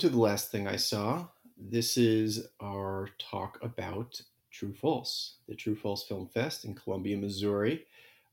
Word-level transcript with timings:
to 0.00 0.08
The 0.08 0.18
Last 0.18 0.50
Thing 0.50 0.66
I 0.66 0.76
Saw. 0.76 1.26
This 1.58 1.98
is 1.98 2.48
our 2.62 3.10
talk 3.18 3.58
about 3.60 4.18
True 4.50 4.72
False, 4.72 5.34
the 5.46 5.54
True 5.54 5.76
False 5.76 6.06
Film 6.06 6.26
Fest 6.26 6.64
in 6.64 6.74
Columbia, 6.74 7.18
Missouri. 7.18 7.84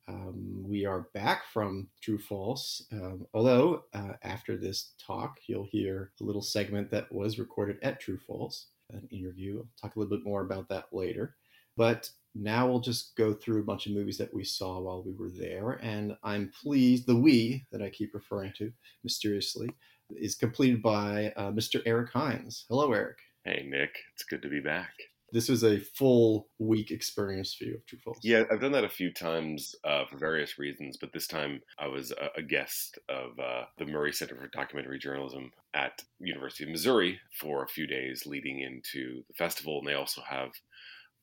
Um, 0.07 0.63
we 0.63 0.85
are 0.85 1.09
back 1.13 1.43
from 1.51 1.89
True 1.99 2.19
False, 2.19 2.85
um, 2.93 3.27
although 3.33 3.83
uh, 3.93 4.13
after 4.23 4.55
this 4.55 4.91
talk, 4.97 5.39
you'll 5.47 5.67
hear 5.69 6.13
a 6.21 6.23
little 6.23 6.41
segment 6.41 6.89
that 6.91 7.11
was 7.11 7.37
recorded 7.37 7.79
at 7.81 7.99
True 7.99 8.17
False, 8.25 8.67
an 8.93 9.05
interview. 9.11 9.57
I'll 9.57 9.67
talk 9.81 9.97
a 9.97 9.99
little 9.99 10.15
bit 10.15 10.25
more 10.25 10.43
about 10.43 10.69
that 10.69 10.85
later. 10.93 11.35
But 11.75 12.09
now 12.33 12.65
we'll 12.65 12.79
just 12.79 13.13
go 13.17 13.33
through 13.33 13.59
a 13.59 13.65
bunch 13.65 13.87
of 13.87 13.91
movies 13.91 14.17
that 14.19 14.33
we 14.33 14.45
saw 14.45 14.79
while 14.79 15.03
we 15.03 15.11
were 15.11 15.31
there. 15.31 15.71
And 15.83 16.15
I'm 16.23 16.49
pleased, 16.61 17.07
the 17.07 17.15
we 17.17 17.65
that 17.73 17.81
I 17.81 17.89
keep 17.89 18.13
referring 18.13 18.53
to 18.57 18.71
mysteriously 19.03 19.69
is 20.15 20.35
completed 20.35 20.81
by 20.81 21.33
uh, 21.35 21.51
Mr. 21.51 21.81
Eric 21.85 22.11
Hynes. 22.13 22.63
Hello, 22.69 22.91
Eric. 22.93 23.17
Hey, 23.43 23.65
Nick. 23.67 23.97
It's 24.13 24.23
good 24.23 24.41
to 24.41 24.49
be 24.49 24.59
back. 24.59 24.93
This 25.33 25.49
was 25.49 25.63
a 25.63 25.79
full 25.79 26.47
week 26.57 26.89
experience 26.91 27.53
for 27.53 27.65
you 27.65 27.75
of 27.75 27.85
True 27.85 27.99
False. 28.03 28.19
Yeah, 28.23 28.43
I've 28.49 28.61
done 28.61 28.71
that 28.71 28.85
a 28.85 28.89
few 28.89 29.11
times 29.11 29.75
uh, 29.83 30.05
for 30.09 30.17
various 30.17 30.57
reasons, 30.57 30.95
but 30.95 31.11
this 31.11 31.27
time 31.27 31.61
I 31.77 31.87
was 31.87 32.11
a, 32.11 32.39
a 32.39 32.41
guest 32.41 32.97
of 33.09 33.37
uh, 33.37 33.65
the 33.77 33.85
Murray 33.85 34.13
Center 34.13 34.35
for 34.35 34.47
Documentary 34.47 34.99
Journalism 34.99 35.51
at 35.73 36.01
University 36.19 36.63
of 36.63 36.69
Missouri 36.69 37.19
for 37.41 37.63
a 37.63 37.67
few 37.67 37.87
days 37.87 38.25
leading 38.25 38.61
into 38.61 39.23
the 39.27 39.33
festival, 39.33 39.79
and 39.79 39.87
they 39.87 39.95
also 39.95 40.21
have 40.21 40.51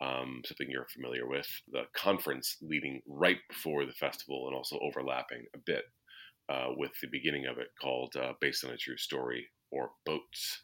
um, 0.03 0.43
something 0.45 0.71
you're 0.71 0.87
familiar 0.87 1.27
with, 1.27 1.49
the 1.73 1.85
conference 1.95 2.57
leading 2.61 3.01
right 3.07 3.39
before 3.49 3.87
the 3.87 3.93
festival 3.93 4.47
and 4.47 4.55
also 4.55 4.79
overlapping 4.83 5.45
a 5.55 5.59
bit 5.59 5.85
uh, 6.49 6.69
with 6.77 6.93
the 7.01 7.09
beginning 7.09 7.47
of 7.47 7.59
it 7.59 7.69
called 7.81 8.15
uh, 8.17 8.33
Based 8.41 8.65
on 8.65 8.71
a 8.71 8.77
True 8.77 8.97
Story 8.97 9.47
or 9.71 9.91
Boats. 10.05 10.61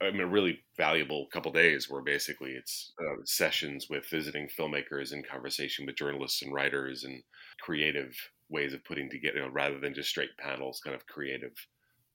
I 0.00 0.10
mean, 0.10 0.20
a 0.20 0.26
really 0.26 0.64
valuable 0.76 1.28
couple 1.32 1.52
days 1.52 1.88
where 1.88 2.02
basically 2.02 2.52
it's 2.52 2.92
uh, 3.00 3.22
sessions 3.24 3.86
with 3.88 4.08
visiting 4.10 4.48
filmmakers 4.48 5.12
and 5.12 5.26
conversation 5.26 5.86
with 5.86 5.96
journalists 5.96 6.42
and 6.42 6.52
writers 6.52 7.04
and 7.04 7.22
creative 7.60 8.14
ways 8.48 8.74
of 8.74 8.84
putting 8.84 9.08
together, 9.08 9.38
you 9.38 9.42
know, 9.44 9.50
rather 9.50 9.78
than 9.78 9.94
just 9.94 10.08
straight 10.08 10.36
panels, 10.38 10.80
kind 10.84 10.96
of 10.96 11.06
creative 11.06 11.52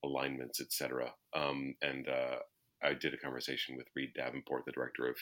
alignments, 0.03 0.59
etc. 0.59 1.13
Um, 1.33 1.75
and 1.81 2.07
uh, 2.09 2.37
I 2.83 2.93
did 2.93 3.13
a 3.13 3.17
conversation 3.17 3.77
with 3.77 3.87
Reid 3.95 4.13
Davenport, 4.15 4.65
the 4.65 4.71
director 4.71 5.07
of 5.07 5.15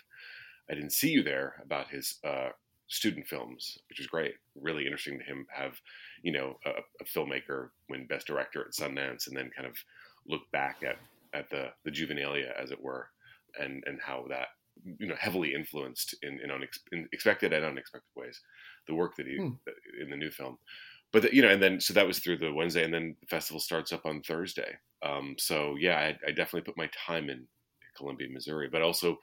I 0.70 0.74
Didn't 0.74 0.94
See 0.94 1.10
You 1.10 1.24
There, 1.24 1.62
about 1.64 1.90
his 1.90 2.18
uh, 2.26 2.50
student 2.88 3.28
films, 3.28 3.78
which 3.90 4.00
is 4.00 4.08
great. 4.08 4.36
Really 4.56 4.86
interesting 4.86 5.20
to 5.20 5.26
him 5.26 5.46
have, 5.54 5.74
you 6.22 6.32
know, 6.32 6.58
a, 6.66 6.70
a, 7.02 7.06
filmmaker 7.06 7.70
win 7.90 8.06
Best 8.08 8.28
Director 8.28 8.62
at 8.62 8.74
Sundance 8.74 9.28
and 9.28 9.36
then 9.36 9.50
kind 9.56 9.68
of 9.68 9.76
look 10.28 10.42
back 10.52 10.82
at 10.84 10.98
at 11.34 11.50
the 11.50 11.70
the 11.84 11.92
juvenilia, 11.92 12.52
as 12.62 12.72
it 12.72 12.82
were, 12.82 13.08
and 13.60 13.84
and 13.88 14.00
how 14.02 14.26
that 14.30 14.50
you 15.00 15.08
know 15.08 15.16
heavily 15.20 15.54
influenced 15.54 16.16
in 16.22 16.40
in, 16.42 16.50
unex- 16.50 16.80
in 16.92 17.08
expected 17.12 17.54
and 17.54 17.66
unexpected 17.66 18.10
ways 18.16 18.42
the 18.88 18.94
work 18.94 19.16
that 19.16 19.28
he 19.28 19.38
hmm. 19.38 19.50
in 20.02 20.10
the 20.10 20.18
new 20.18 20.30
film. 20.30 20.58
But 21.12 21.24
the, 21.24 21.36
you 21.36 21.42
know, 21.42 21.50
and 21.50 21.62
then 21.62 21.80
so 21.80 21.94
that 21.94 22.08
was 22.08 22.20
through 22.20 22.38
the 22.38 22.54
Wednesday, 22.54 22.84
and 22.84 22.94
then 22.94 23.16
the 23.22 23.28
festival 23.28 23.60
starts 23.60 23.94
up 23.94 24.06
on 24.06 24.22
Thursday. 24.22 24.76
Um, 25.04 25.36
so 25.38 25.76
yeah, 25.80 25.98
I, 25.98 26.28
I 26.28 26.32
definitely 26.32 26.62
put 26.62 26.78
my 26.78 26.90
time 27.08 27.30
in 27.30 27.48
Columbia, 27.96 28.28
Missouri, 28.30 28.70
but 28.72 28.82
also 28.82 29.18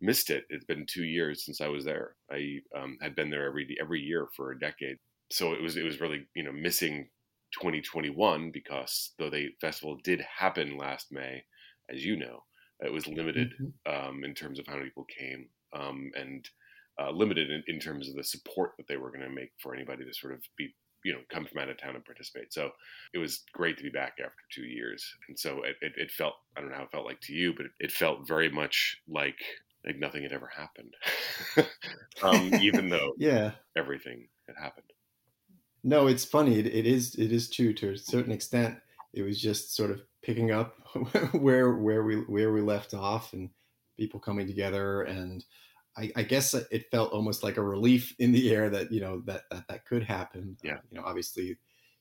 missed 0.00 0.30
it. 0.30 0.44
It's 0.50 0.64
been 0.64 0.86
two 0.86 1.04
years 1.04 1.44
since 1.44 1.60
I 1.60 1.68
was 1.68 1.84
there. 1.84 2.16
I 2.30 2.58
um, 2.76 2.98
had 3.00 3.14
been 3.14 3.30
there 3.30 3.46
every 3.46 3.76
every 3.80 4.00
year 4.00 4.28
for 4.36 4.52
a 4.52 4.58
decade, 4.58 4.98
so 5.30 5.52
it 5.52 5.62
was 5.62 5.76
it 5.76 5.84
was 5.84 6.00
really 6.00 6.26
you 6.34 6.42
know 6.42 6.52
missing 6.52 7.08
2021 7.54 8.50
because 8.50 9.12
though 9.18 9.30
the 9.30 9.50
festival 9.60 9.98
did 10.02 10.20
happen 10.20 10.76
last 10.76 11.12
May, 11.12 11.42
as 11.90 12.04
you 12.04 12.16
know, 12.16 12.42
it 12.80 12.92
was 12.92 13.06
limited 13.06 13.52
mm-hmm. 13.60 14.08
um, 14.08 14.24
in 14.24 14.34
terms 14.34 14.58
of 14.58 14.66
how 14.66 14.74
many 14.74 14.86
people 14.86 15.06
came 15.18 15.46
um, 15.74 16.10
and 16.14 16.48
uh, 17.00 17.10
limited 17.10 17.50
in, 17.50 17.62
in, 17.68 17.78
terms 17.78 18.08
of 18.08 18.14
the 18.14 18.24
support 18.24 18.72
that 18.76 18.88
they 18.88 18.96
were 18.96 19.10
going 19.10 19.22
to 19.22 19.30
make 19.30 19.50
for 19.60 19.74
anybody 19.74 20.04
to 20.04 20.14
sort 20.14 20.32
of 20.32 20.40
be 20.56 20.74
you 21.04 21.12
know 21.12 21.20
come 21.30 21.46
from 21.46 21.60
out 21.60 21.68
of 21.68 21.78
town 21.78 21.94
and 21.94 22.04
participate 22.04 22.52
so 22.52 22.70
it 23.12 23.18
was 23.18 23.44
great 23.52 23.76
to 23.76 23.82
be 23.84 23.90
back 23.90 24.14
after 24.18 24.32
two 24.52 24.64
years 24.64 25.06
and 25.28 25.38
so 25.38 25.62
it, 25.62 25.76
it, 25.82 25.92
it 25.96 26.10
felt 26.10 26.34
i 26.56 26.60
don't 26.60 26.70
know 26.70 26.76
how 26.76 26.82
it 26.82 26.90
felt 26.90 27.04
like 27.04 27.20
to 27.20 27.34
you 27.34 27.52
but 27.54 27.66
it, 27.66 27.72
it 27.78 27.92
felt 27.92 28.26
very 28.26 28.50
much 28.50 28.96
like 29.06 29.38
like 29.86 29.98
nothing 29.98 30.22
had 30.22 30.32
ever 30.32 30.50
happened, 30.54 30.94
um, 32.22 32.54
even 32.60 32.88
though 32.90 33.12
yeah 33.18 33.52
everything 33.76 34.28
had 34.46 34.56
happened. 34.60 34.86
No, 35.84 36.08
it's 36.08 36.24
funny. 36.24 36.58
It, 36.58 36.66
it 36.66 36.86
is 36.86 37.14
it 37.14 37.32
is 37.32 37.50
true 37.50 37.72
to 37.74 37.92
a 37.92 37.98
certain 37.98 38.32
extent. 38.32 38.78
It 39.14 39.22
was 39.22 39.40
just 39.40 39.74
sort 39.74 39.90
of 39.90 40.02
picking 40.22 40.50
up 40.50 40.76
where 41.32 41.74
where 41.74 42.02
we 42.02 42.16
where 42.16 42.52
we 42.52 42.60
left 42.60 42.94
off, 42.94 43.32
and 43.32 43.50
people 43.96 44.20
coming 44.20 44.46
together, 44.46 45.02
and 45.02 45.44
I, 45.96 46.10
I, 46.16 46.22
guess 46.22 46.52
it 46.52 46.90
felt 46.90 47.12
almost 47.12 47.42
like 47.42 47.56
a 47.56 47.62
relief 47.62 48.14
in 48.18 48.32
the 48.32 48.52
air 48.52 48.68
that 48.68 48.92
you 48.92 49.00
know 49.00 49.22
that 49.26 49.42
that 49.50 49.68
that 49.68 49.84
could 49.86 50.02
happen. 50.02 50.56
Yeah, 50.62 50.74
uh, 50.74 50.78
you 50.90 50.98
know, 50.98 51.06
obviously, 51.06 51.56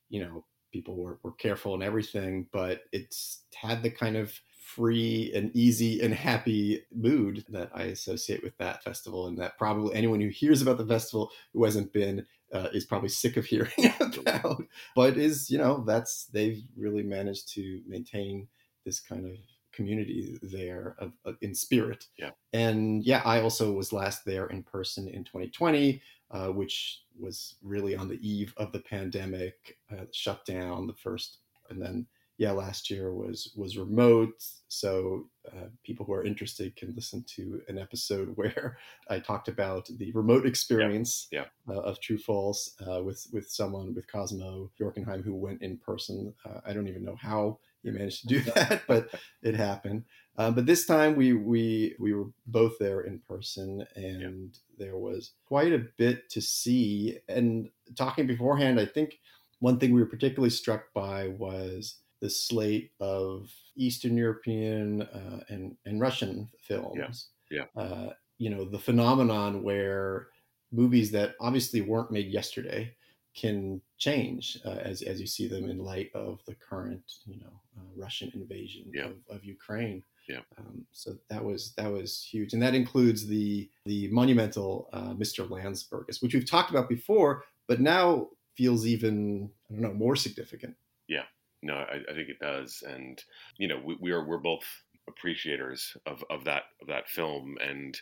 you 0.10 0.22
know, 0.26 0.46
people 0.74 0.98
were, 0.98 1.20
were 1.24 1.34
careful 1.34 1.74
and 1.74 1.84
everything, 1.84 2.48
but 2.52 2.82
it's 2.92 3.44
had 3.54 3.82
the 3.82 3.90
kind 3.90 4.18
of 4.18 4.34
free 4.66 5.32
and 5.36 5.56
easy 5.56 6.02
and 6.02 6.12
happy 6.12 6.84
mood 6.94 7.46
that 7.50 7.70
I 7.74 7.84
associate 7.84 8.44
with 8.44 8.58
that 8.58 8.84
festival, 8.84 9.28
and 9.28 9.38
that 9.38 9.60
probably 9.60 9.94
anyone 9.94 10.20
who 10.20 10.30
hears 10.30 10.62
about 10.62 10.80
the 10.80 10.86
festival 10.86 11.32
who 11.54 11.64
hasn't 11.64 11.94
been 11.94 12.26
uh, 12.52 12.70
is 12.74 12.84
probably 12.84 13.10
sick 13.10 13.38
of 13.38 13.46
hearing 13.46 13.94
about. 14.00 14.64
But 14.96 15.18
is 15.18 15.52
you 15.52 15.60
know 15.60 15.84
that's 15.86 16.26
they've 16.26 16.64
really 16.76 17.04
managed 17.04 17.54
to 17.54 17.82
maintain 17.88 18.48
this 18.86 19.00
kind 19.00 19.26
of 19.26 19.38
community 19.72 20.40
there 20.42 20.96
of, 21.00 21.12
of, 21.26 21.36
in 21.42 21.54
spirit. 21.54 22.06
Yeah. 22.18 22.32
And 22.54 23.04
yeah, 23.04 23.22
I 23.26 23.42
also 23.42 23.72
was 23.74 23.92
last 23.92 24.24
there 24.26 24.48
in 24.48 24.64
person 24.64 25.08
in 25.10 25.26
2020, 25.26 26.02
uh, 26.32 26.48
which 26.48 27.02
was 27.20 27.56
really 27.62 27.96
on 27.96 28.08
the 28.08 28.20
eve 28.28 28.54
of 28.58 28.72
the 28.72 28.80
pandemic, 28.80 29.78
uh, 29.92 30.06
shut 30.12 30.46
down 30.46 30.88
the 30.88 30.94
first, 30.94 31.40
and 31.70 31.82
then 31.82 32.08
yeah, 32.38 32.52
last 32.52 32.90
year 32.90 33.14
was 33.14 33.52
was 33.56 33.78
remote, 33.78 34.44
so 34.68 35.30
uh, 35.48 35.68
people 35.84 36.06
who 36.06 36.14
are 36.14 36.26
interested 36.26 36.76
can 36.76 36.94
listen 36.94 37.24
to 37.36 37.62
an 37.68 37.78
episode 37.78 38.32
where 38.36 38.78
I 39.10 39.20
talked 39.20 39.48
about 39.48 39.88
the 39.98 40.12
remote 40.12 40.46
experience 40.46 41.28
yeah, 41.32 41.46
yeah. 41.68 41.76
Uh, 41.76 41.80
of 41.80 42.02
True 42.02 42.18
False 42.18 42.76
uh, 42.86 43.04
with 43.04 43.26
with 43.32 43.50
someone 43.50 43.94
with 43.94 44.12
Cosmo 44.12 44.70
Bjorkenheim 44.80 45.24
who 45.24 45.36
went 45.36 45.62
in 45.62 45.78
person. 45.78 46.34
Uh, 46.46 46.60
I 46.66 46.74
don't 46.74 46.88
even 46.88 47.04
know 47.04 47.16
how 47.20 47.60
he 47.84 47.92
managed 47.92 48.22
to 48.22 48.28
do 48.28 48.40
that, 48.52 48.82
but 48.88 49.10
it 49.42 49.56
happened. 49.56 50.04
Um, 50.38 50.56
but 50.56 50.66
this 50.66 50.86
time 50.86 51.16
we 51.16 51.32
we 51.32 51.96
we 52.00 52.14
were 52.14 52.28
both 52.48 52.78
there 52.80 53.02
in 53.02 53.20
person, 53.20 53.86
and 53.96 54.58
yeah. 54.78 54.86
there 54.86 54.98
was 54.98 55.32
quite 55.46 55.72
a 55.72 55.86
bit 55.98 56.30
to 56.32 56.42
see. 56.42 57.18
And 57.30 57.70
talking 57.96 58.28
beforehand, 58.28 58.80
I 58.80 58.86
think 58.86 59.20
one 59.60 59.80
thing 59.80 59.94
we 59.94 60.02
were 60.02 60.10
particularly 60.10 60.50
struck 60.50 60.94
by 60.94 61.30
was 61.30 61.96
the 62.22 62.30
slate 62.30 62.92
of 63.00 63.52
Eastern 63.76 64.18
European 64.18 65.04
uh, 65.04 65.44
and 65.50 65.76
and 65.86 66.00
Russian 66.00 66.50
films. 66.60 67.28
Yeah. 67.52 67.66
yeah. 67.76 67.82
Uh, 67.82 68.14
you 68.38 68.50
know 68.50 68.66
the 68.66 68.80
phenomenon 68.80 69.64
where 69.64 70.28
movies 70.72 71.12
that 71.12 71.36
obviously 71.40 71.82
weren't 71.82 72.12
made 72.12 72.28
yesterday 72.28 72.94
can 73.36 73.82
change 73.98 74.58
uh, 74.66 74.80
as 74.82 75.02
as 75.02 75.20
you 75.20 75.28
see 75.28 75.48
them 75.48 75.70
in 75.70 75.78
light 75.80 76.10
of 76.16 76.40
the 76.46 76.56
current 76.56 77.04
you 77.26 77.40
know 77.40 77.62
uh, 77.78 77.82
Russian 77.96 78.32
invasion 78.34 78.92
yeah. 78.94 79.06
of, 79.06 79.16
of 79.30 79.44
Ukraine. 79.44 80.04
Yeah. 80.28 80.40
Um, 80.58 80.86
so 80.92 81.16
that 81.30 81.44
was 81.44 81.74
that 81.78 81.92
was 81.92 82.24
huge, 82.24 82.54
and 82.54 82.62
that 82.62 82.74
includes 82.74 83.28
the 83.28 83.70
the 83.86 84.08
monumental 84.10 84.90
uh, 84.92 85.14
Mr. 85.14 85.48
Landsbergis, 85.48 86.22
which 86.22 86.34
we've 86.34 86.50
talked 86.50 86.72
about 86.72 86.90
before, 86.90 87.44
but 87.68 87.80
now 87.80 88.30
feels 88.56 88.88
even 88.88 89.50
I 89.70 89.74
don't 89.74 89.82
know 89.82 89.94
more 89.94 90.16
significant. 90.16 90.76
Yeah, 91.08 91.26
no, 91.66 91.74
I, 91.74 92.00
I 92.10 92.14
think 92.14 92.30
it 92.30 92.40
does, 92.40 92.84
and 92.88 93.22
you 93.58 93.68
know, 93.68 93.82
we, 93.84 93.98
we 94.00 94.12
are 94.12 94.24
we're 94.24 94.38
both 94.38 94.64
appreciators 95.08 95.96
of, 96.06 96.24
of 96.30 96.44
that 96.46 96.64
of 96.82 96.88
that 96.88 97.10
film, 97.10 97.58
and 97.62 98.00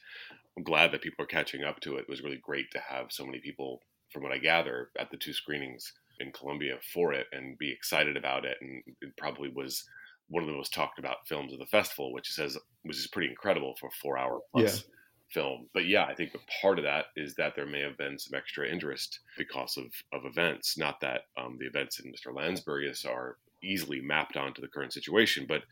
I'm 0.57 0.63
glad 0.63 0.91
that 0.91 1.01
people 1.01 1.23
are 1.23 1.27
catching 1.27 1.63
up 1.63 1.79
to 1.81 1.95
it. 1.95 2.01
It 2.01 2.09
was 2.09 2.21
really 2.21 2.41
great 2.41 2.69
to 2.71 2.79
have 2.79 3.07
so 3.11 3.25
many 3.25 3.39
people, 3.39 3.81
from 4.11 4.23
what 4.23 4.33
I 4.33 4.37
gather, 4.37 4.89
at 4.99 5.09
the 5.09 5.17
two 5.17 5.33
screenings 5.33 5.93
in 6.19 6.31
Columbia 6.31 6.77
for 6.93 7.13
it 7.13 7.27
and 7.31 7.57
be 7.57 7.71
excited 7.71 8.17
about 8.17 8.45
it, 8.45 8.57
and 8.61 8.83
it 9.01 9.15
probably 9.17 9.49
was 9.49 9.83
one 10.27 10.43
of 10.43 10.47
the 10.47 10.55
most 10.55 10.73
talked 10.73 10.99
about 10.99 11.27
films 11.27 11.53
of 11.53 11.59
the 11.59 11.65
festival, 11.67 12.11
which 12.13 12.31
says 12.31 12.57
which 12.83 12.97
is 12.97 13.07
pretty 13.07 13.29
incredible 13.29 13.75
for 13.79 13.87
a 13.87 13.97
four 14.01 14.17
hour 14.17 14.41
plus 14.51 14.83
yeah 14.83 14.93
film. 15.33 15.67
But 15.73 15.85
yeah, 15.85 16.05
I 16.05 16.13
think 16.13 16.31
the 16.31 16.39
part 16.61 16.77
of 16.77 16.85
that 16.85 17.05
is 17.15 17.35
that 17.35 17.55
there 17.55 17.65
may 17.65 17.81
have 17.81 17.97
been 17.97 18.19
some 18.19 18.37
extra 18.37 18.69
interest 18.69 19.19
because 19.37 19.77
of, 19.77 19.85
of 20.13 20.25
events. 20.25 20.77
Not 20.77 21.01
that 21.01 21.21
um, 21.37 21.57
the 21.59 21.65
events 21.65 21.99
in 21.99 22.11
Mr. 22.11 22.33
Landsbergis 22.33 23.05
are 23.05 23.37
easily 23.63 24.01
mapped 24.01 24.37
onto 24.37 24.61
the 24.61 24.67
current 24.67 24.93
situation, 24.93 25.45
but 25.47 25.63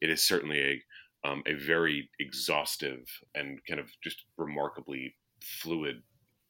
it 0.00 0.10
is 0.10 0.22
certainly 0.22 0.60
a 0.60 0.82
um, 1.24 1.42
a 1.46 1.54
very 1.54 2.08
exhaustive 2.20 3.04
and 3.34 3.58
kind 3.66 3.80
of 3.80 3.90
just 4.04 4.24
remarkably 4.36 5.16
fluid 5.42 6.02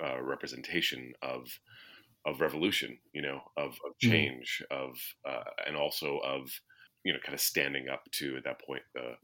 uh, 0.05 0.21
representation 0.21 1.13
of 1.23 1.49
of 2.27 2.41
revolution, 2.41 2.99
you 3.13 3.23
know, 3.23 3.41
of, 3.57 3.71
of 3.87 3.93
mm-hmm. 3.93 4.11
change, 4.11 4.63
mm-hmm. 4.71 4.89
of 4.89 4.99
uh, 5.29 5.51
and 5.67 5.77
also 5.77 6.19
of 6.19 6.51
you 7.05 7.13
know, 7.13 7.19
kind 7.25 7.35
of 7.35 7.41
standing 7.41 7.89
up 7.89 8.03
to 8.13 8.37
at 8.37 8.45
that 8.45 8.61
point 8.65 8.83
the 8.95 9.15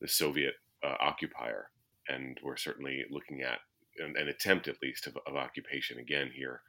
the 0.00 0.08
Soviet 0.08 0.54
uh, 0.84 0.96
occupier, 1.00 1.70
and 2.08 2.38
we're 2.42 2.56
certainly 2.56 3.04
looking 3.10 3.42
at 3.42 3.60
an, 3.98 4.14
an 4.16 4.28
attempt, 4.28 4.68
at 4.68 4.82
least, 4.82 5.06
of, 5.06 5.16
of, 5.26 5.36
occupation 5.36 5.98
again 5.98 6.30
here 6.34 6.60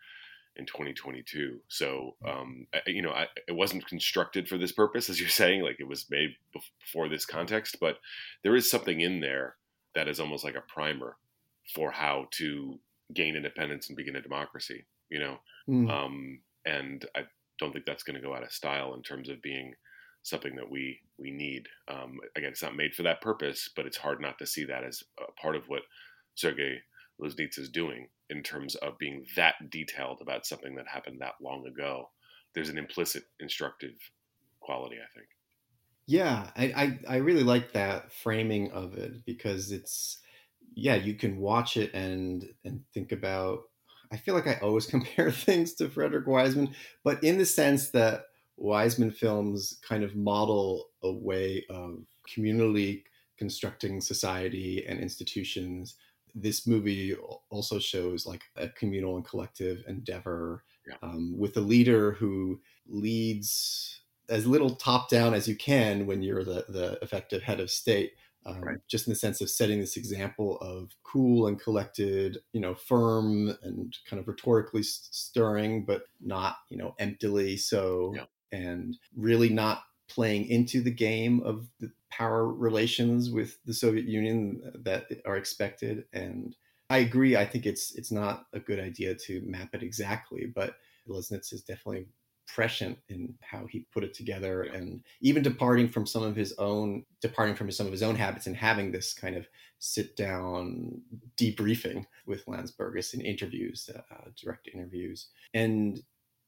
in 0.56 0.66
2022. 0.66 1.60
So, 1.68 2.16
um, 2.26 2.68
I, 2.74 2.82
you 2.88 3.02
know, 3.02 3.12
I, 3.12 3.28
it 3.48 3.56
wasn't 3.56 3.88
constructed 3.88 4.48
for 4.48 4.58
this 4.58 4.72
purpose, 4.72 5.10
as 5.10 5.20
you're 5.20 5.30
saying, 5.44 5.62
like 5.62 5.80
it 5.80 5.88
was 5.88 6.10
made 6.10 6.36
before 6.54 7.10
this 7.10 7.26
context, 7.26 7.78
but 7.80 7.98
there 8.44 8.56
is 8.56 8.70
something 8.70 9.02
in 9.02 9.20
there 9.20 9.56
that 9.96 10.08
is 10.08 10.20
almost 10.20 10.44
like 10.44 10.56
a 10.56 10.74
primer 10.74 11.18
for 11.74 11.92
how 11.92 12.28
to 12.32 12.80
gain 13.14 13.36
independence 13.36 13.88
and 13.88 13.98
begin 13.98 14.16
a 14.16 14.22
democracy. 14.22 14.86
You 15.10 15.20
know, 15.20 15.38
mm. 15.70 15.92
um, 15.92 16.40
and 16.66 17.06
I 17.16 17.24
don't 17.60 17.72
think 17.72 17.86
that's 17.86 18.04
going 18.04 18.20
to 18.20 18.26
go 18.26 18.34
out 18.34 18.44
of 18.44 18.52
style 18.52 18.96
in 18.96 19.04
terms 19.04 19.30
of 19.30 19.42
being 19.42 19.76
something 20.24 20.56
that 20.56 20.70
we 20.70 21.00
we 21.18 21.30
need. 21.30 21.68
Um, 21.88 22.20
again, 22.36 22.52
it's 22.52 22.64
not 22.64 22.76
made 22.76 22.96
for 22.96 23.04
that 23.04 23.22
purpose, 23.22 23.70
but 23.76 23.86
it's 23.86 23.98
hard 23.98 24.22
not 24.22 24.40
to 24.40 24.48
see 24.48 24.66
that 24.66 24.84
as 24.84 25.04
a 25.20 25.32
part 25.34 25.56
of 25.56 25.68
what 25.70 25.84
Sergei 26.36 26.80
Loznitsa 27.22 27.60
is 27.60 27.70
doing 27.70 28.08
in 28.30 28.44
terms 28.44 28.76
of 28.76 28.98
being 28.98 29.26
that 29.36 29.56
detailed 29.70 30.20
about 30.22 30.46
something 30.46 30.76
that 30.76 30.88
happened 30.88 31.22
that 31.22 31.36
long 31.42 31.66
ago. 31.68 32.10
There's 32.54 32.70
an 32.70 32.78
implicit 32.78 33.24
instructive 33.40 33.96
quality, 34.60 34.98
I 34.98 35.10
think. 35.16 35.28
Yeah, 36.06 36.50
I, 36.56 36.66
I, 36.76 37.00
I 37.16 37.18
really 37.18 37.44
like 37.44 37.74
that 37.74 38.12
framing 38.12 38.72
of 38.72 38.96
it 38.96 39.26
because 39.26 39.72
it's 39.72 40.20
yeah, 40.76 40.96
you 40.96 41.14
can 41.14 41.38
watch 41.38 41.78
it 41.78 41.94
and 41.94 42.46
and 42.66 42.82
think 42.94 43.12
about 43.12 43.62
I 44.12 44.18
feel 44.18 44.36
like 44.36 44.48
I 44.48 44.60
always 44.62 44.86
compare 44.96 45.32
things 45.32 45.74
to 45.76 45.90
Frederick 45.90 46.28
Wiseman, 46.28 46.76
but 47.04 47.24
in 47.24 47.38
the 47.38 47.46
sense 47.46 47.90
that 47.92 48.26
Wiseman 48.58 49.12
films 49.12 49.80
kind 49.88 50.04
of 50.04 50.16
model 50.16 50.90
a 51.02 51.12
way 51.12 51.66
of 51.70 52.00
communally 52.30 53.04
constructing 53.38 54.00
society 54.00 54.86
and 54.88 55.00
institutions. 55.00 55.96
This 56.36 56.66
movie 56.66 57.16
also 57.50 57.80
shows 57.80 58.26
like 58.26 58.44
a 58.56 58.70
communal 58.70 59.16
and 59.18 59.26
collective 59.26 59.84
endeavor 59.88 60.64
yeah. 60.88 60.96
um, 61.02 61.38
with 61.38 61.56
a 61.58 61.62
leader 61.62 62.14
who 62.14 62.60
leads 62.88 64.02
as 64.30 64.48
little 64.48 64.72
top 64.76 65.10
down 65.10 65.34
as 65.34 65.48
you 65.48 65.56
can 65.56 66.06
when 66.06 66.22
you're 66.22 66.44
the, 66.44 66.66
the 66.70 66.98
effective 67.02 67.44
head 67.44 67.60
of 67.60 67.70
state, 67.70 68.14
um, 68.46 68.62
right. 68.62 68.78
just 68.88 69.08
in 69.08 69.12
the 69.12 69.20
sense 69.20 69.42
of 69.42 69.50
setting 69.50 69.80
this 69.80 69.98
example 69.98 70.58
of 70.60 70.90
cool 71.04 71.48
and 71.48 71.62
collected, 71.62 72.38
you 72.52 72.62
know, 72.62 72.74
firm 72.74 73.56
and 73.64 73.96
kind 74.10 74.20
of 74.20 74.28
rhetorically 74.28 74.84
stirring, 74.84 75.86
but 75.86 76.04
not, 76.22 76.58
you 76.70 76.78
know, 76.78 76.96
emptily 77.00 77.58
so, 77.58 78.14
yeah. 78.16 78.26
and 78.52 78.98
really 79.16 79.50
not 79.50 79.84
playing 80.10 80.48
into 80.48 80.82
the 80.82 80.92
game 80.92 81.42
of 81.42 81.68
the 81.80 81.92
power 82.12 82.48
relations 82.48 83.30
with 83.30 83.58
the 83.66 83.74
Soviet 83.74 84.06
Union 84.06 84.62
that 84.84 85.08
are 85.26 85.38
expected. 85.38 86.06
And 86.14 86.56
I 86.90 86.98
agree. 87.00 87.36
I 87.36 87.46
think 87.46 87.66
it's 87.66 87.96
it's 87.96 88.12
not 88.12 88.46
a 88.54 88.60
good 88.60 88.80
idea 88.80 89.16
to 89.16 89.42
map 89.46 89.74
it 89.74 89.84
exactly, 89.84 90.46
but 90.46 90.76
Loznitsa 91.08 91.54
is 91.54 91.64
definitely 91.64 92.08
prescient 92.48 92.98
in 93.10 93.34
how 93.42 93.66
he 93.66 93.88
put 93.92 94.04
it 94.04 94.14
together 94.14 94.64
and 94.64 95.02
even 95.22 95.42
departing 95.42 95.88
from 95.88 96.06
some 96.06 96.24
of 96.24 96.36
his 96.36 96.54
own 96.58 97.06
departing 97.22 97.56
from 97.56 97.72
some 97.72 97.86
of 97.86 97.92
his 97.92 98.04
own 98.04 98.16
habits 98.16 98.48
and 98.48 98.56
having 98.56 98.92
this 98.92 99.14
kind 99.14 99.36
of 99.36 99.48
sit 99.80 100.16
down 100.16 101.02
debriefing 101.38 102.06
with 102.28 102.46
Landsbergis 102.46 103.14
in 103.14 103.22
interviews 103.22 103.90
uh, 104.12 104.30
direct 104.36 104.70
interviews 104.74 105.30
and 105.54 106.02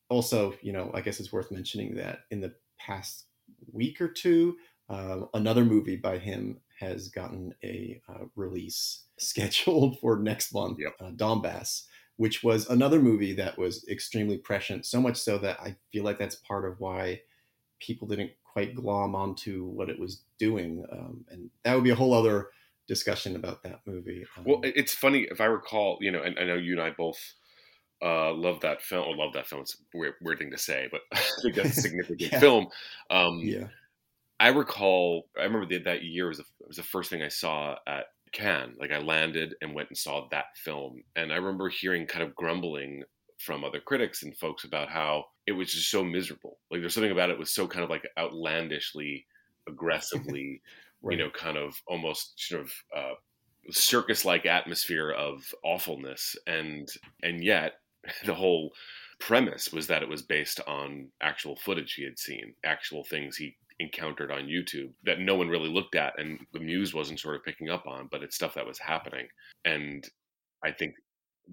also 0.10 0.54
you 0.62 0.74
know 0.74 0.92
i 0.94 1.02
guess 1.02 1.20
it's 1.20 1.32
worth 1.32 1.52
mentioning 1.52 1.96
that 1.96 2.20
in 2.30 2.42
the 2.42 2.54
past 2.78 3.26
week 3.72 4.02
or 4.02 4.08
two 4.08 4.56
uh, 4.90 5.22
another 5.34 5.66
movie 5.66 5.96
by 5.96 6.18
him 6.18 6.60
has 6.80 7.08
gotten 7.08 7.54
a 7.64 8.02
uh, 8.10 8.26
release 8.36 9.06
scheduled 9.18 10.00
for 10.00 10.18
next 10.18 10.54
month 10.54 10.78
yep. 10.80 10.96
Uh, 11.00 11.12
donbass 11.12 11.84
which 12.18 12.44
was 12.44 12.70
another 12.70 13.00
movie 13.00 13.34
that 13.34 13.58
was 13.58 13.86
extremely 13.90 14.38
prescient, 14.38 14.86
so 14.86 15.02
much 15.02 15.18
so 15.18 15.38
that 15.40 15.60
I 15.60 15.76
feel 15.92 16.04
like 16.04 16.18
that's 16.18 16.36
part 16.36 16.66
of 16.66 16.80
why 16.80 17.22
people 17.80 18.08
didn't 18.08 18.32
quite 18.44 18.76
glom 18.76 19.16
onto 19.16 19.66
what 19.66 19.90
it 19.90 20.00
was 20.00 20.22
doing. 20.40 20.86
Um, 20.92 21.26
and 21.30 21.50
that 21.64 21.76
would 21.76 21.84
be 21.84 21.90
a 21.90 21.96
whole 21.96 22.14
other 22.14 22.50
discussion 22.88 23.36
about 23.36 23.64
that 23.64 23.82
movie. 23.86 24.26
Um, 24.38 24.46
well, 24.46 24.62
it's 24.64 24.94
funny 24.94 25.28
if 25.30 25.42
I 25.42 25.46
recall, 25.46 25.98
you 26.00 26.12
know, 26.12 26.22
and 26.22 26.40
I 26.40 26.46
know 26.46 26.56
you 26.56 26.74
and 26.74 26.82
I 26.82 26.92
both 26.92 27.20
uh, 28.04 28.34
love 28.34 28.62
that 28.62 28.82
film. 28.82 29.08
Or 29.08 29.16
love 29.16 29.34
that 29.34 29.48
film. 29.48 29.62
It's 29.62 29.76
a 29.76 29.98
weird, 29.98 30.14
weird 30.22 30.40
thing 30.40 30.52
to 30.52 30.58
say, 30.58 30.88
but 30.92 31.02
I 31.14 31.22
think 31.42 31.56
that's 31.56 31.78
a 31.78 31.82
significant 31.82 32.32
yeah. 32.32 32.40
film. 32.40 32.68
Um, 33.10 33.40
yeah. 33.40 33.68
I 34.40 34.50
recall. 34.50 35.28
I 35.40 35.44
remember 35.44 35.68
that 35.68 35.86
that 35.86 36.04
year 36.04 36.28
was 36.28 36.40
the, 36.40 36.46
was 36.68 36.78
the 36.78 36.84
first 36.84 37.10
thing 37.10 37.22
I 37.22 37.30
saw 37.30 37.76
at 37.88 38.06
Cannes. 38.34 38.76
Like 38.80 38.92
I 38.92 39.00
landed 39.00 39.56
and 39.62 39.74
went 39.74 39.90
and 39.90 39.98
saw 39.98 40.28
that 40.32 40.46
film, 40.56 41.04
and 41.16 41.32
I 41.32 41.38
remember 41.38 41.70
hearing 41.70 42.06
kind 42.06 42.24
of 42.24 42.36
grumbling 42.36 43.04
from 43.38 43.64
other 43.64 43.80
critics 43.80 44.24
and 44.24 44.36
folks 44.36 44.64
about 44.64 44.90
how 44.90 45.26
it 45.46 45.52
was 45.52 45.72
just 45.72 45.90
so 45.90 46.04
miserable. 46.04 46.58
Like 46.72 46.82
there's 46.82 46.94
something 46.94 47.12
about 47.12 47.30
it 47.30 47.40
was 47.40 47.54
so 47.54 47.68
kind 47.68 47.84
of 47.84 47.90
like 47.90 48.08
outlandishly, 48.18 49.26
aggressively, 49.68 50.62
right. 51.02 51.18
you 51.18 51.24
know, 51.24 51.30
kind 51.32 51.58
of 51.58 51.82
almost 51.88 52.34
sort 52.38 52.62
of 52.62 52.72
uh, 52.96 53.14
circus-like 53.72 54.46
atmosphere 54.46 55.12
of 55.12 55.44
awfulness, 55.64 56.36
and 56.46 56.90
and 57.24 57.44
yet 57.44 57.74
the 58.26 58.34
whole 58.34 58.72
premise 59.20 59.72
was 59.72 59.88
that 59.88 60.04
it 60.04 60.10
was 60.10 60.22
based 60.22 60.60
on 60.68 61.08
actual 61.22 61.56
footage 61.56 61.94
he 61.94 62.04
had 62.04 62.20
seen, 62.20 62.54
actual 62.64 63.04
things 63.04 63.38
he 63.38 63.56
encountered 63.80 64.32
on 64.32 64.48
YouTube 64.48 64.92
that 65.04 65.20
no 65.20 65.36
one 65.36 65.50
really 65.50 65.70
looked 65.70 65.96
at 65.96 66.18
and 66.18 66.40
the 66.54 66.60
muse 66.60 66.94
wasn't 66.94 67.20
sort 67.20 67.36
of 67.36 67.44
picking 67.44 67.70
up 67.70 67.86
on, 67.86 68.08
but 68.12 68.24
it's 68.24 68.36
stuff 68.36 68.54
that 68.54 68.66
was 68.66 68.80
happening. 68.80 69.28
And 69.66 70.08
I 70.64 70.72
think 70.72 70.96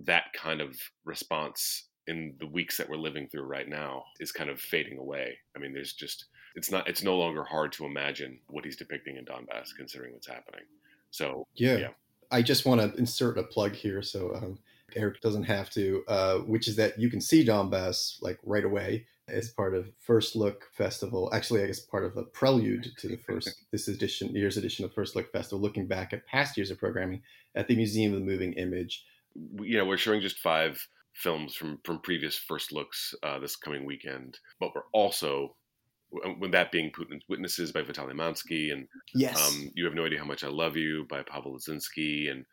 that 0.04 0.24
kind 0.34 0.60
of 0.60 0.76
response 1.04 1.88
in 2.06 2.34
the 2.40 2.46
weeks 2.46 2.76
that 2.76 2.88
we're 2.88 2.96
living 2.96 3.28
through 3.28 3.42
right 3.42 3.68
now 3.68 4.04
is 4.20 4.32
kind 4.32 4.50
of 4.50 4.60
fading 4.60 4.98
away. 4.98 5.36
I 5.56 5.60
mean, 5.60 5.72
there's 5.72 5.92
just 5.92 6.26
it's 6.54 6.70
not 6.70 6.88
it's 6.88 7.02
no 7.02 7.16
longer 7.16 7.44
hard 7.44 7.72
to 7.72 7.86
imagine 7.86 8.38
what 8.48 8.64
he's 8.64 8.76
depicting 8.76 9.16
in 9.16 9.24
Donbass 9.24 9.70
considering 9.76 10.12
what's 10.12 10.26
happening. 10.26 10.64
So 11.10 11.46
yeah, 11.54 11.76
yeah. 11.76 11.88
I 12.30 12.42
just 12.42 12.66
want 12.66 12.80
to 12.80 12.98
insert 12.98 13.38
a 13.38 13.42
plug 13.42 13.74
here 13.74 14.02
so 14.02 14.34
um, 14.34 14.58
Eric 14.96 15.20
doesn't 15.20 15.44
have 15.44 15.70
to, 15.70 16.04
uh, 16.08 16.38
which 16.38 16.68
is 16.68 16.76
that 16.76 16.98
you 16.98 17.10
can 17.10 17.20
see 17.20 17.44
Donbass 17.44 18.16
like 18.20 18.38
right 18.44 18.64
away 18.64 19.06
as 19.28 19.50
part 19.50 19.74
of 19.74 19.90
First 20.00 20.36
Look 20.36 20.68
Festival. 20.72 21.30
Actually, 21.32 21.62
I 21.62 21.66
guess 21.66 21.80
part 21.80 22.04
of 22.04 22.16
a 22.16 22.24
prelude 22.24 22.92
to 22.98 23.08
the 23.08 23.16
first 23.16 23.50
this 23.72 23.88
edition, 23.88 24.34
year's 24.34 24.56
edition 24.56 24.84
of 24.84 24.92
First 24.92 25.16
Look 25.16 25.30
Festival, 25.32 25.60
looking 25.60 25.86
back 25.86 26.12
at 26.12 26.26
past 26.26 26.56
years 26.56 26.70
of 26.70 26.78
programming 26.78 27.22
at 27.54 27.68
the 27.68 27.76
Museum 27.76 28.12
of 28.12 28.20
the 28.20 28.26
Moving 28.26 28.52
Image. 28.54 29.04
You 29.34 29.78
know, 29.78 29.84
we're 29.84 29.96
showing 29.96 30.20
just 30.20 30.38
five 30.38 30.86
films 31.14 31.54
from 31.54 31.78
from 31.84 32.00
previous 32.00 32.36
First 32.36 32.72
Looks 32.72 33.14
uh, 33.22 33.38
this 33.38 33.56
coming 33.56 33.84
weekend, 33.84 34.38
but 34.60 34.74
we're 34.74 34.82
also 34.92 35.56
with 36.38 36.52
that 36.52 36.70
being 36.70 36.90
Putin's 36.90 37.24
Witnesses 37.28 37.72
by 37.72 37.82
Vitaly 37.82 38.12
Mansky, 38.12 38.72
and 38.72 38.86
yes, 39.14 39.40
um, 39.48 39.70
You 39.74 39.86
Have 39.86 39.94
No 39.94 40.04
Idea 40.04 40.18
How 40.18 40.26
Much 40.26 40.44
I 40.44 40.48
Love 40.48 40.76
You 40.76 41.06
by 41.08 41.22
Pavel 41.22 41.56
Lozinski, 41.56 42.30
and 42.30 42.44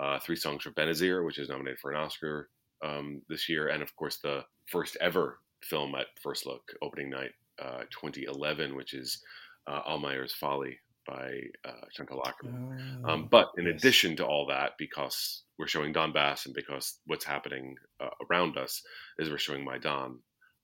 uh, 0.00 0.18
Three 0.20 0.36
Songs 0.36 0.62
for 0.62 0.70
Benazir, 0.70 1.24
which 1.24 1.38
is 1.38 1.48
nominated 1.48 1.80
for 1.80 1.90
an 1.90 1.98
Oscar 1.98 2.48
um, 2.84 3.22
this 3.28 3.48
year, 3.48 3.68
and 3.68 3.82
of 3.82 3.94
course 3.96 4.18
the 4.18 4.44
first 4.66 4.96
ever 5.00 5.38
film 5.62 5.94
at 5.94 6.06
First 6.22 6.46
Look 6.46 6.62
opening 6.82 7.10
night, 7.10 7.32
uh, 7.60 7.82
2011, 7.90 8.76
which 8.76 8.94
is 8.94 9.20
uh, 9.66 9.80
Almayer's 9.88 10.32
Folly 10.32 10.78
by 11.06 11.40
uh, 11.64 11.86
Chantal 11.92 12.22
Akerman. 12.22 13.04
um, 13.04 13.22
oh, 13.24 13.28
but 13.30 13.48
in 13.56 13.66
yes. 13.66 13.74
addition 13.76 14.14
to 14.16 14.26
all 14.26 14.46
that, 14.46 14.72
because 14.78 15.42
we're 15.58 15.66
showing 15.66 15.92
Donbass 15.92 16.46
and 16.46 16.54
because 16.54 16.98
what's 17.06 17.24
happening 17.24 17.74
uh, 18.00 18.10
around 18.30 18.56
us 18.56 18.82
is 19.18 19.30
we're 19.30 19.38
showing 19.38 19.64
Maidan 19.64 20.18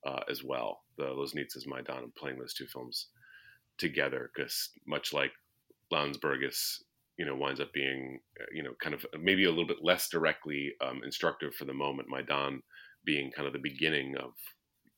uh, 0.07 0.21
as 0.31 0.45
well. 0.45 0.83
The 0.99 1.05
Loznitsa's 1.05 1.67
Maidan 1.67 2.05
and 2.05 2.15
playing 2.15 2.39
those 2.39 2.55
two 2.55 2.67
films 2.67 3.09
together 3.79 4.31
because 4.35 4.71
much 4.87 5.13
like 5.13 5.33
Landsbergis, 5.93 6.83
you 7.17 7.25
know, 7.25 7.37
winds 7.37 7.61
up 7.61 7.73
being, 7.73 8.21
uh, 8.41 8.47
you 8.53 8.63
know, 8.63 8.73
kind 8.81 8.95
of 8.95 9.05
maybe 9.21 9.45
a 9.45 9.51
little 9.51 9.67
bit 9.67 9.83
less 9.83 10.09
directly 10.09 10.73
um, 10.81 11.03
instructive 11.05 11.55
for 11.55 11.65
the 11.65 11.73
moment. 11.73 12.09
Maidan 12.09 12.63
being 13.05 13.31
kind 13.31 13.47
of 13.47 13.53
the 13.53 13.59
beginning 13.59 14.17
of 14.17 14.33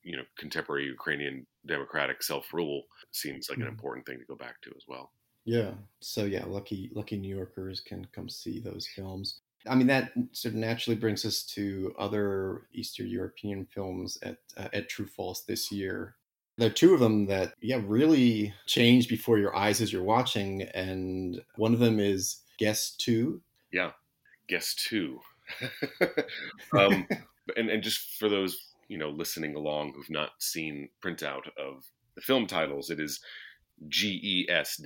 you 0.07 0.17
know 0.17 0.23
contemporary 0.39 0.87
Ukrainian 0.87 1.47
democratic 1.67 2.23
self 2.23 2.55
rule 2.55 2.85
seems 3.11 3.51
like 3.51 3.59
mm-hmm. 3.59 3.67
an 3.67 3.73
important 3.73 4.07
thing 4.07 4.19
to 4.19 4.25
go 4.25 4.37
back 4.37 4.63
to 4.63 4.71
as 4.71 4.85
well. 4.89 5.11
Yeah. 5.45 5.73
So 6.01 6.25
yeah, 6.25 6.45
lucky 6.47 6.91
lucky 6.95 7.19
New 7.19 7.35
Yorkers 7.35 7.81
can 7.81 8.07
come 8.13 8.29
see 8.29 8.61
those 8.61 8.87
films. 8.87 9.41
I 9.69 9.75
mean 9.75 9.89
that 9.89 10.13
sort 10.33 10.55
of 10.55 10.61
naturally 10.61 10.97
brings 10.97 11.25
us 11.25 11.43
to 11.55 11.93
other 11.99 12.69
Eastern 12.73 13.09
European 13.09 13.67
films 13.67 14.17
at 14.23 14.39
uh, 14.57 14.69
at 14.73 14.89
True 14.89 15.07
False 15.07 15.43
this 15.43 15.73
year. 15.73 16.15
There 16.59 16.69
are 16.69 16.73
two 16.73 16.95
of 16.95 17.01
them 17.01 17.27
that 17.27 17.55
yeah 17.61 17.81
really 17.85 18.55
change 18.67 19.09
before 19.09 19.39
your 19.39 19.55
eyes 19.55 19.81
as 19.81 19.93
you're 19.93 20.03
watching, 20.03 20.63
and 20.63 21.43
one 21.57 21.75
of 21.75 21.81
them 21.81 22.01
is 22.01 22.39
Guess 22.59 22.93
Two. 22.97 23.41
Yeah, 23.73 23.93
Guess 24.49 24.75
Two. 24.75 25.21
um, 26.79 27.07
and 27.57 27.71
and 27.71 27.83
just 27.83 28.19
for 28.19 28.29
those 28.29 28.73
you 28.89 28.99
know 28.99 29.11
listening 29.11 29.55
along 29.55 29.93
who've 29.95 30.11
not 30.11 30.31
seen 30.39 30.89
printout 31.05 31.47
of 31.59 31.85
the 32.15 32.23
film 32.23 32.47
titles, 32.47 32.91
it 32.91 33.01
is 33.01 33.21
GES 33.89 34.81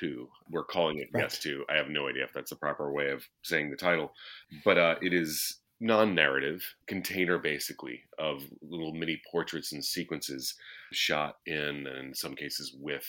2. 0.00 0.28
We're 0.50 0.64
calling 0.64 0.98
it 0.98 1.08
Right. 1.12 1.28
GES 1.28 1.38
2. 1.38 1.64
I 1.70 1.76
have 1.76 1.88
no 1.88 2.08
idea 2.08 2.24
if 2.24 2.32
that's 2.32 2.50
the 2.50 2.56
proper 2.56 2.92
way 2.92 3.10
of 3.10 3.24
saying 3.42 3.70
the 3.70 3.76
title, 3.76 4.12
but 4.64 4.78
uh, 4.78 4.96
it 5.00 5.12
is 5.12 5.58
non 5.82 6.14
narrative 6.14 6.64
container 6.86 7.38
basically 7.38 8.02
of 8.16 8.44
little 8.62 8.94
mini 8.94 9.20
portraits 9.30 9.72
and 9.72 9.84
sequences 9.84 10.54
shot 10.92 11.38
in, 11.44 11.86
and 11.86 12.08
in 12.08 12.14
some 12.14 12.36
cases 12.36 12.74
with 12.78 13.04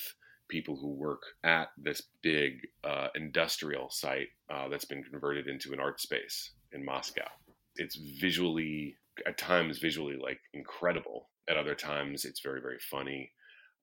people 0.50 0.76
who 0.76 0.90
work 0.90 1.22
at 1.44 1.70
this 1.78 2.02
big 2.24 2.68
uh, 2.84 3.08
industrial 3.16 3.92
site 3.92 4.30
uh, 4.50 4.68
that's 4.70 4.86
been 4.86 5.04
converted 5.04 5.48
into 5.48 5.72
an 5.72 5.80
art 5.80 6.02
space 6.02 6.52
in 6.72 6.84
Moscow. 6.84 7.28
It's 7.76 7.96
visually, 7.96 8.96
at 9.28 9.38
times, 9.38 9.78
visually 9.78 10.18
like 10.18 10.40
incredible. 10.54 11.30
At 11.48 11.58
other 11.58 11.76
times, 11.76 12.26
it's 12.26 12.40
very, 12.40 12.60
very 12.60 12.80
funny. 12.80 13.32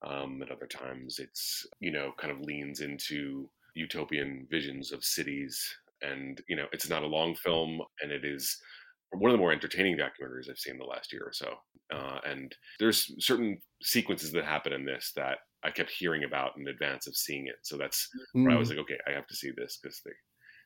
Um, 0.02 0.42
at 0.42 0.50
other 0.50 0.66
times, 0.66 1.20
it's, 1.20 1.64
you 1.78 1.92
know, 1.92 2.12
kind 2.18 2.32
of 2.32 2.40
leans 2.40 2.80
into 2.80 3.48
utopian 3.74 4.48
visions 4.50 4.90
of 4.90 5.04
cities. 5.04 5.76
And, 6.02 6.40
you 6.48 6.56
know, 6.56 6.66
it's 6.72 6.88
not 6.88 7.02
a 7.04 7.06
long 7.06 7.36
film 7.36 7.82
and 8.02 8.10
it 8.10 8.24
is 8.24 8.60
one 9.12 9.30
of 9.30 9.34
the 9.34 9.38
more 9.40 9.52
entertaining 9.52 9.98
documentaries 9.98 10.48
I've 10.48 10.58
seen 10.58 10.78
the 10.78 10.84
last 10.84 11.12
year 11.12 11.22
or 11.24 11.32
so. 11.32 11.56
Uh, 11.92 12.20
and 12.24 12.54
there's 12.78 13.12
certain 13.24 13.60
sequences 13.82 14.32
that 14.32 14.44
happen 14.44 14.72
in 14.72 14.84
this 14.84 15.12
that 15.16 15.38
I 15.62 15.70
kept 15.70 15.90
hearing 15.90 16.24
about 16.24 16.56
in 16.56 16.68
advance 16.68 17.06
of 17.06 17.16
seeing 17.16 17.46
it. 17.46 17.56
So 17.62 17.76
that's 17.76 18.08
where 18.42 18.54
I 18.54 18.58
was 18.58 18.68
Mm. 18.68 18.70
like, 18.70 18.78
okay, 18.78 18.98
I 19.06 19.12
have 19.12 19.26
to 19.26 19.36
see 19.36 19.50
this 19.56 19.78
because 19.82 20.00
they 20.04 20.12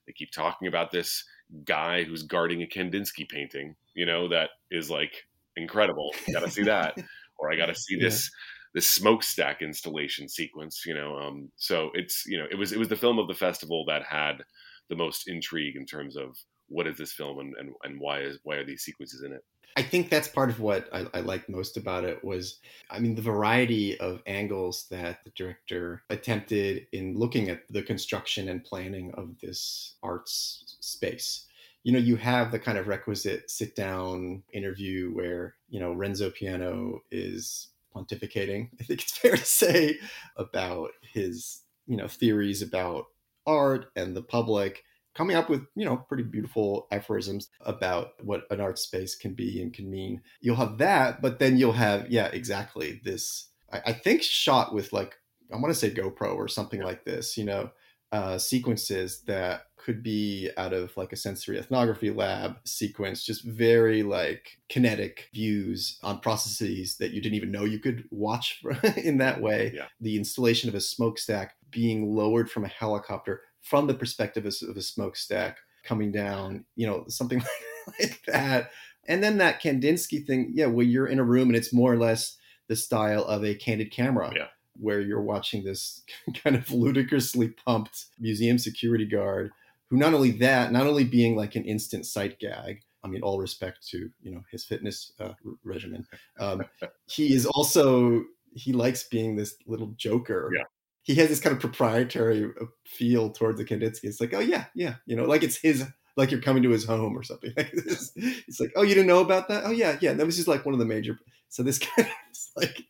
they 0.07 0.13
keep 0.13 0.31
talking 0.33 0.69
about 0.69 0.91
this 0.91 1.25
guy 1.65 2.05
who's 2.05 2.23
guarding 2.23 2.63
a 2.63 2.67
Kandinsky 2.67 3.29
painting, 3.29 3.75
you 3.95 4.05
know, 4.05 4.29
that 4.29 4.51
is 4.71 4.91
like 4.91 5.13
incredible. 5.57 6.13
Got 6.33 6.41
to 6.41 6.49
see 6.49 6.65
that, 6.65 6.97
or 7.39 7.51
I 7.51 7.57
got 7.57 7.67
to 7.67 7.75
see 7.75 7.97
Yeah. 7.97 7.99
this 7.99 8.31
this 8.75 8.91
smokestack 8.91 9.63
installation 9.63 10.29
sequence, 10.29 10.85
you 10.85 10.95
know. 10.95 11.17
Um, 11.17 11.51
so 11.57 11.91
it's 11.95 12.25
you 12.27 12.39
know, 12.39 12.47
it 12.51 12.57
was 12.57 12.73
it 12.73 12.79
was 12.79 12.89
the 12.89 12.97
film 12.97 13.19
of 13.19 13.29
the 13.29 13.35
festival 13.35 13.85
that 13.87 14.05
had 14.05 14.43
the 14.89 14.97
most 14.97 15.29
intrigue 15.29 15.77
in 15.77 15.87
terms 15.87 16.17
of 16.17 16.37
what 16.69 16.87
is 16.87 16.97
this 16.97 17.13
film 17.13 17.39
and 17.39 17.55
and, 17.59 17.75
and 17.85 18.01
why 18.01 18.21
is 18.21 18.39
why 18.43 18.57
are 18.57 18.65
these 18.65 18.83
sequences 18.83 19.23
in 19.23 19.33
it? 19.33 19.45
I 19.77 19.83
think 19.83 20.09
that's 20.09 20.29
part 20.29 20.51
of 20.51 20.61
what 20.61 20.89
I, 20.93 21.07
I 21.15 21.21
liked 21.21 21.49
most 21.49 21.77
about 21.77 22.05
it 22.05 22.23
was, 22.25 22.61
I 22.91 23.01
mean, 23.01 23.17
the 23.17 23.23
variety 23.23 23.99
of 23.99 24.23
angles 24.25 24.87
that 24.91 25.25
the 25.25 25.31
director 25.31 26.03
attempted 26.11 26.87
in 26.93 27.19
looking 27.19 27.49
at 27.49 27.63
the 27.69 27.83
construction 27.83 28.49
and 28.49 28.63
planning 28.63 29.13
of 29.15 29.37
this 29.41 29.97
arts 30.03 30.77
space. 30.79 31.47
You 31.83 31.93
know, 31.93 31.99
you 31.99 32.15
have 32.17 32.53
the 32.53 32.59
kind 32.61 32.79
of 32.79 32.87
requisite 32.87 33.51
sit 33.51 33.75
down 33.75 34.45
interview 34.53 35.11
where, 35.11 35.57
you 35.69 35.81
know, 35.81 35.93
Renzo 35.93 36.31
Piano 36.31 37.01
is 37.11 37.69
pontificating, 37.95 38.71
I 38.81 38.85
think 38.85 39.03
it's 39.03 39.19
fair 39.19 39.37
to 39.37 39.45
say, 39.45 39.99
about 40.37 40.91
his, 41.03 41.63
you 41.89 41.97
know, 41.97 42.07
theories 42.07 42.63
about 42.63 43.07
art 43.45 43.87
and 43.97 44.17
the 44.17 44.23
public 44.23 44.85
coming 45.15 45.37
up 45.37 45.49
with 45.49 45.63
you 45.75 45.85
know 45.85 45.97
pretty 45.97 46.23
beautiful 46.25 46.87
aphorisms 46.91 47.49
about 47.61 48.13
what 48.23 48.45
an 48.51 48.61
art 48.61 48.79
space 48.79 49.15
can 49.15 49.35
be 49.35 49.61
and 49.63 49.73
can 49.73 49.91
mean 49.91 50.21
you'll 50.41 50.57
have 50.57 50.79
that 50.79 51.23
but 51.23 51.39
then 51.39 51.57
you'll 51.57 51.73
have 51.73 52.11
yeah 52.11 52.27
exactly 52.27 53.01
this 53.05 53.49
i, 53.73 53.81
I 53.87 53.93
think 53.93 54.23
shot 54.23 54.75
with 54.75 54.93
like 54.93 55.17
i 55.53 55.57
want 55.57 55.69
to 55.73 55.75
say 55.75 55.91
gopro 55.91 56.35
or 56.35 56.49
something 56.49 56.83
like 56.83 57.05
this 57.05 57.37
you 57.37 57.45
know 57.45 57.71
uh, 58.13 58.39
sequences 58.39 59.23
that 59.23 59.63
could 59.77 60.01
be 60.01 60.49
out 60.57 60.73
of 60.73 60.97
like 60.97 61.13
a 61.13 61.17
sensory 61.17 61.59
ethnography 61.59 62.11
lab 62.11 62.57
sequence 62.65 63.25
just 63.25 63.43
very 63.45 64.05
like 64.05 64.59
kinetic 64.69 65.29
views 65.35 65.99
on 66.05 66.21
processes 66.21 66.97
that 66.99 67.11
you 67.11 67.21
didn't 67.21 67.35
even 67.35 67.51
know 67.51 67.65
you 67.65 67.81
could 67.81 68.05
watch 68.13 68.63
in 68.97 69.19
that 69.19 69.41
way 69.41 69.73
Yeah. 69.75 69.87
the 70.01 70.17
installation 70.17 70.69
of 70.69 70.77
a 70.77 70.81
smokestack 70.81 71.57
being 71.73 72.15
lowered 72.15 72.49
from 72.49 72.65
a 72.65 72.69
helicopter 72.69 73.43
from 73.65 73.87
the 73.89 73.95
perspective 73.95 74.47
of, 74.47 74.55
of 74.69 74.77
a 74.77 74.83
smokestack 74.83 75.59
coming 75.85 76.13
down, 76.13 76.65
you 76.77 76.87
know, 76.87 77.05
something 77.09 77.43
like 78.01 78.23
that. 78.27 78.71
And 79.09 79.23
then 79.23 79.39
that 79.39 79.61
Kandinsky 79.63 80.25
thing, 80.27 80.53
yeah, 80.55 80.67
well, 80.67 80.87
you're 80.87 81.07
in 81.09 81.19
a 81.19 81.25
room 81.25 81.49
and 81.49 81.57
it's 81.57 81.73
more 81.75 81.93
or 81.93 81.99
less 81.99 82.37
the 82.69 82.77
style 82.77 83.25
of 83.25 83.45
a 83.45 83.55
candid 83.55 83.91
camera, 83.91 84.33
Yeah. 84.35 84.47
where 84.79 85.01
you're 85.01 85.21
watching 85.23 85.65
this 85.65 86.03
kind 86.43 86.57
of 86.57 86.71
ludicrously 86.71 87.49
pumped 87.67 88.07
museum 88.19 88.59
security 88.59 89.07
guard 89.07 89.51
who 89.91 89.97
not 89.99 90.15
only 90.15 90.31
that, 90.31 90.73
not 90.73 90.87
only 90.87 91.05
being 91.05 91.37
like 91.37 91.57
an 91.57 91.65
instant 91.65 92.07
sight 92.07 92.39
gag, 92.39 92.81
I 93.03 93.09
mean, 93.09 93.21
all 93.23 93.39
respect 93.39 93.87
to 93.89 94.09
you 94.23 94.31
know 94.33 94.43
his 94.51 94.65
fitness 94.65 95.13
uh, 95.21 95.35
regimen. 95.63 96.07
Um, 96.41 96.63
he 97.07 97.35
is 97.35 97.45
also 97.45 98.25
he 98.55 98.73
likes 98.73 99.07
being 99.09 99.37
this 99.37 99.57
little 99.67 99.93
joker. 99.97 100.51
Yeah. 100.57 100.65
He 101.05 101.15
has 101.17 101.29
this 101.29 101.41
kind 101.41 101.55
of 101.55 101.61
proprietary 101.61 102.45
uh, 102.61 102.67
feel 102.87 103.31
towards 103.31 103.59
the 103.59 103.65
Kandinsky. 103.65 104.05
It's 104.05 104.21
like, 104.21 104.35
oh 104.35 104.41
yeah, 104.41 104.65
yeah, 104.75 104.97
you 105.07 105.17
know, 105.17 105.25
like 105.25 105.43
it's 105.45 105.57
his, 105.57 105.87
like 106.17 106.31
you're 106.33 106.41
coming 106.41 106.63
to 106.65 106.71
his 106.71 106.85
home 106.85 107.17
or 107.17 107.23
something 107.23 107.53
like 107.57 107.73
this. 107.73 108.13
It's 108.17 108.61
like, 108.61 108.73
oh, 108.77 108.83
you 108.83 108.95
didn't 108.95 109.07
know 109.09 109.21
about 109.21 109.49
that? 109.49 109.65
Oh 109.65 109.71
yeah, 109.71 109.97
yeah. 110.01 110.13
That 110.15 110.27
was 110.27 110.37
just 110.37 110.49
like 110.49 110.65
one 110.65 110.75
of 110.75 110.81
the 110.81 110.87
major. 110.87 111.19
So 111.51 111.63
this 111.63 111.79
kind 111.97 112.09
of 112.09 112.37
like 112.57 112.83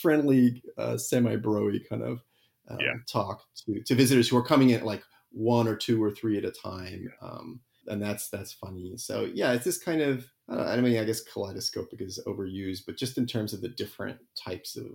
friendly, 0.00 0.62
uh, 0.78 0.96
semi-broy 0.96 1.88
kind 1.88 2.02
of 2.02 2.22
um, 2.68 2.78
Yeah. 2.80 2.94
talk 3.08 3.42
to 3.66 3.82
to 3.82 3.94
visitors 3.94 4.28
who 4.28 4.36
are 4.36 4.44
coming 4.44 4.70
in 4.70 4.84
like 4.84 5.02
one 5.30 5.66
or 5.66 5.76
two 5.76 6.02
or 6.02 6.10
three 6.10 6.38
at 6.38 6.44
a 6.44 6.50
time. 6.52 7.12
Um, 7.20 7.60
and 7.88 8.00
that's 8.02 8.28
that's 8.28 8.52
funny. 8.52 8.96
So 8.96 9.28
yeah, 9.34 9.52
it's 9.52 9.64
this 9.64 9.78
kind 9.78 10.00
of 10.02 10.26
I, 10.48 10.54
don't, 10.56 10.66
I 10.68 10.80
mean 10.80 10.98
I 10.98 11.04
guess 11.04 11.22
kaleidoscopic 11.22 12.00
is 12.00 12.20
overused, 12.26 12.82
but 12.86 12.96
just 12.96 13.18
in 13.18 13.26
terms 13.26 13.52
of 13.52 13.60
the 13.60 13.68
different 13.70 14.18
types 14.36 14.76
of 14.76 14.86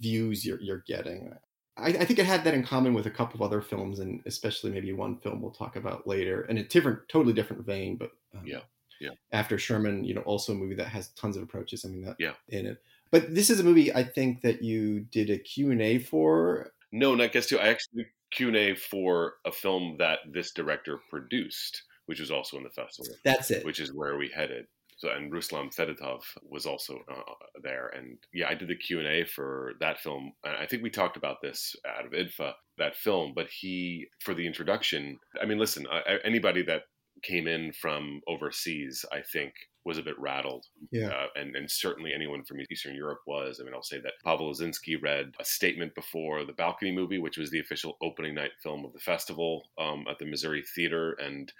views 0.00 0.44
you're 0.44 0.60
you're 0.60 0.82
getting, 0.86 1.32
I, 1.76 1.88
I 1.88 2.04
think 2.04 2.18
it 2.18 2.26
had 2.26 2.44
that 2.44 2.54
in 2.54 2.64
common 2.64 2.92
with 2.94 3.06
a 3.06 3.10
couple 3.10 3.36
of 3.36 3.42
other 3.42 3.60
films, 3.62 3.98
and 4.00 4.20
especially 4.26 4.70
maybe 4.70 4.92
one 4.92 5.16
film 5.18 5.40
we'll 5.40 5.50
talk 5.52 5.76
about 5.76 6.06
later, 6.06 6.42
in 6.46 6.58
a 6.58 6.64
different, 6.64 7.00
totally 7.08 7.32
different 7.32 7.64
vein, 7.64 7.96
but 7.96 8.10
um, 8.36 8.42
Yeah, 8.44 8.60
yeah. 9.00 9.10
After 9.32 9.58
Sherman, 9.58 10.04
you 10.04 10.14
know, 10.14 10.20
also 10.22 10.52
a 10.52 10.56
movie 10.56 10.74
that 10.76 10.88
has 10.88 11.08
tons 11.10 11.36
of 11.36 11.42
approaches. 11.42 11.84
I 11.84 11.88
mean 11.88 12.02
that 12.04 12.16
Yeah. 12.18 12.34
in 12.48 12.66
it. 12.66 12.82
But 13.10 13.34
this 13.34 13.50
is 13.50 13.60
a 13.60 13.64
movie 13.64 13.92
I 13.94 14.04
think 14.04 14.42
that 14.42 14.62
you 14.62 15.00
did 15.00 15.28
a 15.30 15.38
Q 15.38 15.70
and 15.70 15.82
A 15.82 15.98
for. 15.98 16.72
No, 16.92 17.14
not 17.14 17.32
Guess 17.32 17.46
Two. 17.48 17.58
I 17.58 17.68
actually 17.68 18.06
Q 18.30 18.48
and 18.48 18.56
A 18.56 18.74
for 18.74 19.34
a 19.44 19.52
film 19.52 19.96
that 19.98 20.20
this 20.32 20.52
director 20.52 20.98
produced, 21.10 21.82
which 22.06 22.20
was 22.20 22.30
also 22.30 22.56
in 22.56 22.62
the 22.64 22.70
festival, 22.70 23.14
That's 23.24 23.50
it. 23.50 23.64
which 23.64 23.80
is 23.80 23.92
where 23.94 24.16
we 24.16 24.28
headed. 24.28 24.66
And 25.10 25.32
Ruslan 25.32 25.74
Fedotov 25.74 26.22
was 26.42 26.66
also 26.66 27.00
uh, 27.10 27.32
there, 27.62 27.88
and 27.88 28.18
yeah, 28.32 28.48
I 28.48 28.54
did 28.54 28.68
the 28.68 28.76
Q 28.76 28.98
and 28.98 29.08
A 29.08 29.24
for 29.24 29.72
that 29.80 29.98
film. 29.98 30.32
And 30.44 30.56
I 30.56 30.66
think 30.66 30.82
we 30.82 30.90
talked 30.90 31.16
about 31.16 31.38
this 31.42 31.74
out 31.86 32.06
of 32.06 32.12
IDFA 32.12 32.52
that 32.78 32.96
film, 32.96 33.32
but 33.34 33.48
he 33.48 34.06
for 34.20 34.34
the 34.34 34.46
introduction. 34.46 35.18
I 35.40 35.46
mean, 35.46 35.58
listen, 35.58 35.86
I, 35.90 36.18
anybody 36.24 36.62
that 36.62 36.82
came 37.22 37.46
in 37.46 37.72
from 37.72 38.20
overseas, 38.26 39.04
I 39.12 39.20
think, 39.32 39.52
was 39.84 39.98
a 39.98 40.02
bit 40.02 40.18
rattled 40.18 40.64
Yeah. 40.90 41.08
uh, 41.08 41.26
and, 41.34 41.56
and 41.56 41.70
certainly 41.70 42.12
anyone 42.14 42.44
from 42.44 42.58
Eastern 42.70 42.94
Europe 42.94 43.20
was. 43.26 43.60
I 43.60 43.64
mean, 43.64 43.74
I'll 43.74 43.82
say 43.82 44.00
that 44.00 44.14
Pavel 44.24 44.50
Lozinski 44.52 45.00
read 45.00 45.32
a 45.40 45.44
statement 45.44 45.94
before 45.94 46.44
the 46.44 46.52
Balcony 46.52 46.92
movie, 46.92 47.18
which 47.18 47.36
was 47.38 47.50
the 47.50 47.60
official 47.60 47.96
opening 48.02 48.34
night 48.34 48.52
film 48.62 48.84
of 48.84 48.92
the 48.92 49.00
festival 49.00 49.68
um, 49.78 50.04
at 50.10 50.18
the 50.18 50.26
Missouri 50.26 50.62
Theater, 50.74 51.12
and 51.20 51.52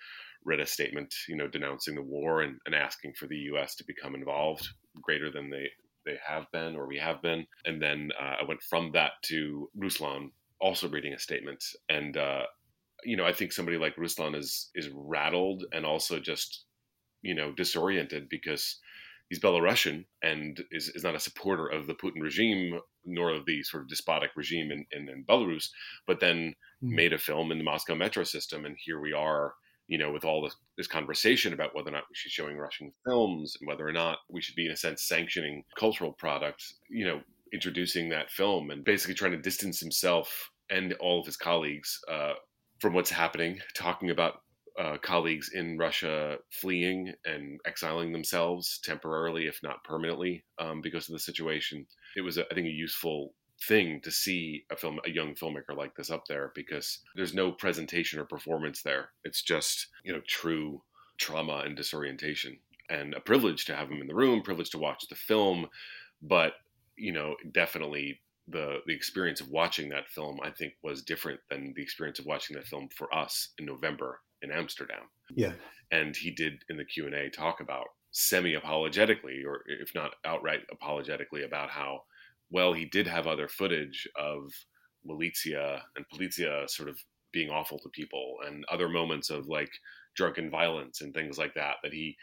read 0.44 0.60
a 0.60 0.66
statement, 0.66 1.14
you 1.28 1.36
know, 1.36 1.48
denouncing 1.48 1.94
the 1.94 2.02
war 2.02 2.42
and, 2.42 2.58
and 2.66 2.74
asking 2.74 3.14
for 3.14 3.26
the 3.26 3.36
U.S. 3.52 3.74
to 3.76 3.84
become 3.84 4.14
involved 4.14 4.68
greater 5.00 5.30
than 5.30 5.50
they 5.50 5.68
they 6.04 6.18
have 6.26 6.46
been 6.52 6.74
or 6.74 6.86
we 6.88 6.98
have 6.98 7.22
been. 7.22 7.46
And 7.64 7.80
then 7.80 8.10
uh, 8.20 8.36
I 8.40 8.44
went 8.46 8.62
from 8.62 8.90
that 8.92 9.12
to 9.26 9.70
Ruslan 9.80 10.30
also 10.60 10.88
reading 10.88 11.12
a 11.14 11.18
statement 11.18 11.64
and. 11.88 12.16
Uh, 12.16 12.44
you 13.04 13.16
know, 13.16 13.26
I 13.26 13.32
think 13.32 13.52
somebody 13.52 13.78
like 13.78 13.96
Ruslan 13.96 14.36
is 14.36 14.70
is 14.74 14.88
rattled 14.92 15.64
and 15.72 15.84
also 15.84 16.20
just, 16.20 16.66
you 17.22 17.34
know, 17.34 17.52
disoriented 17.52 18.28
because 18.28 18.80
he's 19.28 19.40
Belarusian 19.40 20.06
and 20.22 20.62
is, 20.70 20.88
is 20.90 21.04
not 21.04 21.14
a 21.14 21.20
supporter 21.20 21.66
of 21.68 21.86
the 21.86 21.94
Putin 21.94 22.22
regime 22.22 22.80
nor 23.04 23.32
of 23.32 23.46
the 23.46 23.62
sort 23.64 23.82
of 23.84 23.88
despotic 23.88 24.30
regime 24.36 24.70
in, 24.70 24.86
in, 24.92 25.08
in 25.08 25.24
Belarus, 25.24 25.68
but 26.06 26.20
then 26.20 26.54
Hmm. 26.80 26.96
made 26.96 27.12
a 27.12 27.18
film 27.18 27.50
in 27.52 27.58
the 27.58 27.64
Moscow 27.64 27.94
metro 27.94 28.24
system. 28.24 28.64
And 28.64 28.76
here 28.78 29.00
we 29.00 29.12
are, 29.12 29.54
you 29.88 29.98
know, 29.98 30.12
with 30.12 30.24
all 30.24 30.42
this, 30.42 30.56
this 30.76 30.86
conversation 30.86 31.52
about 31.52 31.74
whether 31.74 31.88
or 31.88 31.92
not 31.92 32.04
we 32.08 32.14
should 32.14 32.28
be 32.28 32.32
showing 32.32 32.56
Russian 32.56 32.92
films 33.06 33.56
and 33.60 33.68
whether 33.68 33.86
or 33.86 33.92
not 33.92 34.18
we 34.28 34.40
should 34.40 34.54
be, 34.54 34.66
in 34.66 34.72
a 34.72 34.76
sense, 34.76 35.08
sanctioning 35.08 35.64
cultural 35.76 36.12
products, 36.12 36.74
you 36.88 37.04
know, 37.04 37.20
introducing 37.52 38.08
that 38.08 38.30
film 38.30 38.70
and 38.70 38.84
basically 38.84 39.14
trying 39.14 39.32
to 39.32 39.38
distance 39.38 39.78
himself 39.78 40.50
and 40.70 40.94
all 40.94 41.20
of 41.20 41.26
his 41.26 41.36
colleagues 41.36 42.00
uh, 42.10 42.32
from 42.80 42.94
what's 42.94 43.10
happening, 43.10 43.58
talking 43.74 44.10
about 44.10 44.40
uh, 44.78 44.96
colleagues 45.02 45.50
in 45.52 45.76
Russia 45.76 46.38
fleeing 46.50 47.12
and 47.24 47.60
exiling 47.66 48.12
themselves 48.12 48.80
temporarily, 48.82 49.46
if 49.46 49.60
not 49.62 49.84
permanently, 49.84 50.44
um, 50.58 50.80
because 50.80 51.08
of 51.08 51.12
the 51.12 51.18
situation. 51.18 51.86
It 52.16 52.22
was, 52.22 52.38
I 52.38 52.44
think, 52.54 52.66
a 52.66 52.70
useful 52.70 53.34
thing 53.68 54.00
to 54.02 54.10
see 54.10 54.64
a 54.70 54.76
film, 54.76 55.00
a 55.04 55.10
young 55.10 55.34
filmmaker 55.34 55.76
like 55.76 55.94
this 55.94 56.10
up 56.10 56.26
there, 56.26 56.52
because 56.54 56.98
there's 57.14 57.34
no 57.34 57.52
presentation 57.52 58.18
or 58.18 58.24
performance 58.24 58.82
there. 58.82 59.10
It's 59.24 59.42
just, 59.42 59.88
you 60.04 60.12
know, 60.12 60.20
true 60.26 60.82
trauma 61.18 61.62
and 61.64 61.76
disorientation, 61.76 62.58
and 62.88 63.14
a 63.14 63.20
privilege 63.20 63.64
to 63.66 63.76
have 63.76 63.90
him 63.90 64.00
in 64.00 64.06
the 64.06 64.14
room, 64.14 64.42
privilege 64.42 64.70
to 64.70 64.78
watch 64.78 65.06
the 65.08 65.14
film, 65.14 65.68
but 66.20 66.54
you 66.96 67.12
know, 67.12 67.36
definitely 67.52 68.20
the 68.48 68.78
the 68.86 68.94
experience 68.94 69.40
of 69.40 69.48
watching 69.48 69.88
that 69.90 70.08
film, 70.08 70.38
I 70.42 70.50
think, 70.50 70.74
was 70.82 71.02
different 71.02 71.40
than 71.50 71.72
the 71.74 71.82
experience 71.82 72.18
of 72.18 72.26
watching 72.26 72.56
that 72.56 72.66
film 72.66 72.88
for 72.94 73.12
us 73.14 73.48
in 73.58 73.64
November 73.64 74.20
in 74.42 74.50
Amsterdam. 74.50 75.04
Yeah, 75.34 75.52
and 75.90 76.16
he 76.16 76.30
did 76.30 76.64
in 76.68 76.76
the 76.76 76.84
Q 76.84 77.06
and 77.06 77.14
A 77.14 77.30
talk 77.30 77.60
about 77.60 77.86
semi 78.10 78.54
apologetically, 78.54 79.42
or 79.46 79.62
if 79.66 79.94
not 79.94 80.14
outright 80.24 80.60
apologetically, 80.70 81.44
about 81.44 81.70
how 81.70 82.02
well 82.52 82.72
he 82.72 82.84
did 82.84 83.06
have 83.06 83.26
other 83.26 83.48
footage 83.48 84.08
of 84.16 84.52
Militia 85.04 85.82
and 85.96 86.04
Polizia 86.12 86.68
sort 86.70 86.88
of 86.88 86.96
being 87.32 87.50
awful 87.50 87.78
to 87.78 87.88
people, 87.88 88.36
and 88.46 88.64
other 88.70 88.88
moments 88.88 89.30
of 89.30 89.46
like 89.48 89.70
drunken 90.14 90.50
violence 90.50 91.00
and 91.00 91.14
things 91.14 91.38
like 91.38 91.54
that 91.54 91.76
that 91.82 91.92
he 91.92 92.16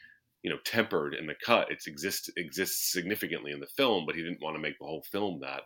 you 0.44 0.50
know 0.50 0.60
tempered 0.64 1.16
in 1.16 1.26
the 1.26 1.36
cut 1.44 1.70
it 1.72 1.80
exists 1.88 2.30
exists 2.38 2.92
significantly 2.94 3.52
in 3.52 3.60
the 3.60 3.68
film 3.76 4.06
but 4.06 4.16
he 4.16 4.22
didn't 4.22 4.42
want 4.42 4.56
to 4.56 4.62
make 4.62 4.78
the 4.80 4.86
whole 4.86 5.04
film 5.12 5.40
that 5.42 5.64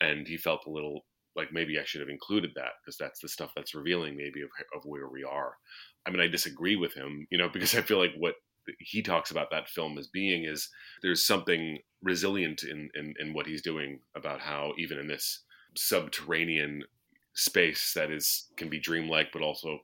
and 0.00 0.26
he 0.26 0.36
felt 0.36 0.64
a 0.66 0.70
little 0.70 1.04
like 1.36 1.52
maybe 1.52 1.78
I 1.78 1.84
should 1.84 2.00
have 2.00 2.10
included 2.10 2.50
that 2.54 2.72
because 2.82 2.96
that's 2.96 3.20
the 3.20 3.28
stuff 3.28 3.50
that's 3.54 3.74
revealing 3.74 4.16
maybe 4.16 4.42
of, 4.42 4.48
of 4.76 4.82
where 4.84 5.08
we 5.08 5.24
are. 5.24 5.54
I 6.06 6.10
mean, 6.10 6.20
I 6.20 6.28
disagree 6.28 6.76
with 6.76 6.94
him, 6.94 7.26
you 7.30 7.38
know, 7.38 7.48
because 7.52 7.74
I 7.74 7.82
feel 7.82 7.98
like 7.98 8.14
what 8.16 8.34
he 8.78 9.02
talks 9.02 9.30
about 9.30 9.50
that 9.50 9.68
film 9.68 9.98
as 9.98 10.08
being 10.08 10.44
is 10.44 10.68
there's 11.02 11.26
something 11.26 11.78
resilient 12.02 12.62
in, 12.62 12.88
in, 12.94 13.14
in 13.18 13.32
what 13.32 13.46
he's 13.46 13.62
doing 13.62 13.98
about 14.16 14.40
how 14.40 14.72
even 14.78 14.98
in 14.98 15.08
this 15.08 15.44
subterranean 15.76 16.82
space 17.34 17.92
that 17.94 18.10
is 18.10 18.48
can 18.56 18.68
be 18.68 18.78
dreamlike 18.78 19.28
but 19.32 19.42
also 19.42 19.78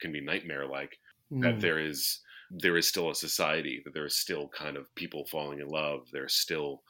can 0.00 0.12
be 0.12 0.20
nightmare 0.20 0.66
like 0.66 0.98
mm. 1.32 1.40
that 1.40 1.54
hmm. 1.54 1.60
there 1.60 1.78
is 1.78 2.20
there 2.50 2.76
is 2.76 2.88
still 2.88 3.10
a 3.10 3.14
society 3.14 3.80
that 3.84 3.94
there 3.94 4.06
is 4.06 4.16
still 4.16 4.48
kind 4.48 4.76
of 4.76 4.92
people 4.94 5.24
falling 5.26 5.60
in 5.60 5.68
love 5.68 6.06
there's 6.12 6.34
still 6.34 6.82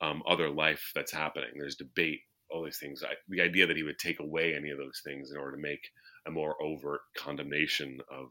um, 0.00 0.22
other 0.28 0.50
life 0.50 0.90
that's 0.94 1.12
happening 1.12 1.50
there's 1.56 1.76
debate 1.76 2.20
all 2.50 2.62
these 2.62 2.78
things 2.78 3.02
I, 3.02 3.14
the 3.28 3.40
idea 3.40 3.66
that 3.66 3.76
he 3.76 3.82
would 3.82 3.98
take 3.98 4.20
away 4.20 4.54
any 4.54 4.70
of 4.70 4.78
those 4.78 5.00
things 5.04 5.30
in 5.30 5.38
order 5.38 5.56
to 5.56 5.62
make 5.62 5.88
a 6.26 6.30
more 6.30 6.62
overt 6.62 7.00
condemnation 7.16 7.98
of 8.10 8.30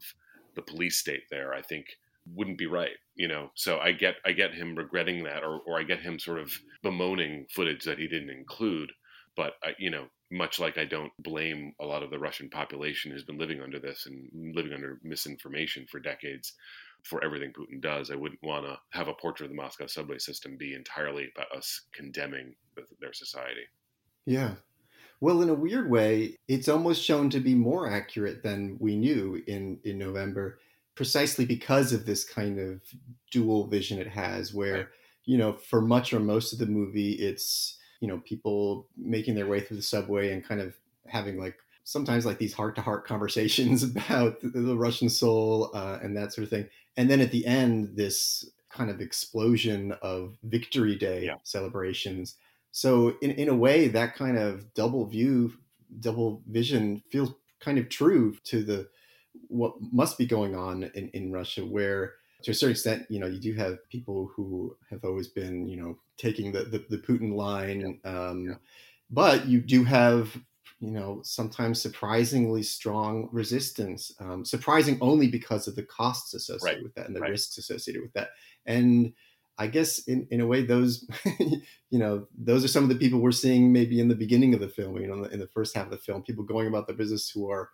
the 0.54 0.62
police 0.62 0.98
state 0.98 1.24
there 1.30 1.54
i 1.54 1.62
think 1.62 1.86
wouldn't 2.34 2.58
be 2.58 2.66
right 2.66 2.96
you 3.14 3.26
know 3.26 3.50
so 3.54 3.78
i 3.78 3.92
get 3.92 4.14
i 4.24 4.32
get 4.32 4.54
him 4.54 4.74
regretting 4.74 5.24
that 5.24 5.42
or, 5.42 5.60
or 5.66 5.78
i 5.78 5.82
get 5.82 6.00
him 6.00 6.18
sort 6.18 6.38
of 6.38 6.50
bemoaning 6.82 7.46
footage 7.50 7.84
that 7.84 7.98
he 7.98 8.06
didn't 8.06 8.30
include 8.30 8.90
but 9.36 9.54
I, 9.64 9.70
you 9.78 9.90
know 9.90 10.06
much 10.32 10.58
like 10.58 10.78
I 10.78 10.84
don't 10.84 11.12
blame 11.18 11.74
a 11.78 11.84
lot 11.84 12.02
of 12.02 12.10
the 12.10 12.18
Russian 12.18 12.48
population 12.48 13.12
who's 13.12 13.24
been 13.24 13.38
living 13.38 13.60
under 13.60 13.78
this 13.78 14.06
and 14.06 14.28
living 14.56 14.72
under 14.72 14.98
misinformation 15.02 15.86
for 15.90 16.00
decades 16.00 16.54
for 17.04 17.22
everything 17.22 17.52
Putin 17.52 17.80
does. 17.80 18.10
I 18.10 18.16
wouldn't 18.16 18.42
want 18.42 18.64
to 18.64 18.78
have 18.90 19.08
a 19.08 19.14
portrait 19.14 19.46
of 19.46 19.50
the 19.50 19.62
Moscow 19.62 19.86
subway 19.86 20.18
system 20.18 20.56
be 20.56 20.74
entirely 20.74 21.28
about 21.36 21.54
us 21.54 21.82
condemning 21.92 22.54
their 23.00 23.12
society. 23.12 23.66
Yeah. 24.24 24.54
Well, 25.20 25.42
in 25.42 25.50
a 25.50 25.54
weird 25.54 25.90
way, 25.90 26.38
it's 26.48 26.68
almost 26.68 27.04
shown 27.04 27.30
to 27.30 27.40
be 27.40 27.54
more 27.54 27.88
accurate 27.88 28.42
than 28.42 28.76
we 28.80 28.96
knew 28.96 29.40
in, 29.46 29.78
in 29.84 29.98
November, 29.98 30.58
precisely 30.94 31.44
because 31.44 31.92
of 31.92 32.06
this 32.06 32.24
kind 32.24 32.58
of 32.58 32.80
dual 33.30 33.66
vision 33.66 33.98
it 33.98 34.08
has, 34.08 34.52
where, 34.52 34.74
right. 34.74 34.86
you 35.24 35.38
know, 35.38 35.54
for 35.54 35.80
much 35.80 36.12
or 36.12 36.20
most 36.20 36.52
of 36.52 36.58
the 36.58 36.66
movie, 36.66 37.12
it's 37.12 37.78
you 38.00 38.08
know 38.08 38.18
people 38.24 38.88
making 38.96 39.34
their 39.34 39.46
way 39.46 39.60
through 39.60 39.76
the 39.76 39.82
subway 39.82 40.32
and 40.32 40.46
kind 40.46 40.60
of 40.60 40.74
having 41.06 41.38
like 41.38 41.56
sometimes 41.84 42.24
like 42.26 42.38
these 42.38 42.52
heart 42.52 42.76
to 42.76 42.82
heart 42.82 43.06
conversations 43.06 43.82
about 43.82 44.40
the, 44.40 44.48
the 44.48 44.76
Russian 44.76 45.08
soul 45.08 45.70
uh, 45.74 45.98
and 46.02 46.16
that 46.16 46.32
sort 46.32 46.44
of 46.44 46.50
thing. 46.50 46.68
And 46.96 47.10
then 47.10 47.20
at 47.20 47.30
the 47.30 47.46
end, 47.46 47.96
this 47.96 48.48
kind 48.70 48.90
of 48.90 49.00
explosion 49.00 49.92
of 50.02 50.36
Victory 50.44 50.96
Day 50.96 51.26
yeah. 51.26 51.36
celebrations. 51.42 52.36
So 52.70 53.16
in, 53.20 53.32
in 53.32 53.48
a 53.48 53.54
way, 53.54 53.88
that 53.88 54.14
kind 54.16 54.38
of 54.38 54.72
double 54.74 55.06
view, 55.06 55.52
double 56.00 56.42
vision 56.48 57.02
feels 57.10 57.32
kind 57.60 57.78
of 57.78 57.88
true 57.88 58.36
to 58.44 58.62
the 58.62 58.88
what 59.48 59.74
must 59.92 60.18
be 60.18 60.26
going 60.26 60.54
on 60.54 60.84
in, 60.94 61.08
in 61.10 61.32
Russia, 61.32 61.64
where 61.64 62.14
to 62.42 62.50
a 62.50 62.54
certain 62.54 62.72
extent, 62.72 63.06
you 63.08 63.20
know, 63.20 63.26
you 63.26 63.38
do 63.38 63.54
have 63.54 63.78
people 63.88 64.30
who 64.34 64.76
have 64.90 65.04
always 65.04 65.28
been, 65.28 65.66
you 65.66 65.76
know, 65.76 65.98
taking 66.16 66.52
the 66.52 66.64
the, 66.64 66.84
the 66.90 66.98
Putin 66.98 67.34
line. 67.34 68.00
Um, 68.04 68.46
yeah. 68.46 68.54
but 69.10 69.46
you 69.46 69.60
do 69.60 69.84
have, 69.84 70.36
you 70.80 70.90
know, 70.90 71.20
sometimes 71.22 71.80
surprisingly 71.80 72.62
strong 72.62 73.28
resistance, 73.32 74.12
um, 74.20 74.44
surprising 74.44 74.98
only 75.00 75.28
because 75.28 75.68
of 75.68 75.76
the 75.76 75.84
costs 75.84 76.34
associated 76.34 76.78
right. 76.78 76.82
with 76.82 76.94
that 76.94 77.06
and 77.06 77.16
the 77.16 77.20
right. 77.20 77.30
risks 77.30 77.58
associated 77.58 78.02
with 78.02 78.12
that, 78.14 78.30
and 78.66 79.12
I 79.58 79.66
guess 79.66 79.98
in, 80.08 80.26
in 80.30 80.40
a 80.40 80.46
way, 80.46 80.64
those, 80.64 81.06
you 81.38 81.98
know, 81.98 82.26
those 82.36 82.64
are 82.64 82.68
some 82.68 82.82
of 82.82 82.88
the 82.88 82.96
people 82.96 83.20
we're 83.20 83.32
seeing 83.32 83.72
maybe 83.72 84.00
in 84.00 84.08
the 84.08 84.14
beginning 84.14 84.54
of 84.54 84.60
the 84.60 84.68
film, 84.68 84.96
you 84.96 85.06
know, 85.06 85.24
in 85.24 85.38
the 85.38 85.46
first 85.46 85.76
half 85.76 85.84
of 85.84 85.90
the 85.90 85.98
film, 85.98 86.22
people 86.22 86.42
going 86.42 86.66
about 86.66 86.86
their 86.86 86.96
business 86.96 87.28
who 87.28 87.50
are 87.50 87.70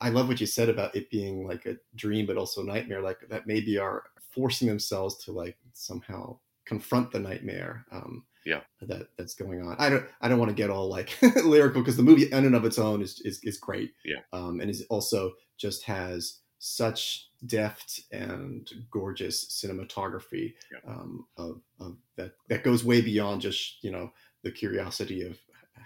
I 0.00 0.10
love 0.10 0.28
what 0.28 0.40
you 0.40 0.46
said 0.46 0.68
about 0.68 0.94
it 0.94 1.10
being 1.10 1.46
like 1.46 1.66
a 1.66 1.76
dream, 1.94 2.26
but 2.26 2.36
also 2.36 2.62
a 2.62 2.66
nightmare. 2.66 3.02
Like 3.02 3.18
that 3.28 3.46
maybe 3.46 3.78
are 3.78 4.04
forcing 4.30 4.68
themselves 4.68 5.16
to 5.24 5.32
like 5.32 5.56
somehow 5.72 6.38
confront 6.66 7.12
the 7.12 7.18
nightmare. 7.18 7.86
Um, 7.90 8.24
yeah, 8.44 8.60
that 8.82 9.08
that's 9.16 9.34
going 9.34 9.62
on. 9.62 9.76
I 9.78 9.90
don't 9.90 10.06
I 10.20 10.28
don't 10.28 10.38
want 10.38 10.50
to 10.50 10.54
get 10.54 10.70
all 10.70 10.88
like 10.88 11.16
lyrical 11.44 11.80
because 11.80 11.96
the 11.96 12.02
movie 12.02 12.30
in 12.30 12.44
and 12.44 12.54
of 12.54 12.64
its 12.64 12.78
own 12.78 13.02
is 13.02 13.20
is, 13.24 13.40
is 13.42 13.58
great. 13.58 13.92
Yeah, 14.04 14.20
um, 14.32 14.60
and 14.60 14.70
is 14.70 14.84
also 14.88 15.32
just 15.56 15.84
has 15.84 16.40
such 16.58 17.28
deft 17.44 18.00
and 18.12 18.68
gorgeous 18.90 19.44
cinematography 19.62 20.54
yeah. 20.72 20.90
um, 20.90 21.26
of, 21.36 21.60
of 21.80 21.96
that 22.16 22.32
that 22.48 22.64
goes 22.64 22.84
way 22.84 23.00
beyond 23.00 23.40
just 23.40 23.82
you 23.82 23.90
know 23.90 24.10
the 24.42 24.50
curiosity 24.50 25.22
of 25.22 25.38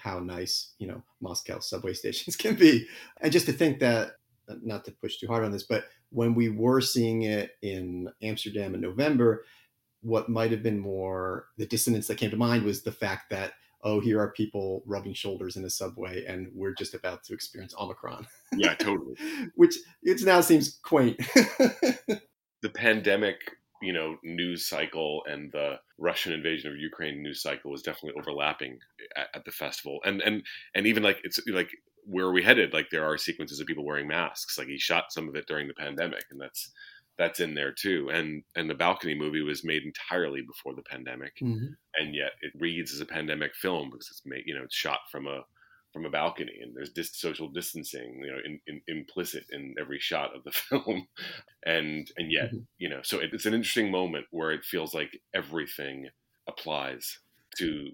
how 0.02 0.18
nice 0.18 0.72
you 0.78 0.86
know 0.86 1.02
Moscow 1.20 1.58
subway 1.60 1.92
stations 1.94 2.36
can 2.36 2.54
be, 2.54 2.86
and 3.20 3.32
just 3.32 3.46
to 3.46 3.52
think 3.52 3.80
that 3.80 4.12
not 4.62 4.84
to 4.84 4.92
push 4.92 5.18
too 5.18 5.28
hard 5.28 5.44
on 5.44 5.52
this, 5.52 5.62
but 5.62 5.84
when 6.10 6.34
we 6.34 6.48
were 6.48 6.80
seeing 6.80 7.22
it 7.22 7.52
in 7.62 8.08
Amsterdam 8.22 8.74
in 8.74 8.80
November, 8.80 9.44
what 10.02 10.28
might 10.28 10.50
have 10.50 10.62
been 10.62 10.78
more 10.78 11.46
the 11.56 11.66
dissonance 11.66 12.06
that 12.08 12.16
came 12.16 12.30
to 12.30 12.36
mind 12.36 12.64
was 12.64 12.82
the 12.82 12.92
fact 12.92 13.30
that 13.30 13.52
oh 13.82 14.00
here 14.00 14.20
are 14.20 14.32
people 14.32 14.82
rubbing 14.86 15.14
shoulders 15.14 15.56
in 15.56 15.64
a 15.64 15.70
subway 15.70 16.24
and 16.26 16.50
we're 16.54 16.74
just 16.74 16.94
about 16.94 17.22
to 17.24 17.34
experience 17.34 17.74
omicron. 17.78 18.26
Yeah 18.54 18.74
totally. 18.74 19.14
Which 19.54 19.76
it 20.02 20.20
now 20.22 20.40
seems 20.40 20.78
quaint. 20.82 21.20
The 22.62 22.68
pandemic 22.68 23.56
you 23.82 23.92
know 23.92 24.16
news 24.22 24.66
cycle 24.66 25.22
and 25.28 25.50
the 25.52 25.76
Russian 25.98 26.32
invasion 26.32 26.70
of 26.70 26.78
Ukraine 26.78 27.22
news 27.22 27.42
cycle 27.42 27.70
was 27.70 27.82
definitely 27.82 28.20
overlapping 28.20 28.78
at, 29.16 29.28
at, 29.34 29.44
the 29.44 29.52
festival, 29.52 30.00
and 30.04 30.20
and 30.20 30.42
and 30.74 30.86
even 30.86 31.02
like 31.02 31.20
it's 31.24 31.40
like 31.48 31.70
where 32.04 32.26
are 32.26 32.32
we 32.32 32.42
headed? 32.42 32.72
Like 32.72 32.90
there 32.90 33.04
are 33.04 33.16
sequences 33.18 33.60
of 33.60 33.66
people 33.66 33.84
wearing 33.84 34.08
masks. 34.08 34.58
Like 34.58 34.68
he 34.68 34.78
shot 34.78 35.12
some 35.12 35.28
of 35.28 35.34
it 35.34 35.46
during 35.46 35.68
the 35.68 35.74
pandemic, 35.74 36.24
and 36.30 36.40
that's 36.40 36.70
that's 37.18 37.40
in 37.40 37.54
there 37.54 37.72
too. 37.72 38.10
And 38.12 38.42
and 38.56 38.68
the 38.68 38.74
balcony 38.74 39.14
movie 39.14 39.42
was 39.42 39.64
made 39.64 39.82
entirely 39.82 40.42
before 40.42 40.74
the 40.74 40.82
pandemic, 40.82 41.36
mm-hmm. 41.40 41.66
and 41.96 42.14
yet 42.14 42.32
it 42.40 42.52
reads 42.58 42.92
as 42.92 43.00
a 43.00 43.06
pandemic 43.06 43.54
film 43.54 43.90
because 43.90 44.08
it's 44.10 44.22
made 44.24 44.44
you 44.46 44.54
know 44.54 44.64
it's 44.64 44.74
shot 44.74 45.00
from 45.10 45.26
a 45.26 45.42
from 45.92 46.04
a 46.04 46.10
balcony 46.10 46.58
and 46.62 46.74
there's 46.74 46.90
dis- 46.90 47.16
social 47.16 47.48
distancing 47.48 48.20
you 48.22 48.30
know 48.30 48.38
in, 48.44 48.60
in, 48.66 48.80
implicit 48.86 49.44
in 49.50 49.74
every 49.80 49.98
shot 49.98 50.34
of 50.34 50.44
the 50.44 50.50
film 50.52 51.06
and 51.64 52.10
and 52.16 52.30
yet 52.30 52.46
mm-hmm. 52.46 52.58
you 52.78 52.88
know 52.88 53.00
so 53.02 53.18
it, 53.18 53.30
it's 53.32 53.46
an 53.46 53.54
interesting 53.54 53.90
moment 53.90 54.26
where 54.30 54.50
it 54.52 54.64
feels 54.64 54.94
like 54.94 55.20
everything 55.34 56.08
applies 56.48 57.18
to 57.56 57.90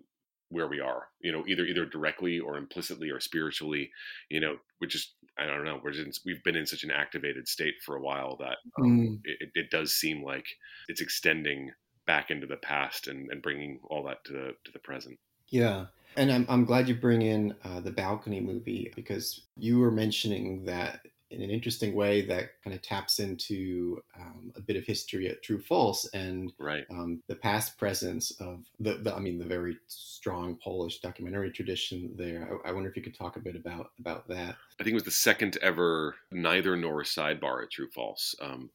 where 0.51 0.69
we 0.69 0.81
are 0.81 1.09
you 1.21 1.33
know 1.33 1.45
either 1.47 1.65
either 1.65 1.85
directly 1.85 2.39
or 2.39 2.57
implicitly 2.57 3.11
or 3.11 3.19
spiritually 3.19 3.91
you 4.31 4.41
know 4.41 4.57
which 4.79 4.95
is 4.95 5.15
i 5.39 5.47
don't 5.47 5.65
know 5.65 5.81
we're 5.83 5.91
just, 5.91 6.21
we've 6.25 6.43
been 6.45 6.57
in 6.57 6.67
such 6.67 6.85
an 6.85 6.91
activated 6.91 7.49
state 7.49 7.75
for 7.85 7.97
a 7.97 8.01
while 8.01 8.37
that 8.37 8.59
um, 8.79 8.85
mm. 8.85 9.21
it, 9.25 9.51
it 9.55 9.71
does 9.71 9.93
seem 9.93 10.23
like 10.23 10.47
it's 10.89 11.01
extending 11.01 11.73
back 12.07 12.31
into 12.31 12.47
the 12.47 12.57
past 12.59 13.09
and, 13.09 13.29
and 13.33 13.43
bringing 13.43 13.81
all 13.91 14.05
that 14.05 14.25
to 14.25 14.33
the 14.33 14.55
to 14.65 14.71
the 14.73 14.79
present 14.79 15.19
yeah 15.51 15.87
and 16.16 16.33
I'm, 16.33 16.46
I'm 16.48 16.64
glad 16.64 16.88
you 16.88 16.94
bring 16.94 17.22
in 17.22 17.55
uh, 17.64 17.81
the 17.81 17.90
balcony 17.90 18.40
movie 18.40 18.92
because 18.96 19.42
you 19.57 19.79
were 19.79 19.90
mentioning 19.90 20.64
that 20.64 21.00
in 21.31 21.42
an 21.42 21.50
interesting 21.50 21.94
way 21.94 22.24
that 22.24 22.50
kind 22.62 22.74
of 22.74 22.83
taps 22.83 23.18
into 23.18 24.00
um, 24.18 24.52
a 24.55 24.61
bit 24.61 24.76
of 24.76 24.85
history 24.85 25.29
at 25.29 25.42
True 25.42 25.61
False 25.61 26.09
and 26.14 26.52
right. 26.59 26.85
um, 26.90 27.20
the 27.26 27.35
past 27.35 27.76
presence 27.79 28.31
of 28.40 28.64
the, 28.79 28.94
the, 28.94 29.14
I 29.14 29.18
mean, 29.18 29.38
the 29.38 29.44
very 29.44 29.76
strong 29.88 30.57
Polish 30.62 31.00
documentary 31.00 31.50
tradition 31.50 32.12
there. 32.16 32.48
I, 32.64 32.68
I, 32.68 32.72
wonder 32.72 32.88
if 32.88 32.96
you 32.96 33.02
could 33.02 33.16
talk 33.16 33.37
a 33.37 33.40
bit 33.40 33.57
about 33.57 33.90
about 33.98 34.29
that. 34.29 34.57
I 34.79 34.85
think 34.85 34.92
it 34.92 34.94
was 34.94 35.02
the 35.02 35.11
second 35.11 35.59
ever 35.62 36.14
neither 36.31 36.76
nor 36.76 37.02
sidebar 37.02 37.64
at 37.64 37.72
True 37.72 37.88
False. 37.92 38.35
Um, 38.40 38.70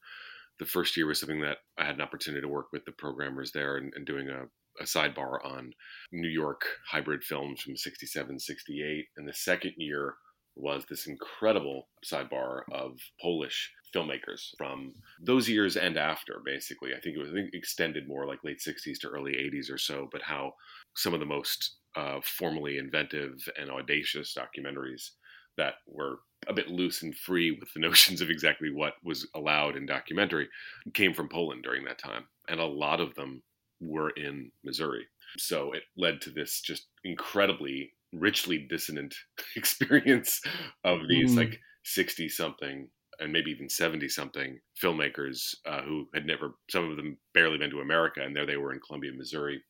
the 0.60 0.65
first 0.65 0.97
year 0.97 1.08
was 1.08 1.19
something 1.19 1.41
that 1.41 1.60
I 1.77 1.86
had 1.86 1.95
an 1.95 2.01
opportunity 2.01 2.41
to 2.41 2.47
work 2.47 2.67
with 2.73 2.86
the 2.86 2.91
programmers 2.91 3.51
there 3.51 3.77
and, 3.77 3.93
and 3.95 4.06
doing 4.06 4.30
a 4.30 4.45
a 4.80 4.84
sidebar 4.84 5.44
on 5.46 5.74
New 6.12 6.30
York 6.30 6.64
hybrid 6.90 7.24
films 7.24 7.62
from 7.62 7.76
67, 7.76 8.40
68. 8.40 9.06
And 9.18 9.28
the 9.28 9.34
second 9.34 9.74
year 9.78 10.16
was 10.56 10.84
this 10.90 11.08
incredible 11.08 11.88
sidebar 12.06 12.62
of 12.72 12.98
Polish 13.22 13.72
filmmakers 13.96 14.50
from 14.58 14.94
those 15.22 15.50
years 15.50 15.78
and 15.78 15.98
after, 15.98 16.42
basically. 16.46 16.94
I 16.94 17.00
think 17.00 17.16
it 17.16 17.20
was 17.20 17.32
think 17.32 17.54
extended 17.54 18.08
more 18.08 18.26
like 18.26 18.44
late 18.44 18.60
60s 18.66 19.00
to 19.02 19.10
early 19.10 19.34
80s 19.34 19.72
or 19.72 19.78
so, 19.78 20.08
but 20.12 20.22
how 20.22 20.54
some 20.96 21.14
of 21.14 21.20
the 21.20 21.26
most 21.26 21.78
uh, 21.96 22.20
formally 22.24 22.78
inventive 22.78 23.34
and 23.60 23.70
audacious 23.70 24.36
documentaries 24.38 25.12
that 25.58 25.76
were 25.86 26.20
a 26.48 26.54
bit 26.54 26.70
loose 26.70 27.04
and 27.04 27.16
free 27.16 27.52
with 27.52 27.70
the 27.74 27.80
notions 27.88 28.22
of 28.22 28.30
exactly 28.30 28.72
what 28.74 28.94
was 29.04 29.28
allowed 29.36 29.76
in 29.76 29.86
documentary 29.86 30.48
came 30.94 31.14
from 31.14 31.30
Poland 31.30 31.64
during 31.64 31.84
that 31.86 32.00
time. 32.00 32.24
And 32.48 32.60
a 32.60 32.66
lot 32.66 33.00
of 33.00 33.16
them 33.16 33.44
were 33.82 34.12
in 34.12 34.52
Missouri. 34.63 35.06
So 35.38 35.74
it 35.74 35.84
led 35.98 36.22
to 36.22 36.30
this 36.30 36.62
just 36.62 36.88
incredibly 37.04 37.91
richly 38.13 38.65
dissonant 38.70 39.15
experience 39.56 40.41
of 40.84 41.08
these 41.10 41.34
mm. 41.34 41.38
like 41.38 41.60
60 41.84 42.30
something 42.30 42.88
and 43.20 43.32
maybe 43.32 43.52
even 43.52 43.70
70 43.70 44.10
something 44.10 44.60
filmmakers 44.82 45.56
uh, 45.65 45.82
who 45.82 46.08
had 46.13 46.26
never, 46.26 46.56
some 46.70 46.89
of 46.89 46.98
them 46.98 47.17
barely 47.34 47.58
been 47.58 47.70
to 47.70 47.80
America. 47.80 48.22
And 48.22 48.36
there 48.36 48.48
they 48.48 48.58
were 48.58 48.74
in 48.74 48.80
Columbia, 48.86 49.12
Missouri, 49.15 49.62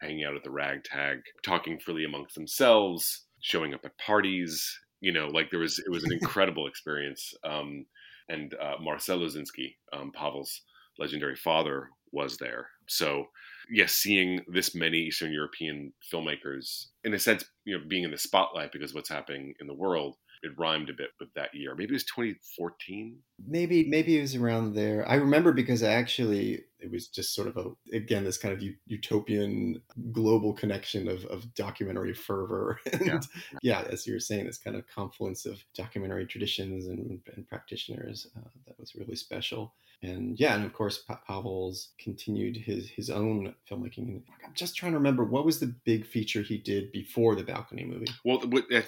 hanging 0.00 0.24
out 0.24 0.36
at 0.36 0.44
the 0.44 0.50
ragtag, 0.50 1.18
talking 1.42 1.78
freely 1.78 2.04
amongst 2.04 2.34
themselves, 2.34 3.24
showing 3.40 3.72
up 3.72 3.80
at 3.84 3.98
parties. 3.98 4.78
You 5.00 5.12
know, 5.12 5.28
like 5.28 5.50
there 5.50 5.60
was, 5.60 5.78
it 5.78 5.90
was 5.90 6.04
an 6.04 6.12
incredible 6.20 6.66
experience. 6.66 7.32
Um, 7.44 7.86
and 8.28 8.54
uh, 8.54 8.74
Marcel 8.80 9.20
Lozinski, 9.20 9.76
um, 9.92 10.12
Pavel's 10.12 10.60
legendary 10.98 11.36
father, 11.36 11.90
was 12.12 12.38
there. 12.38 12.68
So, 12.86 13.26
yes, 13.70 13.92
seeing 13.92 14.40
this 14.48 14.74
many 14.74 14.98
Eastern 14.98 15.32
European 15.32 15.92
filmmakers, 16.12 16.86
in 17.04 17.14
a 17.14 17.18
sense, 17.18 17.44
you 17.64 17.76
know, 17.76 17.84
being 17.86 18.04
in 18.04 18.10
the 18.10 18.18
spotlight 18.18 18.72
because 18.72 18.92
of 18.92 18.96
what's 18.96 19.10
happening 19.10 19.54
in 19.60 19.66
the 19.66 19.74
world, 19.74 20.16
it 20.42 20.52
rhymed 20.56 20.88
a 20.88 20.94
bit 20.94 21.10
with 21.18 21.32
that 21.34 21.54
year. 21.54 21.74
Maybe 21.74 21.90
it 21.90 21.96
was 21.96 22.04
2014. 22.04 23.18
Maybe 23.46 23.88
maybe 23.88 24.18
it 24.18 24.20
was 24.20 24.36
around 24.36 24.74
there. 24.74 25.08
I 25.08 25.16
remember 25.16 25.52
because 25.52 25.82
actually 25.82 26.64
it 26.78 26.90
was 26.90 27.08
just 27.08 27.34
sort 27.34 27.48
of 27.48 27.56
a 27.56 27.96
again 27.96 28.24
this 28.24 28.38
kind 28.38 28.54
of 28.54 28.62
utopian 28.86 29.82
global 30.12 30.52
connection 30.52 31.08
of, 31.08 31.24
of 31.26 31.52
documentary 31.54 32.14
fervor 32.14 32.78
and 32.92 33.06
yeah. 33.06 33.20
yeah 33.62 33.84
as 33.90 34.06
you 34.06 34.12
were 34.12 34.20
saying 34.20 34.46
this 34.46 34.58
kind 34.58 34.76
of 34.76 34.86
confluence 34.86 35.44
of 35.44 35.60
documentary 35.74 36.24
traditions 36.24 36.86
and, 36.86 37.20
and 37.34 37.48
practitioners 37.48 38.28
uh, 38.36 38.48
that 38.66 38.78
was 38.78 38.94
really 38.94 39.16
special 39.16 39.74
and 40.02 40.38
yeah, 40.38 40.54
and 40.54 40.64
of 40.64 40.72
course 40.72 40.98
pa- 40.98 41.20
Pavel's 41.26 41.88
continued 41.98 42.56
his 42.56 42.88
his 42.88 43.10
own 43.10 43.54
filmmaking. 43.68 44.22
I'm 44.44 44.54
just 44.54 44.76
trying 44.76 44.92
to 44.92 44.98
remember 44.98 45.24
what 45.24 45.44
was 45.44 45.58
the 45.58 45.74
big 45.84 46.06
feature 46.06 46.42
he 46.42 46.58
did 46.58 46.92
before 46.92 47.34
the 47.34 47.42
balcony 47.42 47.84
movie. 47.84 48.06
Well, 48.24 48.42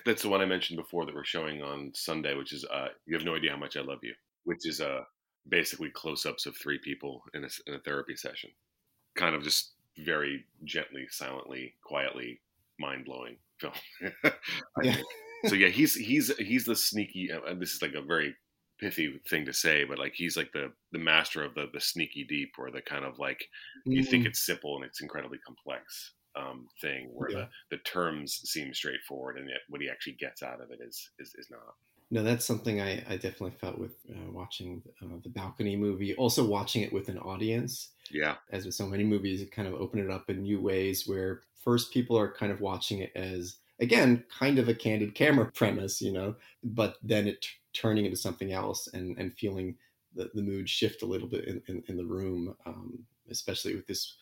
that's 0.05 0.23
the 0.23 0.29
one 0.29 0.41
I 0.41 0.47
mentioned 0.47 0.79
before 0.79 1.07
that 1.07 1.15
we're 1.15 1.25
showing 1.25 1.63
on 1.63 1.91
Sunday, 1.95 2.35
which 2.35 2.53
is 2.53 2.65
uh, 2.65 2.89
"You 3.07 3.17
Have 3.17 3.25
No 3.25 3.35
Idea 3.35 3.51
How 3.51 3.57
Much 3.57 3.77
I 3.77 3.81
Love 3.81 3.99
You," 4.03 4.15
which 4.45 4.67
is 4.67 4.81
uh, 4.81 5.01
basically 5.49 5.91
close-ups 5.91 6.47
of 6.47 6.57
three 6.57 6.79
people 6.79 7.25
in 7.35 7.45
a, 7.45 7.49
in 7.67 7.75
a 7.75 7.81
therapy 7.81 8.15
session, 8.15 8.51
kind 9.17 9.35
of 9.35 9.43
just 9.43 9.73
very 9.99 10.45
gently, 10.65 11.07
silently, 11.11 11.75
quietly, 11.83 12.41
mind-blowing 12.79 13.37
film. 13.59 13.73
yeah. 14.83 14.97
so 15.47 15.57
yeah, 15.57 15.69
he's 15.69 15.95
he's 15.95 16.37
he's 16.37 16.65
the 16.65 16.77
sneaky. 16.77 17.31
Uh, 17.33 17.55
this 17.55 17.75
is 17.75 17.83
like 17.83 17.95
a 17.95 18.03
very 18.03 18.35
pithy 18.81 19.21
thing 19.29 19.45
to 19.45 19.53
say, 19.53 19.85
but 19.85 19.99
like 19.99 20.15
he's 20.15 20.37
like 20.37 20.53
the 20.53 20.73
the 20.93 20.99
master 20.99 21.45
of 21.45 21.55
the 21.55 21.67
the 21.73 21.81
sneaky 21.81 22.25
deep 22.25 22.55
or 22.59 22.71
the 22.71 22.83
kind 22.83 23.05
of 23.05 23.19
like 23.19 23.49
mm. 23.87 23.95
you 23.95 24.03
think 24.03 24.25
mm. 24.25 24.29
it's 24.29 24.45
simple 24.45 24.77
and 24.77 24.85
it's 24.85 25.01
incredibly 25.01 25.39
complex 25.39 26.13
um, 26.37 26.69
thing 26.81 27.11
where 27.13 27.31
yeah. 27.31 27.47
the 27.71 27.77
the 27.77 27.83
terms 27.83 28.41
seem 28.45 28.73
straightforward 28.73 29.37
and 29.37 29.49
yet 29.49 29.61
what 29.69 29.81
he 29.81 29.89
actually 29.89 30.15
gets 30.15 30.43
out 30.43 30.61
of 30.61 30.71
it 30.71 30.81
is 30.81 31.11
is, 31.19 31.35
is 31.37 31.49
not. 31.51 31.75
No, 32.13 32.25
that's 32.25 32.45
something 32.45 32.81
I, 32.81 33.05
I 33.09 33.15
definitely 33.15 33.53
felt 33.61 33.79
with 33.79 33.93
uh, 34.11 34.33
watching 34.33 34.83
uh, 35.01 35.19
the 35.23 35.29
balcony 35.29 35.77
movie. 35.77 36.13
Also, 36.17 36.45
watching 36.45 36.83
it 36.83 36.93
with 36.93 37.09
an 37.09 37.19
audience. 37.19 37.91
Yeah. 38.11 38.35
As 38.51 38.67
with 38.67 38.75
so 38.75 38.87
many 38.87 39.05
movies, 39.05 39.41
it 39.41 39.53
kind 39.53 39.69
of 39.69 39.75
open 39.75 40.01
it 40.01 40.11
up 40.11 40.29
in 40.29 40.43
new 40.43 40.61
ways 40.61 41.07
where 41.07 41.43
first 41.63 41.93
people 41.93 42.19
are 42.19 42.33
kind 42.33 42.51
of 42.51 42.61
watching 42.61 42.99
it 42.99 43.13
as 43.15 43.57
again 43.81 44.25
kind 44.39 44.59
of 44.59 44.69
a 44.69 44.75
candid 44.75 45.15
camera 45.15 45.47
premise 45.55 46.01
you 46.01 46.13
know 46.13 46.35
but 46.63 46.97
then 47.03 47.27
it 47.27 47.47
turning 47.73 48.05
into 48.05 48.17
something 48.17 48.53
else 48.53 48.89
and 48.93 49.17
and 49.19 49.35
feeling 49.35 49.77
the, 50.15 50.31
the 50.35 50.43
mood 50.43 50.69
shift 50.69 51.03
a 51.03 51.07
little 51.07 51.29
bit 51.29 51.45
in, 51.45 51.63
in, 51.69 51.83
in 51.89 51.97
the 51.97 52.05
room 52.05 52.55
um, 52.67 52.99
especially 53.31 53.75
with 53.75 53.87
this 53.87 54.17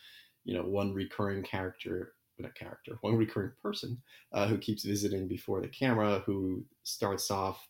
you 0.45 0.55
know 0.55 0.63
one 0.63 0.93
recurring 0.93 1.43
character 1.43 2.13
not 2.39 2.55
character 2.55 2.99
one 3.01 3.17
recurring 3.17 3.53
person 3.63 4.01
uh, 4.33 4.47
who 4.47 4.59
keeps 4.59 4.85
visiting 4.85 5.27
before 5.27 5.61
the 5.61 5.69
camera 5.69 6.23
who 6.27 6.65
starts 6.83 7.31
off 7.31 7.69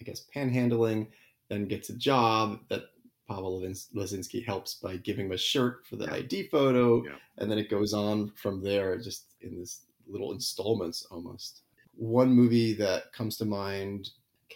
i 0.00 0.04
guess 0.04 0.26
panhandling 0.34 1.06
then 1.48 1.66
gets 1.66 1.90
a 1.90 1.96
job 1.96 2.60
that 2.68 2.84
Pavel 3.30 3.62
Lozinski 3.94 4.44
helps 4.44 4.74
by 4.74 4.96
giving 4.96 5.26
him 5.26 5.32
a 5.32 5.38
shirt 5.38 5.86
for 5.86 5.94
the 5.94 6.06
yeah. 6.06 6.14
ID 6.14 6.48
photo, 6.48 7.04
yeah. 7.04 7.12
and 7.38 7.48
then 7.48 7.58
it 7.58 7.70
goes 7.70 7.94
on 7.94 8.32
from 8.34 8.60
there, 8.60 8.98
just 8.98 9.26
in 9.40 9.56
this 9.56 9.82
little 10.08 10.32
installments 10.32 11.06
almost. 11.12 11.62
One 11.94 12.30
movie 12.30 12.72
that 12.74 13.12
comes 13.12 13.36
to 13.36 13.44
mind 13.44 14.10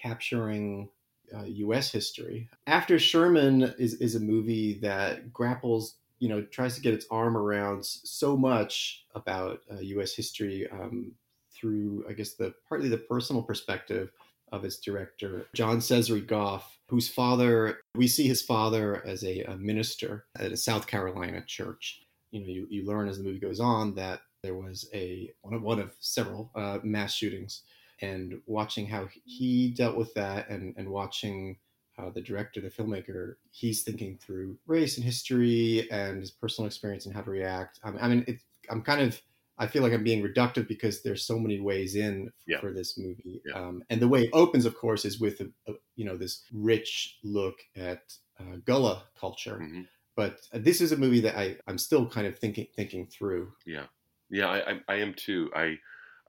capturing 0.05 0.89
uh, 1.35 1.45
U.S. 1.45 1.91
history. 1.91 2.49
After 2.67 2.99
Sherman 2.99 3.75
is, 3.79 3.95
is 3.95 4.15
a 4.15 4.21
movie 4.21 4.79
that 4.81 5.33
grapples, 5.33 5.97
you 6.19 6.29
know, 6.29 6.43
tries 6.43 6.75
to 6.75 6.81
get 6.81 6.95
its 6.95 7.07
arm 7.11 7.37
around 7.37 7.85
so 7.85 8.37
much 8.37 9.05
about 9.15 9.61
uh, 9.73 9.81
U.S. 9.81 10.15
history 10.15 10.69
um, 10.71 11.13
through, 11.53 12.05
I 12.09 12.13
guess, 12.13 12.35
the 12.35 12.55
partly 12.69 12.89
the 12.89 12.99
personal 12.99 13.43
perspective 13.43 14.11
of 14.53 14.65
its 14.65 14.79
director, 14.79 15.47
Jon-Sesrie 15.55 16.27
Goff, 16.27 16.79
whose 16.89 17.09
father, 17.09 17.81
we 17.97 18.07
see 18.07 18.29
his 18.29 18.43
father 18.43 19.03
as 19.05 19.25
a, 19.25 19.41
a 19.43 19.57
minister 19.57 20.27
at 20.39 20.53
a 20.53 20.57
South 20.57 20.87
Carolina 20.87 21.43
church. 21.47 22.03
You 22.31 22.41
know, 22.41 22.47
you, 22.47 22.67
you 22.71 22.87
learn 22.87 23.09
as 23.09 23.19
the 23.19 23.25
movie 23.25 23.41
goes 23.41 23.59
on 23.59 23.95
that 23.95 24.21
there 24.43 24.55
was 24.55 24.89
a 24.93 25.31
one 25.41 25.55
of 25.55 25.63
one 25.63 25.81
of 25.81 25.95
several 26.01 26.51
uh, 26.55 26.79
mass 26.83 27.15
shootings, 27.15 27.63
and 28.01 28.41
watching 28.47 28.87
how 28.87 29.09
he 29.25 29.71
dealt 29.71 29.97
with 29.97 30.13
that, 30.15 30.49
and 30.49 30.75
and 30.77 30.89
watching 30.89 31.57
uh, 31.99 32.11
the 32.11 32.21
director, 32.21 32.61
the 32.61 32.71
filmmaker, 32.71 33.35
he's 33.51 33.83
thinking 33.83 34.19
through 34.19 34.59
race 34.67 34.97
and 34.97 35.05
history 35.05 35.89
and 35.91 36.21
his 36.21 36.31
personal 36.31 36.67
experience 36.67 37.07
and 37.07 37.15
how 37.15 37.23
to 37.23 37.31
react. 37.31 37.79
I 37.85 37.91
mean, 37.91 38.01
I 38.03 38.09
mean 38.09 38.25
it, 38.27 38.41
I'm 38.71 38.83
kind 38.83 39.01
of 39.01 39.21
I 39.57 39.69
feel 39.69 39.83
like 39.83 39.93
I'm 39.93 40.03
being 40.03 40.23
reductive 40.23 40.67
because 40.67 41.03
there's 41.03 41.23
so 41.23 41.39
many 41.39 41.61
ways 41.61 41.95
in 41.95 42.33
yeah. 42.47 42.59
for 42.61 42.73
this 42.73 42.99
movie, 42.99 43.41
yeah. 43.47 43.55
um, 43.55 43.85
and 43.89 44.01
the 44.01 44.09
way 44.09 44.25
it 44.25 44.31
opens, 44.33 44.67
of 44.67 44.77
course, 44.77 45.05
is 45.05 45.21
with 45.21 45.41
a, 45.41 45.51
a, 45.69 45.75
you 45.95 46.05
know 46.05 46.17
this 46.17 46.43
rich 46.53 47.19
look 47.23 47.57
at 47.77 48.15
uh, 48.41 48.57
Gullah 48.65 49.05
culture. 49.19 49.59
Mm-hmm. 49.63 49.83
But 50.17 50.41
uh, 50.53 50.59
this 50.61 50.81
is 50.81 50.93
a 50.93 50.97
movie 50.97 51.21
that 51.21 51.39
I 51.39 51.57
I'm 51.69 51.79
still 51.79 52.09
kind 52.09 52.27
of 52.27 52.39
thinking 52.39 52.67
thinking 52.75 53.07
through. 53.07 53.53
Yeah. 53.65 53.85
Yeah, 54.31 54.49
I, 54.49 54.71
I, 54.71 54.81
I 54.89 54.95
am 54.97 55.15
too. 55.15 55.51
I 55.55 55.79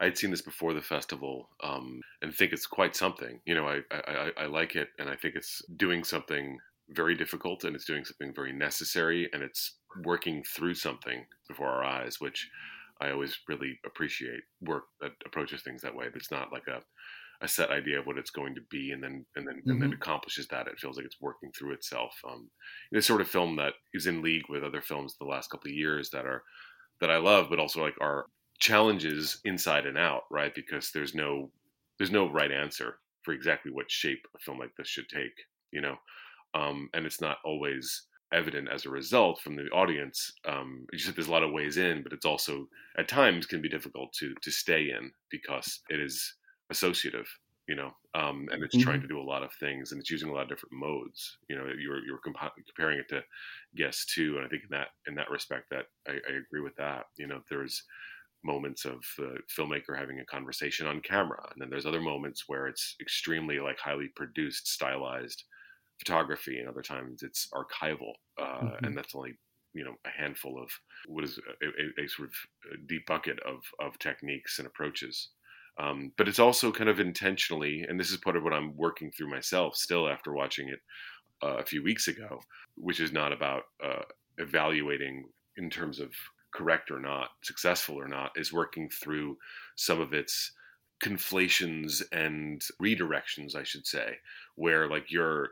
I'd 0.02 0.18
seen 0.18 0.32
this 0.32 0.42
before 0.42 0.74
the 0.74 0.82
festival 0.82 1.50
um, 1.64 2.02
and 2.22 2.34
think 2.34 2.52
it's 2.52 2.68
quite 2.68 2.96
something. 2.96 3.40
You 3.46 3.56
know, 3.56 3.68
I, 3.68 3.80
I, 3.92 4.32
I 4.38 4.46
like 4.48 4.76
it 4.76 4.90
and 5.00 5.10
I 5.10 5.16
think 5.16 5.36
it's 5.36 5.62
doing 5.78 6.04
something 6.04 6.58
very 6.90 7.16
difficult 7.16 7.64
and 7.64 7.76
it's 7.76 7.86
doing 7.86 8.04
something 8.04 8.34
very 8.36 8.52
necessary 8.52 9.30
and 9.34 9.42
it's 9.42 9.78
working 10.04 10.44
through 10.44 10.76
something 10.76 11.26
before 11.48 11.70
our 11.70 11.84
eyes, 11.84 12.20
which 12.20 12.50
I 13.00 13.12
always 13.12 13.38
really 13.48 13.80
appreciate 13.86 14.42
work 14.62 14.84
that 15.02 15.12
approaches 15.26 15.62
things 15.62 15.82
that 15.82 15.96
way. 15.96 16.08
That's 16.14 16.32
not 16.32 16.52
like 16.52 16.68
a, 16.68 16.82
a 17.42 17.48
set 17.48 17.70
idea 17.70 18.00
of 18.00 18.06
what 18.06 18.18
it's 18.18 18.32
going 18.32 18.56
to 18.56 18.62
be 18.70 18.92
and 18.92 19.02
then 19.02 19.26
and 19.36 19.48
then 19.48 19.56
mm-hmm. 19.56 19.72
and 19.72 19.82
then 19.82 19.90
mm-hmm. 19.90 20.02
accomplishes 20.02 20.48
that. 20.48 20.68
It 20.68 20.80
feels 20.80 20.98
like 20.98 21.06
it's 21.06 21.22
working 21.22 21.52
through 21.52 21.74
itself. 21.74 22.14
Um, 22.28 22.50
this 22.92 23.06
sort 23.06 23.22
of 23.22 23.28
film 23.28 23.56
that 23.58 23.74
is 23.94 24.08
in 24.08 24.22
league 24.22 24.46
with 24.50 24.64
other 24.64 24.82
films 24.82 25.16
the 25.18 25.26
last 25.26 25.50
couple 25.50 25.70
of 25.70 25.76
years 25.76 26.10
that 26.12 26.26
are 26.26 26.44
that 27.02 27.12
I 27.12 27.18
love, 27.18 27.48
but 27.50 27.60
also 27.60 27.82
like 27.82 27.96
are 28.00 28.28
challenges 28.60 29.40
inside 29.46 29.86
and 29.86 29.98
out, 29.98 30.24
right? 30.30 30.54
Because 30.54 30.92
there's 30.92 31.16
no 31.16 31.50
there's 31.98 32.12
no 32.12 32.30
right 32.30 32.52
answer 32.52 32.98
for 33.24 33.34
exactly 33.34 33.72
what 33.72 33.90
shape 33.90 34.26
a 34.36 34.40
film 34.40 34.60
like 34.60 34.76
this 34.78 34.88
should 34.88 35.08
take, 35.10 35.34
you 35.72 35.82
know, 35.82 35.96
um, 36.54 36.90
and 36.94 37.06
it's 37.06 37.22
not 37.22 37.38
always 37.46 38.04
evident 38.34 38.68
as 38.70 38.86
a 38.86 38.90
result 38.90 39.40
from 39.40 39.56
the 39.56 39.66
audience. 39.70 40.32
Um, 40.48 40.86
you 40.92 41.00
said 41.00 41.16
there's 41.16 41.28
a 41.28 41.32
lot 41.32 41.44
of 41.44 41.52
ways 41.52 41.78
in, 41.78 42.04
but 42.04 42.12
it's 42.12 42.26
also 42.26 42.68
at 42.98 43.08
times 43.08 43.46
can 43.46 43.62
be 43.62 43.70
difficult 43.70 44.14
to 44.14 44.34
to 44.42 44.52
stay 44.52 44.92
in 44.92 45.12
because 45.30 45.82
it 45.90 46.00
is 46.00 46.36
associative 46.70 47.28
you 47.68 47.76
know, 47.76 47.92
um, 48.14 48.48
and 48.52 48.64
it's 48.64 48.76
mm-hmm. 48.76 48.84
trying 48.84 49.02
to 49.02 49.08
do 49.08 49.20
a 49.20 49.24
lot 49.24 49.42
of 49.42 49.52
things, 49.54 49.92
and 49.92 50.00
it's 50.00 50.12
using 50.12 50.30
a 50.30 50.34
lot 50.34 50.44
of 50.44 50.50
different 50.50 50.74
modes. 50.74 51.38
You 51.50 51.56
know, 51.56 51.66
you're 51.66 52.06
you're 52.06 52.20
comp- 52.20 52.54
comparing 52.68 53.00
it 53.00 53.10
to 53.10 53.24
Guess 53.76 54.06
Two, 54.06 54.36
and 54.38 54.46
I 54.46 54.50
think 54.50 54.64
in 54.64 54.70
that 54.70 54.88
in 55.08 55.16
that 55.16 55.32
respect, 55.32 55.72
that 55.72 55.86
I, 56.08 56.12
I 56.12 56.38
agree 56.38 56.62
with 56.62 56.76
that. 56.76 57.06
You 57.18 57.28
know, 57.28 57.42
there's 57.50 57.84
moments 58.46 58.86
of 58.86 59.04
the 59.18 59.38
filmmaker 59.58 59.98
having 59.98 60.20
a 60.20 60.26
conversation 60.26 60.88
on 60.88 61.02
camera, 61.02 61.42
and 61.52 61.62
then 61.62 61.70
there's 61.70 61.86
other 61.86 62.02
moments 62.02 62.44
where 62.48 62.68
it's 62.68 62.96
extremely 63.02 63.60
like 63.60 63.80
highly 63.80 64.10
produced, 64.16 64.68
stylized 64.68 65.44
photography, 66.00 66.60
and 66.60 66.70
other 66.70 66.82
times 66.82 67.24
it's 67.24 67.48
archival, 67.54 68.14
uh, 68.40 68.62
mm-hmm. 68.62 68.86
and 68.86 68.98
that's 68.98 69.16
only 69.16 69.34
you 69.74 69.84
know 69.84 69.96
a 70.06 70.10
handful 70.10 70.62
of 70.62 70.70
what 71.08 71.24
is 71.24 71.40
a, 71.62 71.66
a, 71.66 72.06
a 72.06 72.08
sort 72.08 72.30
of 72.30 72.88
deep 72.88 73.06
bucket 73.08 73.40
of 73.42 73.62
of 73.80 74.00
techniques 74.00 74.60
and 74.60 74.68
approaches 74.68 75.30
um, 75.78 76.12
but 76.18 76.28
it's 76.28 76.40
also 76.40 76.72
kind 76.72 76.90
of 76.90 77.00
intentionally, 77.00 77.86
and 77.88 78.00
this 78.00 78.12
is 78.12 78.18
part 78.18 78.38
of 78.38 78.44
what 78.44 78.54
I'm 78.54 78.76
working 78.78 79.12
through 79.12 79.30
myself 79.30 79.76
still 79.76 80.08
after 80.08 80.34
watching 80.34 80.70
it 80.70 80.80
uh, 81.44 81.58
a 81.58 81.66
few 81.66 81.84
weeks 81.84 82.08
ago, 82.08 82.40
which 82.76 83.00
is 83.00 83.12
not 83.12 83.34
about 83.34 83.64
uh, 83.84 84.04
evaluating 84.38 85.26
in 85.58 85.70
terms 85.70 86.00
of 86.00 86.12
correct 86.56 86.92
or 86.92 87.00
not, 87.00 87.30
successful 87.44 87.96
or 87.96 88.08
not, 88.08 88.32
is 88.36 88.54
working 88.54 88.90
through 88.90 89.38
some 89.76 90.00
of 90.00 90.14
its 90.14 90.52
conflations 91.02 92.02
and 92.12 92.62
redirections, 92.82 93.56
I 93.56 93.64
should 93.64 93.86
say, 93.86 94.16
where 94.56 94.90
like 94.90 95.12
you're 95.12 95.50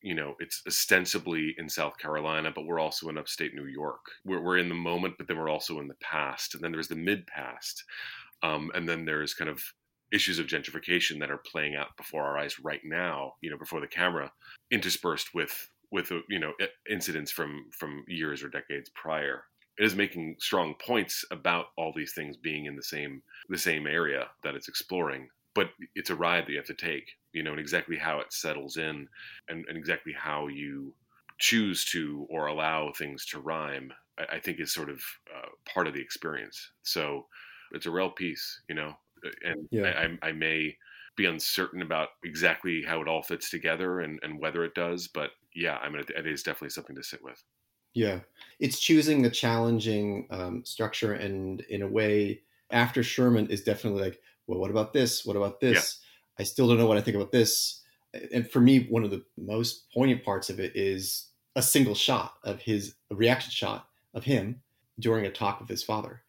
you 0.00 0.14
know, 0.14 0.34
it's 0.38 0.62
ostensibly 0.66 1.54
in 1.58 1.68
South 1.68 1.96
Carolina, 1.98 2.52
but 2.54 2.66
we're 2.66 2.80
also 2.80 3.08
in 3.08 3.18
upstate 3.18 3.54
New 3.54 3.66
York. 3.66 4.00
We're, 4.24 4.40
we're 4.40 4.58
in 4.58 4.68
the 4.68 4.74
moment, 4.74 5.14
but 5.16 5.28
then 5.28 5.38
we're 5.38 5.48
also 5.48 5.80
in 5.80 5.88
the 5.88 5.96
past. 6.02 6.54
And 6.54 6.62
then 6.62 6.72
there's 6.72 6.88
the 6.88 6.94
mid 6.94 7.26
past. 7.26 7.84
Um, 8.42 8.70
and 8.74 8.88
then 8.88 9.04
there's 9.04 9.34
kind 9.34 9.50
of 9.50 9.62
issues 10.12 10.38
of 10.38 10.46
gentrification 10.46 11.18
that 11.20 11.30
are 11.30 11.40
playing 11.50 11.74
out 11.74 11.96
before 11.96 12.22
our 12.22 12.38
eyes 12.38 12.60
right 12.60 12.82
now, 12.84 13.32
you 13.40 13.50
know, 13.50 13.58
before 13.58 13.80
the 13.80 13.86
camera, 13.86 14.30
interspersed 14.70 15.34
with 15.34 15.70
with 15.90 16.10
uh, 16.12 16.20
you 16.28 16.38
know 16.38 16.52
incidents 16.90 17.30
from 17.30 17.66
from 17.70 18.04
years 18.06 18.42
or 18.42 18.48
decades 18.48 18.90
prior. 18.94 19.44
It 19.78 19.84
is 19.84 19.96
making 19.96 20.36
strong 20.38 20.74
points 20.74 21.24
about 21.30 21.66
all 21.76 21.92
these 21.94 22.12
things 22.12 22.36
being 22.36 22.66
in 22.66 22.76
the 22.76 22.82
same 22.82 23.22
the 23.48 23.58
same 23.58 23.86
area 23.86 24.28
that 24.42 24.54
it's 24.54 24.68
exploring, 24.68 25.28
but 25.54 25.70
it's 25.94 26.10
a 26.10 26.14
ride 26.14 26.46
that 26.46 26.52
you 26.52 26.58
have 26.58 26.66
to 26.66 26.74
take, 26.74 27.08
you 27.32 27.42
know, 27.42 27.50
and 27.50 27.60
exactly 27.60 27.96
how 27.96 28.20
it 28.20 28.32
settles 28.32 28.76
in, 28.76 29.08
and, 29.48 29.64
and 29.68 29.76
exactly 29.76 30.12
how 30.12 30.46
you 30.48 30.94
choose 31.38 31.84
to 31.84 32.26
or 32.30 32.46
allow 32.46 32.92
things 32.92 33.26
to 33.26 33.40
rhyme, 33.40 33.92
I, 34.18 34.36
I 34.36 34.40
think 34.40 34.60
is 34.60 34.72
sort 34.72 34.88
of 34.88 35.00
uh, 35.34 35.48
part 35.64 35.86
of 35.86 35.94
the 35.94 36.00
experience. 36.00 36.70
So 36.82 37.26
it's 37.72 37.86
a 37.86 37.90
real 37.90 38.10
piece, 38.10 38.60
you 38.68 38.74
know, 38.74 38.94
and 39.44 39.68
yeah. 39.70 40.08
I, 40.22 40.28
I, 40.28 40.32
may 40.32 40.76
be 41.16 41.26
uncertain 41.26 41.82
about 41.82 42.08
exactly 42.24 42.82
how 42.82 43.00
it 43.00 43.08
all 43.08 43.22
fits 43.22 43.50
together 43.50 44.00
and, 44.00 44.18
and 44.22 44.38
whether 44.38 44.64
it 44.64 44.74
does, 44.74 45.08
but 45.08 45.30
yeah, 45.54 45.78
I 45.78 45.88
mean, 45.88 46.00
it, 46.00 46.10
it 46.10 46.26
is 46.26 46.42
definitely 46.42 46.70
something 46.70 46.96
to 46.96 47.02
sit 47.02 47.22
with. 47.22 47.42
Yeah, 47.94 48.20
it's 48.58 48.80
choosing 48.80 49.24
a 49.24 49.30
challenging 49.30 50.26
um, 50.30 50.64
structure, 50.64 51.12
and 51.12 51.60
in 51.62 51.82
a 51.82 51.88
way, 51.88 52.40
after 52.70 53.02
Sherman 53.02 53.48
is 53.48 53.62
definitely 53.62 54.02
like, 54.02 54.20
well, 54.46 54.58
what 54.58 54.70
about 54.70 54.92
this? 54.92 55.24
What 55.24 55.36
about 55.36 55.60
this? 55.60 56.00
Yeah. 56.38 56.42
I 56.42 56.44
still 56.44 56.68
don't 56.68 56.78
know 56.78 56.86
what 56.86 56.98
I 56.98 57.00
think 57.00 57.16
about 57.16 57.32
this. 57.32 57.82
And 58.32 58.50
for 58.50 58.60
me, 58.60 58.86
one 58.90 59.04
of 59.04 59.10
the 59.10 59.24
most 59.36 59.90
poignant 59.92 60.24
parts 60.24 60.50
of 60.50 60.60
it 60.60 60.72
is 60.74 61.28
a 61.56 61.62
single 61.62 61.94
shot 61.94 62.34
of 62.44 62.60
his 62.60 62.94
a 63.10 63.14
reaction 63.14 63.50
shot 63.50 63.88
of 64.12 64.24
him 64.24 64.60
during 64.98 65.26
a 65.26 65.30
talk 65.30 65.60
with 65.60 65.68
his 65.68 65.82
father 65.82 66.22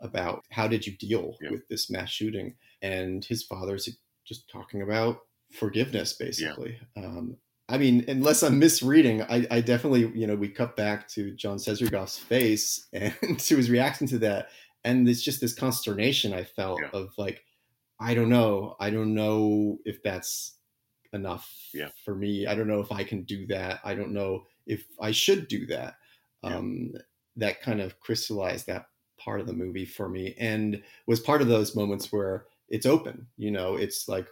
about 0.00 0.44
how 0.50 0.66
did 0.66 0.86
you 0.86 0.96
deal 0.96 1.36
yeah. 1.40 1.50
with 1.50 1.66
this 1.68 1.90
mass 1.90 2.10
shooting 2.10 2.54
and 2.82 3.24
his 3.24 3.42
father's 3.44 3.88
just 4.24 4.48
talking 4.50 4.82
about 4.82 5.20
forgiveness 5.52 6.14
basically 6.14 6.76
yeah. 6.96 7.04
um, 7.04 7.36
i 7.72 7.78
mean 7.78 8.04
unless 8.06 8.42
i'm 8.42 8.58
misreading 8.58 9.22
I, 9.22 9.46
I, 9.50 9.60
definitely 9.60 10.12
you 10.14 10.26
know 10.26 10.36
we 10.36 10.48
cut 10.48 10.76
back 10.76 11.08
to 11.08 11.32
Jon-Sesrie 11.32 11.90
Goff's 11.90 12.18
face 12.18 12.86
and 12.92 13.14
to 13.40 13.56
his 13.56 13.70
reaction 13.70 14.06
to 14.08 14.18
that. 14.18 14.48
And 14.84 15.08
it's 15.08 15.22
just 15.22 15.40
this 15.40 15.54
consternation 15.54 16.32
i 16.32 16.44
felt 16.44 16.80
yeah. 16.80 16.90
of 16.92 17.12
like 17.18 17.44
i 17.98 18.14
don't 18.14 18.28
know. 18.28 18.76
I 18.78 18.90
don't 18.90 19.14
know 19.14 19.78
if 19.84 20.02
that's 20.02 20.54
enough 21.12 21.52
yeah. 21.74 21.88
for 22.04 22.14
me. 22.14 22.46
I 22.46 22.54
don't 22.54 22.68
know 22.68 22.80
if 22.80 22.92
i 22.92 23.04
can 23.04 23.22
do 23.22 23.46
that. 23.48 23.80
I 23.84 23.94
don't 23.94 24.12
know 24.12 24.44
if 24.66 24.84
i 25.00 25.10
should 25.10 25.48
do 25.48 25.66
that. 25.66 25.94
Um, 26.44 26.92
that 27.36 27.62
kind 27.62 27.80
of 27.80 27.98
crystallized 28.00 28.66
that 28.66 28.86
part 29.18 29.40
of 29.40 29.46
the 29.46 29.52
movie 29.52 29.84
for 29.84 30.08
me 30.08 30.34
and 30.38 30.82
was 31.06 31.20
part 31.20 31.40
of 31.40 31.48
those 31.48 31.76
moments 31.76 32.12
where 32.12 32.46
it's 32.68 32.86
open 32.86 33.26
you 33.36 33.50
know 33.50 33.76
it's 33.76 34.08
like 34.08 34.26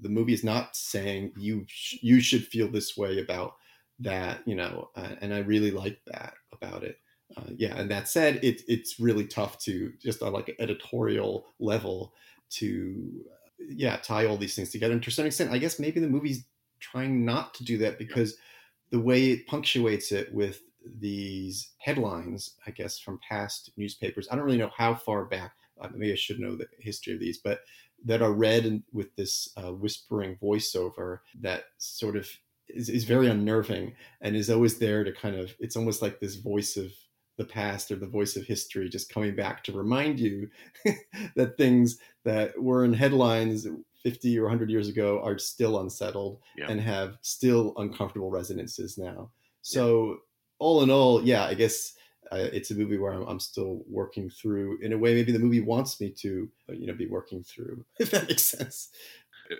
the 0.00 0.08
movie 0.08 0.32
is 0.32 0.44
not 0.44 0.74
saying 0.74 1.32
you 1.36 1.64
sh- 1.68 1.96
you 2.02 2.20
should 2.20 2.46
feel 2.46 2.68
this 2.68 2.96
way 2.96 3.20
about 3.20 3.54
that 3.98 4.40
you 4.46 4.54
know 4.54 4.90
uh, 4.96 5.14
and 5.20 5.34
i 5.34 5.38
really 5.38 5.70
like 5.70 6.00
that 6.06 6.34
about 6.52 6.82
it 6.82 6.98
uh, 7.36 7.42
yeah 7.56 7.76
and 7.76 7.90
that 7.90 8.08
said 8.08 8.40
it, 8.42 8.62
it's 8.68 8.98
really 8.98 9.26
tough 9.26 9.58
to 9.58 9.92
just 10.00 10.22
on 10.22 10.32
like 10.32 10.48
an 10.48 10.56
editorial 10.58 11.46
level 11.58 12.12
to 12.50 13.24
yeah 13.68 13.96
tie 13.96 14.26
all 14.26 14.36
these 14.36 14.54
things 14.54 14.70
together 14.70 14.94
and 14.94 15.02
to 15.02 15.10
some 15.10 15.26
extent 15.26 15.50
i 15.50 15.58
guess 15.58 15.78
maybe 15.78 16.00
the 16.00 16.08
movie's 16.08 16.44
trying 16.80 17.24
not 17.24 17.54
to 17.54 17.64
do 17.64 17.76
that 17.78 17.98
because 17.98 18.36
the 18.90 19.00
way 19.00 19.32
it 19.32 19.46
punctuates 19.46 20.12
it 20.12 20.32
with 20.32 20.62
these 21.00 21.70
headlines, 21.78 22.54
I 22.66 22.70
guess, 22.70 22.98
from 22.98 23.20
past 23.28 23.70
newspapers. 23.76 24.28
I 24.30 24.36
don't 24.36 24.44
really 24.44 24.58
know 24.58 24.70
how 24.76 24.94
far 24.94 25.24
back. 25.24 25.54
Maybe 25.94 26.12
I 26.12 26.16
should 26.16 26.40
know 26.40 26.56
the 26.56 26.66
history 26.78 27.14
of 27.14 27.20
these, 27.20 27.38
but 27.38 27.60
that 28.04 28.22
are 28.22 28.32
read 28.32 28.82
with 28.92 29.14
this 29.16 29.48
uh, 29.56 29.72
whispering 29.72 30.36
voiceover 30.36 31.18
that 31.40 31.64
sort 31.78 32.16
of 32.16 32.28
is, 32.68 32.88
is 32.88 33.04
very 33.04 33.28
unnerving 33.28 33.94
and 34.20 34.36
is 34.36 34.50
always 34.50 34.78
there 34.78 35.04
to 35.04 35.12
kind 35.12 35.36
of. 35.36 35.54
It's 35.58 35.76
almost 35.76 36.02
like 36.02 36.20
this 36.20 36.36
voice 36.36 36.76
of 36.76 36.92
the 37.38 37.44
past 37.44 37.90
or 37.90 37.96
the 37.96 38.06
voice 38.06 38.36
of 38.36 38.44
history 38.44 38.88
just 38.88 39.12
coming 39.12 39.34
back 39.34 39.62
to 39.64 39.72
remind 39.72 40.18
you 40.18 40.50
that 41.36 41.56
things 41.56 41.98
that 42.24 42.60
were 42.60 42.84
in 42.84 42.92
headlines 42.92 43.66
50 44.02 44.38
or 44.38 44.42
100 44.42 44.70
years 44.70 44.88
ago 44.88 45.20
are 45.22 45.38
still 45.38 45.80
unsettled 45.80 46.40
yeah. 46.56 46.66
and 46.68 46.80
have 46.80 47.16
still 47.22 47.74
uncomfortable 47.76 48.30
resonances 48.30 48.98
now. 48.98 49.30
So 49.62 50.18
all 50.58 50.82
in 50.82 50.90
all, 50.90 51.22
yeah, 51.22 51.44
I 51.44 51.54
guess 51.54 51.94
uh, 52.32 52.48
it's 52.52 52.70
a 52.70 52.74
movie 52.74 52.98
where 52.98 53.12
I'm, 53.12 53.26
I'm, 53.26 53.40
still 53.40 53.82
working 53.88 54.30
through 54.30 54.78
in 54.82 54.92
a 54.92 54.98
way 54.98 55.14
maybe 55.14 55.32
the 55.32 55.38
movie 55.38 55.60
wants 55.60 56.00
me 56.00 56.10
to 56.18 56.48
you 56.68 56.86
know 56.86 56.94
be 56.94 57.06
working 57.06 57.42
through 57.42 57.84
if 57.98 58.10
that 58.10 58.28
makes 58.28 58.44
sense 58.44 58.90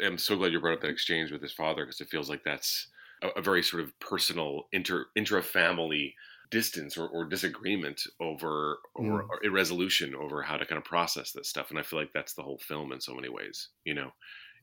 i'm 0.04 0.18
so 0.18 0.36
glad 0.36 0.52
you 0.52 0.60
brought 0.60 0.74
up 0.74 0.80
that 0.82 0.90
exchange 0.90 1.30
with 1.30 1.42
his 1.42 1.52
father 1.52 1.84
because 1.84 2.00
it 2.00 2.08
feels 2.08 2.28
like 2.28 2.44
that's 2.44 2.88
a, 3.22 3.28
a, 3.28 3.42
very 3.42 3.62
sort 3.62 3.82
of 3.82 3.98
personal 4.00 4.66
inter 4.72 5.06
intra 5.16 5.42
family 5.42 6.14
distance 6.50 6.96
or, 6.96 7.06
or, 7.08 7.26
disagreement 7.26 8.02
over 8.20 8.78
or, 8.94 9.04
mm. 9.04 9.28
or 9.28 9.44
irresolution 9.44 10.14
over 10.14 10.42
how 10.42 10.56
to 10.56 10.64
kind 10.64 10.78
of 10.78 10.84
process 10.84 11.32
this 11.32 11.48
stuff 11.48 11.70
and 11.70 11.78
i 11.78 11.82
feel 11.82 11.98
like 11.98 12.12
that's 12.12 12.34
the 12.34 12.42
whole 12.42 12.58
film 12.58 12.92
in 12.92 13.00
so 13.00 13.14
many 13.14 13.28
ways 13.28 13.68
you 13.84 13.94
know 13.94 14.10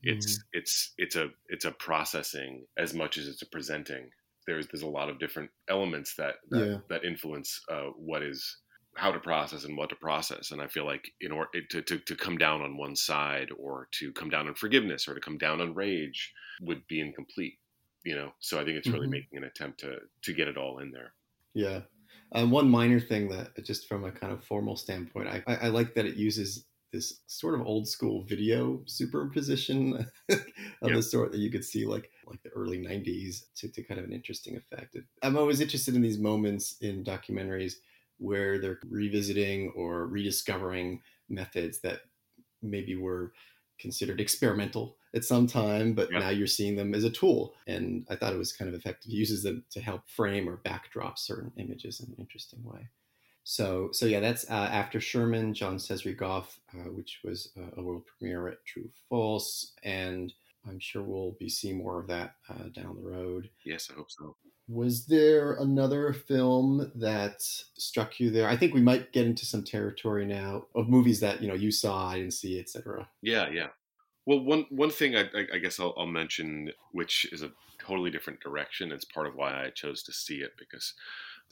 it's 0.02 0.38
mm. 0.38 0.42
it's 0.52 0.92
it's 0.98 1.16
a 1.16 1.28
it's 1.48 1.64
a 1.64 1.70
processing 1.70 2.66
as 2.76 2.92
much 2.94 3.18
as 3.18 3.28
it's 3.28 3.42
a 3.42 3.46
presenting 3.46 4.10
there's 4.46 4.66
there's 4.68 4.82
a 4.82 4.86
lot 4.86 5.08
of 5.08 5.18
different 5.18 5.50
elements 5.68 6.14
that 6.16 6.36
that, 6.50 6.66
yeah. 6.66 6.76
that 6.88 7.04
influence 7.04 7.60
uh, 7.70 7.90
what 7.96 8.22
is 8.22 8.58
how 8.96 9.12
to 9.12 9.20
process 9.20 9.64
and 9.64 9.76
what 9.76 9.90
to 9.90 9.96
process. 9.96 10.50
And 10.50 10.60
I 10.60 10.66
feel 10.66 10.86
like 10.86 11.12
in 11.20 11.30
order 11.30 11.60
to, 11.70 11.82
to, 11.82 11.98
to 11.98 12.16
come 12.16 12.38
down 12.38 12.62
on 12.62 12.78
one 12.78 12.96
side 12.96 13.50
or 13.58 13.88
to 13.92 14.10
come 14.12 14.30
down 14.30 14.48
on 14.48 14.54
forgiveness 14.54 15.06
or 15.06 15.14
to 15.14 15.20
come 15.20 15.36
down 15.36 15.60
on 15.60 15.74
rage 15.74 16.32
would 16.62 16.80
be 16.88 17.00
incomplete, 17.00 17.58
you 18.04 18.14
know? 18.14 18.32
So 18.40 18.58
I 18.58 18.64
think 18.64 18.78
it's 18.78 18.86
really 18.86 19.00
mm-hmm. 19.00 19.10
making 19.10 19.36
an 19.36 19.44
attempt 19.44 19.80
to, 19.80 19.98
to 20.22 20.32
get 20.32 20.48
it 20.48 20.56
all 20.56 20.78
in 20.78 20.90
there. 20.90 21.12
Yeah. 21.52 21.80
Um, 22.32 22.50
one 22.50 22.70
minor 22.70 22.98
thing 22.98 23.28
that 23.28 23.62
just 23.62 23.86
from 23.86 24.04
a 24.04 24.10
kind 24.10 24.32
of 24.32 24.42
formal 24.42 24.76
standpoint, 24.76 25.28
I, 25.28 25.42
I, 25.46 25.56
I 25.56 25.68
like 25.68 25.94
that 25.94 26.06
it 26.06 26.16
uses 26.16 26.64
this 26.92 27.20
sort 27.26 27.54
of 27.54 27.66
old 27.66 27.88
school 27.88 28.22
video 28.24 28.80
superposition 28.86 30.06
of 30.30 30.40
yeah. 30.82 30.94
the 30.94 31.02
sort 31.02 31.32
that 31.32 31.38
you 31.38 31.50
could 31.50 31.64
see 31.64 31.84
like 31.84 32.10
like 32.26 32.42
the 32.42 32.50
early 32.50 32.78
90s 32.78 33.42
to, 33.56 33.68
to 33.68 33.82
kind 33.82 34.00
of 34.00 34.06
an 34.06 34.12
interesting 34.12 34.56
effect. 34.56 34.96
I'm 35.22 35.36
always 35.36 35.60
interested 35.60 35.94
in 35.94 36.02
these 36.02 36.18
moments 36.18 36.76
in 36.80 37.04
documentaries 37.04 37.74
where 38.18 38.58
they're 38.58 38.78
revisiting 38.88 39.72
or 39.76 40.06
rediscovering 40.06 41.02
methods 41.28 41.80
that 41.80 42.00
maybe 42.62 42.96
were 42.96 43.32
considered 43.78 44.20
experimental 44.20 44.96
at 45.14 45.24
some 45.24 45.46
time, 45.46 45.92
but 45.92 46.10
yeah. 46.10 46.18
now 46.18 46.28
you're 46.30 46.46
seeing 46.46 46.76
them 46.76 46.94
as 46.94 47.04
a 47.04 47.10
tool. 47.10 47.54
And 47.66 48.06
I 48.10 48.16
thought 48.16 48.32
it 48.32 48.38
was 48.38 48.52
kind 48.52 48.68
of 48.68 48.74
effective. 48.74 49.10
He 49.10 49.16
uses 49.16 49.42
them 49.42 49.64
to 49.70 49.80
help 49.80 50.08
frame 50.08 50.48
or 50.48 50.56
backdrop 50.56 51.18
certain 51.18 51.52
images 51.56 52.00
in 52.00 52.06
an 52.12 52.16
interesting 52.18 52.62
way. 52.64 52.88
So, 53.48 53.90
so 53.92 54.06
yeah, 54.06 54.18
that's 54.18 54.50
uh, 54.50 54.68
after 54.72 55.00
Sherman, 55.00 55.54
Jon-Sesrie 55.54 56.16
Goff, 56.16 56.58
uh, 56.74 56.90
which 56.90 57.20
was 57.22 57.52
uh, 57.56 57.80
a 57.80 57.82
world 57.82 58.02
premiere 58.04 58.48
at 58.48 58.64
True 58.66 58.90
False, 59.08 59.72
and 59.84 60.32
I'm 60.68 60.80
sure 60.80 61.00
we'll 61.00 61.36
be 61.38 61.48
seeing 61.48 61.78
more 61.78 62.00
of 62.00 62.08
that 62.08 62.34
uh, 62.50 62.64
down 62.74 62.96
the 62.96 63.08
road. 63.08 63.48
Yes, 63.64 63.88
I 63.88 63.94
hope 63.94 64.10
so. 64.10 64.34
Was 64.66 65.06
there 65.06 65.52
another 65.52 66.12
film 66.12 66.90
that 66.96 67.40
struck 67.40 68.18
you 68.18 68.30
there? 68.30 68.48
I 68.48 68.56
think 68.56 68.74
we 68.74 68.80
might 68.80 69.12
get 69.12 69.26
into 69.26 69.46
some 69.46 69.62
territory 69.62 70.26
now 70.26 70.64
of 70.74 70.88
movies 70.88 71.20
that 71.20 71.40
you 71.40 71.46
know 71.46 71.54
you 71.54 71.70
saw, 71.70 72.08
I 72.08 72.18
didn't 72.18 72.32
see, 72.34 72.58
etc. 72.58 73.08
Yeah, 73.22 73.48
yeah. 73.48 73.68
Well, 74.26 74.40
one 74.40 74.66
one 74.70 74.90
thing 74.90 75.14
I, 75.14 75.26
I 75.54 75.58
guess 75.58 75.78
I'll, 75.78 75.94
I'll 75.96 76.08
mention, 76.08 76.72
which 76.90 77.28
is 77.30 77.42
a 77.42 77.52
totally 77.78 78.10
different 78.10 78.40
direction. 78.40 78.90
It's 78.90 79.04
part 79.04 79.28
of 79.28 79.36
why 79.36 79.66
I 79.66 79.70
chose 79.70 80.02
to 80.02 80.12
see 80.12 80.38
it 80.38 80.50
because 80.58 80.94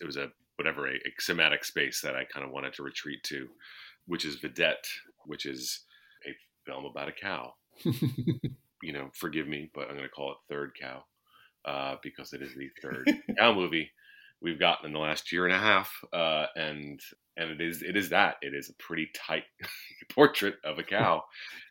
it 0.00 0.04
was 0.04 0.16
a 0.16 0.28
whatever 0.56 0.86
a, 0.86 0.94
a 0.94 1.12
somatic 1.18 1.64
space 1.64 2.00
that 2.02 2.14
I 2.14 2.24
kind 2.24 2.46
of 2.46 2.52
wanted 2.52 2.74
to 2.74 2.82
retreat 2.82 3.22
to, 3.24 3.48
which 4.06 4.24
is 4.24 4.40
Vedette, 4.40 4.86
which 5.26 5.46
is 5.46 5.80
a 6.26 6.34
film 6.64 6.84
about 6.84 7.08
a 7.08 7.12
cow. 7.12 7.54
you 7.84 8.92
know, 8.92 9.10
forgive 9.14 9.48
me, 9.48 9.70
but 9.74 9.88
I'm 9.88 9.96
going 9.96 10.02
to 10.02 10.08
call 10.08 10.32
it 10.32 10.36
Third 10.48 10.72
Cow 10.80 11.04
uh, 11.64 11.96
because 12.02 12.32
it 12.32 12.42
is 12.42 12.54
the 12.54 12.68
third 12.82 13.10
cow 13.38 13.54
movie 13.54 13.90
we've 14.40 14.60
gotten 14.60 14.86
in 14.86 14.92
the 14.92 14.98
last 14.98 15.32
year 15.32 15.46
and 15.46 15.54
a 15.54 15.58
half, 15.58 15.90
uh, 16.12 16.46
and 16.54 17.00
and 17.36 17.50
it 17.50 17.60
is 17.60 17.82
it 17.82 17.96
is 17.96 18.10
that 18.10 18.36
it 18.42 18.54
is 18.54 18.68
a 18.68 18.82
pretty 18.82 19.08
tight 19.14 19.44
portrait 20.10 20.56
of 20.64 20.78
a 20.78 20.82
cow 20.82 21.24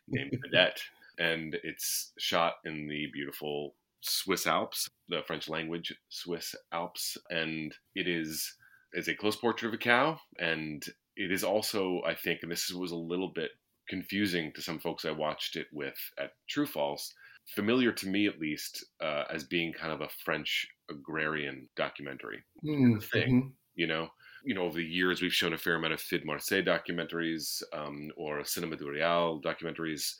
named 0.08 0.32
Vedette, 0.32 0.80
and 1.18 1.56
it's 1.62 2.12
shot 2.18 2.54
in 2.64 2.88
the 2.88 3.06
beautiful 3.12 3.74
Swiss 4.04 4.46
Alps, 4.46 4.88
the 5.08 5.22
French 5.26 5.48
language 5.48 5.94
Swiss 6.08 6.54
Alps, 6.72 7.16
and 7.30 7.74
it 7.94 8.08
is 8.08 8.54
is 8.92 9.08
a 9.08 9.14
close 9.14 9.36
portrait 9.36 9.68
of 9.68 9.74
a 9.74 9.78
cow, 9.78 10.18
and 10.38 10.84
it 11.16 11.32
is 11.32 11.42
also, 11.44 12.02
I 12.04 12.14
think, 12.14 12.40
and 12.42 12.50
this 12.52 12.70
was 12.70 12.92
a 12.92 12.96
little 12.96 13.28
bit 13.32 13.52
confusing 13.88 14.52
to 14.54 14.62
some 14.62 14.78
folks 14.78 15.04
I 15.04 15.10
watched 15.10 15.56
it 15.56 15.66
with 15.72 15.98
at 16.18 16.32
True 16.48 16.66
False, 16.66 17.12
familiar 17.54 17.92
to 17.92 18.08
me 18.08 18.26
at 18.26 18.38
least 18.38 18.84
uh, 19.00 19.24
as 19.30 19.44
being 19.44 19.72
kind 19.72 19.92
of 19.92 20.00
a 20.00 20.08
French 20.08 20.66
agrarian 20.90 21.68
documentary 21.76 22.44
Mm, 22.64 22.98
thing. 23.12 23.34
mhm. 23.34 23.54
You 23.74 23.86
know, 23.86 24.08
you 24.44 24.54
know, 24.54 24.62
over 24.62 24.76
the 24.78 24.84
years 24.84 25.20
we've 25.22 25.32
shown 25.34 25.52
a 25.52 25.58
fair 25.58 25.76
amount 25.76 25.94
of 25.94 26.00
Fid 26.00 26.24
Marseille 26.24 26.62
documentaries 26.62 27.62
um, 27.72 28.10
or 28.16 28.40
Cinéma 28.40 28.78
du 28.78 28.84
Réel 28.86 29.42
documentaries, 29.42 30.14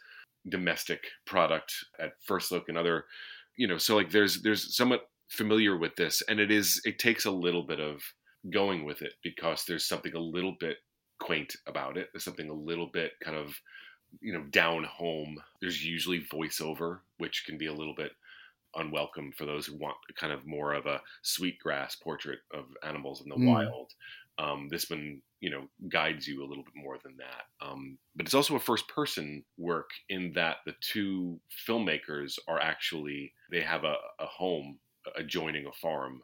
domestic 0.49 1.07
product 1.27 1.75
at 1.99 2.13
First 2.23 2.51
Look 2.53 2.69
and 2.69 2.79
other, 2.79 3.07
you 3.57 3.67
know, 3.67 3.79
so 3.79 3.97
like 3.97 4.11
there's 4.11 4.43
there's 4.43 4.77
somewhat 4.77 5.09
familiar 5.31 5.77
with 5.77 5.97
this, 5.97 6.23
and 6.23 6.41
it 6.41 6.51
is 6.51 6.81
it 6.85 6.99
takes 6.99 7.25
a 7.25 7.31
little 7.31 7.65
bit 7.67 7.81
of 7.81 8.03
going 8.51 8.85
with 8.85 9.03
it 9.03 9.15
because 9.23 9.65
there's 9.65 9.87
something 9.87 10.15
a 10.15 10.19
little 10.21 10.57
bit 10.61 10.79
quaint 11.21 11.57
about 11.67 11.97
it. 11.97 12.09
There's 12.13 12.25
something 12.25 12.51
a 12.51 12.55
little 12.55 12.91
bit 12.93 13.13
kind 13.23 13.37
of 13.37 13.57
you 14.21 14.33
know 14.33 14.45
down 14.45 14.85
home. 14.85 15.43
There's 15.61 15.85
usually 15.85 16.25
voiceover, 16.25 17.01
which 17.19 17.45
can 17.47 17.59
be 17.59 17.67
a 17.67 17.75
little 17.75 17.95
bit 17.95 18.13
unwelcome 18.77 19.33
for 19.33 19.47
those 19.47 19.67
who 19.67 19.77
want 19.79 19.97
kind 20.17 20.33
of 20.33 20.47
more 20.47 20.75
of 20.75 20.87
a 20.87 21.03
sweetgrass 21.23 21.97
portrait 21.97 22.41
of 22.53 22.67
animals 22.83 23.23
in 23.23 23.29
the 23.29 23.37
Mm. 23.37 23.39
wild. 23.39 23.93
Um, 24.39 24.69
this 24.71 24.91
one, 24.91 25.23
you 25.41 25.51
know, 25.51 25.69
guides 25.89 26.27
you 26.27 26.43
a 26.43 26.49
little 26.49 26.65
bit 26.65 26.75
more 26.75 26.99
than 27.05 27.17
that. 27.19 27.67
Um, 27.67 27.99
but 28.17 28.27
it's 28.27 28.35
also 28.35 28.57
a 28.57 28.61
first 28.61 28.89
person 28.89 29.45
work 29.59 29.91
in 30.09 30.33
that 30.35 30.59
the 30.67 30.75
two 30.81 31.39
filmmakers 31.69 32.39
are 32.49 32.61
actually, 32.61 33.33
they 33.51 33.61
have 33.61 33.85
a, 33.85 33.97
a 34.19 34.27
home 34.27 34.79
adjoining 35.17 35.67
a 35.67 35.73
farm. 35.73 36.23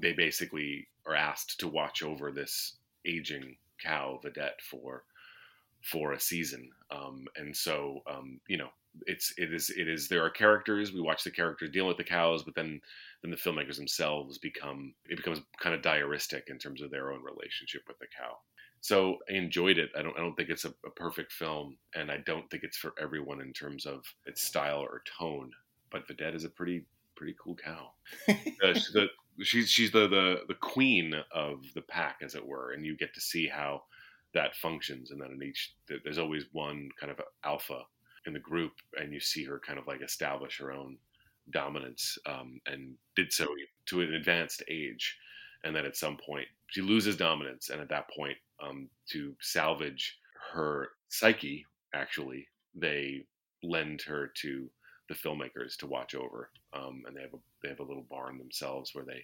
They 0.00 0.12
basically 0.12 0.86
are 1.06 1.14
asked 1.14 1.58
to 1.60 1.68
watch 1.68 2.02
over 2.02 2.30
this 2.30 2.76
aging 3.04 3.56
cow, 3.82 4.20
Vedette, 4.24 4.60
for 4.62 5.04
for 5.82 6.12
a 6.12 6.20
season. 6.20 6.70
Um, 6.90 7.26
and 7.36 7.56
so, 7.56 8.00
um, 8.10 8.40
you 8.48 8.56
know, 8.56 8.68
it's 9.06 9.32
it 9.38 9.52
is 9.52 9.70
it 9.70 9.88
is 9.88 10.08
there 10.08 10.24
are 10.24 10.30
characters 10.30 10.92
we 10.92 11.00
watch 11.00 11.24
the 11.24 11.30
characters 11.30 11.70
dealing 11.70 11.88
with 11.88 11.96
the 11.96 12.04
cows 12.04 12.42
but 12.42 12.54
then 12.54 12.80
then 13.22 13.30
the 13.30 13.36
filmmakers 13.36 13.76
themselves 13.76 14.38
become 14.38 14.94
it 15.08 15.16
becomes 15.16 15.40
kind 15.60 15.74
of 15.74 15.82
diaristic 15.82 16.42
in 16.48 16.58
terms 16.58 16.82
of 16.82 16.90
their 16.90 17.10
own 17.10 17.22
relationship 17.22 17.82
with 17.88 17.98
the 17.98 18.06
cow 18.16 18.36
so 18.80 19.16
i 19.30 19.32
enjoyed 19.32 19.78
it 19.78 19.90
i 19.96 20.02
don't 20.02 20.16
i 20.18 20.20
don't 20.20 20.34
think 20.36 20.50
it's 20.50 20.64
a, 20.64 20.74
a 20.86 20.90
perfect 20.90 21.32
film 21.32 21.76
and 21.94 22.10
i 22.10 22.18
don't 22.26 22.48
think 22.50 22.62
it's 22.62 22.76
for 22.76 22.92
everyone 23.00 23.40
in 23.40 23.52
terms 23.52 23.86
of 23.86 24.04
its 24.26 24.44
style 24.44 24.80
or 24.80 25.02
tone 25.18 25.50
but 25.90 26.06
vedette 26.06 26.34
is 26.34 26.44
a 26.44 26.50
pretty 26.50 26.84
pretty 27.16 27.34
cool 27.42 27.56
cow 27.56 27.90
uh, 28.28 28.74
she's 28.74 28.90
the 28.92 29.06
she's 29.40 29.70
she's 29.70 29.90
the, 29.90 30.08
the 30.08 30.40
the 30.48 30.54
queen 30.54 31.14
of 31.34 31.62
the 31.74 31.82
pack 31.82 32.16
as 32.22 32.34
it 32.34 32.46
were 32.46 32.72
and 32.72 32.84
you 32.84 32.96
get 32.96 33.14
to 33.14 33.20
see 33.20 33.48
how 33.48 33.82
that 34.34 34.56
functions 34.56 35.10
and 35.10 35.20
then 35.20 35.30
in 35.30 35.42
each 35.42 35.74
there's 36.04 36.18
always 36.18 36.44
one 36.52 36.88
kind 36.98 37.12
of 37.12 37.20
alpha 37.44 37.82
in 38.26 38.32
the 38.32 38.38
group 38.38 38.72
and 38.98 39.12
you 39.12 39.20
see 39.20 39.44
her 39.44 39.60
kind 39.64 39.78
of 39.78 39.86
like 39.86 40.02
establish 40.02 40.58
her 40.58 40.72
own 40.72 40.96
dominance 41.50 42.18
um, 42.26 42.60
and 42.66 42.94
did 43.16 43.32
so 43.32 43.46
to 43.86 44.00
an 44.00 44.14
advanced 44.14 44.62
age. 44.68 45.18
And 45.64 45.74
then 45.74 45.84
at 45.84 45.96
some 45.96 46.16
point 46.16 46.46
she 46.68 46.80
loses 46.80 47.16
dominance 47.16 47.70
and 47.70 47.80
at 47.80 47.88
that 47.88 48.08
point 48.10 48.36
um, 48.62 48.88
to 49.10 49.34
salvage 49.40 50.18
her 50.52 50.90
psyche 51.08 51.64
actually 51.94 52.46
they 52.74 53.24
lend 53.62 54.00
her 54.02 54.32
to 54.34 54.68
the 55.08 55.14
filmmakers 55.14 55.76
to 55.76 55.86
watch 55.86 56.14
over 56.14 56.50
um, 56.72 57.02
and 57.06 57.16
they 57.16 57.20
have 57.20 57.34
a 57.34 57.38
they 57.62 57.68
have 57.68 57.80
a 57.80 57.84
little 57.84 58.06
barn 58.10 58.38
themselves 58.38 58.94
where 58.94 59.04
they 59.04 59.22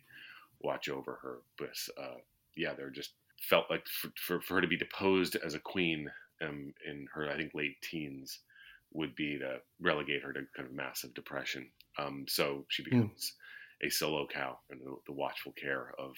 watch 0.60 0.88
over 0.88 1.18
her 1.22 1.38
but 1.56 1.70
uh, 2.00 2.18
yeah 2.56 2.72
they're 2.76 2.90
just 2.90 3.12
felt 3.40 3.66
like 3.70 3.86
for, 3.86 4.10
for, 4.16 4.40
for 4.40 4.54
her 4.54 4.60
to 4.60 4.68
be 4.68 4.76
deposed 4.76 5.36
as 5.36 5.54
a 5.54 5.60
queen 5.60 6.10
um, 6.42 6.72
in 6.86 7.06
her 7.14 7.30
i 7.30 7.36
think 7.36 7.52
late 7.54 7.76
teens 7.82 8.40
would 8.92 9.14
be 9.14 9.38
to 9.38 9.58
relegate 9.80 10.22
her 10.22 10.32
to 10.32 10.40
kind 10.56 10.68
of 10.68 10.74
massive 10.74 11.14
depression. 11.14 11.68
Um, 11.98 12.24
so 12.28 12.64
she 12.68 12.82
becomes 12.82 13.34
mm. 13.82 13.86
a 13.86 13.90
solo 13.90 14.26
cow 14.26 14.58
and 14.70 14.80
the, 14.80 14.96
the, 15.06 15.12
watchful 15.12 15.52
care 15.60 15.92
of 15.98 16.14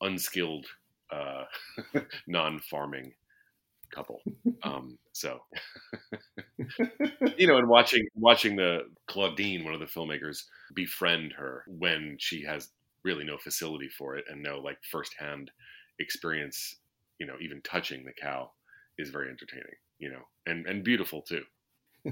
unskilled, 0.00 0.66
uh, 1.12 1.44
non-farming 2.26 3.12
couple. 3.94 4.20
Um, 4.62 4.98
so, 5.12 5.40
you 7.36 7.46
know, 7.46 7.58
and 7.58 7.68
watching 7.68 8.06
watching 8.14 8.56
the 8.56 8.88
Claudine, 9.06 9.64
one 9.64 9.74
of 9.74 9.80
the 9.80 9.86
filmmakers, 9.86 10.44
befriend 10.74 11.32
her 11.34 11.64
when 11.66 12.16
she 12.18 12.42
has 12.44 12.70
really 13.04 13.24
no 13.24 13.38
facility 13.38 13.88
for 13.88 14.16
it 14.16 14.24
and 14.28 14.42
no 14.42 14.58
like 14.58 14.78
firsthand 14.90 15.50
experience, 15.98 16.76
you 17.18 17.26
know, 17.26 17.36
even 17.40 17.60
touching 17.62 18.04
the 18.04 18.12
cow 18.12 18.50
is 18.98 19.10
very 19.10 19.28
entertaining. 19.30 19.76
You 19.98 20.10
know, 20.10 20.22
and 20.46 20.66
and 20.66 20.84
beautiful 20.84 21.22
too 21.22 21.42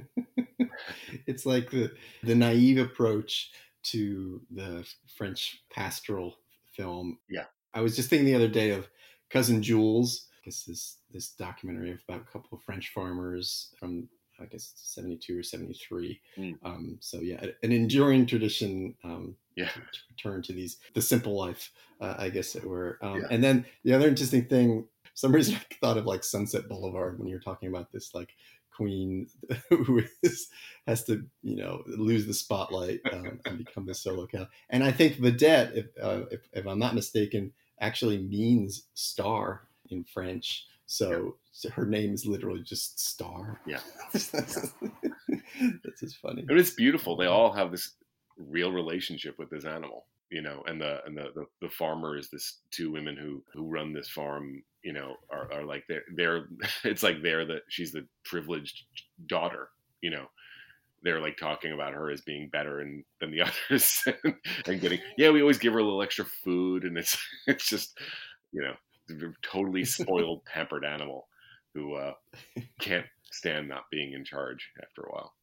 it's 1.27 1.47
like 1.47 1.70
the 1.70 1.92
the 2.23 2.35
naive 2.35 2.79
approach 2.79 3.51
to 3.85 4.40
the 4.51 4.87
French 5.16 5.62
pastoral 5.70 6.37
film. 6.73 7.18
Yeah. 7.29 7.44
I 7.75 7.81
was 7.81 7.97
just 7.97 8.09
thinking 8.09 8.27
the 8.27 8.35
other 8.35 8.49
day 8.49 8.70
of 8.70 8.88
Cousin 9.31 9.62
Jules. 9.62 10.29
I 10.33 10.38
guess 10.44 10.64
this 10.64 10.99
this 11.12 11.31
documentary 11.31 11.92
of 11.92 11.99
about 12.09 12.23
a 12.23 12.33
couple 12.33 12.57
of 12.57 12.62
French 12.62 12.92
farmers 12.92 13.75
from 13.79 14.09
I 14.44 14.46
guess 14.46 14.72
seventy 14.76 15.16
two 15.16 15.38
or 15.38 15.42
seventy 15.42 15.74
three. 15.74 16.20
Mm. 16.38 16.59
Um, 16.62 16.98
so 17.00 17.20
yeah, 17.20 17.44
an 17.62 17.72
enduring 17.72 18.26
tradition. 18.26 18.94
Um, 19.04 19.37
yeah. 19.57 19.68
To, 19.68 19.80
to 19.80 19.98
return 20.11 20.42
to 20.42 20.52
these 20.52 20.78
the 20.94 21.02
simple 21.02 21.37
life, 21.37 21.70
uh, 22.00 22.14
I 22.18 22.28
guess 22.28 22.57
it 22.57 22.64
were. 22.64 22.98
Um, 23.02 23.20
Yeah. 23.20 23.28
And 23.30 23.42
then 23.42 23.64
the 23.85 23.94
other 23.94 24.09
interesting 24.09 24.46
thing, 24.46 24.87
some 25.14 25.33
reason 25.33 25.54
I 25.70 25.74
thought 25.80 25.98
of 25.98 26.07
like 26.07 26.24
Sunset 26.24 26.68
Boulevard 26.68 27.18
when 27.18 27.28
you 27.28 27.37
were 27.37 27.40
talking 27.40 27.68
about 27.68 27.92
this 27.92 28.14
like 28.14 28.35
queen 28.74 29.28
who 29.68 30.02
is, 30.22 30.48
has 30.87 31.04
to 31.04 31.24
you 31.42 31.57
know 31.57 31.83
lose 31.87 32.26
the 32.26 32.35
spotlight 32.35 33.00
um, 33.12 33.40
and 33.46 33.59
become 33.59 33.87
the 33.87 33.94
solo 33.94 34.26
cow. 34.26 34.46
And 34.70 34.83
I 34.83 34.92
think 34.92 35.16
vedette, 35.16 35.76
if, 35.76 35.87
uh, 36.02 36.22
if 36.30 36.40
if 36.52 36.66
I'm 36.66 36.78
not 36.78 36.94
mistaken, 36.94 37.52
actually 37.80 38.18
means 38.18 38.85
star 38.94 39.68
in 39.90 40.04
French. 40.04 40.66
So, 40.94 41.38
so 41.50 41.70
her 41.70 41.87
name 41.87 42.14
is 42.14 42.24
literally 42.24 42.62
just 42.62 43.00
star. 43.00 43.61
Yeah. 43.66 43.80
That's 44.12 44.30
just 45.98 46.18
funny. 46.22 46.44
But 46.46 46.57
it's 46.57 46.70
beautiful. 46.70 47.16
They 47.16 47.26
all 47.26 47.50
have 47.50 47.72
this 47.72 47.96
real 48.38 48.70
relationship 48.70 49.37
with 49.37 49.50
this 49.50 49.64
animal, 49.64 50.07
you 50.30 50.40
know, 50.40 50.62
and 50.68 50.80
the 50.80 51.04
and 51.04 51.18
the 51.18 51.33
the, 51.35 51.46
the 51.62 51.68
farmer 51.68 52.16
is 52.16 52.30
this 52.30 52.61
two 52.70 52.92
women 52.92 53.16
who 53.16 53.42
who 53.52 53.64
run 53.64 53.92
this 53.92 54.09
farm, 54.09 54.62
you 54.85 54.92
know, 54.92 55.16
are, 55.33 55.52
are 55.52 55.64
like 55.64 55.83
they're 55.88 56.04
they're 56.14 56.46
it's 56.85 57.02
like 57.02 57.22
they're 57.24 57.44
the 57.44 57.59
she's 57.68 57.90
the 57.90 58.07
privileged 58.24 58.85
daughter, 59.26 59.70
you 60.00 60.11
know. 60.11 60.26
They're 61.03 61.20
like 61.20 61.36
talking 61.36 61.72
about 61.72 61.92
her 61.92 62.09
as 62.09 62.20
being 62.20 62.51
better 62.51 62.80
and 62.80 63.05
than 63.20 63.32
the 63.32 63.42
others 63.72 64.01
and 64.66 64.80
getting 64.80 65.01
yeah, 65.18 65.30
we 65.30 65.40
always 65.40 65.59
give 65.59 65.72
her 65.72 65.80
a 65.80 65.84
little 65.84 66.03
extra 66.03 66.24
food 66.24 66.84
and 66.84 66.97
it's 66.97 67.18
it's 67.49 67.68
just 67.68 67.99
you 68.53 68.62
know, 68.62 68.74
totally 69.42 69.84
spoiled, 69.84 70.44
pampered 70.44 70.84
animal 70.84 71.28
who 71.74 71.94
uh, 71.94 72.14
can't 72.80 73.07
stand 73.30 73.68
not 73.68 73.84
being 73.90 74.12
in 74.12 74.24
charge 74.24 74.70
after 74.82 75.02
a 75.02 75.12
while. 75.12 75.34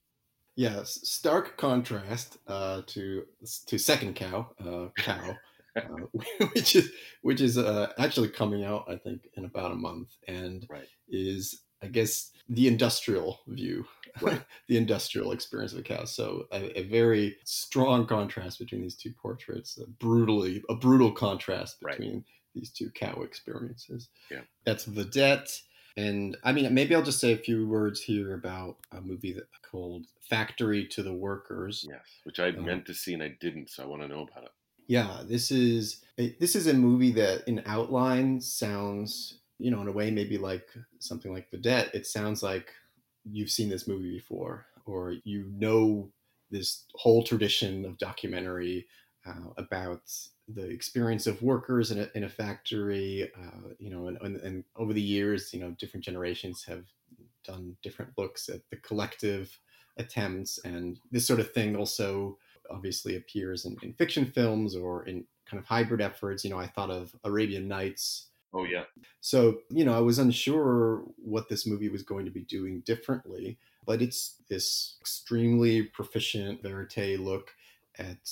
Yes, 0.55 0.99
stark 1.03 1.57
contrast 1.57 2.38
uh, 2.47 2.82
to 2.88 3.24
to 3.68 3.78
second 3.78 4.16
cow, 4.16 4.49
uh, 4.59 4.88
cow, 4.97 5.38
uh, 5.76 5.82
which 6.53 6.76
is 6.76 6.91
which 7.22 7.41
is 7.41 7.57
uh, 7.57 7.91
actually 7.97 8.30
coming 8.30 8.64
out, 8.64 8.86
I 8.89 8.97
think, 8.97 9.30
in 9.36 9.45
about 9.45 9.72
a 9.72 9.76
month, 9.76 10.09
and 10.28 10.66
right. 10.70 10.88
is 11.07 11.62
I 11.82 11.88
guess 11.88 12.32
the 12.49 12.68
industrial 12.68 13.39
view, 13.47 13.86
right. 14.22 14.41
the 14.68 14.78
industrial 14.78 15.32
experience 15.32 15.74
of 15.74 15.80
a 15.80 15.84
cow. 15.84 16.03
So 16.03 16.45
a, 16.51 16.80
a, 16.80 16.84
very 16.84 17.38
strong 17.43 18.05
contrast 18.05 18.59
between 18.59 18.82
these 18.82 18.95
two 18.95 19.14
portraits, 19.14 19.80
a 19.80 19.88
brutally 19.88 20.62
a 20.70 20.76
brutal 20.76 21.12
contrast 21.12 21.80
between 21.80 22.14
right. 22.14 22.24
These 22.54 22.72
two 22.72 22.89
cow 22.91 23.22
experiences. 23.22 24.10
Yeah, 24.30 24.41
that's 24.66 24.86
Vedette. 24.86 25.62
And 25.97 26.38
I 26.43 26.54
mean, 26.54 26.74
maybe 26.74 26.95
I'll 26.95 27.04
just 27.04 27.20
say 27.20 27.34
a 27.34 27.38
few 27.38 27.68
words 27.68 28.02
here 28.02 28.34
about 28.34 28.78
a 28.91 29.02
movie 29.02 29.34
that 29.34 29.47
called 29.70 30.06
Factory 30.30 30.88
to 30.88 31.04
the 31.04 31.14
Workers. 31.14 31.86
Yes, 31.88 32.02
which 32.24 32.39
I 32.39 32.49
um, 32.49 32.66
meant 32.66 32.86
to 32.86 32.93
see 32.93 33.14
and 33.14 33.24
I 33.24 33.36
didn't, 33.39 33.70
so 33.70 33.84
I 33.84 33.88
want 33.88 34.02
to 34.02 34.08
know 34.08 34.28
about 34.32 34.45
it. 34.45 34.52
Yeah, 34.88 35.22
this 35.26 35.52
is 35.52 36.04
a, 36.18 36.36
this 36.39 36.56
is 36.56 36.68
a 36.68 36.74
movie 36.74 37.12
that, 37.14 37.47
in 37.47 37.62
outline, 37.66 38.41
sounds 38.41 39.39
you 39.60 39.70
know 39.70 39.82
in 39.82 39.88
a 39.88 39.91
way 39.91 40.12
maybe 40.12 40.38
like 40.38 40.68
something 40.99 41.34
like 41.34 41.52
Vedette. 41.52 41.93
It 41.93 42.08
sounds 42.08 42.41
like 42.41 42.72
you've 43.30 43.52
seen 43.52 43.70
this 43.70 43.88
movie 43.88 44.12
before, 44.12 44.66
or 44.86 45.16
you 45.24 45.52
know 45.54 46.12
this 46.49 46.86
whole 46.95 47.24
tradition 47.24 47.86
of 47.86 47.97
documentary 47.97 48.86
uh, 49.26 49.51
about 49.57 50.01
the 50.47 50.67
experience 50.69 51.28
of 51.28 51.41
workers 51.41 51.91
in 51.91 51.99
a, 51.99 52.09
in 52.15 52.24
a 52.24 52.30
factory, 52.30 53.30
uh, 53.38 53.69
you 53.80 53.89
know, 53.89 54.07
and, 54.07 54.17
and, 54.22 54.38
and, 54.38 54.63
over 54.76 54.93
the 54.93 55.01
years, 55.01 55.53
you 55.53 55.59
know, 55.59 55.72
different 55.80 56.03
generations 56.03 56.63
have 56.63 56.86
done 57.45 57.76
different 57.84 58.11
looks 58.17 58.49
at 58.49 58.61
the 58.69 58.78
collective 58.78 59.57
attempts, 59.97 60.59
and 60.65 60.99
this 61.11 61.28
sort 61.28 61.39
of 61.39 61.51
thing 61.51 61.76
also 61.76 62.38
obviously 62.69 63.15
appears 63.15 63.65
in, 63.65 63.78
in 63.84 63.93
fiction 63.93 64.26
films 64.26 64.76
or 64.76 65.05
in 65.05 65.26
kind 65.45 65.59
of 65.59 65.65
hybrid 65.65 66.01
efforts. 66.01 66.43
You 66.43 66.49
know, 66.49 66.59
I 66.59 66.67
thought 66.67 66.89
of 66.89 67.15
Arabian 67.24 67.67
Nights 67.67 68.28
Oh 68.53 68.65
yeah. 68.65 68.84
So, 69.22 69.59
you 69.69 69.86
know, 69.86 69.95
I 69.95 70.01
was 70.01 70.19
unsure 70.19 71.03
what 71.17 71.47
this 71.47 71.65
movie 71.65 71.89
was 71.89 72.03
going 72.03 72.26
to 72.26 72.32
be 72.32 72.41
doing 72.41 72.82
differently, 72.82 73.57
but 73.86 74.01
it's 74.01 74.36
this 74.49 74.97
extremely 74.99 75.84
proficient 75.84 76.61
verite 76.61 77.19
look 77.19 77.51
at 77.97 78.30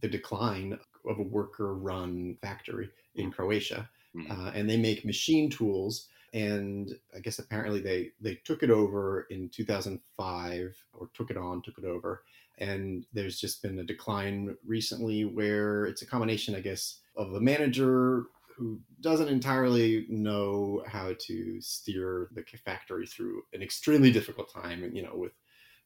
the 0.00 0.08
decline 0.08 0.78
of 1.08 1.18
a 1.18 1.22
worker 1.22 1.74
run 1.74 2.36
factory 2.40 2.90
in 3.14 3.30
Croatia. 3.30 3.88
Mhm. 4.14 4.30
Uh, 4.30 4.50
and 4.54 4.68
they 4.68 4.76
make 4.76 5.04
machine 5.04 5.50
tools. 5.50 6.08
And 6.32 6.96
I 7.14 7.18
guess 7.20 7.38
apparently 7.38 7.80
they, 7.80 8.12
they 8.20 8.36
took 8.36 8.62
it 8.62 8.70
over 8.70 9.22
in 9.30 9.48
2005 9.48 10.76
or 10.92 11.10
took 11.14 11.30
it 11.30 11.36
on, 11.36 11.62
took 11.62 11.78
it 11.78 11.84
over. 11.84 12.24
And 12.58 13.06
there's 13.12 13.40
just 13.40 13.62
been 13.62 13.78
a 13.78 13.84
decline 13.84 14.56
recently 14.64 15.24
where 15.24 15.86
it's 15.86 16.02
a 16.02 16.06
combination, 16.06 16.54
I 16.54 16.60
guess, 16.60 17.00
of 17.16 17.34
a 17.34 17.40
manager 17.40 18.26
who 18.54 18.78
doesn't 19.00 19.28
entirely 19.28 20.06
know 20.10 20.84
how 20.86 21.14
to 21.18 21.60
steer 21.62 22.28
the 22.32 22.44
factory 22.58 23.06
through 23.06 23.42
an 23.54 23.62
extremely 23.62 24.12
difficult 24.12 24.52
time, 24.52 24.94
you 24.94 25.02
know, 25.02 25.14
with 25.16 25.32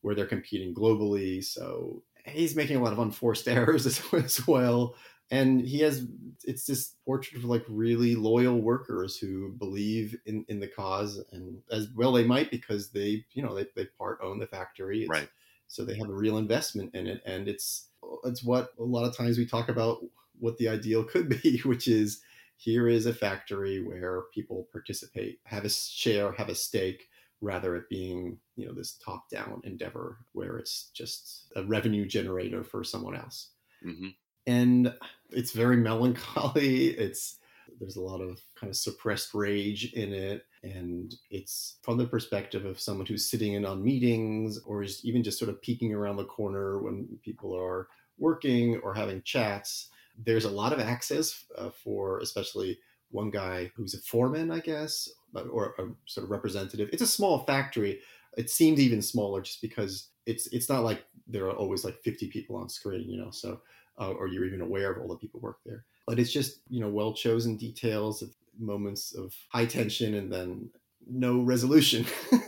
where 0.00 0.14
they're 0.14 0.26
competing 0.26 0.74
globally. 0.74 1.42
So 1.42 2.02
he's 2.26 2.56
making 2.56 2.76
a 2.76 2.82
lot 2.82 2.92
of 2.92 2.98
unforced 2.98 3.48
errors 3.48 3.86
as, 3.86 4.02
as 4.12 4.46
well. 4.46 4.94
And 5.30 5.62
he 5.62 5.80
has, 5.80 6.06
it's 6.44 6.66
this 6.66 6.94
portrait 7.04 7.38
of 7.38 7.44
like 7.44 7.64
really 7.68 8.14
loyal 8.14 8.60
workers 8.60 9.16
who 9.16 9.52
believe 9.52 10.16
in, 10.26 10.44
in 10.48 10.60
the 10.60 10.68
cause 10.68 11.22
and 11.32 11.58
as 11.70 11.88
well 11.94 12.12
they 12.12 12.24
might 12.24 12.50
because 12.50 12.90
they, 12.90 13.24
you 13.32 13.42
know, 13.42 13.54
they, 13.54 13.66
they 13.74 13.86
part 13.98 14.18
own 14.22 14.38
the 14.38 14.46
factory. 14.46 15.00
It's, 15.00 15.08
Right. 15.08 15.28
So 15.66 15.84
they 15.84 15.96
have 15.96 16.10
a 16.10 16.14
real 16.14 16.36
investment 16.36 16.94
in 16.94 17.06
it. 17.06 17.22
And 17.24 17.48
it's, 17.48 17.88
it's 18.24 18.44
what 18.44 18.70
a 18.78 18.84
lot 18.84 19.06
of 19.06 19.16
times 19.16 19.38
we 19.38 19.46
talk 19.46 19.70
about 19.70 20.04
what 20.38 20.58
the 20.58 20.68
ideal 20.68 21.04
could 21.04 21.28
be, 21.42 21.58
which 21.64 21.88
is 21.88 22.20
here 22.56 22.86
is 22.86 23.06
a 23.06 23.14
factory 23.14 23.82
where 23.82 24.22
people 24.32 24.68
participate, 24.72 25.40
have 25.44 25.64
a 25.64 25.70
share, 25.70 26.32
have 26.32 26.48
a 26.48 26.54
stake, 26.54 27.08
rather 27.44 27.76
it 27.76 27.88
being 27.88 28.38
you 28.56 28.66
know 28.66 28.72
this 28.72 28.98
top 29.04 29.28
down 29.30 29.60
endeavor 29.64 30.18
where 30.32 30.58
it's 30.58 30.90
just 30.94 31.52
a 31.56 31.64
revenue 31.64 32.06
generator 32.06 32.64
for 32.64 32.82
someone 32.82 33.16
else. 33.16 33.50
Hmm 33.82 34.08
and 34.46 34.94
it's 35.30 35.52
very 35.52 35.76
melancholy. 35.76 36.86
It's 36.88 37.38
there's 37.80 37.96
a 37.96 38.02
lot 38.02 38.20
of 38.20 38.40
kind 38.54 38.70
of 38.70 38.76
suppressed 38.76 39.34
rage 39.34 39.92
in 39.94 40.12
it. 40.12 40.46
And 40.62 41.14
it's 41.30 41.76
from 41.82 41.98
the 41.98 42.06
perspective 42.06 42.64
of 42.64 42.80
someone 42.80 43.06
who's 43.06 43.28
sitting 43.28 43.54
in 43.54 43.64
on 43.64 43.82
meetings 43.82 44.60
or 44.64 44.82
is 44.82 45.04
even 45.04 45.22
just 45.22 45.38
sort 45.38 45.48
of 45.48 45.60
peeking 45.60 45.92
around 45.92 46.16
the 46.16 46.24
corner 46.24 46.78
when 46.78 47.18
people 47.22 47.56
are 47.56 47.88
working 48.18 48.76
or 48.78 48.94
having 48.94 49.22
chats. 49.22 49.90
There's 50.24 50.44
a 50.44 50.50
lot 50.50 50.72
of 50.72 50.78
access 50.78 51.44
uh, 51.58 51.70
for 51.70 52.20
especially 52.20 52.78
one 53.10 53.30
guy 53.30 53.70
who's 53.76 53.94
a 53.94 53.98
foreman 53.98 54.50
i 54.50 54.58
guess 54.58 55.08
or 55.36 55.74
a 55.78 55.84
sort 56.06 56.24
of 56.24 56.30
representative. 56.30 56.88
It's 56.92 57.02
a 57.02 57.06
small 57.06 57.40
factory. 57.40 58.00
It 58.36 58.50
seems 58.50 58.80
even 58.80 59.02
smaller 59.02 59.40
just 59.42 59.62
because 59.62 60.08
it's 60.26 60.46
it's 60.48 60.68
not 60.68 60.84
like 60.84 61.04
there 61.26 61.46
are 61.46 61.56
always 61.56 61.84
like 61.84 62.02
50 62.02 62.28
people 62.28 62.56
on 62.56 62.68
screen 62.68 63.08
you 63.08 63.18
know 63.18 63.30
so 63.30 63.60
uh, 63.98 64.10
or 64.10 64.26
you're 64.26 64.44
even 64.44 64.60
aware 64.60 64.92
of 64.92 65.00
all 65.00 65.08
the 65.08 65.16
people 65.16 65.40
work 65.40 65.58
there. 65.64 65.84
But 66.06 66.18
it's 66.18 66.32
just 66.32 66.60
you 66.68 66.80
know 66.80 66.88
well 66.88 67.14
chosen 67.14 67.56
details 67.56 68.22
of 68.22 68.34
moments 68.58 69.14
of 69.14 69.34
high 69.48 69.66
tension 69.66 70.14
and 70.14 70.32
then 70.32 70.70
no 71.06 71.40
resolution. 71.40 72.06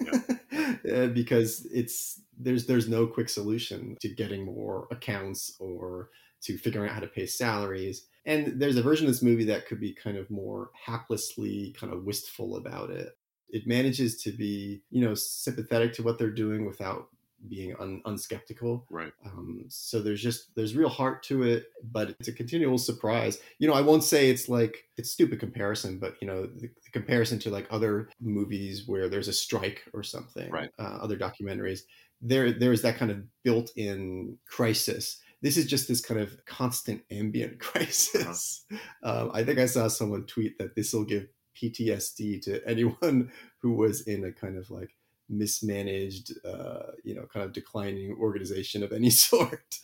Uh, 0.93 1.09
because 1.09 1.66
it's 1.72 2.20
there's 2.39 2.66
there's 2.66 2.89
no 2.89 3.07
quick 3.07 3.28
solution 3.28 3.97
to 4.01 4.09
getting 4.09 4.45
more 4.45 4.87
accounts 4.91 5.57
or 5.59 6.11
to 6.41 6.57
figuring 6.59 6.89
out 6.89 6.95
how 6.95 7.01
to 7.01 7.09
pay 7.09 7.26
salaries 7.26 8.07
and 8.27 8.61
there's 8.61 8.77
a 8.77 8.83
version 8.83 9.07
of 9.07 9.12
this 9.12 9.22
movie 9.22 9.45
that 9.45 9.66
could 9.66 9.81
be 9.81 9.95
kind 9.95 10.16
of 10.16 10.29
more 10.31 10.70
haplessly 10.87 11.74
kind 11.77 11.93
of 11.93 12.05
wistful 12.05 12.57
about 12.57 12.91
it 12.91 13.16
it 13.49 13.66
manages 13.66 14.20
to 14.22 14.33
be 14.33 14.83
you 14.91 15.01
know 15.05 15.14
sympathetic 15.14 15.93
to 15.95 16.03
what 16.03 16.18
they're 16.18 16.31
doing 16.31 16.66
without 16.66 17.09
being 17.49 17.77
un- 17.79 18.03
unskeptical 18.07 18.85
Right. 18.91 19.12
um, 19.24 19.64
so 19.68 20.01
there's 20.03 20.22
just 20.22 20.55
there's 20.57 20.74
real 20.74 20.89
heart 20.89 21.22
to 21.24 21.43
it 21.43 21.66
but 21.85 22.11
it's 22.18 22.29
a 22.29 22.33
continual 22.33 22.79
surprise 22.79 23.39
you 23.59 23.68
know 23.68 23.74
i 23.74 23.81
won't 23.83 24.03
say 24.05 24.31
it's 24.31 24.49
like 24.49 24.89
it's 24.97 25.11
stupid 25.11 25.39
comparison 25.39 25.99
but 25.99 26.16
you 26.20 26.27
know 26.27 26.47
the, 26.47 26.62
the 26.68 26.91
comparison 26.93 27.39
to 27.41 27.51
like 27.51 27.66
other 27.70 28.09
movies 28.20 28.89
where 28.89 29.09
there's 29.09 29.29
a 29.29 29.33
strike 29.35 29.85
or 29.93 30.03
something 30.03 30.51
Right. 30.51 30.70
uh, 30.79 30.99
other 31.03 31.16
documentaries 31.16 31.81
there 32.22 32.51
there's 32.53 32.83
that 32.83 32.97
kind 32.97 33.11
of 33.11 33.22
built-in 33.43 34.39
crisis 34.47 35.20
this 35.47 35.57
is 35.57 35.66
just 35.66 35.86
this 35.86 36.01
kind 36.01 36.20
of 36.20 36.44
constant 36.44 37.03
ambient 37.11 37.59
crisis 37.68 38.64
um, 39.05 39.30
i 39.32 39.44
think 39.44 39.59
i 39.59 39.66
saw 39.66 39.86
someone 39.88 40.24
tweet 40.26 40.59
that 40.59 40.74
this 40.74 40.92
will 40.92 41.05
give 41.05 41.28
ptsd 41.57 42.42
to 42.42 42.61
anyone 42.68 43.30
who 43.59 43.72
was 43.72 44.03
in 44.03 44.24
a 44.24 44.32
kind 44.32 44.57
of 44.59 44.70
like 44.70 44.90
mismanaged, 45.28 46.32
uh, 46.44 46.92
you 47.05 47.14
know, 47.14 47.26
kind 47.32 47.44
of 47.44 47.53
declining 47.53 48.16
organization 48.20 48.82
of 48.82 48.92
any 48.92 49.11
sort. 49.26 49.78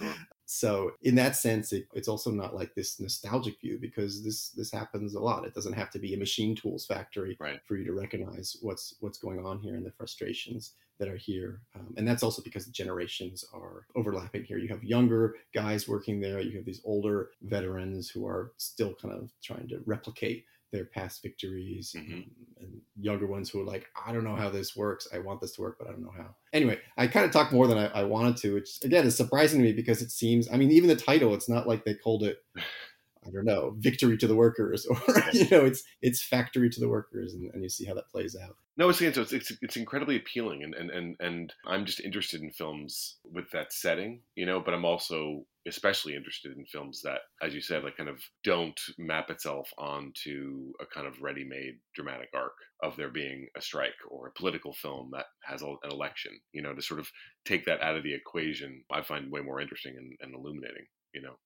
So 0.45 0.93
in 1.03 1.15
that 1.17 1.35
sense, 1.37 1.73
it, 1.73 1.87
it's 1.95 2.09
also 2.09 2.31
not 2.31 2.55
like 2.55 2.75
this 2.75 3.01
nostalgic 3.01 3.61
view 3.61 3.79
because 3.81 4.23
this 4.23 4.51
this 4.51 4.71
happens 4.71 5.15
a 5.15 5.21
lot. 5.21 5.47
It 5.47 5.55
doesn't 5.55 5.73
have 5.73 5.91
to 5.91 5.99
be 5.99 6.15
a 6.15 6.19
machine 6.19 6.55
tools 6.55 6.87
factory 6.87 7.37
Right. 7.41 7.61
for 7.67 7.77
you 7.77 7.85
to 7.87 7.93
recognize 7.93 8.57
what's 8.61 8.95
what's 9.01 9.19
going 9.19 9.45
on 9.45 9.61
here 9.61 9.77
and 9.77 9.87
the 9.87 9.91
frustrations 9.93 10.75
that 11.03 11.11
are 11.11 11.17
here. 11.17 11.61
Um, 11.75 11.93
and 11.97 12.07
that's 12.07 12.23
also 12.23 12.43
because 12.43 12.65
the 12.65 12.71
generations 12.71 13.45
are 13.53 13.87
overlapping 13.97 14.45
here. 14.45 14.57
You 14.59 14.69
have 14.69 14.85
younger 14.85 15.35
guys 15.53 15.89
working 15.89 16.21
there. 16.21 16.41
You 16.41 16.57
have 16.59 16.65
these 16.65 16.81
older 16.85 17.31
veterans 17.43 18.09
who 18.09 18.25
are 18.25 18.53
still 18.57 18.95
kind 18.95 19.13
of 19.15 19.31
trying 19.43 19.67
to 19.71 19.81
replicate 19.85 20.45
their 20.71 20.85
past 20.87 21.23
victories 21.23 21.95
Mhm. 21.99 22.13
um, 22.15 22.31
and 22.61 22.81
younger 22.99 23.27
ones 23.27 23.51
who 23.51 23.61
are 23.61 23.65
like 23.65 23.89
i 24.07 24.11
don't 24.11 24.25
know 24.25 24.37
how 24.37 24.49
this 24.49 24.75
works 24.75 25.07
i 25.13 25.19
want 25.19 25.39
this 25.39 25.53
to 25.57 25.61
work 25.61 25.77
but 25.79 25.87
i 25.87 25.91
don't 25.91 26.01
know 26.03 26.15
how 26.17 26.35
anyway 26.55 26.79
i 26.97 27.07
kind 27.07 27.27
of 27.27 27.31
talked 27.33 27.53
more 27.53 27.67
than 27.67 27.77
I, 27.77 27.89
I 27.89 28.05
wanted 28.05 28.39
to 28.39 28.55
which 28.55 28.79
again 28.83 29.05
is 29.07 29.15
surprising 29.15 29.59
to 29.61 29.67
me 29.67 29.75
because 29.75 30.01
it 30.01 30.11
seems 30.11 30.49
i 30.51 30.57
mean 30.57 30.71
even 30.71 30.89
the 30.89 30.97
title 30.97 31.35
it's 31.35 31.47
not 31.49 31.69
like 31.69 31.85
they 31.85 31.93
called 31.93 32.23
it 32.23 32.39
i 33.27 33.31
don't 33.31 33.45
know 33.45 33.75
victory 33.79 34.17
to 34.17 34.27
the 34.27 34.37
workers 34.37 34.87
or 34.91 34.99
you 35.33 35.49
know 35.51 35.65
it's 35.65 35.83
it's 36.01 36.23
factory 36.23 36.71
to 36.71 36.81
the 36.81 36.89
workers 36.89 37.35
and, 37.35 37.51
and 37.53 37.63
you 37.63 37.69
see 37.69 37.85
how 37.85 37.95
that 37.95 38.09
plays 38.11 38.37
out 38.37 38.57
No, 38.79 38.89
it's 38.89 39.01
again, 39.01 39.13
so 39.13 39.21
it's, 39.21 39.35
it's 39.35 39.53
it's 39.61 39.77
incredibly 39.77 40.17
appealing, 40.17 40.63
and, 40.63 40.75
and 40.75 40.91
and 40.91 41.17
and 41.21 41.53
I'm 41.67 41.85
just 41.85 42.01
interested 42.01 42.41
in 42.41 42.51
films 42.51 43.17
with 43.31 43.51
that 43.51 43.71
setting, 43.71 44.23
you 44.35 44.47
know. 44.47 44.61
But 44.61 44.73
I'm 44.73 44.87
also 44.87 45.45
especially 45.69 46.17
interested 46.17 46.57
in 46.57 46.65
films 46.65 47.03
that, 47.03 47.21
as 47.43 47.55
you 47.55 47.61
said, 47.61 47.85
like 47.85 47.99
kind 47.99 48.09
of 48.09 48.19
don't 48.43 48.81
map 48.99 49.31
itself 49.31 49.71
onto 49.77 50.73
a 50.81 50.87
kind 50.87 51.07
of 51.07 51.21
ready-made 51.21 51.75
dramatic 51.95 52.31
arc 52.35 52.55
of 52.83 52.97
there 52.97 53.11
being 53.11 53.47
a 53.57 53.61
strike 53.61 54.01
or 54.11 54.29
a 54.29 54.33
political 54.33 54.73
film 54.73 55.11
that 55.13 55.27
has 55.45 55.61
an 55.63 55.77
election, 55.91 56.33
you 56.53 56.63
know, 56.63 56.75
to 56.75 56.81
sort 56.83 56.99
of 56.99 57.09
take 57.45 57.67
that 57.67 57.83
out 57.83 57.97
of 57.97 58.03
the 58.05 58.15
equation. 58.15 58.83
I 58.91 59.03
find 59.03 59.31
way 59.31 59.43
more 59.43 59.61
interesting 59.61 59.95
and, 59.99 60.17
and 60.21 60.35
illuminating, 60.35 60.87
you 61.15 61.21
know. 61.21 61.37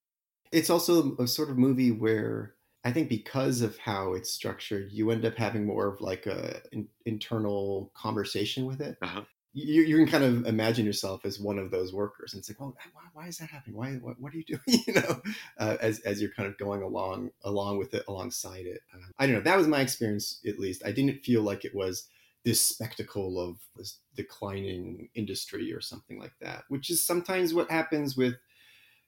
It's 0.53 0.71
also 0.71 1.17
a 1.17 1.27
sort 1.27 1.51
of 1.51 1.59
movie 1.59 1.91
where 1.91 2.55
I 2.85 2.93
think 2.93 3.09
because 3.09 3.63
of 3.63 3.77
how 3.79 4.15
it's 4.15 4.31
structured, 4.31 4.93
you 4.93 5.11
end 5.11 5.25
up 5.25 5.37
having 5.37 5.67
more 5.67 5.89
of 5.89 6.01
like 6.01 6.27
a 6.27 6.61
in, 6.71 6.87
internal 7.05 7.91
conversation 7.97 8.65
with 8.65 8.81
it. 8.81 8.97
Uh-huh. 9.03 9.23
You, 9.55 9.83
you 9.83 9.97
can 9.97 10.07
kind 10.07 10.23
of 10.23 10.47
imagine 10.47 10.85
yourself 10.85 11.25
as 11.25 11.41
one 11.41 11.59
of 11.59 11.71
those 11.71 11.93
workers, 11.93 12.33
and 12.33 12.41
it's 12.41 12.51
like, 12.51 12.61
well, 12.61 12.77
why, 12.93 13.03
why 13.15 13.27
is 13.27 13.39
that 13.39 13.49
happening? 13.49 13.77
Why, 13.77 13.95
what, 13.95 14.21
what 14.21 14.33
are 14.35 14.37
you 14.37 14.45
doing? 14.47 14.85
You 14.87 14.95
know, 14.95 15.21
uh, 15.59 15.79
as 15.81 15.99
as 16.01 16.21
you're 16.21 16.31
kind 16.31 16.49
of 16.49 16.59
going 16.59 16.83
along 16.83 17.31
along 17.43 17.79
with 17.79 17.93
it, 17.93 18.05
alongside 18.07 18.67
it. 18.67 18.83
Uh, 18.95 18.99
I 19.19 19.27
don't 19.27 19.35
know. 19.35 19.41
That 19.41 19.57
was 19.57 19.67
my 19.67 19.81
experience, 19.81 20.41
at 20.47 20.61
least. 20.61 20.83
I 20.85 20.93
didn't 20.93 21.25
feel 21.25 21.43
like 21.43 21.65
it 21.65 21.75
was 21.75 22.07
this 22.45 22.61
spectacle 22.61 23.41
of 23.41 23.57
this 23.75 23.99
declining 24.15 25.09
industry 25.17 25.73
or 25.73 25.81
something 25.81 26.21
like 26.21 26.35
that, 26.41 26.63
which 26.69 26.89
is 26.89 27.05
sometimes 27.05 27.53
what 27.53 27.69
happens 27.69 28.17
with 28.17 28.35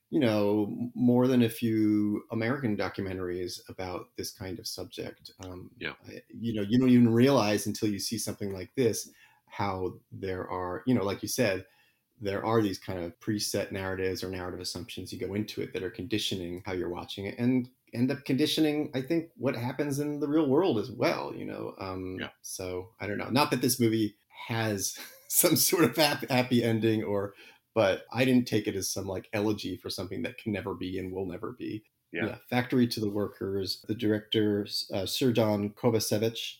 you 0.09 0.19
know, 0.19 0.89
more 0.95 1.27
than 1.27 1.43
a 1.43 1.49
few 1.49 2.23
American 2.31 2.75
documentaries 2.75 3.59
about 3.69 4.15
this 4.17 4.31
kind 4.31 4.59
of 4.59 4.67
subject. 4.67 5.31
Um, 5.43 5.71
Yeah. 5.77 5.93
You 6.29 6.53
know, 6.55 6.61
you 6.61 6.79
don't 6.79 6.89
even 6.89 7.13
realize 7.13 7.67
until 7.67 7.89
you 7.89 7.99
see 7.99 8.17
something 8.17 8.51
like 8.51 8.73
this 8.75 9.09
how 9.45 9.99
there 10.11 10.47
are, 10.49 10.83
you 10.85 10.93
know, 10.93 11.03
like 11.03 11.21
you 11.21 11.27
said, 11.27 11.65
there 12.21 12.45
are 12.45 12.61
these 12.61 12.77
kind 12.77 12.99
of 12.99 13.17
preset 13.19 13.71
narratives 13.71 14.23
or 14.23 14.29
narrative 14.29 14.59
assumptions 14.59 15.13
you 15.13 15.19
go 15.19 15.33
into 15.33 15.61
it 15.61 15.73
that 15.73 15.83
are 15.83 15.89
conditioning 15.89 16.61
how 16.65 16.73
you're 16.73 16.89
watching 16.89 17.25
it 17.25 17.37
and 17.39 17.69
end 17.93 18.11
up 18.11 18.25
conditioning, 18.25 18.91
I 18.93 19.01
think, 19.01 19.31
what 19.37 19.55
happens 19.55 19.99
in 19.99 20.19
the 20.19 20.27
real 20.27 20.47
world 20.47 20.77
as 20.79 20.91
well, 20.91 21.33
you 21.33 21.45
know. 21.45 21.75
Um, 21.79 22.17
Yeah. 22.19 22.29
So 22.41 22.89
I 22.99 23.07
don't 23.07 23.17
know. 23.17 23.29
Not 23.29 23.51
that 23.51 23.61
this 23.61 23.79
movie 23.79 24.17
has 24.47 24.97
some 25.29 25.55
sort 25.55 25.85
of 25.85 25.95
happy, 25.95 26.27
happy 26.29 26.63
ending 26.63 27.03
or 27.03 27.33
but 27.79 28.05
I 28.11 28.25
didn't 28.25 28.45
take 28.45 28.67
it 28.67 28.75
as 28.75 28.89
some 28.89 29.07
like 29.07 29.29
elegy 29.31 29.77
for 29.77 29.89
something 29.89 30.21
that 30.23 30.37
can 30.37 30.51
never 30.51 30.73
be 30.73 30.99
and 30.99 31.13
will 31.13 31.25
never 31.25 31.53
be. 31.53 31.81
Yeah. 32.11 32.35
Factory 32.49 32.85
to 32.89 32.99
the 32.99 33.09
Workers. 33.09 33.85
The 33.87 33.95
director, 33.95 34.67
uh, 34.93 35.03
Srđan 35.03 35.73
Kovačević. 35.75 36.55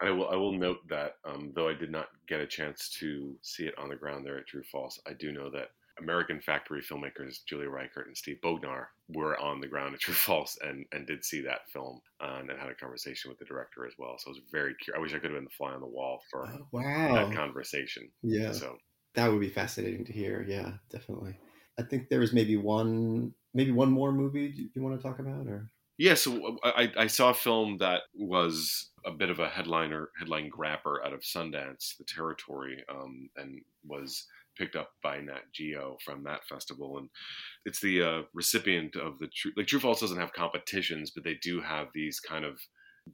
I 0.00 0.08
will 0.10 0.30
I 0.30 0.36
will 0.36 0.54
note 0.54 0.78
that 0.88 1.16
um, 1.26 1.52
though 1.54 1.68
I 1.68 1.74
did 1.74 1.90
not 1.90 2.08
get 2.26 2.40
a 2.40 2.46
chance 2.46 2.88
to 3.00 3.36
see 3.42 3.64
it 3.64 3.78
on 3.78 3.90
the 3.90 3.96
ground 3.96 4.24
there 4.24 4.38
at 4.38 4.46
True 4.46 4.62
False, 4.72 4.98
I 5.06 5.12
do 5.12 5.30
know 5.30 5.50
that 5.50 5.72
American 5.98 6.40
factory 6.40 6.80
filmmakers 6.80 7.44
Julia 7.44 7.68
Reichert 7.68 8.06
and 8.06 8.16
Steve 8.16 8.38
Bognar 8.42 8.86
were 9.10 9.38
on 9.38 9.60
the 9.60 9.68
ground 9.68 9.92
at 9.94 10.00
True 10.00 10.14
False 10.26 10.56
and, 10.62 10.86
and 10.92 11.06
did 11.06 11.22
see 11.22 11.42
that 11.42 11.68
film 11.70 12.00
uh, 12.18 12.38
and 12.40 12.50
had 12.50 12.70
a 12.70 12.74
conversation 12.74 13.30
with 13.30 13.38
the 13.38 13.44
director 13.44 13.86
as 13.86 13.92
well. 13.98 14.16
So 14.16 14.30
I 14.30 14.30
was 14.30 14.40
very 14.50 14.74
curious. 14.82 14.98
I 14.98 15.02
wish 15.02 15.12
I 15.12 15.18
could 15.18 15.32
have 15.32 15.38
been 15.38 15.44
the 15.44 15.50
fly 15.50 15.72
on 15.72 15.82
the 15.82 15.86
wall 15.86 16.22
for 16.30 16.48
oh, 16.48 16.66
wow. 16.72 17.12
that 17.12 17.36
conversation. 17.36 18.08
Yeah. 18.22 18.52
So 18.52 18.78
that 19.14 19.30
would 19.30 19.40
be 19.40 19.48
fascinating 19.48 20.04
to 20.06 20.12
hear. 20.12 20.44
Yeah, 20.48 20.72
definitely. 20.90 21.36
I 21.78 21.82
think 21.82 22.08
there 22.08 22.20
was 22.20 22.32
maybe 22.32 22.56
one, 22.56 23.32
maybe 23.54 23.72
one 23.72 23.90
more 23.90 24.12
movie 24.12 24.70
you 24.74 24.82
want 24.82 24.96
to 24.96 25.02
talk 25.02 25.18
about, 25.18 25.46
or 25.46 25.68
yeah. 25.98 26.14
So 26.14 26.58
I, 26.64 26.90
I 26.96 27.06
saw 27.06 27.30
a 27.30 27.34
film 27.34 27.78
that 27.78 28.02
was 28.14 28.90
a 29.06 29.10
bit 29.10 29.30
of 29.30 29.38
a 29.38 29.48
headliner, 29.48 30.10
headline 30.18 30.48
grabber 30.48 31.02
out 31.04 31.12
of 31.12 31.20
Sundance, 31.20 31.96
The 31.96 32.04
Territory, 32.04 32.82
um, 32.90 33.28
and 33.36 33.60
was 33.86 34.26
picked 34.56 34.76
up 34.76 34.90
by 35.02 35.18
Nat 35.18 35.42
Geo 35.52 35.96
from 36.04 36.24
that 36.24 36.44
festival, 36.46 36.98
and 36.98 37.08
it's 37.64 37.80
the 37.80 38.02
uh, 38.02 38.22
recipient 38.34 38.96
of 38.96 39.18
the 39.18 39.28
True 39.28 39.52
like 39.56 39.66
True 39.66 39.80
False 39.80 40.00
doesn't 40.00 40.20
have 40.20 40.32
competitions, 40.32 41.10
but 41.10 41.24
they 41.24 41.38
do 41.42 41.60
have 41.60 41.88
these 41.94 42.20
kind 42.20 42.44
of 42.44 42.58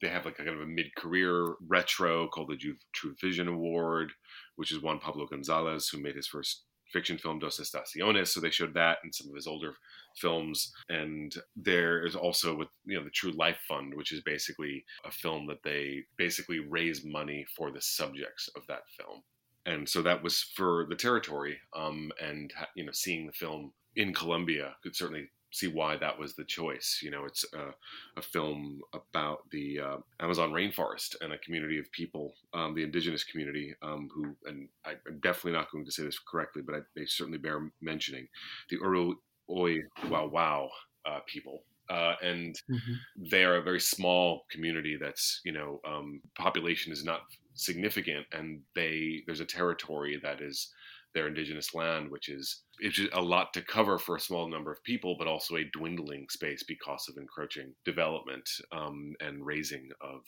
they 0.02 0.08
have 0.08 0.24
like 0.24 0.38
a 0.38 0.44
kind 0.44 0.50
of 0.50 0.60
a 0.60 0.66
mid-career 0.66 1.54
retro 1.66 2.28
called 2.28 2.50
the 2.50 2.74
True 2.92 3.14
Vision 3.20 3.48
Award, 3.48 4.12
which 4.58 4.72
is 4.72 4.82
Juan 4.82 4.98
Pablo 4.98 5.26
Gonzalez, 5.26 5.88
who 5.88 5.98
made 5.98 6.16
his 6.16 6.26
first 6.26 6.64
fiction 6.92 7.18
film 7.18 7.38
Dos 7.38 7.60
Estaciones. 7.60 8.28
So 8.28 8.40
they 8.40 8.50
showed 8.50 8.74
that 8.74 8.98
in 9.04 9.12
some 9.12 9.28
of 9.28 9.36
his 9.36 9.46
older 9.46 9.74
films. 10.16 10.72
And 10.88 11.34
there 11.54 12.04
is 12.06 12.16
also 12.16 12.56
with 12.56 12.68
you 12.84 12.98
know 12.98 13.04
the 13.04 13.10
True 13.10 13.32
Life 13.32 13.58
Fund, 13.66 13.94
which 13.94 14.12
is 14.12 14.22
basically 14.22 14.84
a 15.04 15.10
film 15.10 15.46
that 15.48 15.62
they 15.64 16.04
basically 16.16 16.60
raise 16.60 17.04
money 17.04 17.46
for 17.56 17.70
the 17.70 17.80
subjects 17.80 18.48
of 18.56 18.62
that 18.68 18.82
film 18.98 19.22
and 19.68 19.88
so 19.88 20.00
that 20.02 20.22
was 20.22 20.50
for 20.54 20.86
the 20.88 20.96
territory. 20.96 21.58
Um, 21.76 22.10
and 22.22 22.52
you 22.74 22.84
know, 22.84 22.92
seeing 22.92 23.26
the 23.26 23.32
film 23.32 23.72
in 23.96 24.14
Columbia 24.14 24.74
could 24.82 24.96
certainly 24.96 25.28
see 25.50 25.68
why 25.68 25.96
that 25.96 26.18
was 26.18 26.34
the 26.34 26.44
choice. 26.44 27.00
You 27.02 27.10
know, 27.10 27.24
it's 27.24 27.44
a, 27.54 27.74
a 28.16 28.22
film 28.22 28.80
about 28.94 29.48
the 29.50 29.80
uh, 29.80 29.96
Amazon 30.20 30.52
rainforest 30.52 31.16
and 31.20 31.32
a 31.32 31.38
community 31.38 31.78
of 31.78 31.90
people, 31.92 32.34
um, 32.54 32.74
the 32.74 32.82
indigenous 32.82 33.24
community, 33.24 33.74
um, 33.82 34.08
who, 34.14 34.34
and 34.46 34.68
I, 34.84 34.92
am 35.08 35.20
definitely 35.22 35.52
not 35.52 35.70
going 35.70 35.84
to 35.84 35.92
say 35.92 36.04
this 36.04 36.18
correctly, 36.18 36.62
but 36.62 36.74
I, 36.74 36.78
they 36.94 37.06
certainly 37.06 37.38
bear 37.38 37.70
mentioning 37.80 38.28
the 38.70 38.76
Uru 38.76 39.14
Oi 39.50 39.78
Wow 40.08 40.28
Wow 40.28 40.68
uh, 41.06 41.20
people. 41.26 41.62
Uh, 41.90 42.14
and 42.22 42.54
mm-hmm. 42.70 42.92
they 43.30 43.44
are 43.44 43.56
a 43.56 43.62
very 43.62 43.80
small 43.80 44.44
community 44.50 44.98
that's, 45.00 45.40
you 45.44 45.52
know, 45.52 45.80
um, 45.88 46.20
population 46.36 46.92
is 46.92 47.02
not 47.02 47.22
significant, 47.54 48.26
and 48.32 48.60
they 48.74 49.22
there's 49.26 49.40
a 49.40 49.46
territory 49.46 50.20
that 50.22 50.42
is 50.42 50.70
their 51.14 51.28
indigenous 51.28 51.74
land, 51.74 52.10
which 52.10 52.28
is 52.28 52.62
it's 52.80 53.00
a 53.12 53.20
lot 53.20 53.52
to 53.54 53.62
cover 53.62 53.98
for 53.98 54.16
a 54.16 54.20
small 54.20 54.48
number 54.48 54.70
of 54.72 54.82
people, 54.84 55.16
but 55.18 55.26
also 55.26 55.56
a 55.56 55.64
dwindling 55.72 56.28
space 56.28 56.62
because 56.62 57.08
of 57.08 57.16
encroaching 57.16 57.74
development 57.84 58.48
um, 58.72 59.14
and 59.20 59.44
razing 59.44 59.90
of 60.00 60.22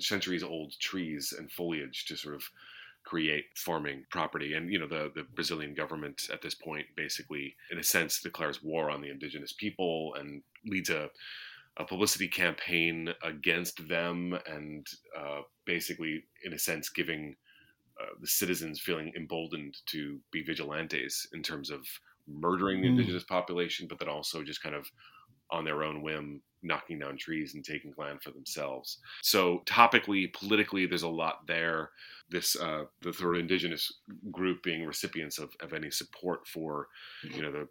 centuries 0.00 0.42
old 0.42 0.78
trees 0.80 1.34
and 1.36 1.50
foliage 1.50 2.04
to 2.06 2.16
sort 2.16 2.34
of 2.34 2.42
create 3.04 3.46
farming 3.56 4.04
property. 4.10 4.54
And 4.54 4.70
you 4.70 4.78
know, 4.78 4.86
the 4.86 5.10
the 5.14 5.24
Brazilian 5.34 5.74
government 5.74 6.28
at 6.32 6.42
this 6.42 6.54
point 6.54 6.86
basically, 6.96 7.56
in 7.70 7.78
a 7.78 7.84
sense, 7.84 8.20
declares 8.20 8.62
war 8.62 8.90
on 8.90 9.00
the 9.00 9.10
indigenous 9.10 9.52
people 9.52 10.14
and 10.18 10.42
leads 10.66 10.90
a 10.90 11.10
a 11.78 11.84
publicity 11.84 12.26
campaign 12.28 13.08
against 13.22 13.88
them 13.88 14.36
and 14.50 14.86
uh, 15.16 15.40
basically, 15.64 16.24
in 16.44 16.52
a 16.52 16.58
sense, 16.58 16.88
giving 16.88 17.36
uh, 18.00 18.14
the 18.20 18.26
citizens 18.26 18.80
feeling 18.80 19.12
emboldened 19.16 19.76
to 19.86 20.18
be 20.30 20.42
vigilantes 20.42 21.26
in 21.32 21.42
terms 21.42 21.70
of 21.70 21.86
murdering 22.26 22.80
the 22.80 22.88
mm. 22.88 22.90
indigenous 22.90 23.24
population, 23.24 23.86
but 23.88 23.98
then 23.98 24.08
also 24.08 24.42
just 24.42 24.62
kind 24.62 24.74
of 24.74 24.90
on 25.50 25.64
their 25.64 25.82
own 25.82 26.02
whim 26.02 26.42
knocking 26.62 26.98
down 26.98 27.16
trees 27.16 27.54
and 27.54 27.64
taking 27.64 27.94
land 27.96 28.22
for 28.22 28.30
themselves. 28.30 28.98
So 29.22 29.62
topically, 29.64 30.32
politically, 30.32 30.86
there's 30.86 31.02
a 31.02 31.08
lot 31.08 31.46
there. 31.46 31.90
This 32.30 32.56
uh, 32.56 32.84
the 33.00 33.12
third 33.12 33.36
indigenous 33.36 33.90
group 34.30 34.62
being 34.62 34.84
recipients 34.84 35.38
of, 35.38 35.54
of 35.60 35.72
any 35.72 35.90
support 35.90 36.46
for, 36.46 36.88
you 37.22 37.42
know, 37.42 37.52
the 37.52 37.68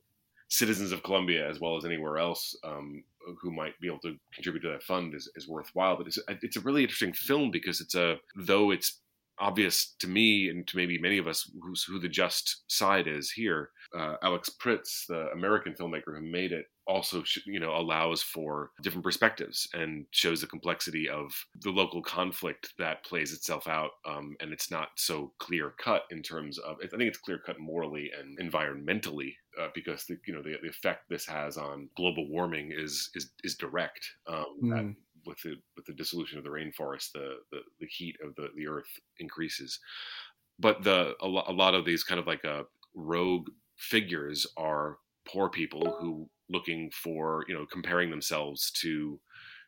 citizens 0.50 0.92
of 0.92 1.04
Columbia 1.04 1.48
as 1.48 1.60
well 1.60 1.76
as 1.76 1.86
anywhere 1.86 2.18
else 2.18 2.56
um, 2.64 3.04
who 3.42 3.52
might 3.52 3.78
be 3.82 3.88
able 3.88 4.00
to 4.00 4.16
contribute 4.34 4.62
to 4.62 4.70
that 4.70 4.84
fund 4.84 5.14
is, 5.14 5.30
is 5.36 5.48
worthwhile. 5.48 5.98
But 5.98 6.08
it's, 6.08 6.20
it's 6.42 6.56
a 6.56 6.62
really 6.62 6.84
interesting 6.84 7.14
film 7.14 7.52
because 7.52 7.82
it's 7.82 7.96
a 7.96 8.18
though 8.36 8.72
it's 8.72 9.00
obvious 9.40 9.96
to 10.00 10.08
me 10.08 10.50
and 10.50 10.68
to 10.68 10.78
maybe 10.78 10.98
many 11.00 11.18
of 11.18 11.28
us 11.28 11.50
who's, 11.62 11.84
who 11.84 12.00
the 12.00 12.10
just 12.10 12.64
side 12.68 13.08
is 13.08 13.32
here. 13.32 13.70
Uh, 13.98 14.16
Alex 14.24 14.50
Pritz, 14.62 15.06
the 15.08 15.30
American 15.34 15.74
filmmaker 15.74 16.16
who 16.16 16.22
made 16.22 16.52
it, 16.52 16.66
also 16.88 17.24
you 17.46 17.60
know 17.60 17.76
allows 17.76 18.24
for 18.24 18.72
different 18.82 19.04
perspectives 19.04 19.68
and 19.74 20.06
shows 20.12 20.42
the 20.42 20.48
complexity 20.48 21.08
of 21.10 21.32
the 21.62 21.70
local 21.70 22.02
conflict 22.02 22.74
that 22.80 23.04
plays 23.04 23.34
itself 23.34 23.68
out 23.68 23.92
um, 24.08 24.36
and 24.40 24.54
it's 24.54 24.72
not 24.72 24.90
so 24.96 25.32
clear 25.40 25.74
cut 25.78 26.04
in 26.12 26.24
terms 26.24 26.58
of 26.60 26.78
i 26.82 26.88
think 26.88 27.04
it's 27.04 27.18
clear 27.18 27.40
cut 27.46 27.60
morally 27.60 28.10
and 28.18 28.40
environmentally 28.40 29.34
uh, 29.62 29.68
because 29.76 30.06
the 30.06 30.18
you 30.26 30.34
know 30.34 30.42
the, 30.42 30.56
the 30.62 30.70
effect 30.70 31.02
this 31.10 31.26
has 31.26 31.58
on 31.58 31.90
global 31.98 32.28
warming 32.30 32.72
is 32.74 33.10
is 33.16 33.32
is 33.44 33.56
direct 33.56 34.10
um, 34.28 34.46
mm 34.64 34.96
with 35.28 35.42
the 35.44 35.56
with 35.76 35.86
the 35.86 35.94
dissolution 35.94 36.38
of 36.38 36.44
the 36.44 36.50
rainforest, 36.50 37.12
the 37.14 37.38
the, 37.52 37.60
the 37.80 37.88
heat 37.88 38.16
of 38.24 38.36
the, 38.36 38.50
the 38.56 38.68
earth 38.68 38.90
increases. 39.20 39.80
But 40.60 40.84
the 40.84 41.16
a, 41.22 41.28
lo- 41.28 41.46
a 41.48 41.54
lot 41.54 41.76
of 41.76 41.86
these 41.86 42.04
kind 42.04 42.20
of 42.20 42.28
like 42.28 42.44
a 42.44 42.60
uh, 42.60 42.64
rogue 42.96 43.50
figures 43.78 44.48
are 44.58 44.98
poor 45.28 45.50
people 45.50 45.98
who 46.00 46.28
looking 46.50 46.90
for 46.92 47.46
you 47.48 47.54
know 47.54 47.66
comparing 47.72 48.10
themselves 48.10 48.72
to 48.72 49.20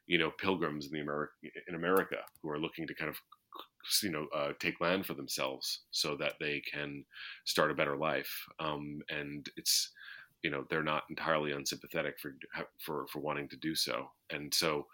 you 0.07 0.17
know 0.17 0.31
pilgrims 0.39 0.87
in 0.87 0.93
the 0.93 1.01
America 1.01 1.31
in 1.67 1.75
America 1.75 2.17
who 2.41 2.49
are 2.49 2.59
looking 2.59 2.87
to 2.87 2.95
kind 2.95 3.09
of 3.09 3.17
you 4.03 4.11
know 4.11 4.27
uh, 4.35 4.51
take 4.59 4.81
land 4.81 5.05
for 5.05 5.13
themselves 5.13 5.83
so 5.91 6.15
that 6.17 6.33
they 6.39 6.61
can 6.71 7.03
start 7.45 7.71
a 7.71 7.75
better 7.75 7.97
life 7.97 8.31
um, 8.59 8.99
and 9.09 9.49
it's 9.57 9.91
you 10.43 10.49
know 10.49 10.63
they're 10.69 10.83
not 10.83 11.03
entirely 11.09 11.51
unsympathetic 11.51 12.15
for 12.19 12.35
for 12.79 13.05
for 13.11 13.19
wanting 13.19 13.47
to 13.49 13.57
do 13.57 13.75
so 13.75 14.07
and 14.31 14.53
so 14.53 14.85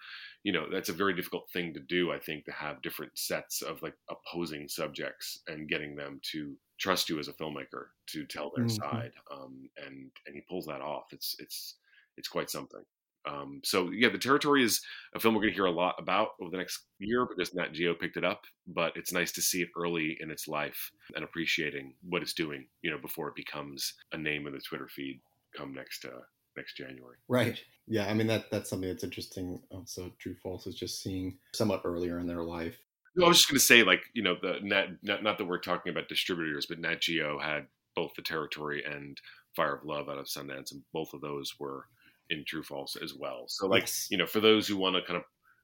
you 0.46 0.52
know 0.52 0.68
that's 0.72 0.89
a 0.89 0.93
very 0.93 1.14
difficult 1.14 1.50
thing 1.52 1.74
to 1.74 1.80
do 1.80 2.12
i 2.12 2.20
think 2.20 2.46
to 2.46 2.52
have 2.52 2.82
different 2.82 3.12
sets 3.18 3.64
of 3.64 3.82
like 3.82 3.96
opposing 4.10 4.70
subjects 4.70 5.41
and 5.48 5.68
getting 5.68 5.96
them 5.96 6.22
to 6.22 6.56
trust 6.80 7.10
you 7.10 7.20
as 7.20 7.28
a 7.28 7.34
filmmaker 7.34 7.88
to 8.08 8.26
tell 8.26 8.52
their 8.56 8.66
mm-hmm. 8.66 8.96
side 8.96 9.12
um, 9.34 9.68
and 9.86 10.12
and 10.28 10.36
he 10.36 10.41
pulls 10.48 10.68
that 10.68 10.82
off 10.82 11.06
it's 11.12 11.36
it's 11.39 11.76
it's 12.16 12.30
quite 12.30 12.50
something 12.50 12.84
um, 13.28 13.60
so 13.64 13.89
yeah 13.89 14.08
the 14.08 14.20
territory 14.20 14.64
is 14.64 14.82
a 15.16 15.20
film 15.20 15.34
we're 15.34 15.41
going 15.41 15.52
to 15.52 15.56
hear 15.56 15.66
a 15.66 15.72
lot 15.72 15.96
about 15.98 16.30
over 16.39 16.52
the 16.52 16.58
next 16.58 16.86
year 17.00 17.26
because 17.26 17.56
nat 17.56 17.74
geo 17.74 17.96
picked 17.96 18.18
it 18.18 18.24
up 18.24 18.43
but 18.68 18.96
it's 18.96 19.12
nice 19.12 19.32
to 19.32 19.41
see 19.41 19.64
it 19.64 19.70
early 19.76 20.16
in 20.22 20.30
its 20.30 20.48
life 20.48 20.91
and 21.16 21.24
appreciating 21.26 21.96
what 22.08 22.22
it's 22.22 22.34
doing 22.34 22.68
you 22.84 22.91
know 22.91 23.00
before 23.00 23.30
it 23.30 23.36
becomes 23.36 23.96
a 24.12 24.18
name 24.18 24.46
in 24.46 24.54
the 24.54 24.60
twitter 24.60 24.88
feed 24.88 25.20
come 25.58 25.74
next 25.74 26.06
uh, 26.06 26.22
next 26.58 26.76
January. 26.76 27.18
Right. 27.28 27.60
Yeah. 27.88 28.08
I 28.08 28.14
mean 28.14 28.28
that 28.28 28.49
that's 28.51 28.70
something 28.70 28.89
that's 28.89 29.03
interesting. 29.03 29.62
Also, 29.72 30.12
True 30.20 30.36
False 30.41 30.68
is 30.68 30.76
just 30.76 31.01
seeing 31.01 31.38
somewhat 31.53 31.82
earlier 31.86 32.20
in 32.20 32.28
their 32.28 32.43
life. 32.43 32.78
No, 33.16 33.26
I 33.26 33.28
was 33.30 33.38
just 33.38 33.49
going 33.49 33.60
to 33.60 33.66
say, 33.66 33.84
like 33.84 34.01
you 34.14 34.24
know, 34.24 34.36
the 34.41 34.60
net 34.62 34.89
not, 35.01 35.24
not 35.24 35.38
that 35.38 35.45
we're 35.45 35.60
talking 35.60 35.91
about 35.91 36.10
distributors, 36.10 36.66
but 36.66 36.80
Nat 36.80 37.01
Geo 37.01 37.39
had 37.39 37.68
both 37.95 38.14
the 38.16 38.22
Territory 38.22 38.84
and 38.84 39.20
Fire 39.56 39.76
of 39.76 39.86
Love 39.86 40.10
out 40.10 40.18
of 40.18 40.26
Sundance, 40.26 40.72
and 40.72 40.84
both 40.91 41.14
of 41.14 41.22
those 41.22 41.53
were 41.60 41.86
in 42.30 42.43
True 42.45 42.64
False 42.64 42.97
as 43.01 43.14
well. 43.14 43.45
So, 43.47 43.68
like 43.68 43.84
yes. 43.84 44.08
you 44.12 44.18
know, 44.18 44.26
for 44.26 44.41
those 44.41 44.68
who 44.68 44.78
want 44.78 44.95
to 44.95 45.01
kind 45.01 45.18
of 45.18 45.24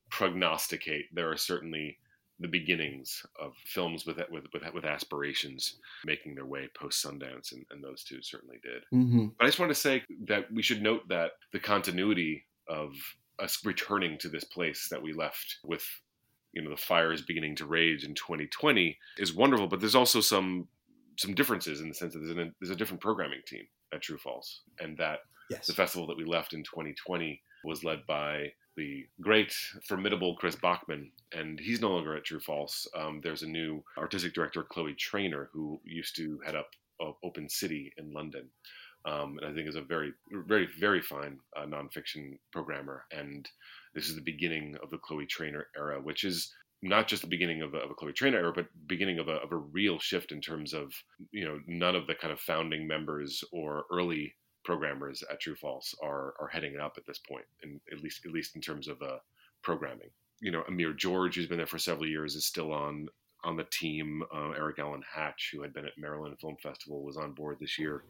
prognosticate, 0.10 1.06
there 1.14 1.30
are 1.30 1.38
certainly 1.38 1.98
the 2.42 2.48
beginnings 2.48 3.26
of 3.40 3.54
films 3.66 4.06
with 4.06 4.18
with 4.32 4.46
with, 4.54 4.74
with 4.74 4.86
aspirations 4.86 5.76
making 6.06 6.36
their 6.36 6.46
way 6.46 6.70
post 6.74 7.06
Sundance, 7.06 7.52
and, 7.52 7.66
and, 7.70 7.84
those 7.84 8.04
two 8.04 8.22
certainly 8.22 8.60
did. 8.64 8.84
Mm-hmm. 8.94 9.28
But 9.38 9.46
I 9.46 9.48
just 9.48 9.60
want 9.60 9.70
to 9.70 9.80
say 9.80 10.04
that 10.26 10.52
we 10.52 10.64
should 10.64 10.82
note 10.82 11.08
that 11.10 11.32
the 11.54 11.60
continuity 11.60 12.46
of 12.68 12.94
us 13.40 13.64
returning 13.64 14.18
to 14.20 14.30
this 14.30 14.44
place 14.44 14.88
that 14.90 15.02
we 15.02 15.14
left 15.14 15.58
with, 15.64 15.86
you 16.54 16.62
know, 16.62 16.70
the 16.70 16.78
fires 16.78 17.22
beginning 17.22 17.56
to 17.58 17.66
rage 17.66 18.04
in 18.04 18.16
2020 18.16 18.98
is 19.18 19.34
wonderful. 19.34 19.68
But 19.68 19.80
there's 19.80 19.96
also 19.96 20.20
some 20.20 20.68
some 21.18 21.36
differences 21.36 21.82
in 21.82 21.90
the 21.90 21.94
sense 21.94 22.14
that 22.14 22.20
there's, 22.20 22.36
an, 22.36 22.56
there's 22.60 22.72
a 22.72 22.76
different 22.76 23.02
programming 23.02 23.42
team 23.46 23.68
at 23.94 24.02
True 24.02 24.18
False, 24.18 24.62
and 24.80 24.98
that 24.98 25.20
yes. 25.50 25.68
the 25.68 25.74
festival 25.74 26.08
that 26.08 26.18
we 26.18 26.26
left 26.26 26.54
in 26.54 26.64
2020 26.64 27.42
was 27.64 27.84
led 27.84 28.06
by 28.08 28.52
the 28.78 29.06
great, 29.20 29.54
formidable 29.88 30.36
Chris 30.36 30.56
Boeckmann, 30.56 31.10
and 31.34 31.60
he's 31.60 31.82
no 31.82 31.92
longer 31.92 32.16
at 32.16 32.26
True 32.26 32.40
False. 32.40 32.88
Um, 32.96 33.22
there's 33.24 33.44
a 33.44 33.48
new 33.48 33.84
artistic 33.98 34.34
director, 34.34 34.64
Chloe 34.64 34.96
Trayner, 34.96 35.48
who 35.54 35.80
used 35.84 36.16
to 36.18 36.40
head 36.46 36.56
up 36.56 36.70
uh, 37.02 37.12
Open 37.24 37.50
City 37.50 37.94
in 37.98 38.14
London. 38.14 38.50
Um, 39.04 39.40
and 39.42 39.52
I 39.52 39.54
think 39.54 39.68
is 39.68 39.76
a 39.76 39.82
very, 39.82 40.14
very, 40.48 40.68
very 40.80 41.02
fine 41.02 41.40
uh, 41.58 41.66
nonfiction 41.66 42.38
programmer. 42.52 43.06
And 43.12 43.50
this 43.96 44.08
is 44.08 44.16
the 44.16 44.22
beginning 44.22 44.78
of 44.84 44.92
the 44.92 45.00
Chloe 45.00 45.26
Trayner 45.26 45.64
era, 45.76 46.00
which 46.00 46.24
is 46.24 46.54
not 46.84 47.08
just 47.08 47.22
the 47.22 47.28
beginning 47.28 47.62
of 47.62 47.74
a, 47.74 47.78
of 47.78 47.92
a 47.92 47.94
Chloe 47.94 48.14
Trayner 48.14 48.36
era, 48.36 48.54
but 48.54 48.68
beginning 48.88 49.20
of 49.20 49.28
a, 49.28 49.34
of 49.34 49.52
a 49.52 49.58
real 49.58 50.00
shift 50.00 50.32
in 50.32 50.42
terms 50.42 50.74
of 50.74 50.94
you 51.32 51.46
know 51.46 51.60
none 51.68 51.96
of 51.96 52.08
the 52.08 52.16
kind 52.16 52.34
of 52.34 52.40
founding 52.40 52.88
members 52.88 53.44
or 53.52 53.86
early 53.92 54.34
programmers 54.64 55.24
at 55.32 55.40
True 55.40 55.56
False 55.56 55.96
are 56.02 56.34
are 56.40 56.50
heading 56.52 56.80
up 56.80 56.94
at 56.98 57.06
this 57.06 57.20
point, 57.20 57.46
and 57.64 57.80
at 57.92 58.02
least 58.02 58.26
at 58.26 58.32
least 58.32 58.56
in 58.56 58.62
terms 58.62 58.88
of 58.88 59.02
uh, 59.02 59.18
programming. 59.62 60.10
You 60.40 60.52
know, 60.52 60.64
Amir 60.68 60.94
George, 60.94 61.36
who's 61.36 61.48
been 61.48 61.58
there 61.58 61.68
for 61.68 61.78
several 61.78 62.08
years, 62.08 62.36
is 62.36 62.46
still 62.46 62.72
on 62.72 63.10
on 63.44 63.58
the 63.58 63.66
team. 63.66 64.24
Uh, 64.34 64.52
Eric 64.52 64.80
Allen 64.80 65.04
Hatch, 65.12 65.52
who 65.54 65.62
had 65.62 65.74
been 65.74 65.86
at 65.86 65.98
Maryland 65.98 66.36
Film 66.40 66.58
Festival, 66.62 67.04
was 67.04 67.18
on 67.18 67.34
board 67.34 67.58
this 67.60 67.78
year. 67.80 68.04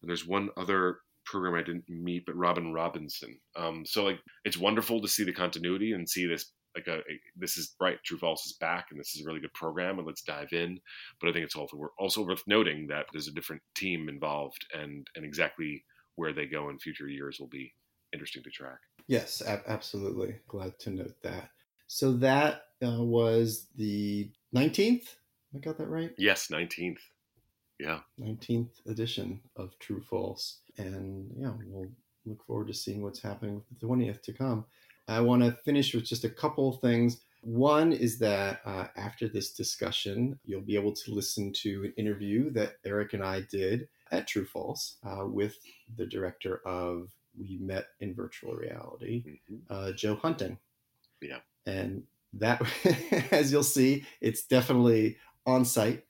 And 0.00 0.08
there's 0.08 0.26
one 0.26 0.50
other 0.56 0.98
program 1.24 1.54
I 1.54 1.62
didn't 1.62 1.88
meet, 1.88 2.26
but 2.26 2.36
Robin 2.36 2.72
Robinson. 2.72 3.38
Um, 3.54 3.84
so 3.86 4.04
like, 4.04 4.18
it's 4.44 4.58
wonderful 4.58 5.00
to 5.00 5.08
see 5.08 5.24
the 5.24 5.32
continuity 5.32 5.92
and 5.92 6.08
see 6.08 6.26
this 6.26 6.52
like 6.74 6.86
a, 6.86 6.98
a, 6.98 7.20
this 7.36 7.56
is 7.56 7.74
right 7.80 7.98
true 8.04 8.18
false 8.18 8.46
is 8.46 8.54
back 8.54 8.86
and 8.90 8.98
this 8.98 9.14
is 9.14 9.22
a 9.22 9.26
really 9.26 9.40
good 9.40 9.52
program 9.52 9.98
and 9.98 10.06
let's 10.06 10.22
dive 10.22 10.52
in. 10.52 10.78
But 11.20 11.28
i 11.28 11.32
think 11.32 11.44
it's 11.44 11.56
also 11.56 11.78
also 11.98 12.24
worth 12.24 12.42
noting 12.46 12.86
that 12.88 13.06
there's 13.12 13.28
a 13.28 13.32
different 13.32 13.62
team 13.74 14.08
involved 14.08 14.66
and 14.74 15.06
and 15.16 15.24
exactly 15.24 15.84
where 16.16 16.32
they 16.32 16.46
go 16.46 16.68
in 16.68 16.78
future 16.78 17.08
years 17.08 17.38
will 17.40 17.48
be 17.48 17.72
interesting 18.12 18.42
to 18.42 18.50
track. 18.50 18.78
Yes 19.06 19.42
absolutely. 19.66 20.36
Glad 20.48 20.78
to 20.80 20.90
note 20.90 21.16
that. 21.22 21.50
So 21.86 22.12
that 22.14 22.62
uh, 22.82 23.02
was 23.02 23.66
the 23.76 24.30
19th 24.54 25.16
i 25.54 25.58
got 25.58 25.76
that 25.78 25.88
right? 25.88 26.12
Yes 26.16 26.48
19th 26.48 26.98
yeah. 27.78 27.98
19th 28.20 28.86
edition 28.86 29.40
of 29.56 29.76
true 29.80 30.00
false. 30.00 30.60
And 30.78 31.30
yeah 31.36 31.52
we'll 31.66 31.90
look 32.24 32.44
forward 32.46 32.68
to 32.68 32.74
seeing 32.74 33.02
what's 33.02 33.20
happening 33.20 33.56
with 33.56 33.64
the 33.68 33.86
20th 33.86 34.22
to 34.22 34.32
come 34.32 34.64
I 35.08 35.20
want 35.20 35.42
to 35.42 35.52
finish 35.64 35.94
with 35.94 36.04
just 36.04 36.24
a 36.24 36.30
couple 36.30 36.68
of 36.68 36.80
things. 36.80 37.20
One 37.42 37.92
is 37.92 38.18
that 38.20 38.60
uh, 38.64 38.86
after 38.96 39.28
this 39.28 39.52
discussion, 39.52 40.38
you'll 40.44 40.60
be 40.60 40.76
able 40.76 40.92
to 40.92 41.12
listen 41.12 41.52
to 41.54 41.84
an 41.84 41.94
interview 41.96 42.50
that 42.52 42.74
Eric 42.84 43.14
and 43.14 43.24
I 43.24 43.40
did 43.40 43.88
at 44.12 44.28
True 44.28 44.44
False 44.44 44.96
uh, 45.04 45.26
with 45.26 45.58
the 45.96 46.06
director 46.06 46.60
of 46.64 47.10
We 47.36 47.58
Met 47.58 47.86
in 47.98 48.14
Virtual 48.14 48.54
Reality, 48.54 49.24
mm-hmm. 49.50 49.56
uh, 49.68 49.92
Joe 49.92 50.14
Hunting. 50.14 50.58
Yeah. 51.20 51.38
And 51.66 52.04
that, 52.34 52.62
as 53.32 53.50
you'll 53.50 53.64
see, 53.64 54.04
it's 54.20 54.44
definitely 54.44 55.16
on 55.44 55.64
site, 55.64 56.04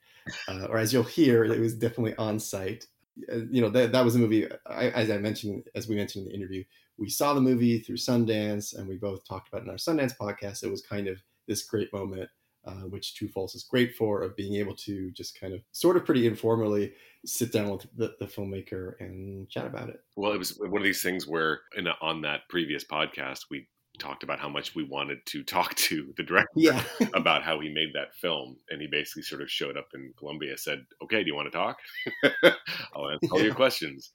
uh, 0.47 0.67
or 0.69 0.77
as 0.77 0.93
you'll 0.93 1.03
hear, 1.03 1.43
it 1.45 1.59
was 1.59 1.73
definitely 1.73 2.15
on 2.15 2.39
site. 2.39 2.85
Uh, 3.31 3.39
you 3.49 3.61
know, 3.61 3.69
that, 3.69 3.91
that 3.91 4.05
was 4.05 4.15
a 4.15 4.19
movie, 4.19 4.47
I, 4.67 4.89
as 4.89 5.09
I 5.09 5.17
mentioned, 5.17 5.63
as 5.73 5.87
we 5.87 5.95
mentioned 5.95 6.25
in 6.25 6.31
the 6.31 6.37
interview, 6.37 6.63
we 6.97 7.09
saw 7.09 7.33
the 7.33 7.41
movie 7.41 7.79
through 7.79 7.97
Sundance, 7.97 8.77
and 8.77 8.87
we 8.87 8.97
both 8.97 9.25
talked 9.27 9.49
about 9.49 9.61
it 9.61 9.65
in 9.65 9.69
our 9.69 9.77
Sundance 9.77 10.13
podcast. 10.19 10.63
It 10.63 10.71
was 10.71 10.81
kind 10.81 11.07
of 11.07 11.21
this 11.47 11.63
great 11.63 11.91
moment, 11.93 12.29
uh, 12.65 12.85
which 12.89 13.15
True 13.15 13.27
False 13.27 13.55
is 13.55 13.63
great 13.63 13.95
for, 13.95 14.21
of 14.21 14.35
being 14.35 14.55
able 14.55 14.75
to 14.77 15.11
just 15.11 15.39
kind 15.39 15.53
of 15.53 15.61
sort 15.71 15.97
of 15.97 16.05
pretty 16.05 16.27
informally 16.27 16.93
sit 17.25 17.51
down 17.51 17.69
with 17.69 17.85
the, 17.95 18.13
the 18.19 18.25
filmmaker 18.25 18.93
and 18.99 19.49
chat 19.49 19.65
about 19.65 19.89
it. 19.89 19.99
Well, 20.15 20.33
it 20.33 20.37
was 20.37 20.57
one 20.59 20.81
of 20.81 20.83
these 20.83 21.01
things 21.01 21.27
where, 21.27 21.61
in 21.75 21.87
a, 21.87 21.95
on 22.01 22.21
that 22.21 22.41
previous 22.49 22.83
podcast, 22.83 23.45
we 23.49 23.67
talked 23.99 24.23
about 24.23 24.39
how 24.39 24.49
much 24.49 24.75
we 24.75 24.83
wanted 24.83 25.25
to 25.25 25.43
talk 25.43 25.75
to 25.75 26.13
the 26.17 26.23
director 26.23 26.49
yeah. 26.55 26.83
about 27.13 27.43
how 27.43 27.59
he 27.59 27.69
made 27.69 27.89
that 27.93 28.13
film 28.15 28.57
and 28.69 28.81
he 28.81 28.87
basically 28.87 29.21
sort 29.21 29.41
of 29.41 29.49
showed 29.49 29.77
up 29.77 29.87
in 29.93 30.11
columbia 30.17 30.57
said 30.57 30.83
okay 31.03 31.23
do 31.23 31.27
you 31.27 31.35
want 31.35 31.51
to 31.51 31.55
talk 31.57 31.77
i'll 32.95 33.09
answer 33.09 33.27
all 33.31 33.37
yeah. 33.37 33.45
your 33.45 33.55
questions 33.55 34.11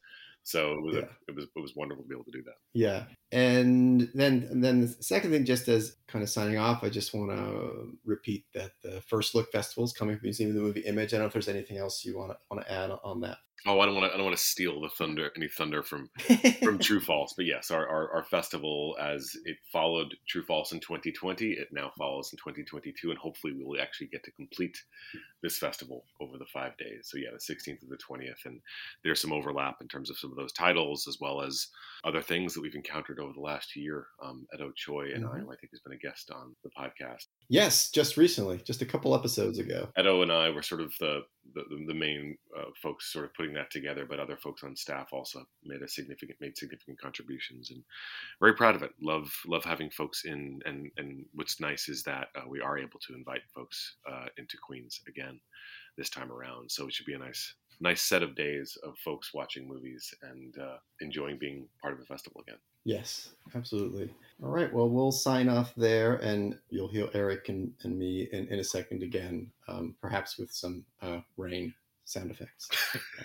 so 0.49 0.73
it 0.73 0.83
was 0.83 0.95
yeah. 0.95 1.03
a, 1.03 1.09
it 1.29 1.35
was 1.37 1.45
it 1.45 1.61
was 1.61 1.77
wonderful 1.77 2.05
to 2.05 2.09
be 2.09 2.15
able 2.15 2.25
to 2.25 2.31
do 2.31 2.43
that. 2.45 2.55
Yeah, 2.73 3.05
and 3.33 4.09
then 4.15 4.49
and 4.51 4.65
then 4.65 4.81
the 4.81 4.89
second 4.89 5.31
thing, 5.31 5.45
just 5.45 5.69
as 5.69 5.97
kind 6.07 6.23
of 6.23 6.31
signing 6.31 6.57
off, 6.57 6.83
I 6.83 6.89
just 6.89 7.13
want 7.13 7.31
to 7.33 7.99
repeat 8.07 8.47
that 8.55 8.71
the 8.83 9.03
First 9.03 9.35
Look 9.35 9.53
Festival 9.53 9.85
is 9.85 9.93
coming 9.93 10.17
from 10.17 10.23
the 10.23 10.29
Museum 10.29 10.49
of 10.49 10.57
the 10.57 10.63
Movie 10.63 10.81
Image. 10.81 11.13
I 11.13 11.19
don't 11.19 11.25
know 11.25 11.27
if 11.27 11.35
there's 11.35 11.51
anything 11.51 11.77
else 11.77 12.03
you 12.03 12.17
want 12.17 12.31
to 12.31 12.39
want 12.51 12.65
to 12.65 12.73
add 12.73 12.91
on 13.05 13.21
that. 13.21 13.37
Oh, 13.67 13.81
I 13.81 13.87
don't 13.87 13.95
want 13.97 14.07
to. 14.07 14.15
I 14.15 14.17
don't 14.17 14.27
want 14.27 14.37
to 14.37 14.43
steal 14.43 14.81
the 14.81 14.89
thunder, 14.89 15.31
any 15.37 15.49
thunder 15.49 15.83
from 15.83 16.09
from 16.63 16.79
True 16.79 17.01
False. 17.01 17.35
But 17.37 17.47
yes, 17.47 17.71
our, 17.73 17.87
our, 17.89 18.11
our 18.13 18.25
festival, 18.25 18.97
as 19.01 19.33
it 19.45 19.57
followed 19.73 20.15
True 20.29 20.45
False 20.45 20.73
in 20.73 20.81
2020, 20.81 21.51
it 21.51 21.69
now 21.73 21.91
follows 21.99 22.31
in 22.33 22.39
2022, 22.39 23.11
and 23.11 23.19
hopefully 23.19 23.53
we 23.53 23.65
will 23.65 23.81
actually 23.81 24.07
get 24.07 24.23
to 24.25 24.31
complete 24.33 24.79
this 25.43 25.59
festival 25.59 26.05
over 26.21 26.39
the 26.39 26.47
five 26.53 26.77
days. 26.79 27.09
So 27.11 27.19
yeah, 27.19 27.31
the 27.33 27.55
16th 27.55 27.81
to 27.81 27.87
the 27.87 27.99
20th, 27.99 28.47
and 28.47 28.61
there's 29.03 29.21
some 29.21 29.33
overlap 29.33 29.79
in 29.81 29.89
terms 29.89 30.09
of 30.09 30.19
some 30.19 30.31
of 30.31 30.37
those 30.37 30.53
titles 30.53 31.09
as 31.09 31.19
well 31.21 31.43
as 31.43 31.67
other 32.05 32.23
things 32.23 32.55
that 32.55 32.61
we've 32.61 32.75
encountered 32.77 33.19
over 33.19 33.33
the 33.33 33.41
last 33.41 33.75
year. 33.75 34.07
Um, 34.23 34.47
Edo 34.55 34.71
Choi 34.77 35.11
and 35.15 35.25
mm-hmm. 35.25 35.51
I, 35.51 35.53
I 35.53 35.57
think, 35.57 35.73
has 35.73 35.81
been 35.81 35.95
a 35.95 35.99
guest 35.99 36.31
on 36.31 36.55
the 36.63 36.71
podcast. 36.71 37.27
Yes, 37.51 37.91
just 37.91 38.19
recently, 38.19 38.59
just 38.59 38.83
a 38.83 38.87
couple 38.87 39.15
episodes 39.15 39.59
ago. 39.59 39.89
Edo 39.99 40.21
and 40.21 40.31
I 40.31 40.51
were 40.51 40.63
sort 40.63 40.83
of 40.83 40.93
the 41.01 41.23
the, 41.55 41.65
the 41.87 41.95
main 41.95 42.37
uh, 42.57 42.71
folks 42.83 43.11
sort 43.11 43.25
of 43.25 43.33
putting 43.33 43.55
that 43.55 43.71
together, 43.71 44.05
but 44.05 44.21
other 44.21 44.37
folks 44.37 44.63
on 44.63 44.77
staff 44.77 45.09
also 45.13 45.47
made 45.65 45.81
a 45.81 45.89
significant 45.89 46.39
made 46.41 46.59
significant 46.59 47.01
contributions, 47.01 47.71
and 47.71 47.83
very 48.39 48.55
proud 48.55 48.75
of 48.75 48.83
it. 48.83 48.91
Love 49.01 49.33
love 49.47 49.65
having 49.65 49.91
folks 49.91 50.25
in, 50.27 50.61
and 50.67 50.91
and 50.99 51.25
what's 51.33 51.59
nice 51.59 51.89
is 51.89 52.03
that 52.03 52.29
uh, 52.37 52.47
we 52.47 52.61
are 52.61 52.79
able 52.79 53.01
to 53.01 53.15
invite 53.15 53.43
folks 53.55 53.97
uh, 54.11 54.27
into 54.37 54.59
Queens 54.63 55.01
again 55.09 55.41
this 55.97 56.11
time 56.11 56.31
around. 56.31 56.71
So 56.71 56.87
it 56.87 56.93
should 56.93 57.07
be 57.07 57.15
a 57.15 57.19
nice 57.19 57.55
nice 57.81 58.03
set 58.03 58.23
of 58.23 58.35
days 58.35 58.77
of 58.83 58.99
folks 58.99 59.33
watching 59.33 59.67
movies 59.67 60.13
and 60.23 60.59
uh, 60.59 60.77
enjoying 61.01 61.39
being 61.39 61.67
part 61.81 61.95
of 61.95 62.01
the 62.01 62.07
festival 62.07 62.43
again. 62.43 62.59
Yes, 62.89 63.33
absolutely. 63.55 64.09
All 64.43 64.49
right. 64.49 64.73
Well, 64.73 64.89
we'll 64.89 65.13
sign 65.13 65.51
off 65.51 65.75
there, 65.77 66.15
and 66.15 66.57
you'll 66.71 66.89
hear 66.89 67.11
Eric 67.13 67.51
and, 67.51 67.71
and 67.83 67.99
me 67.99 68.31
in, 68.33 68.47
in 68.49 68.61
a 68.61 68.65
second 68.65 69.03
again, 69.03 69.51
um, 69.69 69.95
perhaps 70.01 70.39
with 70.39 70.51
some 70.51 70.87
uh, 71.03 71.19
rain 71.37 71.75
sound 72.07 72.31
effects. 72.31 72.71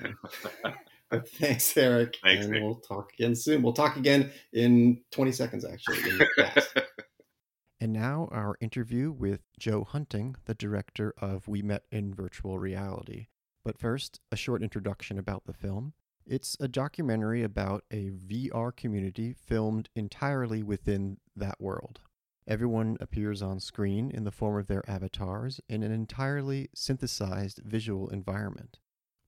but 1.09 1.29
thanks, 1.29 1.77
Eric. 1.77 2.17
Thanks, 2.21 2.43
and 2.43 2.55
Nick. 2.55 2.61
we'll 2.61 2.75
talk 2.75 3.13
again 3.13 3.37
soon. 3.37 3.61
We'll 3.61 3.71
talk 3.71 3.95
again 3.95 4.31
in 4.51 4.99
20 5.11 5.31
seconds, 5.31 5.63
actually. 5.63 6.19
and 7.79 7.93
now 7.93 8.27
our 8.33 8.57
interview 8.59 9.13
with 9.13 9.43
Joe 9.57 9.85
Hunting, 9.85 10.35
the 10.43 10.55
director 10.55 11.13
of 11.19 11.47
We 11.47 11.61
Met 11.61 11.83
in 11.89 12.13
Virtual 12.13 12.59
Reality. 12.59 13.27
But 13.63 13.79
first, 13.79 14.19
a 14.29 14.35
short 14.35 14.61
introduction 14.61 15.17
about 15.17 15.45
the 15.45 15.53
film. 15.53 15.93
It's 16.25 16.55
a 16.59 16.69
documentary 16.69 17.43
about 17.43 17.83
a 17.91 18.09
VR 18.11 18.73
community 18.75 19.33
filmed 19.33 19.89
entirely 19.95 20.63
within 20.63 21.17
that 21.35 21.59
world. 21.59 21.99
Everyone 22.47 22.97
appears 23.01 23.41
on 23.41 23.59
screen 23.59 24.09
in 24.09 24.23
the 24.23 24.31
form 24.31 24.57
of 24.57 24.67
their 24.67 24.89
avatars 24.89 25.59
in 25.67 25.83
an 25.83 25.91
entirely 25.91 26.69
synthesized 26.73 27.59
visual 27.63 28.09
environment. 28.09 28.79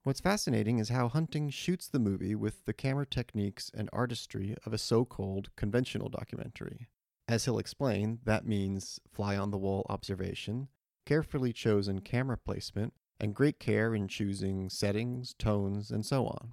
What's 0.04 0.20
fascinating 0.20 0.78
is 0.78 0.88
how 0.88 1.08
Hunting 1.08 1.50
shoots 1.50 1.86
the 1.86 1.98
movie 1.98 2.34
with 2.34 2.64
the 2.64 2.72
camera 2.72 3.06
techniques 3.06 3.70
and 3.74 3.90
artistry 3.92 4.56
of 4.64 4.72
a 4.72 4.78
so 4.78 5.04
called 5.04 5.50
conventional 5.56 6.08
documentary. 6.08 6.88
As 7.28 7.44
he'll 7.44 7.58
explain, 7.58 8.20
that 8.24 8.46
means 8.46 9.00
fly 9.10 9.36
on 9.36 9.50
the 9.50 9.58
wall 9.58 9.84
observation, 9.88 10.68
carefully 11.04 11.52
chosen 11.52 12.00
camera 12.00 12.38
placement, 12.38 12.94
and 13.18 13.34
great 13.34 13.58
care 13.58 13.94
in 13.94 14.08
choosing 14.08 14.70
settings, 14.70 15.34
tones, 15.34 15.90
and 15.90 16.06
so 16.06 16.26
on. 16.26 16.52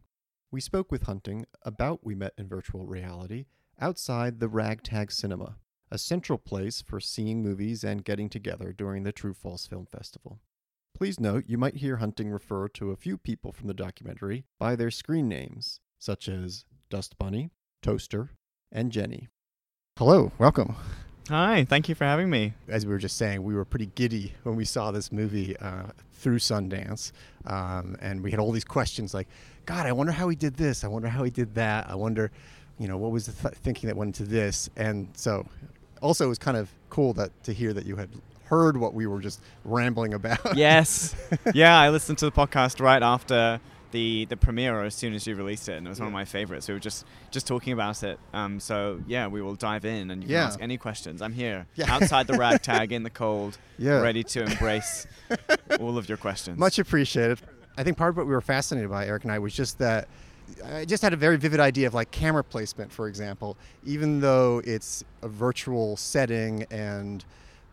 We 0.54 0.62
spoke 0.62 0.92
with 0.92 1.08
Hunting 1.08 1.48
about 1.64 2.06
We 2.06 2.14
Met 2.14 2.36
in 2.38 2.48
Virtual 2.48 2.86
Reality 2.86 3.46
outside 3.82 4.40
the 4.40 4.48
Ragtag 4.48 5.12
Cinema, 5.12 5.56
a 5.90 5.98
central 5.98 6.38
place 6.38 6.80
for 6.80 7.00
seeing 7.00 7.42
movies 7.42 7.84
and 7.84 8.06
getting 8.06 8.30
together 8.30 8.72
during 8.72 9.02
the 9.02 9.12
True 9.12 9.34
False 9.34 9.66
Film 9.66 9.88
Festival. 9.88 10.42
Please 10.96 11.20
note 11.20 11.46
you 11.48 11.58
might 11.58 11.78
hear 11.78 11.96
Hunting 11.96 12.30
refer 12.30 12.68
to 12.68 12.92
a 12.92 12.96
few 12.96 13.18
people 13.18 13.52
from 13.52 13.68
the 13.68 13.74
documentary 13.74 14.46
by 14.60 14.76
their 14.76 14.92
screen 14.92 15.28
names, 15.28 15.80
such 15.98 16.30
as 16.30 16.66
Dust 16.88 17.18
Bunny, 17.18 17.50
Toaster, 17.82 18.30
and 18.72 18.92
Jenny. 18.92 19.30
Hello, 19.98 20.34
welcome. 20.38 20.76
Hi, 21.30 21.66
thank 21.66 21.90
you 21.90 21.96
for 21.96 22.04
having 22.04 22.30
me. 22.30 22.54
As 22.68 22.86
we 22.86 22.92
were 22.92 23.00
just 23.00 23.18
saying, 23.18 23.42
we 23.42 23.56
were 23.56 23.66
pretty 23.66 23.88
giddy 23.88 24.34
when 24.44 24.56
we 24.56 24.66
saw 24.66 24.92
this 24.92 25.12
movie 25.12 25.58
uh, 25.58 25.88
through 26.12 26.38
Sundance, 26.38 27.12
um, 27.48 27.96
and 28.02 28.22
we 28.22 28.30
had 28.30 28.40
all 28.40 28.52
these 28.52 28.64
questions 28.64 29.16
like, 29.16 29.28
God, 29.66 29.86
I 29.86 29.92
wonder 29.92 30.12
how 30.12 30.30
he 30.30 30.36
did 30.36 30.56
this. 30.56 30.84
I 30.84 30.88
wonder 30.88 31.08
how 31.08 31.24
he 31.24 31.32
did 31.32 31.56
that. 31.56 31.90
I 31.90 31.96
wonder, 31.96 32.32
you 32.80 32.88
know, 32.88 32.98
what 32.98 33.12
was 33.12 33.26
the 33.28 33.50
th- 33.50 33.60
thinking 33.60 33.88
that 33.88 33.96
went 33.96 34.20
into 34.20 34.30
this. 34.30 34.70
And 34.76 35.08
so, 35.14 35.46
also, 36.02 36.26
it 36.26 36.30
was 36.30 36.40
kind 36.40 36.58
of 36.58 36.70
cool 36.90 37.14
that 37.14 37.32
to 37.44 37.54
hear 37.54 37.74
that 37.74 37.86
you 37.86 37.96
had 37.96 38.10
heard 38.46 38.78
what 38.78 38.94
we 38.94 39.08
were 39.08 39.22
just 39.22 39.42
rambling 39.64 40.14
about. 40.14 40.58
Yes, 40.58 41.16
yeah, 41.54 41.80
I 41.80 41.90
listened 41.90 42.18
to 42.20 42.26
the 42.26 42.32
podcast 42.32 42.82
right 42.82 43.02
after 43.02 43.60
the 43.94 44.26
the 44.26 44.36
premiere 44.36 44.80
or 44.80 44.84
as 44.84 44.96
soon 44.96 45.14
as 45.14 45.26
you 45.26 45.36
released 45.36 45.70
it, 45.70 45.78
and 45.78 45.88
it 45.88 45.90
was 45.90 46.00
yeah. 46.00 46.06
one 46.06 46.08
of 46.10 46.14
my 46.14 46.26
favorites. 46.26 46.68
We 46.68 46.74
were 46.74 46.80
just 46.80 47.06
just 47.32 47.48
talking 47.48 47.72
about 47.72 48.04
it. 48.04 48.20
Um, 48.34 48.60
so 48.60 49.02
yeah, 49.08 49.28
we 49.28 49.42
will 49.42 49.56
dive 49.56 49.86
in, 49.86 50.12
and 50.12 50.22
you 50.22 50.28
can 50.28 50.34
yeah. 50.34 50.46
ask 50.46 50.62
any 50.62 50.78
questions. 50.78 51.22
I'm 51.22 51.32
here 51.32 51.68
yeah. 51.76 51.94
outside 51.94 52.28
the 52.28 52.34
ragtag 52.34 52.92
in 52.92 53.04
the 53.04 53.10
cold, 53.24 53.58
yeah. 53.78 54.02
ready 54.02 54.24
to 54.24 54.44
embrace 54.44 55.08
all 55.80 55.98
of 55.98 56.10
your 56.10 56.18
questions. 56.18 56.60
Much 56.60 56.80
appreciated. 56.80 57.40
I 57.78 57.84
think 57.84 57.98
part 57.98 58.10
of 58.12 58.18
what 58.18 58.28
we 58.28 58.34
were 58.34 58.42
fascinated 58.42 58.90
by, 58.90 59.08
Eric 59.08 59.24
and 59.24 59.32
I, 59.32 59.40
was 59.40 59.54
just 59.54 59.80
that 59.80 60.08
I 60.66 60.86
just 60.86 61.02
had 61.02 61.14
a 61.14 61.18
very 61.18 61.38
vivid 61.38 61.60
idea 61.60 61.88
of 61.88 61.94
like 61.94 62.12
camera 62.12 62.44
placement, 62.44 62.92
for 62.92 63.08
example. 63.08 63.58
Even 63.86 64.20
though 64.20 64.62
it's 64.66 65.04
a 65.22 65.28
virtual 65.28 65.98
setting 65.98 66.66
and 66.70 67.24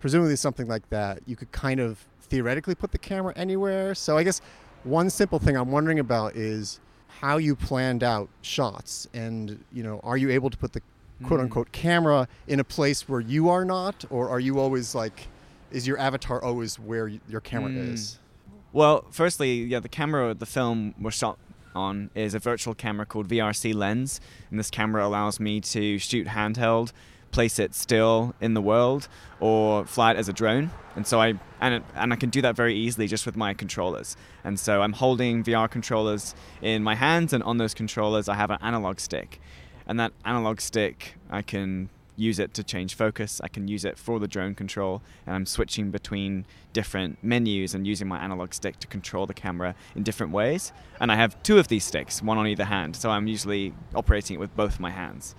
presumably 0.01 0.37
something 0.37 0.69
like 0.69 0.89
that, 0.91 1.21
you 1.27 1.37
could 1.37 1.53
kind 1.53 1.81
of 1.81 2.05
theoretically 2.23 2.75
put 2.75 2.93
the 2.93 2.99
camera 2.99 3.33
anywhere. 3.37 3.95
So 3.95 4.17
I 4.17 4.23
guess 4.23 4.41
one 4.85 5.11
simple 5.11 5.39
thing 5.39 5.57
I'm 5.57 5.71
wondering 5.71 5.99
about 5.99 6.37
is 6.37 6.81
how 7.21 7.37
you 7.37 7.55
planned 7.55 8.03
out 8.03 8.29
shots 8.41 9.07
and 9.13 9.63
you 9.73 9.83
know 9.83 10.01
are 10.03 10.17
you 10.17 10.31
able 10.31 10.49
to 10.49 10.57
put 10.57 10.73
the 10.73 10.81
quote 11.25 11.41
unquote 11.41 11.69
mm. 11.69 11.73
camera 11.73 12.27
in 12.47 12.61
a 12.61 12.65
place 12.65 13.09
where 13.09 13.21
you 13.21 13.51
are 13.51 13.65
not 13.65 14.05
or 14.09 14.31
are 14.31 14.41
you 14.41 14.59
always 14.59 14.95
like 14.95 15.29
is 15.71 15.87
your 15.87 15.99
avatar 15.99 16.43
always 16.43 16.79
where 16.79 17.09
your 17.29 17.41
camera 17.43 17.71
mm. 17.71 17.93
is 17.93 18.19
well 18.73 19.05
firstly 19.11 19.65
yeah 19.65 19.81
the 19.81 19.89
camera 19.89 20.35
the 20.35 20.47
film 20.47 20.95
was 21.01 21.15
shot 21.15 21.39
on 21.75 22.11
is 22.15 22.35
a 22.35 22.39
virtual 22.39 22.75
camera 22.75 23.07
called 23.07 23.29
VRCLens 23.29 24.19
and 24.51 24.59
this 24.59 24.71
camera 24.71 25.07
allows 25.07 25.39
me 25.39 25.61
to 25.61 25.99
shoot 25.99 26.27
handheld 26.27 26.93
place 27.31 27.59
it 27.59 27.75
still 27.75 28.35
in 28.41 28.55
the 28.55 28.61
world 28.61 29.09
or 29.39 29.85
fly 29.85 30.13
it 30.13 30.17
as 30.17 30.29
a 30.29 30.33
drone. 30.33 30.71
And 30.97 31.07
so 31.07 31.21
I 31.21 31.35
and 31.61 31.75
it, 31.75 31.83
and 31.95 32.13
I 32.13 32.17
can 32.17 32.31
do 32.31 32.43
that 32.43 32.57
very 32.57 32.75
easily 32.75 33.07
just 33.07 33.27
with 33.27 33.37
my 33.37 33.55
controllers. 33.55 34.17
And 34.45 34.59
so 34.59 34.83
I'm 34.83 34.93
holding 34.93 35.45
VR 35.45 35.71
controllers 35.71 36.35
in 36.61 36.83
my 36.83 36.95
hands 36.95 37.33
and 37.33 37.43
on 37.43 37.59
those 37.59 37.75
controllers 37.75 38.29
I 38.29 38.35
have 38.35 38.51
an 38.51 38.59
analog 38.61 39.01
stick. 39.01 39.41
And 39.87 39.99
that 40.01 40.13
analog 40.25 40.61
stick 40.61 41.15
I 41.31 41.43
can 41.43 41.91
use 42.21 42.39
it 42.39 42.55
to 42.55 42.63
change 42.63 42.95
focus. 42.95 43.41
I 43.43 43.49
can 43.49 43.67
use 43.67 43.85
it 43.85 43.99
for 43.99 44.21
the 44.21 44.29
drone 44.29 44.55
control, 44.55 45.03
and 45.27 45.35
I'm 45.35 45.47
switching 45.47 45.91
between 45.91 46.47
different 46.73 47.19
menus 47.23 47.75
and 47.75 47.87
using 47.87 48.07
my 48.09 48.19
analog 48.19 48.53
stick 48.55 48.79
to 48.81 48.87
control 48.87 49.27
the 49.27 49.35
camera 49.35 49.75
in 49.97 50.03
different 50.03 50.33
ways. 50.33 50.73
And 51.01 51.11
I 51.11 51.17
have 51.17 51.43
two 51.43 51.59
of 51.59 51.69
these 51.69 51.85
sticks, 51.85 52.23
one 52.23 52.39
on 52.39 52.47
either 52.47 52.65
hand, 52.65 52.97
so 52.97 53.11
I'm 53.11 53.27
usually 53.27 53.75
operating 53.95 54.35
it 54.37 54.41
with 54.41 54.55
both 54.57 54.79
my 54.79 54.91
hands 54.91 55.35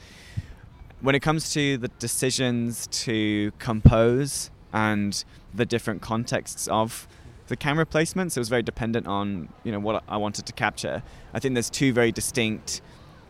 when 1.02 1.16
it 1.16 1.20
comes 1.20 1.52
to 1.52 1.78
the 1.78 1.88
decisions 2.00 2.88
to 2.88 3.52
compose 3.58 4.52
and 4.72 5.24
the 5.54 5.66
different 5.66 6.02
contexts 6.02 6.68
of 6.68 7.08
the 7.48 7.58
camera 7.58 7.86
placements, 7.86 8.38
it 8.38 8.40
was 8.40 8.50
very 8.50 8.64
dependent 8.64 9.08
on 9.08 9.50
you 9.64 9.72
know 9.72 9.80
what 9.80 10.04
I 10.08 10.18
wanted 10.18 10.46
to 10.46 10.54
capture. 10.54 11.04
I 11.34 11.40
think 11.40 11.54
there's 11.54 11.70
two 11.70 11.92
very 11.92 12.12
distinct 12.12 12.82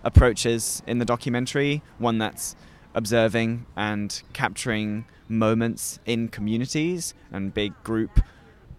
approaches 0.03 0.83
in 0.85 0.99
the 0.99 1.05
documentary. 1.05 1.81
One 1.97 2.19
that's 2.19 2.55
observing 2.93 3.65
and 3.75 4.21
capturing 4.33 5.05
moments 5.27 5.99
in 6.05 6.27
communities 6.27 7.13
and 7.31 7.53
big 7.53 7.73
group 7.83 8.19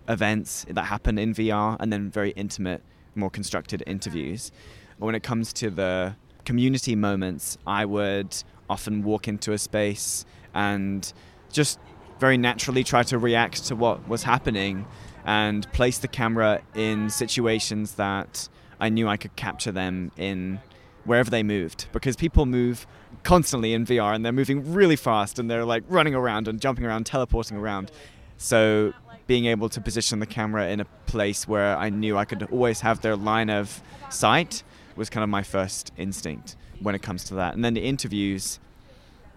events 0.09 0.67
that 0.69 0.85
happen 0.85 1.19
in 1.19 1.35
VR, 1.35 1.77
and 1.81 1.93
then 1.93 2.11
very 2.11 2.31
intimate, 2.33 2.83
more 3.15 3.31
constructed 3.31 3.83
interviews. 3.87 4.51
When 4.99 5.15
it 5.15 5.23
comes 5.23 5.53
to 5.55 5.71
the 5.71 6.17
community 6.45 6.97
moments, 6.97 7.57
I 7.67 7.85
would 7.85 8.37
often 8.69 9.03
walk 9.03 9.29
into 9.29 9.53
a 9.53 9.59
space 9.59 10.25
and 10.55 11.13
just 11.51 11.79
very 12.19 12.37
naturally 12.37 12.85
try 12.85 13.03
to 13.03 13.19
react 13.19 13.65
to 13.67 13.77
what 13.77 14.07
was 14.09 14.23
happening 14.23 14.87
and 15.25 15.71
place 15.73 15.99
the 15.99 16.09
camera 16.09 16.61
in 16.75 17.11
situations 17.11 17.95
that 17.95 18.49
I 18.81 18.89
knew 18.89 19.09
I 19.09 19.17
could 19.17 19.37
capture 19.37 19.73
them 19.73 20.11
in 20.17 20.61
wherever 21.05 21.31
they 21.31 21.43
moved 21.43 21.87
because 21.93 22.17
people 22.17 22.47
move 22.47 22.87
constantly 23.23 23.73
in 23.73 23.87
VR 23.87 24.15
and 24.15 24.25
they're 24.25 24.33
moving 24.33 24.73
really 24.73 24.97
fast 24.97 25.39
and 25.39 25.51
they're 25.51 25.65
like 25.65 25.85
running 25.89 26.15
around 26.15 26.49
and 26.49 26.61
jumping 26.61 26.85
around, 26.85 27.07
teleporting 27.07 27.57
around. 27.57 27.91
So 28.37 28.93
being 29.27 29.47
able 29.47 29.69
to 29.69 29.81
position 29.81 30.19
the 30.19 30.27
camera 30.27 30.69
in 30.69 30.81
a 30.81 30.85
place 31.07 31.47
where 31.47 31.77
I 31.77 31.91
knew 31.91 32.17
I 32.17 32.25
could 32.25 32.43
always 32.51 32.81
have 32.81 33.01
their 33.01 33.17
line 33.17 33.51
of 33.51 33.83
sight 34.11 34.63
was 34.97 35.09
kind 35.09 35.23
of 35.25 35.31
my 35.31 35.43
first 35.43 35.93
instinct 35.97 36.57
when 36.81 36.95
it 36.95 37.03
comes 37.03 37.25
to 37.25 37.35
that. 37.35 37.55
And 37.55 37.65
then 37.65 37.75
the 37.75 37.83
interviews, 37.83 38.59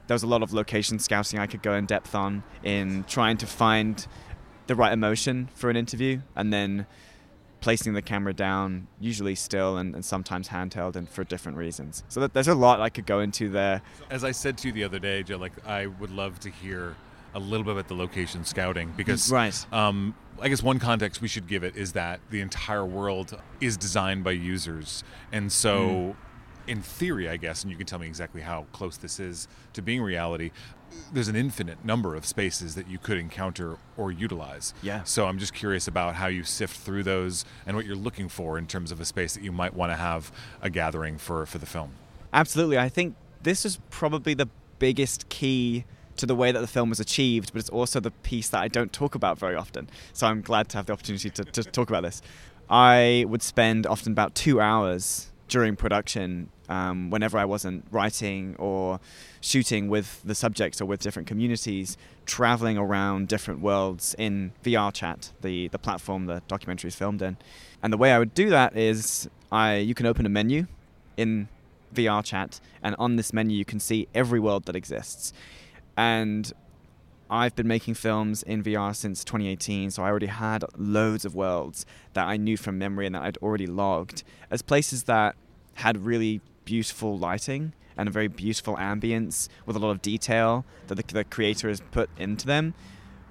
there 0.07 0.15
was 0.15 0.23
a 0.23 0.27
lot 0.27 0.41
of 0.41 0.53
location 0.53 0.99
scouting 0.99 1.39
I 1.39 1.47
could 1.47 1.61
go 1.61 1.75
in 1.75 1.85
depth 1.85 2.15
on 2.15 2.43
in 2.63 3.05
trying 3.07 3.37
to 3.37 3.47
find 3.47 4.05
the 4.67 4.75
right 4.75 4.91
emotion 4.91 5.49
for 5.53 5.69
an 5.69 5.77
interview 5.77 6.21
and 6.35 6.51
then 6.51 6.87
placing 7.65 7.93
the 7.93 8.01
camera 8.01 8.31
down, 8.31 8.87
usually 8.99 9.33
still 9.33 9.77
and, 9.77 9.95
and 9.95 10.05
sometimes 10.05 10.49
handheld, 10.49 10.95
and 10.95 11.09
for 11.09 11.23
different 11.23 11.57
reasons. 11.57 12.03
So 12.09 12.19
that, 12.19 12.31
there's 12.31 12.47
a 12.47 12.53
lot 12.53 12.79
I 12.79 12.89
could 12.89 13.07
go 13.07 13.21
into 13.21 13.49
there. 13.49 13.81
As 14.11 14.23
I 14.23 14.33
said 14.33 14.55
to 14.59 14.67
you 14.67 14.73
the 14.73 14.83
other 14.83 14.99
day, 14.99 15.23
Joe, 15.23 15.37
like 15.37 15.53
I 15.65 15.87
would 15.87 16.11
love 16.11 16.39
to 16.41 16.51
hear 16.51 16.95
a 17.33 17.39
little 17.39 17.63
bit 17.63 17.71
about 17.71 17.87
the 17.87 17.95
location 17.95 18.45
scouting 18.45 18.93
because 18.95 19.31
right. 19.31 19.73
Um, 19.73 20.13
I 20.39 20.47
guess 20.47 20.61
one 20.61 20.77
context 20.77 21.23
we 21.23 21.27
should 21.27 21.47
give 21.47 21.63
it 21.63 21.75
is 21.75 21.93
that 21.93 22.19
the 22.29 22.39
entire 22.41 22.85
world 22.85 23.35
is 23.59 23.77
designed 23.77 24.23
by 24.23 24.31
users, 24.31 25.03
and 25.31 25.51
so. 25.51 25.79
Mm. 25.79 26.15
In 26.67 26.81
theory, 26.81 27.29
I 27.29 27.37
guess, 27.37 27.61
and 27.61 27.69
you 27.69 27.77
can 27.77 27.85
tell 27.85 27.99
me 27.99 28.07
exactly 28.07 28.41
how 28.41 28.65
close 28.73 28.97
this 28.97 29.19
is 29.19 29.47
to 29.73 29.83
being 29.83 30.01
reality. 30.01 30.49
There's 31.13 31.27
an 31.27 31.35
infinite 31.35 31.83
number 31.85 32.15
of 32.15 32.25
spaces 32.25 32.75
that 32.75 32.87
you 32.87 32.97
could 32.97 33.17
encounter 33.17 33.77
or 33.95 34.11
utilize. 34.11 34.73
Yeah. 34.81 35.03
So 35.03 35.27
I'm 35.27 35.37
just 35.37 35.53
curious 35.53 35.87
about 35.87 36.15
how 36.15 36.27
you 36.27 36.43
sift 36.43 36.77
through 36.77 37.03
those 37.03 37.45
and 37.65 37.75
what 37.77 37.85
you're 37.85 37.95
looking 37.95 38.27
for 38.29 38.57
in 38.57 38.67
terms 38.67 38.91
of 38.91 38.99
a 38.99 39.05
space 39.05 39.33
that 39.35 39.43
you 39.43 39.51
might 39.51 39.73
want 39.73 39.91
to 39.91 39.95
have 39.95 40.31
a 40.61 40.69
gathering 40.69 41.17
for 41.17 41.45
for 41.45 41.57
the 41.57 41.65
film. 41.65 41.91
Absolutely, 42.33 42.77
I 42.77 42.89
think 42.89 43.15
this 43.43 43.65
is 43.65 43.79
probably 43.89 44.33
the 44.33 44.49
biggest 44.79 45.29
key 45.29 45.85
to 46.17 46.25
the 46.25 46.35
way 46.35 46.51
that 46.51 46.59
the 46.59 46.67
film 46.67 46.89
was 46.89 46.99
achieved, 46.99 47.53
but 47.53 47.59
it's 47.59 47.69
also 47.69 47.99
the 47.99 48.11
piece 48.11 48.49
that 48.49 48.61
I 48.61 48.67
don't 48.67 48.91
talk 48.91 49.15
about 49.15 49.37
very 49.37 49.55
often. 49.55 49.89
So 50.13 50.27
I'm 50.27 50.41
glad 50.41 50.69
to 50.69 50.77
have 50.77 50.85
the 50.85 50.93
opportunity 50.93 51.29
to, 51.29 51.43
to 51.43 51.63
talk 51.63 51.89
about 51.89 52.03
this. 52.03 52.21
I 52.69 53.25
would 53.27 53.43
spend 53.43 53.85
often 53.85 54.11
about 54.11 54.33
two 54.33 54.59
hours 54.59 55.31
during 55.47 55.75
production 55.75 56.49
um, 56.69 57.09
whenever 57.09 57.37
I 57.37 57.45
wasn't 57.45 57.85
writing 57.91 58.55
or 58.57 58.99
shooting 59.41 59.87
with 59.87 60.21
the 60.23 60.35
subjects 60.35 60.81
or 60.81 60.85
with 60.85 60.99
different 61.01 61.27
communities, 61.27 61.97
traveling 62.25 62.77
around 62.77 63.27
different 63.27 63.61
worlds 63.61 64.15
in 64.17 64.51
VRChat, 64.63 65.31
the, 65.41 65.67
the 65.69 65.79
platform 65.79 66.25
the 66.25 66.41
documentary 66.47 66.87
is 66.87 66.95
filmed 66.95 67.21
in. 67.21 67.37
And 67.83 67.93
the 67.93 67.97
way 67.97 68.11
I 68.11 68.19
would 68.19 68.33
do 68.33 68.49
that 68.49 68.75
is 68.75 69.29
I 69.51 69.77
you 69.77 69.93
can 69.93 70.05
open 70.05 70.25
a 70.25 70.29
menu 70.29 70.67
in 71.17 71.47
VRChat, 71.93 72.59
and 72.83 72.95
on 72.99 73.15
this 73.15 73.31
menu 73.31 73.57
you 73.57 73.65
can 73.65 73.79
see 73.79 74.07
every 74.13 74.39
world 74.39 74.65
that 74.65 74.75
exists. 74.75 75.33
And 75.95 76.51
I've 77.29 77.55
been 77.55 77.67
making 77.67 77.95
films 77.95 78.43
in 78.43 78.63
VR 78.63 78.95
since 78.95 79.23
2018, 79.23 79.91
so 79.91 80.03
I 80.03 80.09
already 80.09 80.27
had 80.27 80.63
loads 80.77 81.25
of 81.25 81.33
worlds 81.33 81.85
that 82.13 82.27
I 82.27 82.37
knew 82.37 82.57
from 82.57 82.77
memory 82.77 83.05
and 83.07 83.15
that 83.15 83.23
I'd 83.23 83.37
already 83.37 83.65
logged 83.65 84.23
as 84.51 84.61
places 84.61 85.03
that 85.03 85.35
had 85.75 86.05
really 86.05 86.41
beautiful 86.65 87.17
lighting 87.17 87.73
and 87.97 88.09
a 88.09 88.11
very 88.11 88.27
beautiful 88.27 88.75
ambience 88.75 89.47
with 89.65 89.75
a 89.75 89.79
lot 89.79 89.91
of 89.91 90.01
detail 90.01 90.65
that 90.87 90.95
the, 90.95 91.13
the 91.13 91.23
creator 91.23 91.69
has 91.69 91.81
put 91.91 92.09
into 92.17 92.45
them. 92.45 92.73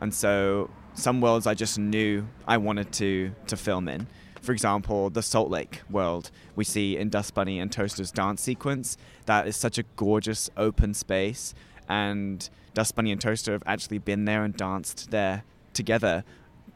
And 0.00 0.14
so 0.14 0.70
some 0.94 1.20
worlds 1.20 1.46
I 1.46 1.54
just 1.54 1.78
knew 1.78 2.26
I 2.46 2.56
wanted 2.56 2.92
to 2.94 3.32
to 3.46 3.56
film 3.56 3.88
in. 3.88 4.06
For 4.40 4.52
example, 4.52 5.10
the 5.10 5.22
Salt 5.22 5.50
Lake 5.50 5.82
world 5.90 6.30
we 6.54 6.64
see 6.64 6.96
in 6.96 7.08
Dust 7.08 7.34
Bunny 7.34 7.58
and 7.58 7.72
Toaster's 7.72 8.10
dance 8.10 8.42
sequence. 8.42 8.96
That 9.26 9.46
is 9.46 9.56
such 9.56 9.78
a 9.78 9.84
gorgeous 9.96 10.50
open 10.56 10.94
space 10.94 11.54
and 11.88 12.48
Dust 12.74 12.94
Bunny 12.94 13.12
and 13.12 13.20
Toaster 13.20 13.52
have 13.52 13.62
actually 13.66 13.98
been 13.98 14.24
there 14.24 14.44
and 14.44 14.56
danced 14.56 15.10
there 15.10 15.44
together 15.72 16.24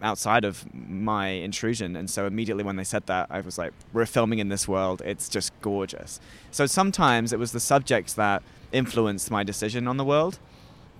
outside 0.02 0.44
of 0.44 0.64
my 0.74 1.28
intrusion. 1.28 1.96
And 1.96 2.08
so 2.08 2.26
immediately 2.26 2.64
when 2.64 2.76
they 2.76 2.84
said 2.84 3.06
that, 3.06 3.26
I 3.30 3.40
was 3.40 3.58
like, 3.58 3.72
we're 3.92 4.06
filming 4.06 4.38
in 4.38 4.48
this 4.48 4.68
world. 4.68 5.02
It's 5.04 5.28
just 5.28 5.52
gorgeous. 5.60 6.20
So 6.50 6.66
sometimes 6.66 7.32
it 7.32 7.38
was 7.38 7.52
the 7.52 7.60
subjects 7.60 8.14
that 8.14 8.42
influenced 8.72 9.30
my 9.30 9.42
decision 9.42 9.88
on 9.88 9.96
the 9.96 10.04
world. 10.04 10.38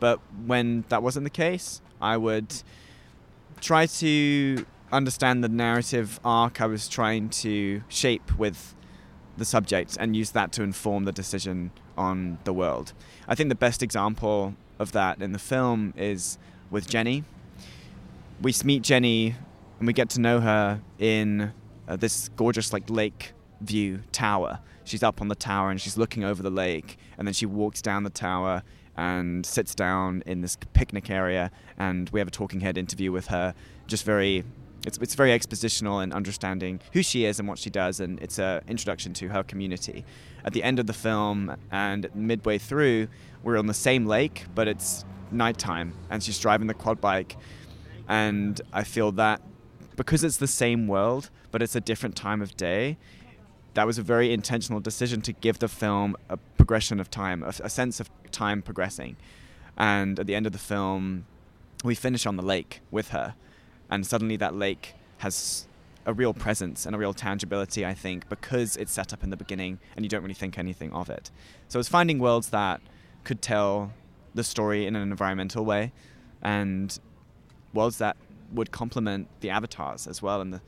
But 0.00 0.20
when 0.46 0.84
that 0.88 1.02
wasn't 1.02 1.24
the 1.24 1.30
case, 1.30 1.80
I 2.00 2.16
would 2.16 2.62
try 3.60 3.86
to 3.86 4.64
understand 4.92 5.44
the 5.44 5.48
narrative 5.48 6.18
arc 6.24 6.60
I 6.60 6.66
was 6.66 6.88
trying 6.88 7.28
to 7.30 7.82
shape 7.88 8.38
with 8.38 8.74
the 9.36 9.44
subject 9.44 9.96
and 10.00 10.16
use 10.16 10.32
that 10.32 10.52
to 10.52 10.62
inform 10.62 11.04
the 11.04 11.12
decision 11.12 11.70
on 11.96 12.38
the 12.44 12.52
world. 12.52 12.92
I 13.26 13.34
think 13.34 13.48
the 13.48 13.54
best 13.54 13.82
example 13.82 14.54
of 14.78 14.92
that 14.92 15.20
in 15.20 15.32
the 15.32 15.38
film 15.38 15.94
is 15.96 16.38
with 16.70 16.88
Jenny. 16.88 17.24
We 18.40 18.54
meet 18.64 18.82
Jenny 18.82 19.34
and 19.78 19.86
we 19.86 19.92
get 19.92 20.10
to 20.10 20.20
know 20.20 20.40
her 20.40 20.80
in 20.98 21.52
uh, 21.88 21.96
this 21.96 22.28
gorgeous 22.30 22.72
like 22.72 22.88
lake 22.88 23.32
view 23.60 24.00
tower. 24.12 24.60
She's 24.84 25.02
up 25.02 25.20
on 25.20 25.28
the 25.28 25.34
tower 25.34 25.70
and 25.70 25.80
she's 25.80 25.96
looking 25.96 26.22
over 26.22 26.42
the 26.42 26.50
lake 26.50 26.98
and 27.18 27.26
then 27.26 27.34
she 27.34 27.46
walks 27.46 27.82
down 27.82 28.04
the 28.04 28.10
tower 28.10 28.62
and 28.96 29.44
sits 29.44 29.74
down 29.74 30.22
in 30.24 30.40
this 30.40 30.56
picnic 30.72 31.10
area 31.10 31.50
and 31.78 32.10
we 32.10 32.20
have 32.20 32.28
a 32.28 32.32
talking 32.32 32.60
head 32.60 32.78
interview 32.78 33.10
with 33.10 33.26
her 33.26 33.54
just 33.86 34.04
very 34.04 34.44
it's, 34.86 34.98
it's 34.98 35.14
very 35.14 35.30
expositional 35.30 36.02
and 36.02 36.12
understanding 36.12 36.80
who 36.92 37.02
she 37.02 37.24
is 37.24 37.40
and 37.40 37.48
what 37.48 37.58
she 37.58 37.68
does, 37.68 37.98
and 38.00 38.20
it's 38.20 38.38
an 38.38 38.62
introduction 38.68 39.12
to 39.14 39.28
her 39.28 39.42
community. 39.42 40.04
At 40.44 40.52
the 40.52 40.62
end 40.62 40.78
of 40.78 40.86
the 40.86 40.92
film 40.92 41.56
and 41.70 42.08
midway 42.14 42.58
through, 42.58 43.08
we're 43.42 43.58
on 43.58 43.66
the 43.66 43.74
same 43.74 44.06
lake, 44.06 44.46
but 44.54 44.68
it's 44.68 45.04
nighttime, 45.32 45.94
and 46.10 46.22
she's 46.22 46.38
driving 46.38 46.68
the 46.68 46.74
quad 46.74 47.00
bike, 47.00 47.36
and 48.08 48.60
I 48.72 48.84
feel 48.84 49.12
that 49.12 49.42
because 49.96 50.24
it's 50.24 50.38
the 50.38 50.46
same 50.46 50.86
world, 50.86 51.30
but 51.50 51.62
it's 51.62 51.76
a 51.76 51.80
different 51.80 52.16
time 52.16 52.40
of 52.40 52.56
day. 52.56 52.96
That 53.74 53.86
was 53.86 53.98
a 53.98 54.02
very 54.02 54.32
intentional 54.32 54.80
decision 54.80 55.20
to 55.22 55.32
give 55.32 55.58
the 55.58 55.68
film 55.68 56.16
a 56.28 56.36
progression 56.36 57.00
of 57.00 57.10
time, 57.10 57.42
a, 57.42 57.48
a 57.48 57.70
sense 57.70 58.00
of 58.00 58.10
time 58.30 58.62
progressing. 58.62 59.16
And 59.76 60.18
at 60.18 60.26
the 60.26 60.34
end 60.34 60.46
of 60.46 60.52
the 60.52 60.58
film, 60.58 61.26
we 61.84 61.94
finish 61.94 62.26
on 62.26 62.36
the 62.36 62.42
lake 62.42 62.80
with 62.90 63.08
her, 63.10 63.34
and 63.90 64.06
suddenly 64.06 64.36
that 64.36 64.54
lake 64.54 64.94
has 65.18 65.66
a 66.06 66.12
real 66.12 66.32
presence 66.32 66.86
and 66.86 66.96
a 66.96 66.98
real 66.98 67.12
tangibility, 67.12 67.84
I 67.84 67.92
think, 67.92 68.28
because 68.28 68.76
it's 68.76 68.92
set 68.92 69.12
up 69.12 69.22
in 69.22 69.30
the 69.30 69.36
beginning 69.36 69.78
and 69.94 70.04
you 70.04 70.08
don't 70.08 70.22
really 70.22 70.32
think 70.34 70.58
anything 70.58 70.90
of 70.92 71.10
it. 71.10 71.30
So 71.68 71.78
it's 71.78 71.88
finding 71.88 72.18
worlds 72.18 72.48
that 72.48 72.80
could 73.24 73.42
tell 73.42 73.92
the 74.34 74.42
story 74.42 74.86
in 74.86 74.96
an 74.96 75.02
environmental 75.02 75.66
way 75.66 75.92
and 76.40 76.98
worlds 77.72 77.98
that 77.98 78.16
would 78.52 78.70
complement 78.70 79.28
the 79.40 79.50
avatars 79.50 80.06
as 80.06 80.22
well. 80.22 80.40
And 80.40 80.54
the, 80.54 80.60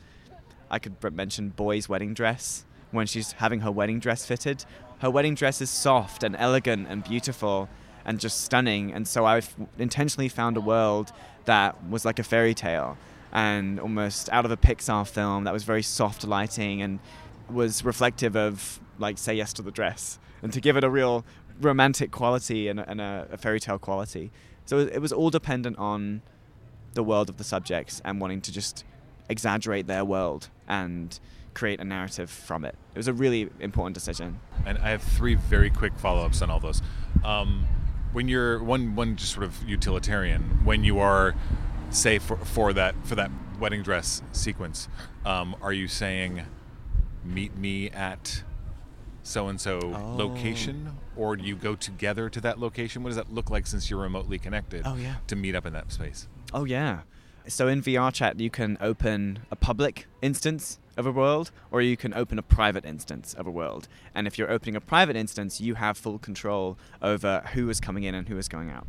I 0.70 0.78
could 0.78 0.96
mention 1.14 1.50
Boy's 1.50 1.88
wedding 1.88 2.14
dress 2.14 2.64
when 2.90 3.06
she's 3.06 3.32
having 3.32 3.60
her 3.60 3.70
wedding 3.70 4.00
dress 4.00 4.26
fitted. 4.26 4.64
Her 4.98 5.10
wedding 5.10 5.34
dress 5.34 5.60
is 5.60 5.70
soft 5.70 6.22
and 6.22 6.36
elegant 6.36 6.88
and 6.88 7.02
beautiful 7.02 7.68
and 8.04 8.20
just 8.20 8.42
stunning. 8.42 8.92
And 8.92 9.06
so 9.06 9.24
I've 9.24 9.54
intentionally 9.78 10.28
found 10.28 10.56
a 10.56 10.60
world 10.60 11.12
that 11.44 11.88
was 11.88 12.04
like 12.04 12.18
a 12.18 12.22
fairy 12.22 12.54
tale 12.54 12.98
and 13.32 13.78
almost 13.78 14.28
out 14.30 14.44
of 14.44 14.50
a 14.50 14.56
Pixar 14.56 15.06
film 15.06 15.44
that 15.44 15.52
was 15.52 15.64
very 15.64 15.82
soft 15.82 16.24
lighting 16.24 16.82
and 16.82 16.98
was 17.48 17.84
reflective 17.84 18.36
of 18.36 18.80
like 18.98 19.18
Say 19.18 19.34
Yes 19.34 19.52
to 19.54 19.62
the 19.62 19.70
Dress 19.70 20.18
and 20.42 20.52
to 20.52 20.60
give 20.60 20.76
it 20.76 20.84
a 20.84 20.90
real 20.90 21.24
romantic 21.60 22.10
quality 22.10 22.68
and, 22.68 22.80
and 22.80 23.00
a, 23.00 23.28
a 23.32 23.36
fairy 23.36 23.60
tale 23.60 23.78
quality. 23.78 24.30
So 24.66 24.78
it 24.78 25.00
was 25.00 25.12
all 25.12 25.30
dependent 25.30 25.78
on 25.78 26.22
the 26.94 27.02
world 27.02 27.28
of 27.28 27.36
the 27.36 27.44
subjects 27.44 28.00
and 28.04 28.20
wanting 28.20 28.40
to 28.42 28.52
just 28.52 28.84
exaggerate 29.28 29.86
their 29.86 30.04
world 30.04 30.48
and 30.66 31.20
create 31.54 31.80
a 31.80 31.84
narrative 31.84 32.30
from 32.30 32.64
it. 32.64 32.74
It 32.94 32.98
was 32.98 33.08
a 33.08 33.12
really 33.12 33.48
important 33.60 33.94
decision. 33.94 34.40
And 34.66 34.78
I 34.78 34.90
have 34.90 35.02
three 35.02 35.34
very 35.34 35.70
quick 35.70 35.98
follow-ups 35.98 36.42
on 36.42 36.50
all 36.50 36.60
those. 36.60 36.82
Um, 37.24 37.66
when 38.12 38.28
you're 38.28 38.62
one 38.62 38.96
one 38.96 39.16
just 39.16 39.32
sort 39.32 39.44
of 39.44 39.62
utilitarian, 39.68 40.64
when 40.64 40.84
you 40.84 40.98
are 40.98 41.34
say 41.90 42.18
for 42.18 42.36
for 42.38 42.72
that 42.72 42.94
for 43.04 43.14
that 43.14 43.30
wedding 43.60 43.82
dress 43.82 44.22
sequence, 44.32 44.88
um, 45.24 45.54
are 45.62 45.72
you 45.72 45.86
saying 45.86 46.42
meet 47.24 47.56
me 47.56 47.90
at 47.90 48.42
so 49.22 49.48
and 49.48 49.60
so 49.60 49.78
location, 50.16 50.96
or 51.16 51.36
do 51.36 51.44
you 51.44 51.54
go 51.54 51.76
together 51.76 52.28
to 52.30 52.40
that 52.40 52.58
location? 52.58 53.02
What 53.02 53.10
does 53.10 53.16
that 53.16 53.32
look 53.32 53.50
like 53.50 53.66
since 53.66 53.90
you're 53.90 54.00
remotely 54.00 54.38
connected? 54.38 54.82
Oh 54.84 54.96
yeah. 54.96 55.16
To 55.28 55.36
meet 55.36 55.54
up 55.54 55.66
in 55.66 55.72
that 55.74 55.92
space. 55.92 56.26
Oh 56.52 56.64
yeah. 56.64 57.00
So 57.46 57.68
in 57.68 57.82
VRChat, 57.82 58.38
you 58.40 58.50
can 58.50 58.76
open 58.80 59.40
a 59.50 59.56
public 59.56 60.06
instance 60.20 60.78
of 60.96 61.06
a 61.06 61.12
world, 61.12 61.50
or 61.70 61.80
you 61.80 61.96
can 61.96 62.12
open 62.12 62.38
a 62.38 62.42
private 62.42 62.84
instance 62.84 63.34
of 63.34 63.46
a 63.46 63.50
world. 63.50 63.88
And 64.14 64.26
if 64.26 64.36
you're 64.36 64.50
opening 64.50 64.76
a 64.76 64.80
private 64.80 65.16
instance, 65.16 65.60
you 65.60 65.74
have 65.76 65.96
full 65.96 66.18
control 66.18 66.76
over 67.00 67.42
who 67.54 67.70
is 67.70 67.80
coming 67.80 68.04
in 68.04 68.14
and 68.14 68.28
who 68.28 68.36
is 68.36 68.48
going 68.48 68.70
out. 68.70 68.86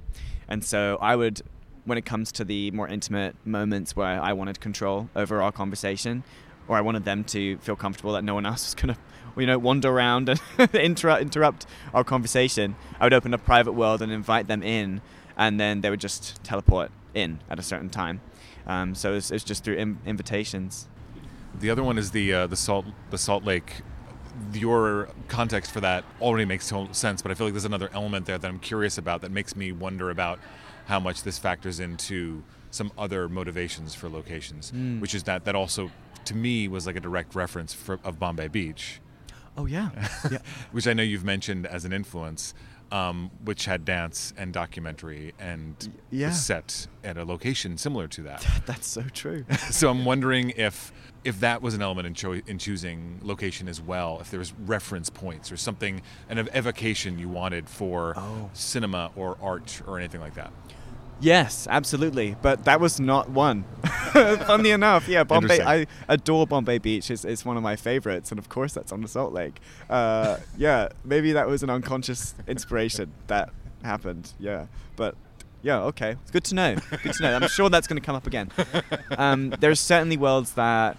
And 0.48 0.64
so 0.64 0.98
I 1.02 1.16
would 1.16 1.42
when 1.86 1.98
it 1.98 2.06
comes 2.06 2.32
to 2.32 2.44
the 2.44 2.70
more 2.72 2.88
intimate 2.88 3.36
moments 3.44 3.96
where 3.96 4.22
I 4.22 4.34
wanted 4.34 4.60
control 4.60 5.10
over 5.16 5.42
our 5.42 5.52
conversation, 5.52 6.24
or 6.68 6.78
I 6.78 6.82
wanted 6.82 7.06
them 7.06 7.24
to 7.26 7.58
feel 7.58 7.76
comfortable 7.76 8.14
that 8.14 8.24
no 8.24 8.36
one 8.36 8.46
else 8.46 8.66
was 8.68 8.76
going 8.76 8.96
to, 8.96 9.02
you 9.40 9.48
know, 9.48 9.58
wander 9.58 9.90
around 9.90 10.30
and 10.30 10.40
interrupt, 10.74 11.22
interrupt 11.22 11.66
our 11.94 12.04
conversation, 12.04 12.76
I 13.00 13.06
would 13.06 13.14
open 13.14 13.34
a 13.34 13.40
private 13.40 13.72
world 13.72 14.02
and 14.02 14.12
invite 14.12 14.48
them 14.48 14.62
in, 14.62 15.02
and 15.38 15.60
then 15.60 15.82
they 15.82 15.90
would 15.90 16.00
just 16.00 16.44
teleport 16.44 16.92
in 17.14 17.40
at 17.50 17.60
a 17.60 17.64
certain 17.64 17.90
time. 17.90 18.22
Um, 18.68 18.96
so 18.96 19.14
it's, 19.14 19.32
it's 19.32 19.44
just 19.44 19.64
through 19.64 19.76
Im- 19.76 20.00
invitations. 20.06 20.88
The 21.60 21.70
other 21.70 21.84
one 21.84 21.98
is 21.98 22.12
the 22.12 22.34
uh, 22.34 22.48
the 22.48 22.56
salt 22.56 22.86
the 23.10 23.18
Salt 23.18 23.44
Lake. 23.44 23.82
Your 24.54 25.10
context 25.28 25.72
for 25.72 25.82
that 25.82 26.06
already 26.22 26.46
makes 26.46 26.70
total 26.70 26.94
sense, 26.94 27.22
but 27.22 27.32
I 27.32 27.36
feel 27.36 27.48
like 27.48 27.54
there's 27.54 27.66
another 27.66 27.90
element 27.94 28.26
there 28.26 28.38
that 28.38 28.48
I'm 28.48 28.60
curious 28.60 28.98
about 28.98 29.22
that 29.22 29.32
makes 29.32 29.56
me 29.58 29.74
wonder 29.74 30.10
about 30.10 30.40
how 30.86 31.00
much 31.00 31.24
this 31.24 31.38
factors 31.38 31.80
into 31.80 32.44
some 32.72 32.92
other 32.98 33.28
motivations 33.28 33.94
for 33.94 34.10
locations, 34.10 34.72
mm. 34.72 35.02
which 35.02 35.14
is 35.14 35.24
that 35.24 35.44
that 35.46 35.56
also 35.56 35.92
to 36.26 36.36
me 36.36 36.68
was 36.68 36.88
like 36.88 36.96
a 36.96 37.00
direct 37.00 37.36
reference 37.36 37.74
for, 37.74 38.00
of 38.04 38.20
Bombay 38.20 38.48
Beach. 38.48 39.02
Oh 39.58 39.66
yeah, 39.66 39.90
yeah. 40.32 40.38
which 40.72 40.88
I 40.88 40.94
know 40.94 41.04
you've 41.04 41.26
mentioned 41.26 41.68
as 41.68 41.84
an 41.84 41.92
influence, 41.92 42.54
um, 42.92 43.32
which 43.46 43.66
had 43.66 43.86
dance 43.86 44.34
and 44.38 44.54
documentary 44.54 45.34
and 45.40 45.92
yeah. 46.10 46.28
was 46.28 46.42
set 46.42 46.88
at 47.04 47.18
a 47.18 47.26
location 47.26 47.78
similar 47.78 48.08
to 48.10 48.24
that. 48.24 48.46
That's 48.66 48.88
so 48.88 49.04
true. 49.14 49.46
so 49.70 49.90
I'm 49.90 50.06
wondering 50.06 50.52
if 50.52 50.92
if 51.24 51.40
that 51.42 51.62
was 51.62 51.76
an 51.76 51.84
element 51.84 52.08
in, 52.08 52.16
cho- 52.16 52.42
in 52.48 52.58
choosing 52.58 53.20
location 53.22 53.68
as 53.68 53.80
well, 53.80 54.18
if 54.22 54.32
there 54.32 54.40
was 54.40 54.54
reference 54.66 55.08
points 55.08 55.52
or 55.52 55.58
something, 55.58 56.02
an 56.30 56.50
evocation 56.56 57.20
you 57.20 57.30
wanted 57.30 57.70
for 57.70 58.16
oh. 58.18 58.50
cinema 58.54 59.12
or 59.16 59.38
art 59.40 59.84
or 59.86 60.00
anything 60.00 60.20
like 60.20 60.34
that. 60.34 60.52
Yes, 61.22 61.68
absolutely. 61.70 62.36
But 62.42 62.66
that 62.66 62.80
was 62.80 63.00
not 63.00 63.30
one. 63.30 63.64
Funny 64.12 64.72
enough, 64.72 65.08
yeah, 65.08 65.24
Bombay. 65.24 65.62
I 65.62 65.88
adore 66.10 66.48
Bombay 66.48 66.80
Beach. 66.80 67.10
It's, 67.10 67.24
it's 67.24 67.46
one 67.46 67.58
of 67.58 67.64
my 67.64 67.76
favorites, 67.76 68.32
and 68.32 68.40
of 68.40 68.50
course, 68.50 68.74
that's 68.74 68.92
on 68.92 69.02
the 69.02 69.08
Salt 69.08 69.32
Lake. 69.32 69.60
Uh, 69.90 70.38
yeah, 70.58 70.90
maybe 71.06 71.32
that 71.34 71.48
was 71.48 71.64
an 71.64 71.70
unconscious 71.70 72.34
inspiration 72.48 73.14
that 73.28 73.52
happened. 73.84 74.34
Yeah, 74.40 74.66
but 74.96 75.16
yeah, 75.62 75.80
okay, 75.84 76.12
it's 76.22 76.32
good 76.32 76.44
to 76.46 76.56
know. 76.56 76.76
Good 77.04 77.14
to 77.14 77.24
know. 77.24 77.36
I'm 77.36 77.48
sure 77.48 77.70
that's 77.70 77.88
going 77.88 78.02
to 78.02 78.06
come 78.06 78.16
up 78.16 78.28
again. 78.28 78.52
Um, 79.18 79.52
there's 79.60 79.80
certainly 79.80 80.18
worlds 80.18 80.54
that 80.54 80.98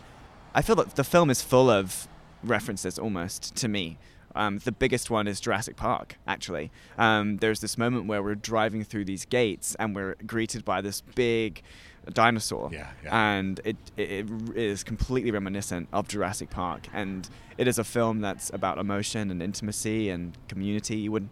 I 0.54 0.62
feel 0.62 0.76
that 0.76 0.94
the 0.96 1.04
film 1.04 1.30
is 1.30 1.42
full 1.42 1.68
of 1.68 2.06
references 2.44 2.98
almost 2.98 3.54
to 3.56 3.68
me. 3.68 3.98
Um, 4.34 4.58
the 4.58 4.72
biggest 4.72 5.10
one 5.10 5.26
is 5.26 5.40
Jurassic 5.40 5.76
Park, 5.76 6.16
actually. 6.26 6.70
Um, 6.98 7.36
there's 7.38 7.60
this 7.60 7.76
moment 7.76 8.06
where 8.06 8.22
we're 8.22 8.34
driving 8.34 8.84
through 8.84 9.04
these 9.04 9.24
gates 9.24 9.74
and 9.76 9.94
we're 9.94 10.14
greeted 10.26 10.64
by 10.64 10.80
this 10.80 11.00
big 11.00 11.62
dinosaur. 12.12 12.70
Yeah, 12.72 12.90
yeah. 13.04 13.30
And 13.30 13.60
it, 13.64 13.76
it, 13.96 14.26
it 14.30 14.56
is 14.56 14.82
completely 14.84 15.30
reminiscent 15.30 15.88
of 15.92 16.08
Jurassic 16.08 16.50
Park. 16.50 16.88
And 16.92 17.28
it 17.58 17.68
is 17.68 17.78
a 17.78 17.84
film 17.84 18.20
that's 18.20 18.50
about 18.52 18.78
emotion 18.78 19.30
and 19.30 19.42
intimacy 19.42 20.08
and 20.08 20.36
community. 20.48 20.96
You 20.96 21.12
would 21.12 21.28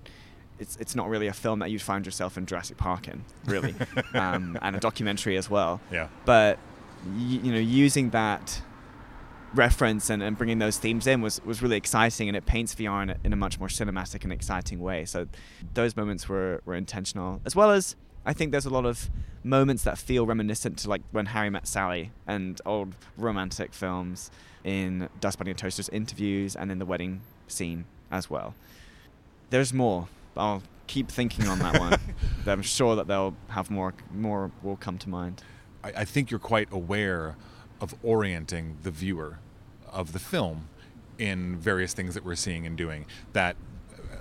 it's 0.61 0.77
it's 0.77 0.95
not 0.95 1.09
really 1.09 1.27
a 1.27 1.33
film 1.33 1.61
that 1.61 1.71
you'd 1.71 1.83
find 1.83 2.05
yourself 2.05 2.37
in 2.37 2.45
Jurassic 2.47 2.77
Park 2.77 3.09
in, 3.09 3.25
really, 3.47 3.75
um, 4.15 4.59
and 4.61 4.77
a 4.77 4.79
documentary 4.81 5.37
as 5.39 5.49
well. 5.49 5.81
Yeah. 5.91 6.09
But 6.27 6.59
y- 7.07 7.41
you 7.43 7.53
know, 7.53 7.59
using 7.59 8.11
that 8.11 8.61
reference 9.55 10.11
and, 10.11 10.23
and 10.23 10.37
bringing 10.39 10.59
those 10.59 10.79
themes 10.79 11.07
in 11.07 11.21
was, 11.21 11.41
was 11.45 11.63
really 11.63 11.77
exciting 11.77 12.29
and 12.29 12.37
it 12.37 12.47
paints 12.47 12.75
VR 12.75 13.03
in 13.03 13.11
a, 13.11 13.17
in 13.25 13.33
a 13.33 13.37
much 13.37 13.59
more 13.59 13.69
cinematic 13.69 14.25
and 14.25 14.33
exciting 14.33 14.81
way. 14.81 15.05
So 15.05 15.27
those 15.75 15.97
moments 15.97 16.29
were, 16.29 16.61
were 16.65 16.75
intentional, 16.75 17.41
as 17.45 17.57
well 17.57 17.71
as 17.71 17.97
I 18.25 18.33
think 18.33 18.53
there's 18.53 18.67
a 18.67 18.71
lot 18.71 18.87
of 18.87 19.11
moments 19.43 19.85
that 19.85 19.99
feel 19.99 20.27
reminiscent 20.27 20.79
to 20.79 20.89
like 20.89 21.03
when 21.11 21.27
Harry 21.27 21.51
met 21.51 21.67
Sally 21.67 22.13
and 22.27 22.61
old 22.67 22.95
romantic 23.17 23.73
films 23.73 24.31
in 24.63 25.09
Dust 25.21 25.39
Bunny 25.39 25.51
and 25.51 25.59
Toaster's 25.59 25.89
interviews 25.89 26.55
and 26.55 26.71
in 26.71 26.79
the 26.79 26.87
wedding 26.87 27.23
scene 27.49 27.87
as 28.11 28.29
well. 28.29 28.55
There's 29.49 29.73
more. 29.73 30.09
I'll 30.37 30.63
keep 30.87 31.09
thinking 31.09 31.49
on 31.49 31.59
that 31.61 31.81
one. 31.81 31.99
I'm 32.47 32.63
sure 32.63 32.97
that 32.97 33.07
they'll 33.07 33.35
have 33.49 33.71
more 33.71 33.95
more 34.13 34.51
will 34.63 34.77
come 34.77 34.99
to 34.99 35.09
mind. 35.09 35.43
I, 35.83 35.93
I 35.99 36.05
think 36.05 36.31
you're 36.31 36.41
quite 36.41 36.69
aware 36.71 37.37
of 37.81 37.95
orienting 38.03 38.77
the 38.83 38.91
viewer 38.91 39.39
of 39.91 40.13
the 40.13 40.19
film 40.19 40.69
in 41.19 41.57
various 41.57 41.93
things 41.93 42.15
that 42.15 42.25
we're 42.25 42.35
seeing 42.35 42.67
and 42.67 42.77
doing 42.77 43.05
that 43.33 43.57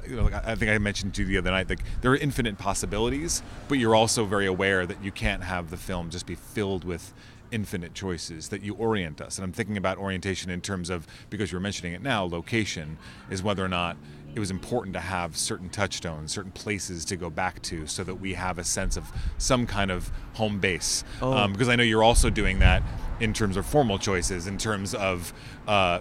you 0.08 0.16
know, 0.16 0.30
I 0.44 0.56
think 0.56 0.72
I 0.72 0.78
mentioned 0.80 1.14
to 1.16 1.22
you 1.22 1.28
the 1.28 1.38
other 1.38 1.52
night, 1.52 1.70
like 1.70 1.84
there 2.02 2.12
are 2.12 2.18
infinite 2.18 2.58
possibilities, 2.58 3.44
but 3.68 3.78
you're 3.78 3.96
also 3.96 4.26
very 4.26 4.48
aware 4.48 4.86
that 4.86 5.04
you 5.04 5.12
can't 5.12 5.44
have 5.44 5.70
the 5.70 5.78
film 5.78 6.10
just 6.10 6.26
be 6.26 6.36
filled 6.36 6.84
with 6.84 7.14
infinite 7.52 7.94
choices. 7.94 8.50
That 8.50 8.62
you 8.62 8.76
orient 8.76 9.22
us, 9.22 9.38
and 9.38 9.46
I'm 9.46 9.52
thinking 9.52 9.78
about 9.78 9.98
orientation 9.98 10.50
in 10.50 10.62
terms 10.62 10.90
of 10.90 11.08
because 11.30 11.52
you're 11.52 11.62
mentioning 11.62 11.94
it 11.94 12.02
now, 12.02 12.24
location 12.24 12.98
is 13.30 13.44
whether 13.44 13.64
or 13.64 13.70
not 13.70 13.98
it 14.36 14.40
was 14.40 14.52
important 14.52 14.94
to 14.94 15.00
have 15.00 15.36
certain 15.36 15.70
touchstones, 15.70 16.32
certain 16.32 16.52
places 16.52 17.04
to 17.06 17.16
go 17.16 17.30
back 17.30 17.62
to, 17.64 17.88
so 17.88 18.04
that 18.04 18.16
we 18.16 18.34
have 18.34 18.60
a 18.60 18.64
sense 18.64 18.96
of 18.96 19.12
some 19.38 19.66
kind 19.66 19.92
of 19.92 20.12
home 20.34 20.60
base. 20.60 21.04
Oh. 21.22 21.34
Um, 21.34 21.54
because 21.54 21.70
I 21.70 21.76
know 21.76 21.84
you're 21.84 22.04
also 22.04 22.30
doing 22.30 22.60
that 22.60 22.84
in 23.20 23.34
terms 23.34 23.58
of 23.58 23.66
formal 23.66 23.98
choices, 23.98 24.48
in 24.48 24.58
terms 24.58 24.94
of 24.94 25.34
uh, 25.68 26.00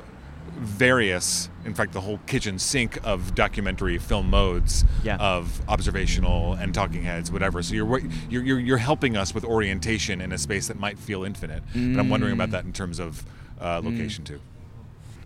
various, 0.51 1.49
in 1.65 1.75
fact, 1.75 1.93
the 1.93 2.01
whole 2.01 2.19
kitchen 2.27 2.59
sink 2.59 2.99
of 3.05 3.35
documentary 3.35 3.99
film 3.99 4.31
modes 4.31 4.85
yeah. 5.03 5.17
of 5.17 5.61
observational 5.69 6.55
and 6.55 6.75
talking 6.75 7.03
heads, 7.03 7.31
whatever. 7.31 7.63
So 7.63 7.75
you're, 7.75 8.01
you're 8.29 8.43
you're 8.43 8.59
you're 8.59 8.79
helping 8.79 9.17
us 9.17 9.35
with 9.35 9.45
orientation 9.45 10.21
in 10.21 10.33
a 10.33 10.39
space 10.39 10.69
that 10.69 10.79
might 10.79 10.99
feel 10.99 11.25
infinite. 11.25 11.63
Mm. 11.75 11.95
But 11.95 12.01
I'm 12.01 12.11
wondering 12.11 12.33
about 12.33 12.51
that 12.51 12.65
in 12.65 12.73
terms 12.73 12.99
of 12.99 13.25
uh, 13.61 13.81
location 13.83 14.25
mm. 14.25 14.29
too. 14.29 14.41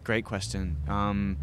Great 0.05 0.25
question. 0.25 0.77
Um, 0.89 1.37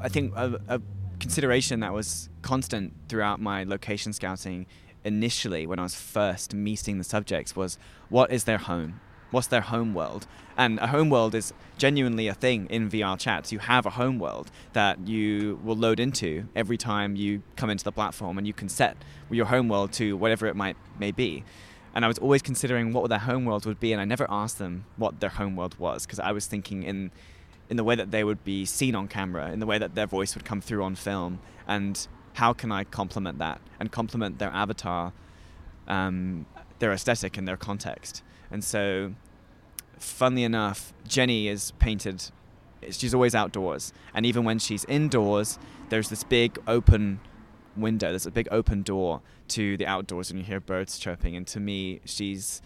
I 0.00 0.08
think 0.08 0.34
a, 0.36 0.60
a 0.68 0.80
consideration 1.18 1.80
that 1.80 1.92
was 1.92 2.28
constant 2.42 2.92
throughout 3.08 3.40
my 3.40 3.64
location 3.64 4.12
scouting 4.12 4.66
initially 5.04 5.66
when 5.66 5.78
I 5.78 5.82
was 5.82 5.94
first 5.94 6.54
meeting 6.54 6.98
the 6.98 7.04
subjects 7.04 7.54
was 7.54 7.78
what 8.08 8.32
is 8.32 8.44
their 8.44 8.58
home? 8.58 9.00
What's 9.34 9.48
their 9.48 9.62
home 9.62 9.94
world. 9.94 10.28
And 10.56 10.78
a 10.78 10.86
home 10.86 11.10
world 11.10 11.34
is 11.34 11.52
genuinely 11.76 12.28
a 12.28 12.34
thing 12.34 12.68
in 12.70 12.88
VRChats. 12.88 13.50
You 13.50 13.58
have 13.58 13.84
a 13.84 13.90
home 13.90 14.20
world 14.20 14.48
that 14.74 15.08
you 15.08 15.58
will 15.64 15.74
load 15.74 15.98
into 15.98 16.46
every 16.54 16.76
time 16.76 17.16
you 17.16 17.42
come 17.56 17.68
into 17.68 17.82
the 17.82 17.90
platform, 17.90 18.38
and 18.38 18.46
you 18.46 18.52
can 18.52 18.68
set 18.68 18.96
your 19.28 19.46
home 19.46 19.68
world 19.68 19.92
to 19.94 20.16
whatever 20.16 20.46
it 20.46 20.54
might 20.54 20.76
may 21.00 21.10
be. 21.10 21.42
And 21.96 22.04
I 22.04 22.08
was 22.08 22.18
always 22.18 22.42
considering 22.42 22.92
what 22.92 23.08
their 23.08 23.18
home 23.18 23.44
world 23.44 23.66
would 23.66 23.80
be, 23.80 23.92
and 23.92 24.00
I 24.00 24.04
never 24.04 24.26
asked 24.30 24.58
them 24.58 24.84
what 24.96 25.18
their 25.18 25.30
home 25.30 25.56
world 25.56 25.76
was 25.80 26.06
because 26.06 26.20
I 26.20 26.30
was 26.30 26.46
thinking 26.46 26.84
in 26.84 27.10
in 27.68 27.76
the 27.76 27.82
way 27.82 27.96
that 27.96 28.12
they 28.12 28.22
would 28.22 28.44
be 28.44 28.64
seen 28.64 28.94
on 28.94 29.08
camera, 29.08 29.50
in 29.50 29.58
the 29.58 29.66
way 29.66 29.78
that 29.78 29.96
their 29.96 30.06
voice 30.06 30.36
would 30.36 30.44
come 30.44 30.60
through 30.60 30.84
on 30.84 30.94
film, 30.94 31.40
and 31.66 32.06
how 32.34 32.52
can 32.52 32.70
I 32.70 32.84
complement 32.84 33.40
that 33.40 33.60
and 33.80 33.90
complement 33.90 34.38
their 34.38 34.50
avatar, 34.50 35.12
um, 35.88 36.46
their 36.78 36.92
aesthetic, 36.92 37.36
and 37.36 37.48
their 37.48 37.56
context. 37.56 38.22
And 38.48 38.62
so 38.62 39.14
funnily 39.98 40.44
enough, 40.44 40.92
Jenny 41.06 41.48
is 41.48 41.72
painted. 41.72 42.30
She's 42.90 43.14
always 43.14 43.34
outdoors, 43.34 43.92
and 44.12 44.26
even 44.26 44.44
when 44.44 44.58
she's 44.58 44.84
indoors, 44.86 45.58
there's 45.88 46.10
this 46.10 46.22
big 46.24 46.58
open 46.66 47.20
window. 47.76 48.10
There's 48.10 48.26
a 48.26 48.30
big 48.30 48.48
open 48.50 48.82
door 48.82 49.22
to 49.48 49.76
the 49.76 49.86
outdoors, 49.86 50.30
and 50.30 50.38
you 50.38 50.44
hear 50.44 50.60
birds 50.60 50.98
chirping. 50.98 51.34
And 51.36 51.46
to 51.48 51.60
me, 51.60 52.00
she's 52.04 52.60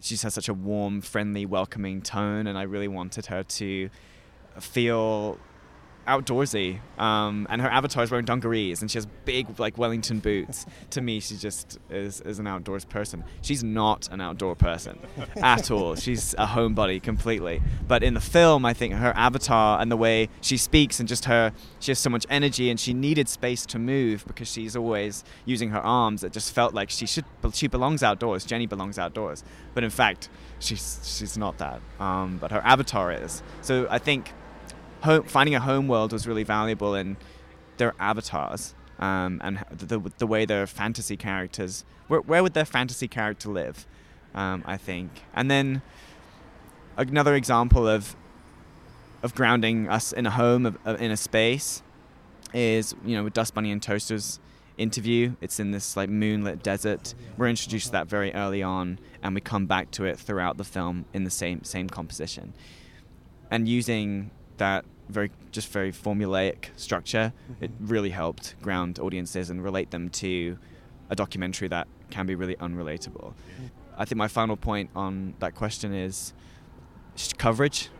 she 0.00 0.16
has 0.16 0.34
such 0.34 0.48
a 0.48 0.54
warm, 0.54 1.00
friendly, 1.02 1.46
welcoming 1.46 2.02
tone, 2.02 2.46
and 2.46 2.56
I 2.58 2.62
really 2.62 2.88
wanted 2.88 3.26
her 3.26 3.42
to 3.42 3.90
feel 4.58 5.38
outdoorsy. 6.06 6.80
Um, 6.98 7.46
and 7.50 7.60
her 7.62 7.68
avatar 7.68 8.02
is 8.02 8.10
wearing 8.10 8.26
dungarees 8.26 8.82
and 8.82 8.90
she 8.90 8.98
has 8.98 9.06
big 9.24 9.58
like 9.58 9.78
Wellington 9.78 10.18
boots. 10.20 10.66
to 10.90 11.00
me, 11.00 11.20
she 11.20 11.36
just 11.36 11.78
is, 11.88 12.20
is 12.22 12.38
an 12.38 12.46
outdoors 12.46 12.84
person. 12.84 13.24
She's 13.42 13.64
not 13.64 14.08
an 14.10 14.20
outdoor 14.20 14.54
person 14.54 14.98
at 15.36 15.70
all. 15.70 15.94
She's 15.94 16.34
a 16.34 16.46
homebody 16.46 17.02
completely. 17.02 17.62
But 17.86 18.02
in 18.02 18.14
the 18.14 18.20
film, 18.20 18.64
I 18.64 18.72
think 18.72 18.94
her 18.94 19.12
avatar 19.16 19.80
and 19.80 19.90
the 19.90 19.96
way 19.96 20.28
she 20.40 20.56
speaks 20.56 21.00
and 21.00 21.08
just 21.08 21.24
her, 21.26 21.52
she 21.78 21.90
has 21.90 21.98
so 21.98 22.10
much 22.10 22.26
energy 22.28 22.70
and 22.70 22.78
she 22.78 22.92
needed 22.92 23.28
space 23.28 23.64
to 23.66 23.78
move 23.78 24.24
because 24.26 24.50
she's 24.50 24.76
always 24.76 25.24
using 25.44 25.70
her 25.70 25.80
arms. 25.80 26.24
It 26.24 26.32
just 26.32 26.54
felt 26.54 26.74
like 26.74 26.90
she 26.90 27.06
should, 27.06 27.24
she 27.52 27.66
belongs 27.66 28.02
outdoors. 28.02 28.44
Jenny 28.44 28.66
belongs 28.66 28.98
outdoors. 28.98 29.44
But 29.74 29.84
in 29.84 29.90
fact, 29.90 30.28
she's 30.58 31.00
she's 31.02 31.36
not 31.36 31.58
that. 31.58 31.80
Um, 31.98 32.38
but 32.38 32.50
her 32.50 32.60
avatar 32.64 33.12
is. 33.12 33.42
So 33.62 33.86
I 33.90 33.98
think 33.98 34.32
home, 35.02 35.24
finding 35.24 35.54
a 35.54 35.60
home 35.60 35.88
world 35.88 36.12
was 36.12 36.26
really 36.26 36.44
valuable 36.44 36.94
in 36.94 37.16
their 37.76 37.94
avatars 37.98 38.74
um, 38.98 39.40
and 39.42 39.64
the, 39.70 39.98
the 40.18 40.26
way 40.26 40.44
their 40.44 40.66
fantasy 40.66 41.16
characters 41.16 41.84
where, 42.08 42.20
where 42.20 42.42
would 42.42 42.54
their 42.54 42.64
fantasy 42.64 43.08
character 43.08 43.48
live 43.48 43.86
um, 44.34 44.62
I 44.66 44.76
think. 44.76 45.10
And 45.34 45.50
then 45.50 45.82
another 46.96 47.34
example 47.34 47.88
of 47.88 48.16
of 49.22 49.34
grounding 49.34 49.86
us 49.86 50.12
in 50.12 50.24
a 50.24 50.30
home 50.30 50.64
of, 50.64 50.78
of, 50.86 51.00
in 51.00 51.10
a 51.10 51.16
space 51.16 51.82
is 52.54 52.94
you 53.04 53.14
know 53.14 53.24
with 53.24 53.34
Dust 53.34 53.54
Bunny 53.54 53.70
and 53.70 53.82
Toaster's 53.82 54.40
interview. 54.78 55.34
It's 55.40 55.60
in 55.60 55.72
this 55.72 55.96
like 55.96 56.08
moonlit 56.08 56.62
desert. 56.62 57.14
We're 57.36 57.48
introduced 57.48 57.86
to 57.86 57.92
that 57.92 58.06
very 58.06 58.32
early 58.32 58.62
on 58.62 58.98
and 59.22 59.34
we 59.34 59.40
come 59.40 59.66
back 59.66 59.90
to 59.92 60.04
it 60.04 60.18
throughout 60.18 60.56
the 60.56 60.64
film 60.64 61.04
in 61.12 61.24
the 61.24 61.30
same 61.30 61.64
same 61.64 61.88
composition. 61.88 62.54
And 63.50 63.68
using 63.68 64.30
that 64.60 64.84
very 65.08 65.30
just 65.50 65.68
very 65.72 65.92
formulaic 65.92 66.66
structure, 66.76 67.32
mm-hmm. 67.50 67.64
it 67.64 67.70
really 67.80 68.10
helped 68.10 68.54
ground 68.62 68.98
audiences 68.98 69.50
and 69.50 69.62
relate 69.62 69.90
them 69.90 70.08
to 70.08 70.56
a 71.10 71.16
documentary 71.16 71.68
that 71.68 71.88
can 72.10 72.26
be 72.26 72.34
really 72.34 72.56
unrelatable. 72.56 73.34
Mm-hmm. 73.34 73.66
I 73.98 74.04
think 74.04 74.16
my 74.16 74.28
final 74.28 74.56
point 74.56 74.90
on 74.94 75.34
that 75.40 75.54
question 75.54 75.92
is 75.92 76.32
coverage. 77.36 77.90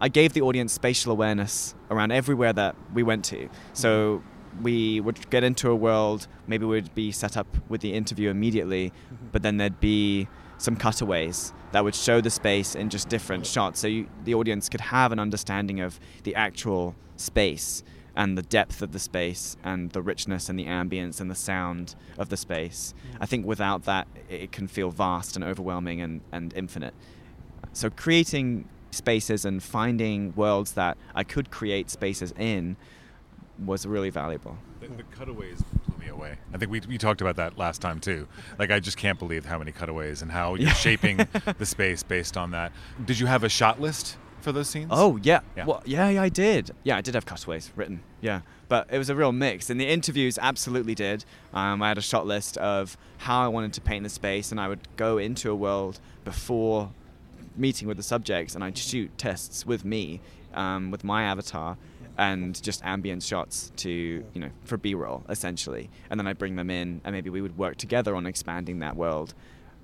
I 0.00 0.08
gave 0.08 0.32
the 0.32 0.40
audience 0.40 0.72
spatial 0.72 1.12
awareness 1.12 1.74
around 1.90 2.12
everywhere 2.12 2.54
that 2.54 2.74
we 2.94 3.02
went 3.02 3.24
to. 3.26 3.50
So 3.72 4.22
mm-hmm. 4.22 4.62
we 4.62 5.00
would 5.00 5.28
get 5.30 5.44
into 5.44 5.70
a 5.70 5.76
world, 5.76 6.28
maybe 6.46 6.64
we'd 6.64 6.94
be 6.94 7.12
set 7.12 7.36
up 7.36 7.48
with 7.68 7.80
the 7.82 7.92
interview 7.92 8.30
immediately, 8.30 8.90
mm-hmm. 8.90 9.26
but 9.32 9.42
then 9.42 9.56
there'd 9.58 9.80
be 9.80 10.28
some 10.56 10.76
cutaways 10.76 11.52
that 11.72 11.84
would 11.84 11.94
show 11.94 12.20
the 12.20 12.30
space 12.30 12.74
in 12.74 12.90
just 12.90 13.08
different 13.08 13.46
shots 13.46 13.80
so 13.80 13.86
you, 13.86 14.08
the 14.24 14.34
audience 14.34 14.68
could 14.68 14.80
have 14.80 15.12
an 15.12 15.18
understanding 15.18 15.80
of 15.80 16.00
the 16.24 16.34
actual 16.34 16.94
space 17.16 17.82
and 18.16 18.36
the 18.36 18.42
depth 18.42 18.82
of 18.82 18.92
the 18.92 18.98
space 18.98 19.56
and 19.62 19.90
the 19.90 20.02
richness 20.02 20.48
and 20.48 20.58
the 20.58 20.66
ambience 20.66 21.20
and 21.20 21.30
the 21.30 21.34
sound 21.34 21.94
of 22.18 22.28
the 22.28 22.36
space. 22.36 22.92
Mm. 23.12 23.18
I 23.20 23.26
think 23.26 23.46
without 23.46 23.84
that, 23.84 24.08
it 24.28 24.52
can 24.52 24.66
feel 24.66 24.90
vast 24.90 25.36
and 25.36 25.44
overwhelming 25.44 26.00
and, 26.00 26.20
and 26.32 26.52
infinite. 26.54 26.94
So, 27.72 27.88
creating 27.88 28.68
spaces 28.90 29.44
and 29.44 29.62
finding 29.62 30.34
worlds 30.34 30.72
that 30.72 30.98
I 31.14 31.22
could 31.22 31.50
create 31.50 31.88
spaces 31.88 32.34
in 32.36 32.76
was 33.64 33.86
really 33.86 34.10
valuable. 34.10 34.58
The, 34.80 34.88
the 34.88 35.02
cutaways 35.04 35.62
I 36.24 36.58
think 36.58 36.70
we, 36.70 36.80
we 36.80 36.98
talked 36.98 37.20
about 37.20 37.36
that 37.36 37.58
last 37.58 37.80
time 37.80 38.00
too. 38.00 38.26
Like 38.58 38.70
I 38.70 38.80
just 38.80 38.96
can't 38.96 39.18
believe 39.18 39.44
how 39.44 39.58
many 39.58 39.72
cutaways 39.72 40.22
and 40.22 40.30
how 40.30 40.54
you're 40.54 40.70
shaping 40.70 41.16
the 41.58 41.66
space 41.66 42.02
based 42.02 42.36
on 42.36 42.50
that. 42.52 42.72
Did 43.04 43.18
you 43.18 43.26
have 43.26 43.44
a 43.44 43.48
shot 43.48 43.80
list 43.80 44.16
for 44.40 44.52
those 44.52 44.68
scenes? 44.68 44.88
Oh 44.90 45.18
yeah, 45.22 45.40
yeah. 45.56 45.66
Well, 45.66 45.82
yeah, 45.84 46.08
yeah, 46.08 46.22
I 46.22 46.28
did. 46.28 46.70
Yeah, 46.84 46.96
I 46.96 47.00
did 47.00 47.14
have 47.14 47.26
cutaways 47.26 47.72
written. 47.76 48.02
Yeah, 48.20 48.40
but 48.68 48.88
it 48.90 48.98
was 48.98 49.08
a 49.08 49.14
real 49.14 49.32
mix. 49.32 49.70
And 49.70 49.80
the 49.80 49.88
interviews 49.88 50.38
absolutely 50.40 50.94
did. 50.94 51.24
Um, 51.52 51.82
I 51.82 51.88
had 51.88 51.98
a 51.98 52.02
shot 52.02 52.26
list 52.26 52.56
of 52.58 52.96
how 53.18 53.42
I 53.42 53.48
wanted 53.48 53.72
to 53.74 53.80
paint 53.80 54.04
the 54.04 54.10
space, 54.10 54.50
and 54.50 54.60
I 54.60 54.68
would 54.68 54.88
go 54.96 55.18
into 55.18 55.50
a 55.50 55.54
world 55.54 56.00
before 56.24 56.90
meeting 57.56 57.88
with 57.88 57.96
the 57.96 58.02
subjects, 58.02 58.54
and 58.54 58.62
I'd 58.64 58.78
shoot 58.78 59.16
tests 59.18 59.66
with 59.66 59.84
me, 59.84 60.20
um, 60.54 60.90
with 60.90 61.04
my 61.04 61.24
avatar, 61.24 61.76
and 62.20 62.62
just 62.62 62.84
ambient 62.84 63.22
shots 63.22 63.72
to 63.76 63.90
you 63.90 64.40
know 64.40 64.50
for 64.64 64.76
b-roll 64.76 65.24
essentially. 65.30 65.90
And 66.10 66.20
then 66.20 66.26
i 66.26 66.34
bring 66.34 66.54
them 66.54 66.70
in 66.70 67.00
and 67.02 67.14
maybe 67.14 67.30
we 67.30 67.40
would 67.40 67.56
work 67.56 67.76
together 67.76 68.14
on 68.14 68.26
expanding 68.26 68.78
that 68.80 68.94
world 68.94 69.32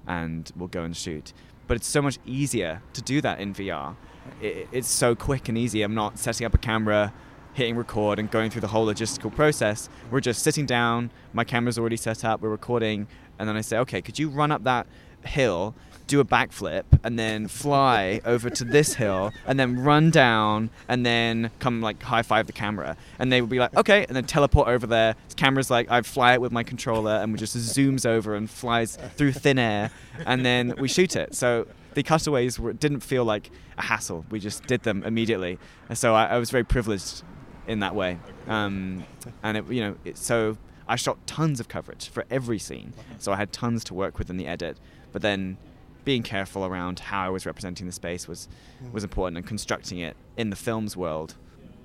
and 0.06 0.52
we'll 0.54 0.68
go 0.68 0.82
and 0.82 0.94
shoot. 0.94 1.32
But 1.66 1.78
it's 1.78 1.86
so 1.86 2.02
much 2.02 2.18
easier 2.26 2.82
to 2.92 3.02
do 3.02 3.20
that 3.22 3.40
in 3.40 3.54
vr 3.54 3.96
it, 4.42 4.68
it's 4.70 4.88
so 4.88 5.14
quick 5.14 5.48
and 5.48 5.56
easy. 5.56 5.82
I'm 5.82 5.94
not 5.94 6.18
setting 6.18 6.44
up 6.44 6.54
a 6.54 6.58
camera 6.58 7.12
hitting 7.54 7.74
record 7.74 8.18
and 8.18 8.30
going 8.30 8.50
through 8.50 8.60
the 8.60 8.68
whole 8.68 8.86
logistical 8.86 9.34
process. 9.34 9.88
We're 10.10 10.20
just 10.20 10.42
sitting 10.42 10.66
down. 10.66 11.10
My 11.32 11.44
camera's 11.44 11.78
already 11.78 11.96
set 11.96 12.22
up. 12.22 12.42
We're 12.42 12.50
recording. 12.50 13.08
And 13.38 13.48
then 13.48 13.56
i 13.56 13.62
say 13.62 13.78
okay 13.78 14.02
could 14.02 14.18
you 14.18 14.28
run 14.28 14.50
up 14.52 14.64
that 14.64 14.86
hill 15.26 15.74
do 16.06 16.20
a 16.20 16.24
backflip 16.24 16.84
and 17.02 17.18
then 17.18 17.48
fly 17.48 18.20
over 18.24 18.48
to 18.48 18.64
this 18.64 18.94
hill 18.94 19.32
and 19.46 19.58
then 19.58 19.82
run 19.82 20.10
down 20.10 20.70
and 20.88 21.04
then 21.04 21.50
come 21.58 21.80
like 21.80 22.02
high 22.02 22.22
five 22.22 22.46
the 22.46 22.52
camera. 22.52 22.96
And 23.18 23.32
they 23.32 23.40
would 23.40 23.50
be 23.50 23.58
like 23.58 23.76
okay 23.76 24.04
and 24.06 24.16
then 24.16 24.24
teleport 24.24 24.68
over 24.68 24.86
there. 24.86 25.16
Camera's 25.36 25.70
like 25.70 25.90
I 25.90 26.02
fly 26.02 26.34
it 26.34 26.40
with 26.40 26.52
my 26.52 26.62
controller 26.62 27.12
and 27.12 27.32
we 27.32 27.38
just 27.38 27.56
zooms 27.56 28.06
over 28.06 28.34
and 28.34 28.48
flies 28.48 28.96
through 29.16 29.32
thin 29.32 29.58
air 29.58 29.90
and 30.24 30.44
then 30.44 30.74
we 30.78 30.88
shoot 30.88 31.16
it. 31.16 31.34
So 31.34 31.66
the 31.94 32.02
cutaways 32.02 32.58
were, 32.58 32.72
didn't 32.72 33.00
feel 33.00 33.24
like 33.24 33.50
a 33.78 33.82
hassle. 33.82 34.24
We 34.30 34.38
just 34.38 34.66
did 34.66 34.82
them 34.82 35.02
immediately. 35.02 35.58
And 35.88 35.96
so 35.98 36.14
I, 36.14 36.26
I 36.26 36.38
was 36.38 36.50
very 36.50 36.64
privileged 36.64 37.22
in 37.66 37.80
that 37.80 37.94
way. 37.94 38.18
Um, 38.46 39.04
and 39.42 39.56
it, 39.56 39.66
you 39.68 39.80
know 39.80 39.96
it, 40.04 40.18
so 40.18 40.56
I 40.88 40.94
shot 40.94 41.26
tons 41.26 41.58
of 41.58 41.66
coverage 41.66 42.08
for 42.08 42.24
every 42.30 42.60
scene. 42.60 42.92
So 43.18 43.32
I 43.32 43.36
had 43.36 43.52
tons 43.52 43.82
to 43.84 43.94
work 43.94 44.18
with 44.18 44.30
in 44.30 44.36
the 44.36 44.46
edit 44.46 44.78
but 45.12 45.22
then 45.22 45.56
being 46.06 46.22
careful 46.22 46.64
around 46.64 47.00
how 47.00 47.26
I 47.26 47.28
was 47.28 47.44
representing 47.44 47.86
the 47.86 47.92
space 47.92 48.26
was 48.26 48.48
mm. 48.82 48.92
was 48.92 49.04
important, 49.04 49.36
and 49.36 49.46
constructing 49.46 49.98
it 49.98 50.16
in 50.38 50.50
the 50.50 50.56
film's 50.56 50.96
world 50.96 51.34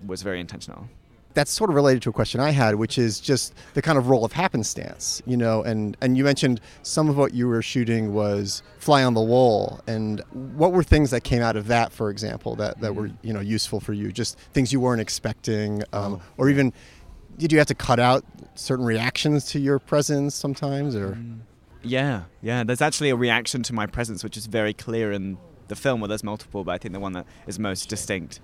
was 0.05 0.21
very 0.21 0.39
intentional. 0.39 0.87
That's 1.33 1.49
sort 1.49 1.69
of 1.69 1.77
related 1.77 2.01
to 2.03 2.09
a 2.09 2.13
question 2.13 2.41
I 2.41 2.51
had, 2.51 2.75
which 2.75 2.97
is 2.97 3.21
just 3.21 3.53
the 3.73 3.81
kind 3.81 3.97
of 3.97 4.09
role 4.09 4.25
of 4.25 4.33
happenstance, 4.33 5.21
you 5.25 5.37
know. 5.37 5.63
And 5.63 5.97
and 6.01 6.17
you 6.17 6.23
mentioned 6.23 6.61
some 6.83 7.09
of 7.09 7.17
what 7.17 7.33
you 7.33 7.47
were 7.47 7.61
shooting 7.61 8.13
was 8.13 8.61
fly 8.77 9.03
on 9.03 9.15
the 9.15 9.21
wall, 9.21 9.81
and 9.87 10.21
what 10.31 10.71
were 10.71 10.83
things 10.83 11.09
that 11.11 11.23
came 11.23 11.41
out 11.41 11.55
of 11.55 11.67
that, 11.67 11.91
for 11.91 12.09
example, 12.09 12.55
that 12.57 12.79
that 12.81 12.95
were 12.95 13.07
mm. 13.07 13.17
you 13.23 13.33
know 13.33 13.39
useful 13.39 13.79
for 13.79 13.93
you? 13.93 14.11
Just 14.11 14.37
things 14.53 14.71
you 14.71 14.79
weren't 14.79 15.01
expecting, 15.01 15.83
um, 15.93 16.15
oh. 16.15 16.21
or 16.37 16.49
even 16.49 16.73
did 17.37 17.51
you 17.51 17.57
have 17.57 17.67
to 17.67 17.75
cut 17.75 17.99
out 17.99 18.23
certain 18.53 18.85
reactions 18.85 19.45
to 19.45 19.59
your 19.59 19.79
presence 19.79 20.35
sometimes, 20.35 20.95
or? 20.95 21.13
Mm. 21.13 21.39
Yeah, 21.83 22.23
yeah. 22.41 22.63
There's 22.63 22.81
actually 22.81 23.09
a 23.09 23.15
reaction 23.15 23.63
to 23.63 23.73
my 23.73 23.87
presence, 23.87 24.23
which 24.23 24.37
is 24.37 24.45
very 24.45 24.73
clear 24.73 25.11
in 25.11 25.37
the 25.67 25.75
film. 25.75 25.99
Well, 26.01 26.07
there's 26.07 26.23
multiple, 26.23 26.63
but 26.63 26.71
I 26.73 26.77
think 26.77 26.93
the 26.93 26.99
one 26.99 27.13
that 27.13 27.25
is 27.47 27.57
most 27.57 27.89
distinct. 27.89 28.39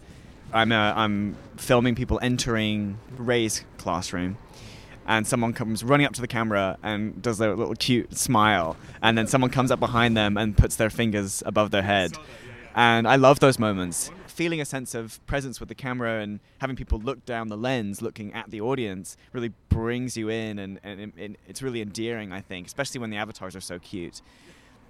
I'm 0.54 0.72
uh, 0.72 0.94
I'm 0.96 1.36
filming 1.58 1.96
people 1.96 2.20
entering 2.22 3.00
Ray's 3.18 3.64
classroom, 3.78 4.38
and 5.06 5.28
someone 5.28 5.54
comes 5.54 5.84
running 5.84 6.06
up 6.06 6.14
to 6.14 6.22
the 6.22 6.28
camera 6.28 6.78
and 6.82 7.22
does 7.22 7.38
their 7.38 7.56
little 7.56 7.76
cute 7.76 8.18
smile, 8.18 8.78
and 9.02 9.18
then 9.18 9.28
someone 9.28 9.52
comes 9.52 9.72
up 9.72 9.80
behind 9.80 10.16
them 10.16 10.38
and 10.38 10.58
puts 10.58 10.78
their 10.78 10.90
fingers 10.90 11.44
above 11.46 11.72
their 11.72 11.82
head, 11.82 12.14
and 12.76 13.08
I 13.08 13.18
love 13.18 13.40
those 13.40 13.60
moments 13.60 14.10
feeling 14.38 14.62
a 14.62 14.66
sense 14.66 14.94
of 14.94 15.20
presence 15.26 15.60
with 15.60 15.68
the 15.68 15.74
camera 15.74 16.20
and 16.20 16.40
having 16.60 16.76
people 16.76 17.00
look 17.00 17.26
down 17.26 17.48
the 17.48 17.58
lens, 17.58 18.04
looking 18.04 18.32
at 18.36 18.52
the 18.52 18.62
audience, 18.62 19.18
really 19.34 19.52
brings 19.68 20.16
you 20.16 20.30
in, 20.30 20.60
and, 20.60 20.80
and, 20.84 21.38
it's 21.48 21.64
really 21.64 21.82
endearing, 21.82 22.32
I 22.32 22.42
think, 22.42 22.68
especially 22.68 23.00
when 23.00 23.10
the 23.10 23.18
avatars 23.18 23.56
are 23.56 23.62
so 23.62 23.80
cute. 23.80 24.22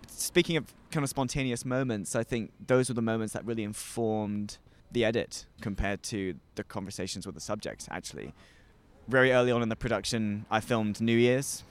speaking 0.09 0.57
of 0.57 0.73
kind 0.91 1.01
of 1.01 1.09
spontaneous 1.09 1.63
moments, 1.63 2.13
I 2.13 2.23
think 2.23 2.51
those 2.67 2.89
were 2.89 2.93
the 2.93 3.01
moments 3.01 3.33
that 3.35 3.45
really 3.45 3.63
informed 3.63 4.57
the 4.91 5.05
edit 5.05 5.45
compared 5.61 6.03
to 6.03 6.35
the 6.55 6.65
conversations 6.65 7.25
with 7.25 7.33
the 7.33 7.41
subjects, 7.41 7.87
actually. 7.89 8.33
Very 9.07 9.31
early 9.31 9.53
on 9.53 9.61
in 9.61 9.69
the 9.69 9.77
production, 9.77 10.45
I 10.51 10.59
filmed 10.59 10.99
New 10.99 11.15
Year's. 11.15 11.63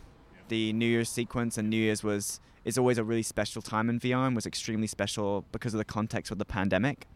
The 0.48 0.72
New 0.72 0.86
Year's 0.86 1.10
sequence, 1.10 1.58
and 1.58 1.68
New 1.68 1.76
Year's 1.76 2.02
was 2.02 2.40
is 2.64 2.78
always 2.78 2.96
a 2.98 3.04
really 3.04 3.22
special 3.22 3.60
time 3.62 3.90
in 3.90 4.00
VR 4.00 4.26
and 4.26 4.34
was 4.34 4.46
extremely 4.46 4.88
special 4.88 5.44
because 5.52 5.72
of 5.72 5.78
the 5.78 5.84
context 5.84 6.32
of 6.32 6.38
the 6.38 6.44
pandemic. 6.44 7.06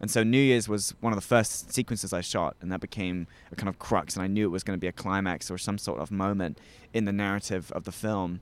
And 0.00 0.10
so 0.10 0.22
New 0.22 0.38
Year's 0.38 0.68
was 0.68 0.94
one 1.00 1.12
of 1.12 1.16
the 1.16 1.26
first 1.26 1.72
sequences 1.72 2.12
I 2.12 2.20
shot, 2.20 2.56
and 2.60 2.70
that 2.70 2.80
became 2.80 3.26
a 3.50 3.56
kind 3.56 3.68
of 3.68 3.78
crux, 3.78 4.14
and 4.14 4.22
I 4.22 4.26
knew 4.26 4.44
it 4.44 4.50
was 4.50 4.62
going 4.62 4.76
to 4.76 4.80
be 4.80 4.88
a 4.88 4.92
climax 4.92 5.50
or 5.50 5.56
some 5.56 5.78
sort 5.78 6.00
of 6.00 6.10
moment 6.10 6.58
in 6.92 7.06
the 7.06 7.12
narrative 7.12 7.72
of 7.72 7.84
the 7.84 7.92
film. 7.92 8.40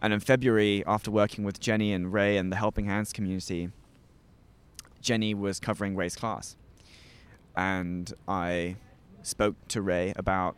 And 0.00 0.12
in 0.12 0.20
February, 0.20 0.84
after 0.86 1.10
working 1.10 1.42
with 1.42 1.58
Jenny 1.58 1.92
and 1.92 2.12
Ray 2.12 2.36
and 2.36 2.52
the 2.52 2.56
Helping 2.56 2.84
Hands 2.86 3.12
community, 3.12 3.70
Jenny 5.00 5.34
was 5.34 5.58
covering 5.58 5.96
Ray's 5.96 6.14
class. 6.14 6.56
And 7.56 8.12
I 8.28 8.76
spoke 9.22 9.56
to 9.68 9.82
Ray 9.82 10.12
about 10.14 10.56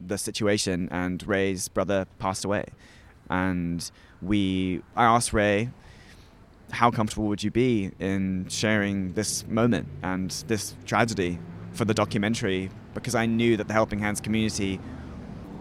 the 0.00 0.16
situation, 0.16 0.88
and 0.92 1.26
Ray's 1.26 1.68
brother 1.68 2.06
passed 2.20 2.44
away. 2.44 2.66
And 3.28 3.90
we, 4.22 4.82
I 4.94 5.04
asked 5.04 5.32
Ray, 5.32 5.70
how 6.70 6.90
comfortable 6.90 7.26
would 7.28 7.42
you 7.42 7.50
be 7.50 7.92
in 7.98 8.46
sharing 8.48 9.12
this 9.12 9.46
moment 9.46 9.88
and 10.02 10.30
this 10.48 10.74
tragedy 10.84 11.38
for 11.72 11.84
the 11.84 11.94
documentary? 11.94 12.70
Because 12.94 13.14
I 13.14 13.26
knew 13.26 13.56
that 13.56 13.68
the 13.68 13.72
Helping 13.74 13.98
Hands 13.98 14.20
community 14.20 14.80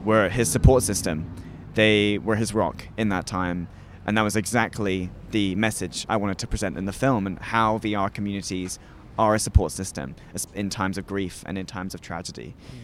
were 0.03 0.29
his 0.29 0.49
support 0.49 0.83
system. 0.83 1.31
They 1.73 2.17
were 2.17 2.35
his 2.35 2.53
rock 2.53 2.87
in 2.97 3.09
that 3.09 3.25
time. 3.25 3.67
And 4.05 4.17
that 4.17 4.21
was 4.21 4.35
exactly 4.35 5.09
the 5.31 5.55
message 5.55 6.05
I 6.07 6.17
wanted 6.17 6.37
to 6.39 6.47
present 6.47 6.77
in 6.77 6.85
the 6.85 6.93
film 6.93 7.25
and 7.27 7.39
how 7.39 7.79
VR 7.79 8.13
communities 8.13 8.79
are 9.17 9.33
a 9.33 9.39
support 9.39 9.71
system 9.71 10.15
in 10.53 10.69
times 10.69 10.97
of 10.97 11.07
grief 11.07 11.43
and 11.45 11.57
in 11.57 11.65
times 11.65 11.93
of 11.93 12.01
tragedy. 12.01 12.55
Yeah. 12.73 12.81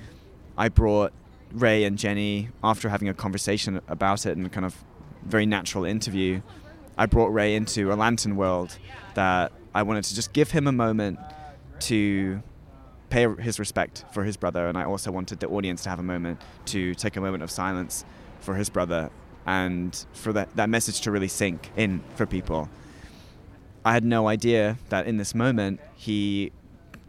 I 0.58 0.70
brought 0.70 1.14
Ray 1.54 1.84
and 1.84 1.98
Jenny, 1.98 2.50
after 2.64 2.90
having 2.90 3.10
a 3.10 3.14
conversation 3.14 3.82
about 3.88 4.26
it 4.26 4.38
and 4.38 4.52
kind 4.52 4.66
of 4.66 4.76
very 5.24 5.46
natural 5.46 5.86
interview, 5.86 6.42
I 6.98 7.06
brought 7.06 7.34
Ray 7.34 7.56
into 7.56 7.92
a 7.92 7.96
lantern 7.96 8.36
world 8.36 8.78
that 9.16 9.52
I 9.74 9.84
wanted 9.84 10.04
to 10.06 10.16
just 10.16 10.34
give 10.34 10.52
him 10.52 10.68
a 10.68 10.72
moment 10.72 11.20
to 11.82 12.42
pay 13.10 13.28
his 13.40 13.60
respect 13.60 14.06
for 14.14 14.24
his 14.24 14.38
brother, 14.38 14.68
and 14.68 14.78
I 14.78 14.84
also 14.86 15.12
wanted 15.12 15.40
the 15.40 15.48
audience 15.48 15.84
to 15.84 15.90
have 15.90 16.00
a 16.00 16.04
moment 16.04 16.42
to 16.68 16.96
take 16.96 17.18
a 17.18 17.22
moment 17.22 17.44
of 17.44 17.52
silence 17.52 18.06
for 18.40 18.56
his 18.56 18.70
brother 18.70 19.10
and 19.46 20.06
for 20.14 20.34
that, 20.34 20.56
that 20.56 20.70
message 20.70 21.02
to 21.02 21.12
really 21.12 21.28
sink 21.28 21.72
in 21.76 22.02
for 22.16 22.26
people. 22.26 22.70
I 23.84 23.94
had 23.94 24.06
no 24.06 24.28
idea 24.28 24.78
that 24.90 25.08
in 25.08 25.18
this 25.18 25.34
moment 25.34 25.80
he 25.96 26.52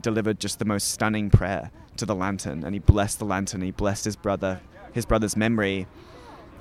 delivered 0.01 0.41
just 0.41 0.59
the 0.59 0.65
most 0.65 0.89
stunning 0.89 1.31
prayer 1.31 1.71
to 1.97 2.07
the 2.07 2.15
lantern 2.15 2.65
and 2.65 2.75
he 2.75 2.79
blessed 2.79 3.19
the 3.19 3.25
lantern, 3.25 3.61
he 3.61 3.71
blessed 3.71 4.05
his 4.05 4.17
brother, 4.17 4.61
his 4.93 5.05
brother's 5.05 5.37
memory. 5.37 5.87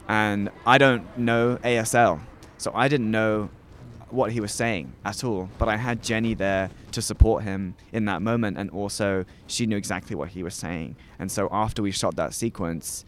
And 0.08 0.50
I 0.66 0.78
don't 0.78 1.18
know 1.18 1.58
ASL, 1.64 2.20
so 2.62 2.72
I 2.76 2.88
didn't 2.88 3.10
know 3.10 3.50
what 4.12 4.32
he 4.32 4.40
was 4.40 4.52
saying 4.52 4.94
at 5.04 5.24
all. 5.24 5.50
But 5.58 5.68
I 5.68 5.78
had 5.78 6.04
Jenny 6.04 6.36
there 6.36 6.70
to 6.92 7.02
support 7.02 7.44
him 7.44 7.74
in 7.92 8.06
that 8.06 8.22
moment, 8.22 8.58
and 8.58 8.70
also 8.70 9.26
she 9.48 9.66
knew 9.66 9.78
exactly 9.78 10.16
what 10.16 10.30
he 10.30 10.44
was 10.44 10.54
saying. 10.54 10.96
And 11.18 11.32
so 11.32 11.50
after 11.52 11.82
we 11.82 11.92
shot 11.92 12.16
that 12.18 12.36
sequence, 12.36 13.04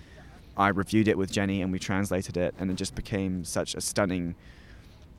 I 0.58 0.70
reviewed 0.70 1.08
it 1.08 1.20
with 1.20 1.32
Jenny 1.32 1.62
and 1.62 1.72
we 1.72 1.78
translated 1.78 2.36
it, 2.36 2.56
and 2.58 2.72
it 2.72 2.76
just 2.76 2.96
became 2.96 3.44
such 3.44 3.76
a 3.76 3.82
stunning 3.82 4.34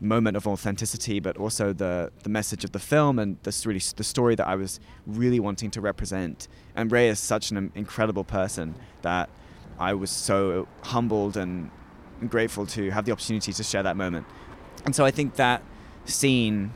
moment 0.01 0.37
of 0.37 0.49
authenticity, 0.49 1.20
but 1.20 1.37
also 1.37 1.72
the 1.72 2.11
the 2.24 2.28
message 2.28 2.64
of 2.64 2.72
the 2.72 2.80
film 2.80 3.20
and 3.20 3.37
this 3.45 3.64
really 3.64 3.82
the 3.95 4.05
story 4.05 4.35
that 4.35 4.49
I 4.49 4.57
was 4.57 4.80
really 5.07 5.39
wanting 5.39 5.70
to 5.70 5.80
represent. 5.80 6.49
And 6.74 6.91
Ray 6.91 7.09
is 7.09 7.20
such 7.20 7.53
an 7.53 7.70
incredible 7.76 8.24
person 8.24 8.74
that 9.03 9.30
I 9.78 9.95
was 9.95 10.11
so 10.11 10.66
humbled 10.82 11.37
and 11.37 11.70
grateful 12.29 12.66
to 12.66 12.91
have 12.91 13.05
the 13.05 13.12
opportunity 13.12 13.53
to 13.53 13.62
share 13.62 13.83
that 13.83 13.97
moment. 13.97 14.27
And 14.85 14.95
so 14.95 15.05
I 15.05 15.11
think 15.11 15.37
that 15.37 15.62
scene 16.05 16.72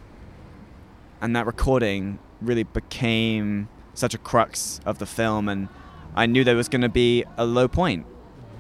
and 1.21 1.35
that 1.37 1.47
recording 1.47 2.19
really 2.41 2.63
became 2.63 3.69
such 3.95 4.15
a 4.15 4.19
crux 4.19 4.81
of 4.87 4.99
the 4.99 5.07
film 5.07 5.49
and 5.49 5.69
I 6.15 6.27
knew 6.27 6.45
there 6.45 6.57
was 6.57 6.69
going 6.69 6.83
to 6.83 6.89
be 6.89 7.25
a 7.37 7.45
low 7.45 7.69
point 7.69 8.07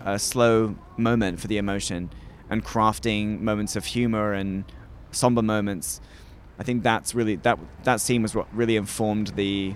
a 0.04 0.18
slow 0.18 0.76
moment 0.96 1.40
for 1.40 1.46
the 1.48 1.58
emotion 1.58 2.10
and 2.50 2.64
crafting 2.64 3.40
moments 3.40 3.76
of 3.76 3.84
humor 3.84 4.32
and 4.32 4.64
somber 5.10 5.42
moments. 5.42 6.00
I 6.58 6.62
think 6.62 6.82
that's 6.82 7.14
really 7.14 7.36
that 7.36 7.58
that 7.84 8.00
scene 8.00 8.22
was 8.22 8.34
what 8.34 8.46
really 8.54 8.76
informed 8.76 9.28
the 9.28 9.74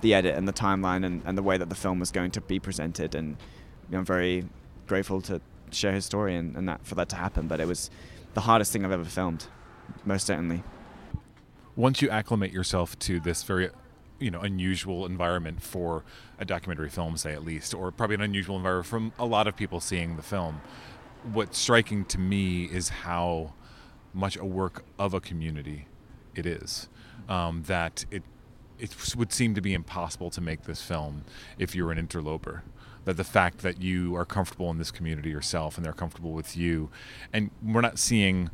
the 0.00 0.14
edit 0.14 0.36
and 0.36 0.46
the 0.46 0.52
timeline 0.52 1.04
and, 1.04 1.22
and 1.24 1.36
the 1.36 1.42
way 1.42 1.56
that 1.56 1.68
the 1.68 1.74
film 1.74 1.98
was 1.98 2.10
going 2.10 2.30
to 2.32 2.40
be 2.40 2.58
presented 2.58 3.14
and 3.14 3.30
you 3.88 3.92
know, 3.92 3.98
I'm 3.98 4.04
very 4.04 4.46
grateful 4.86 5.20
to 5.22 5.40
share 5.74 5.92
his 5.92 6.04
story 6.04 6.36
and, 6.36 6.56
and 6.56 6.68
that 6.68 6.84
for 6.86 6.94
that 6.96 7.08
to 7.10 7.16
happen. 7.16 7.48
But 7.48 7.60
it 7.60 7.68
was 7.68 7.90
the 8.34 8.42
hardest 8.42 8.72
thing 8.72 8.84
I've 8.84 8.92
ever 8.92 9.04
filmed, 9.04 9.46
most 10.04 10.26
certainly. 10.26 10.62
Once 11.76 12.00
you 12.00 12.08
acclimate 12.08 12.52
yourself 12.52 12.98
to 13.00 13.18
this 13.20 13.42
very 13.42 13.70
you 14.20 14.30
know 14.30 14.40
unusual 14.40 15.06
environment 15.06 15.62
for 15.62 16.04
a 16.38 16.44
documentary 16.44 16.88
film, 16.88 17.16
say 17.16 17.32
at 17.32 17.44
least, 17.44 17.74
or 17.74 17.90
probably 17.90 18.14
an 18.14 18.22
unusual 18.22 18.56
environment 18.56 18.86
from 18.86 19.12
a 19.18 19.26
lot 19.26 19.46
of 19.46 19.56
people 19.56 19.80
seeing 19.80 20.16
the 20.16 20.22
film. 20.22 20.60
What's 21.32 21.58
striking 21.58 22.04
to 22.06 22.18
me 22.18 22.64
is 22.64 22.90
how 22.90 23.54
much 24.12 24.36
a 24.36 24.44
work 24.44 24.84
of 24.98 25.14
a 25.14 25.20
community 25.20 25.88
it 26.34 26.46
is. 26.46 26.88
Um, 27.28 27.62
that 27.66 28.04
it 28.10 28.22
it 28.78 29.14
would 29.16 29.32
seem 29.32 29.54
to 29.54 29.60
be 29.60 29.72
impossible 29.72 30.30
to 30.30 30.40
make 30.40 30.64
this 30.64 30.82
film 30.82 31.24
if 31.58 31.74
you're 31.74 31.92
an 31.92 31.98
interloper. 31.98 32.64
That 33.04 33.16
the 33.16 33.24
fact 33.24 33.58
that 33.58 33.82
you 33.82 34.16
are 34.16 34.24
comfortable 34.24 34.70
in 34.70 34.78
this 34.78 34.90
community 34.90 35.30
yourself 35.30 35.76
and 35.76 35.84
they're 35.84 35.92
comfortable 35.92 36.32
with 36.32 36.56
you, 36.56 36.90
and 37.32 37.50
we're 37.62 37.82
not 37.82 37.98
seeing 37.98 38.50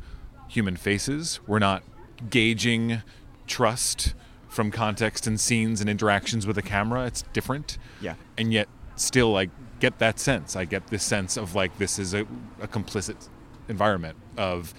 human 0.49 0.75
faces, 0.75 1.39
we're 1.47 1.59
not 1.59 1.83
gauging 2.29 3.01
trust 3.47 4.13
from 4.49 4.69
context 4.69 5.25
and 5.25 5.39
scenes 5.39 5.79
and 5.79 5.89
interactions 5.89 6.45
with 6.45 6.57
a 6.57 6.61
camera. 6.61 7.05
It's 7.05 7.23
different. 7.33 7.77
Yeah. 8.01 8.15
And 8.37 8.51
yet, 8.51 8.67
still, 8.97 9.37
I 9.37 9.49
get 9.79 9.99
that 9.99 10.19
sense. 10.19 10.57
I 10.57 10.65
get 10.65 10.87
this 10.87 11.03
sense 11.03 11.37
of 11.37 11.55
like 11.55 11.77
this 11.77 11.97
is 11.97 12.13
a, 12.13 12.21
a 12.61 12.67
complicit 12.67 13.29
environment 13.69 14.17
of 14.37 14.73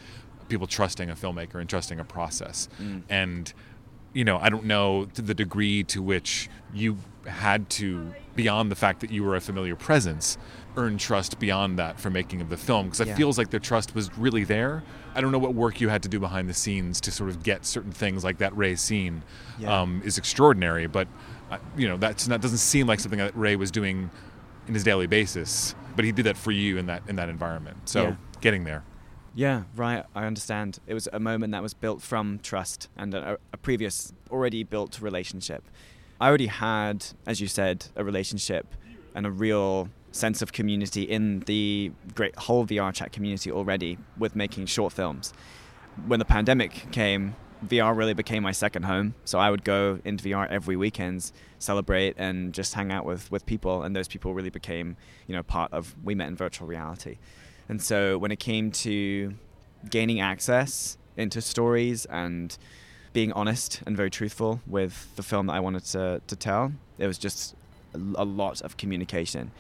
people 0.48 0.66
trusting 0.66 1.08
a 1.08 1.14
filmmaker 1.14 1.54
and 1.54 1.68
trusting 1.68 1.98
a 1.98 2.04
process. 2.04 2.68
Mm. 2.78 3.02
And, 3.08 3.52
you 4.12 4.24
know, 4.24 4.38
I 4.38 4.48
don't 4.48 4.64
know 4.64 5.06
to 5.14 5.22
the 5.22 5.34
degree 5.34 5.84
to 5.84 6.02
which 6.02 6.48
you 6.72 6.98
had 7.26 7.70
to, 7.70 8.12
beyond 8.34 8.70
the 8.70 8.76
fact 8.76 9.00
that 9.00 9.10
you 9.10 9.24
were 9.24 9.36
a 9.36 9.40
familiar 9.40 9.76
presence, 9.76 10.38
earn 10.76 10.96
trust 10.98 11.38
beyond 11.38 11.78
that 11.78 12.00
for 12.00 12.10
making 12.10 12.40
of 12.40 12.48
the 12.48 12.56
film 12.56 12.86
because 12.86 13.00
it 13.00 13.08
yeah. 13.08 13.14
feels 13.14 13.36
like 13.36 13.50
the 13.50 13.60
trust 13.60 13.94
was 13.94 14.16
really 14.16 14.44
there. 14.44 14.82
I 15.14 15.20
don't 15.20 15.32
know 15.32 15.38
what 15.38 15.54
work 15.54 15.80
you 15.80 15.88
had 15.88 16.02
to 16.04 16.08
do 16.08 16.18
behind 16.18 16.48
the 16.48 16.54
scenes 16.54 17.00
to 17.02 17.10
sort 17.10 17.28
of 17.30 17.42
get 17.42 17.66
certain 17.66 17.92
things 17.92 18.24
like 18.24 18.38
that 18.38 18.56
Ray 18.56 18.76
scene 18.76 19.22
yeah. 19.58 19.80
um, 19.80 20.02
is 20.04 20.16
extraordinary, 20.16 20.86
but 20.86 21.08
uh, 21.50 21.58
you 21.76 21.86
know 21.86 21.96
that's 21.96 22.26
not 22.26 22.40
doesn't 22.40 22.58
seem 22.58 22.86
like 22.86 23.00
something 23.00 23.18
that 23.18 23.36
Ray 23.36 23.56
was 23.56 23.70
doing 23.70 24.10
in 24.66 24.74
his 24.74 24.84
daily 24.84 25.06
basis. 25.06 25.74
But 25.94 26.06
he 26.06 26.12
did 26.12 26.24
that 26.24 26.38
for 26.38 26.50
you 26.50 26.78
in 26.78 26.86
that 26.86 27.02
in 27.08 27.16
that 27.16 27.28
environment. 27.28 27.88
So 27.88 28.02
yeah. 28.02 28.14
getting 28.40 28.64
there. 28.64 28.82
Yeah, 29.34 29.62
right. 29.74 30.04
I 30.14 30.26
understand. 30.26 30.78
It 30.86 30.94
was 30.94 31.08
a 31.12 31.20
moment 31.20 31.52
that 31.52 31.62
was 31.62 31.74
built 31.74 32.02
from 32.02 32.38
trust 32.42 32.88
and 32.96 33.14
a, 33.14 33.38
a 33.52 33.56
previous 33.56 34.12
already 34.30 34.62
built 34.62 35.00
relationship. 35.00 35.64
I 36.20 36.28
already 36.28 36.46
had, 36.46 37.06
as 37.26 37.40
you 37.40 37.48
said, 37.48 37.86
a 37.96 38.04
relationship 38.04 38.66
and 39.14 39.26
a 39.26 39.30
real 39.30 39.88
sense 40.12 40.42
of 40.42 40.52
community 40.52 41.02
in 41.02 41.40
the 41.40 41.90
great 42.14 42.36
whole 42.36 42.66
VRChat 42.66 43.12
community 43.12 43.50
already 43.50 43.98
with 44.18 44.36
making 44.36 44.66
short 44.66 44.92
films. 44.92 45.32
When 46.06 46.18
the 46.18 46.24
pandemic 46.24 46.90
came, 46.92 47.34
VR 47.66 47.96
really 47.96 48.14
became 48.14 48.42
my 48.42 48.52
second 48.52 48.84
home. 48.84 49.14
So 49.24 49.38
I 49.38 49.50
would 49.50 49.64
go 49.64 50.00
into 50.04 50.24
VR 50.24 50.48
every 50.48 50.76
weekends, 50.76 51.32
celebrate, 51.58 52.14
and 52.18 52.52
just 52.52 52.74
hang 52.74 52.92
out 52.92 53.04
with, 53.04 53.30
with 53.30 53.46
people. 53.46 53.82
And 53.82 53.94
those 53.94 54.08
people 54.08 54.34
really 54.34 54.50
became, 54.50 54.96
you 55.26 55.34
know, 55.34 55.42
part 55.42 55.72
of 55.72 55.94
We 56.04 56.14
Met 56.14 56.28
in 56.28 56.36
Virtual 56.36 56.66
Reality. 56.66 57.18
And 57.72 57.80
so 57.80 58.18
when 58.18 58.30
it 58.30 58.38
came 58.38 58.70
to 58.84 59.32
gaining 59.88 60.20
access 60.20 60.98
into 61.16 61.40
stories 61.40 62.04
and 62.04 62.54
being 63.14 63.32
honest 63.32 63.80
and 63.86 63.96
very 63.96 64.10
truthful 64.10 64.60
with 64.66 65.08
the 65.16 65.22
film 65.22 65.46
that 65.46 65.54
I 65.54 65.60
wanted 65.60 65.86
to, 65.86 66.20
to 66.26 66.36
tell, 66.36 66.72
it 66.98 67.06
was 67.06 67.16
just 67.16 67.54
a, 67.94 68.26
lot 68.26 68.60
of 68.60 68.76
communication 68.76 69.52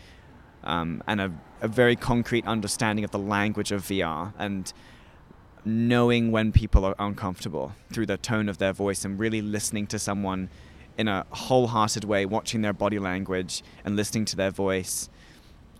um, 0.62 1.02
and 1.06 1.22
a, 1.22 1.32
a 1.62 1.68
very 1.68 1.96
concrete 1.96 2.46
understanding 2.46 3.02
of 3.02 3.12
the 3.12 3.18
language 3.18 3.72
of 3.72 3.80
VR 3.80 4.34
and 4.38 4.74
knowing 5.64 6.30
when 6.30 6.52
people 6.52 6.84
are 6.84 6.94
uncomfortable 6.98 7.72
through 7.94 8.04
the 8.04 8.18
tone 8.18 8.46
of 8.46 8.58
their 8.58 8.74
voice 8.74 9.06
and 9.06 9.18
really 9.18 9.40
listening 9.40 9.86
to 9.86 9.98
someone 9.98 10.50
in 10.98 11.08
a 11.08 11.24
wholehearted 11.30 12.04
way, 12.04 12.26
watching 12.26 12.60
their 12.60 12.74
body 12.74 12.98
language 12.98 13.62
and 13.86 13.96
listening 13.96 14.26
to 14.26 14.36
their 14.36 14.50
voice. 14.50 15.08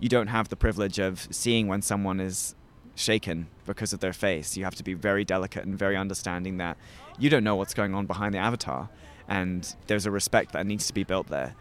You 0.03 0.09
don't 0.09 0.27
have 0.27 0.49
the 0.49 0.57
privilege 0.57 0.99
of 0.99 1.29
seeing 1.31 1.69
when 1.69 1.81
someone 1.81 2.19
is 2.19 2.57
shaken 2.97 3.47
because 3.66 3.93
of 3.93 4.01
their 4.01 4.12
face. 4.12 4.57
You 4.57 4.65
have 4.65 4.74
to 4.74 4.83
be 4.83 4.95
very 4.95 5.24
delicate 5.24 5.65
and 5.65 5.79
very 5.79 5.97
understanding 5.97 6.57
that 6.57 6.77
you 7.20 7.31
don't 7.31 7.45
know 7.45 7.55
what's 7.55 7.73
going 7.73 7.95
on 7.95 8.07
behind 8.07 8.35
the 8.35 8.39
avatar, 8.39 8.89
and 9.29 9.77
there's 9.87 10.05
a 10.05 10.11
respect 10.11 10.55
that 10.55 10.66
needs 10.66 10.89
to 10.89 10.93
be 10.93 11.05
built 11.05 11.29
there. 11.29 11.55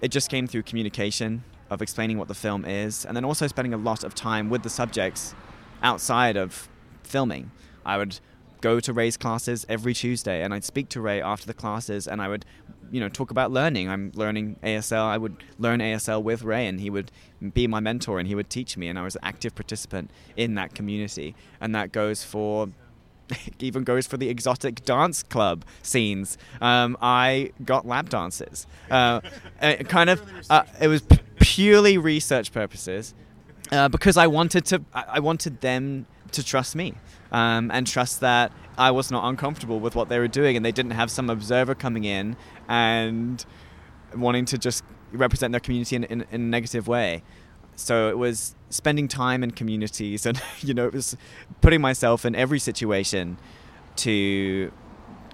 It 0.00 0.08
just 0.08 0.28
came 0.28 0.48
through 0.48 0.64
communication 0.64 1.44
of 1.70 1.80
explaining 1.80 2.18
what 2.18 2.26
the 2.26 2.34
film 2.34 2.64
is, 2.64 3.04
and 3.04 3.16
then 3.16 3.24
also 3.24 3.46
spending 3.46 3.72
a 3.72 3.76
lot 3.76 4.02
of 4.02 4.12
time 4.12 4.50
with 4.50 4.64
the 4.64 4.70
subjects 4.70 5.36
outside 5.80 6.36
of 6.36 6.68
filming. 7.04 7.52
I 7.86 7.96
would 7.96 8.18
go 8.60 8.80
to 8.80 8.92
Ray's 8.92 9.16
classes 9.16 9.64
every 9.68 9.94
Tuesday, 9.94 10.42
and 10.42 10.52
I'd 10.52 10.64
speak 10.64 10.88
to 10.88 11.00
Ray 11.00 11.22
after 11.22 11.46
the 11.46 11.54
classes, 11.54 12.08
and 12.08 12.20
I 12.20 12.26
would, 12.26 12.44
you 12.90 13.00
know, 13.00 13.08
talk 13.08 13.30
about 13.30 13.50
learning. 13.50 13.88
I'm 13.88 14.12
learning 14.14 14.56
ASL. 14.62 15.02
I 15.02 15.18
would 15.18 15.36
learn 15.58 15.80
ASL 15.80 16.22
with 16.22 16.42
Ray, 16.42 16.66
and 16.66 16.80
he 16.80 16.90
would 16.90 17.10
be 17.52 17.66
my 17.66 17.80
mentor, 17.80 18.18
and 18.18 18.28
he 18.28 18.34
would 18.34 18.50
teach 18.50 18.76
me, 18.76 18.88
and 18.88 18.98
I 18.98 19.02
was 19.02 19.16
an 19.16 19.22
active 19.24 19.54
participant 19.54 20.10
in 20.36 20.54
that 20.54 20.74
community, 20.74 21.34
and 21.60 21.74
that 21.74 21.92
goes 21.92 22.24
for. 22.24 22.68
even 23.58 23.84
goes 23.84 24.06
for 24.06 24.16
the 24.16 24.30
exotic 24.30 24.82
dance 24.86 25.22
club 25.22 25.62
scenes. 25.82 26.38
Um, 26.62 26.96
I 27.02 27.52
got 27.62 27.86
lap 27.86 28.08
dances. 28.08 28.66
Uh, 28.90 29.20
kind 29.60 30.08
of, 30.08 30.22
uh, 30.48 30.62
it 30.80 30.88
was 30.88 31.02
p- 31.02 31.18
purely 31.38 31.98
research 31.98 32.52
purposes, 32.52 33.12
uh, 33.70 33.90
because 33.90 34.16
I 34.16 34.28
wanted 34.28 34.64
to. 34.66 34.82
I 34.94 35.20
wanted 35.20 35.60
them 35.60 36.06
to 36.32 36.42
trust 36.42 36.74
me 36.74 36.94
um, 37.32 37.70
and 37.72 37.86
trust 37.86 38.20
that 38.20 38.52
I 38.76 38.90
was 38.90 39.10
not 39.10 39.28
uncomfortable 39.28 39.80
with 39.80 39.94
what 39.94 40.08
they 40.08 40.18
were 40.18 40.28
doing, 40.28 40.56
and 40.56 40.64
they 40.64 40.72
didn't 40.72 40.92
have 40.92 41.10
some 41.10 41.30
observer 41.30 41.74
coming 41.74 42.04
in 42.04 42.36
and 42.68 43.44
wanting 44.14 44.44
to 44.46 44.58
just 44.58 44.84
represent 45.12 45.52
their 45.52 45.60
community 45.60 45.96
in, 45.96 46.04
in, 46.04 46.20
in 46.30 46.40
a 46.40 46.44
negative 46.44 46.88
way. 46.88 47.22
So 47.76 48.08
it 48.08 48.18
was 48.18 48.54
spending 48.70 49.08
time 49.08 49.42
in 49.42 49.52
communities, 49.52 50.26
and 50.26 50.40
you 50.60 50.74
know, 50.74 50.86
it 50.86 50.92
was 50.92 51.16
putting 51.60 51.80
myself 51.80 52.24
in 52.24 52.34
every 52.34 52.58
situation 52.58 53.38
to 53.96 54.72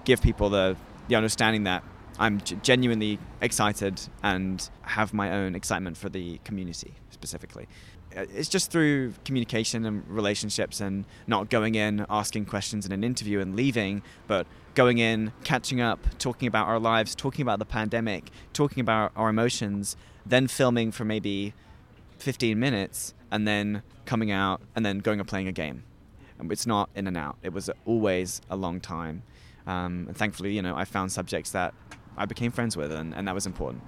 give 0.04 0.22
people 0.22 0.48
the 0.50 0.76
the 1.08 1.14
understanding 1.14 1.64
that 1.64 1.84
I'm 2.18 2.40
genuinely 2.40 3.18
excited 3.40 4.00
and 4.22 4.68
have 4.82 5.12
my 5.12 5.32
own 5.32 5.54
excitement 5.54 5.96
for 5.96 6.08
the 6.08 6.38
community 6.44 6.94
specifically. 7.10 7.68
Uh, 8.16 8.24
it's 8.34 8.48
just 8.48 8.70
through 8.70 9.12
communication 9.24 9.84
and 9.84 10.08
relationships 10.08 10.80
and 10.80 11.04
not 11.26 11.50
going 11.50 11.74
in 11.74 12.06
asking 12.08 12.44
questions 12.44 12.86
in 12.86 12.92
an 12.92 13.02
interview 13.02 13.40
and 13.40 13.56
leaving 13.56 14.02
but 14.26 14.46
going 14.74 14.98
in 14.98 15.32
catching 15.44 15.80
up 15.80 16.00
talking 16.18 16.48
about 16.48 16.66
our 16.66 16.78
lives 16.78 17.14
talking 17.14 17.42
about 17.42 17.58
the 17.58 17.64
pandemic 17.64 18.30
talking 18.52 18.80
about 18.80 19.12
our 19.16 19.28
emotions 19.28 19.96
then 20.26 20.46
filming 20.48 20.90
for 20.90 21.04
maybe 21.04 21.54
15 22.18 22.58
minutes 22.58 23.14
and 23.30 23.46
then 23.46 23.82
coming 24.06 24.30
out 24.30 24.60
and 24.74 24.84
then 24.84 24.98
going 24.98 25.20
and 25.20 25.28
playing 25.28 25.48
a 25.48 25.52
game. 25.52 25.84
And 26.38 26.50
it's 26.50 26.66
not 26.66 26.88
in 26.94 27.06
and 27.06 27.16
out. 27.16 27.36
It 27.42 27.52
was 27.52 27.70
always 27.84 28.40
a 28.50 28.56
long 28.56 28.80
time. 28.80 29.22
Um, 29.66 30.04
and 30.08 30.14
thankfully 30.14 30.52
you 30.52 30.60
know 30.60 30.76
i 30.76 30.84
found 30.84 31.10
subjects 31.10 31.52
that 31.52 31.72
i 32.18 32.26
became 32.26 32.52
friends 32.52 32.76
with 32.76 32.92
and, 32.92 33.14
and 33.14 33.26
that 33.26 33.34
was 33.34 33.46
important 33.46 33.82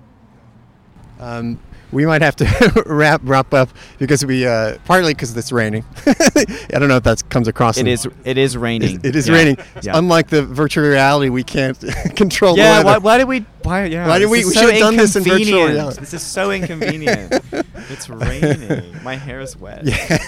um, 1.21 1.59
we 1.93 2.05
might 2.05 2.23
have 2.23 2.37
to 2.37 2.83
wrap 2.87 3.21
wrap 3.25 3.55
up 3.55 3.71
because 3.99 4.25
we 4.25 4.47
uh, 4.47 4.79
partly 4.85 5.15
because 5.15 5.37
it's 5.37 5.53
raining. 5.53 5.85
I 6.07 6.79
don't 6.79 6.89
know 6.89 6.97
if 6.97 7.05
that 7.05 7.29
comes 7.31 7.49
across. 7.49 7.79
It 7.79 7.87
is. 7.87 8.09
It 8.25 8.39
is 8.39 8.57
raining. 8.57 9.01
it 9.05 9.15
is 9.15 9.29
yeah. 9.29 9.35
raining. 9.35 9.57
Yeah. 9.83 9.99
Unlike 9.99 10.29
the 10.29 10.43
virtual 10.43 10.85
reality, 10.85 11.29
we 11.29 11.45
can't 11.45 11.79
control 12.17 12.57
yeah. 12.57 12.83
Why, 12.83 12.99
why 12.99 13.19
did 13.19 13.29
we? 13.29 13.45
Why? 13.63 13.85
Yeah. 13.85 14.09
Why 14.09 14.19
did 14.19 14.27
we? 14.27 14.45
We 14.45 14.53
so 14.53 14.61
should 14.61 14.71
have 14.71 14.81
done 14.81 14.97
this 14.97 15.17
in 15.17 15.23
virtual 15.23 15.67
reality. 15.67 16.01
This 16.01 16.15
is 16.15 16.23
so 16.23 16.51
inconvenient. 16.51 17.33
it's 17.91 18.09
raining. 18.09 19.03
My 19.03 19.17
hair 19.17 19.41
is 19.41 19.57
wet. 19.57 19.85
Yeah. 19.85 20.19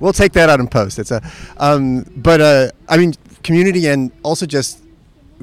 we'll 0.00 0.12
take 0.12 0.32
that 0.32 0.48
out 0.48 0.60
in 0.60 0.68
post. 0.68 0.98
It's 0.98 1.10
a. 1.10 1.22
Um, 1.56 2.04
but 2.16 2.40
uh, 2.40 2.70
I 2.88 2.96
mean, 2.96 3.14
community 3.42 3.86
and 3.86 4.10
also 4.22 4.46
just 4.46 4.82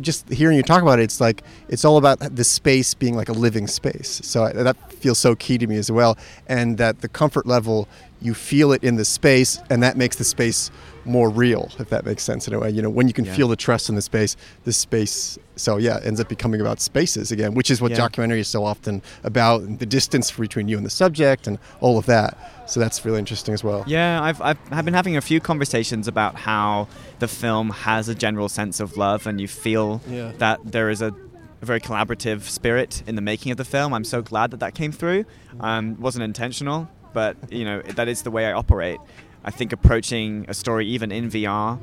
just 0.01 0.29
hearing 0.29 0.57
you 0.57 0.63
talk 0.63 0.81
about 0.81 0.99
it, 0.99 1.03
it's 1.03 1.21
like 1.21 1.43
it's 1.69 1.85
all 1.85 1.97
about 1.97 2.19
the 2.19 2.43
space 2.43 2.93
being 2.93 3.15
like 3.15 3.29
a 3.29 3.33
living 3.33 3.67
space. 3.67 4.21
So 4.23 4.49
that 4.49 4.75
feels 4.93 5.19
so 5.19 5.35
key 5.35 5.57
to 5.57 5.67
me 5.67 5.77
as 5.77 5.91
well, 5.91 6.17
and 6.47 6.77
that 6.77 7.01
the 7.01 7.07
comfort 7.07 7.45
level 7.45 7.87
you 8.21 8.33
feel 8.33 8.71
it 8.71 8.83
in 8.83 8.95
the 8.95 9.05
space, 9.05 9.59
and 9.69 9.83
that 9.83 9.97
makes 9.97 10.15
the 10.15 10.23
space 10.23 10.71
more 11.05 11.29
real, 11.29 11.71
if 11.79 11.89
that 11.89 12.05
makes 12.05 12.23
sense 12.23 12.47
in 12.47 12.53
a 12.53 12.59
way. 12.59 12.69
You 12.69 12.81
know, 12.81 12.89
when 12.89 13.07
you 13.07 13.13
can 13.13 13.25
yeah. 13.25 13.35
feel 13.35 13.47
the 13.47 13.55
trust 13.55 13.89
in 13.89 13.95
the 13.95 14.01
space, 14.01 14.35
the 14.63 14.73
space. 14.73 15.37
So 15.55 15.77
yeah, 15.77 15.99
ends 16.03 16.19
up 16.19 16.27
becoming 16.27 16.59
about 16.59 16.81
spaces 16.81 17.31
again, 17.31 17.53
which 17.53 17.71
is 17.71 17.81
what 17.81 17.91
yeah. 17.91 17.97
documentary 17.97 18.39
is 18.39 18.47
so 18.47 18.63
often 18.63 19.01
about: 19.23 19.79
the 19.79 19.85
distance 19.85 20.31
between 20.31 20.67
you 20.67 20.77
and 20.77 20.85
the 20.85 20.89
subject, 20.89 21.47
and 21.47 21.59
all 21.79 21.97
of 21.97 22.05
that. 22.07 22.37
So 22.67 22.79
that's 22.79 23.05
really 23.05 23.19
interesting 23.19 23.53
as 23.53 23.63
well. 23.63 23.83
Yeah, 23.85 24.21
I've, 24.21 24.41
I've, 24.41 24.57
I've 24.71 24.85
been 24.85 24.95
having 24.95 25.15
a 25.15 25.21
few 25.21 25.39
conversations 25.39 26.07
about 26.07 26.35
how 26.35 26.87
the 27.19 27.27
film 27.27 27.69
has 27.69 28.09
a 28.09 28.15
general 28.15 28.49
sense 28.49 28.79
of 28.79 28.97
love, 28.97 29.27
and 29.27 29.39
you 29.39 29.47
feel 29.47 30.01
yeah. 30.07 30.31
that 30.37 30.59
there 30.63 30.89
is 30.89 31.01
a 31.01 31.13
a 31.61 31.65
very 31.65 31.81
collaborative 31.81 32.41
spirit 32.41 33.03
in 33.07 33.15
the 33.15 33.21
making 33.21 33.51
of 33.51 33.57
the 33.57 33.65
film. 33.65 33.93
I'm 33.93 34.03
so 34.03 34.21
glad 34.21 34.51
that 34.51 34.59
that 34.59 34.75
came 34.75 34.91
through. 34.91 35.25
Um, 35.59 35.99
wasn't 35.99 36.23
intentional, 36.23 36.87
but 37.13 37.35
you 37.51 37.65
know 37.65 37.81
that 37.81 38.07
is 38.07 38.21
the 38.21 38.31
way 38.31 38.45
I 38.45 38.53
operate. 38.53 38.99
I 39.45 39.51
think 39.51 39.71
approaching 39.71 40.45
a 40.47 40.55
story 40.55 40.87
even 40.87 41.11
in 41.11 41.29
VR 41.29 41.79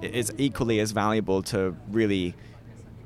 is 0.00 0.32
equally 0.38 0.80
as 0.80 0.92
valuable 0.92 1.42
to 1.42 1.76
really 1.90 2.34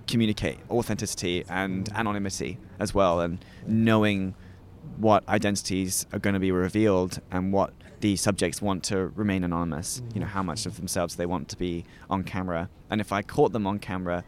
communicate 0.07 0.59
authenticity 0.71 1.45
and 1.49 1.89
anonymity 1.93 2.59
as 2.79 2.95
well, 2.95 3.21
and 3.21 3.45
knowing 3.67 4.35
what 4.99 5.29
identities 5.29 6.07
are 6.13 6.21
going 6.21 6.35
to 6.35 6.41
be 6.41 6.53
revealed 6.53 7.21
and 7.33 7.53
what 7.53 7.73
the 8.01 8.15
subjects 8.15 8.63
want 8.63 8.85
to 8.85 9.09
remain 9.17 9.43
anonymous. 9.43 10.01
You 10.15 10.21
know, 10.21 10.27
how 10.27 10.45
much 10.45 10.65
of 10.65 10.77
themselves 10.77 11.17
they 11.17 11.27
want 11.27 11.49
to 11.49 11.57
be 11.57 11.85
on 12.09 12.23
camera. 12.23 12.71
And 12.91 13.01
if 13.01 13.13
I 13.13 13.23
caught 13.23 13.53
them 13.53 13.67
on 13.67 13.81
camera 13.81 14.25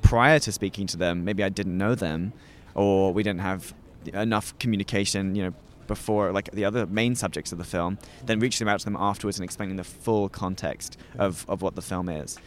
prior 0.00 0.38
to 0.38 0.52
speaking 0.52 0.86
to 0.86 0.96
them, 0.96 1.24
maybe 1.24 1.42
I 1.42 1.48
didn't 1.48 1.76
know 1.76 1.96
them, 1.96 2.32
or 2.74 3.12
we 3.12 3.24
didn't 3.24 3.40
have 3.40 3.74
enough 4.14 4.56
communication, 4.60 5.34
you 5.34 5.42
know, 5.42 5.54
before 5.88 6.30
like 6.30 6.50
the 6.52 6.64
other 6.64 6.86
main 6.86 7.16
subjects 7.16 7.50
of 7.50 7.58
the 7.58 7.64
film, 7.64 7.98
then 8.24 8.38
reaching 8.38 8.68
out 8.68 8.78
to 8.80 8.84
them 8.84 8.96
afterwards 8.96 9.38
and 9.38 9.44
explaining 9.44 9.76
the 9.76 9.84
full 9.84 10.28
context 10.28 10.96
of, 11.18 11.44
of 11.48 11.62
what 11.62 11.74
the 11.74 11.82
film 11.82 12.08
is. 12.08 12.38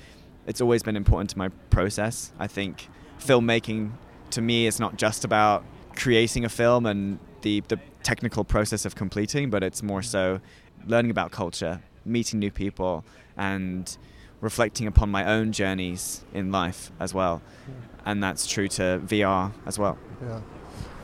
It's 0.47 0.61
always 0.61 0.81
been 0.83 0.95
important 0.95 1.29
to 1.31 1.37
my 1.37 1.49
process. 1.69 2.31
I 2.39 2.47
think 2.47 2.87
filmmaking 3.19 3.91
to 4.31 4.41
me 4.41 4.65
is 4.65 4.79
not 4.79 4.95
just 4.95 5.25
about 5.25 5.65
creating 5.95 6.45
a 6.45 6.49
film 6.49 6.85
and 6.85 7.19
the, 7.41 7.61
the 7.67 7.79
technical 8.03 8.43
process 8.43 8.85
of 8.85 8.95
completing, 8.95 9.49
but 9.49 9.63
it's 9.63 9.83
more 9.83 10.01
so 10.01 10.39
learning 10.87 11.11
about 11.11 11.31
culture, 11.31 11.81
meeting 12.05 12.39
new 12.39 12.51
people, 12.51 13.03
and 13.37 13.97
reflecting 14.39 14.87
upon 14.87 15.09
my 15.09 15.25
own 15.25 15.51
journeys 15.51 16.23
in 16.33 16.51
life 16.51 16.91
as 16.99 17.13
well. 17.13 17.41
And 18.05 18.23
that's 18.23 18.47
true 18.47 18.67
to 18.69 19.01
VR 19.05 19.51
as 19.65 19.77
well. 19.77 19.97
Yeah. 20.21 20.41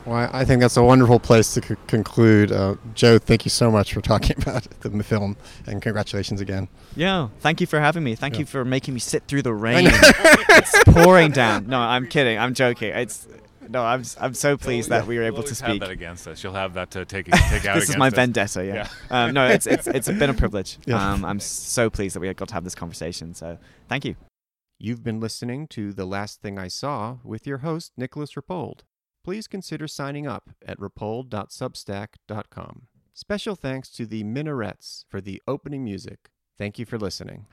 Well, 0.04 0.30
I 0.32 0.44
think 0.44 0.60
that's 0.60 0.76
a 0.76 0.82
wonderful 0.82 1.18
place 1.20 1.54
to 1.54 1.62
c- 1.62 1.76
conclude. 1.86 2.50
Uh, 2.52 2.76
Joe, 2.94 3.18
thank 3.18 3.44
you 3.44 3.50
so 3.50 3.70
much 3.70 3.92
for 3.92 4.00
talking 4.02 4.36
about 4.40 4.68
the 4.80 5.02
film, 5.02 5.36
and 5.66 5.82
congratulations 5.82 6.40
again. 6.40 6.68
Yeah, 6.96 7.28
thank 7.40 7.60
you 7.60 7.66
for 7.66 7.80
having 7.80 8.04
me. 8.04 8.14
Thank 8.14 8.34
yeah. 8.34 8.40
you 8.40 8.46
for 8.46 8.64
making 8.64 8.94
me 8.94 9.00
sit 9.00 9.24
through 9.28 9.42
the 9.42 9.54
rain. 9.54 9.88
it's 9.90 10.84
pouring 10.84 11.30
down. 11.30 11.66
No, 11.66 11.78
I'm 11.78 12.06
kidding. 12.06 12.38
I'm 12.38 12.54
joking. 12.54 12.90
It's 12.94 13.26
no, 13.68 13.84
I'm 13.84 14.02
I'm 14.18 14.34
so 14.34 14.56
pleased 14.56 14.88
that 14.88 15.06
we 15.06 15.18
were 15.18 15.24
able 15.24 15.38
we'll 15.38 15.48
to 15.48 15.54
speak. 15.54 15.68
Have 15.68 15.80
that 15.80 15.90
against 15.90 16.26
us. 16.26 16.42
You'll 16.42 16.54
have 16.54 16.74
that 16.74 16.90
to 16.92 17.04
take 17.04 17.26
take 17.50 17.66
out. 17.66 17.74
this 17.74 17.90
is 17.90 17.96
my 17.96 18.08
us. 18.08 18.14
vendetta. 18.14 18.64
Yeah. 18.64 18.74
yeah. 18.74 19.24
Um, 19.24 19.34
no, 19.34 19.46
it's 19.46 19.66
it's 19.66 19.86
it's 19.86 20.08
been 20.08 20.30
a 20.30 20.34
privilege. 20.34 20.78
Yeah. 20.86 21.12
Um, 21.12 21.24
I'm 21.24 21.40
so 21.40 21.90
pleased 21.90 22.16
that 22.16 22.20
we 22.20 22.32
got 22.32 22.48
to 22.48 22.54
have 22.54 22.64
this 22.64 22.74
conversation. 22.74 23.34
So 23.34 23.58
thank 23.88 24.04
you. 24.04 24.16
You've 24.78 25.02
been 25.02 25.20
listening 25.20 25.66
to 25.68 25.92
the 25.92 26.04
last 26.04 26.40
thing 26.40 26.58
I 26.58 26.68
saw 26.68 27.16
with 27.24 27.46
your 27.46 27.58
host 27.58 27.92
Nicolas 27.96 28.32
Rapold 28.34 28.82
please 29.28 29.46
consider 29.46 29.86
signing 29.86 30.26
up 30.26 30.48
at 30.66 30.80
rapold.substack.com. 30.80 32.86
Special 33.12 33.54
thanks 33.54 33.90
to 33.90 34.06
the 34.06 34.24
Minarets 34.24 35.04
for 35.06 35.20
the 35.20 35.42
opening 35.46 35.84
music. 35.84 36.30
Thank 36.56 36.78
you 36.78 36.86
for 36.86 36.96
listening. 36.96 37.44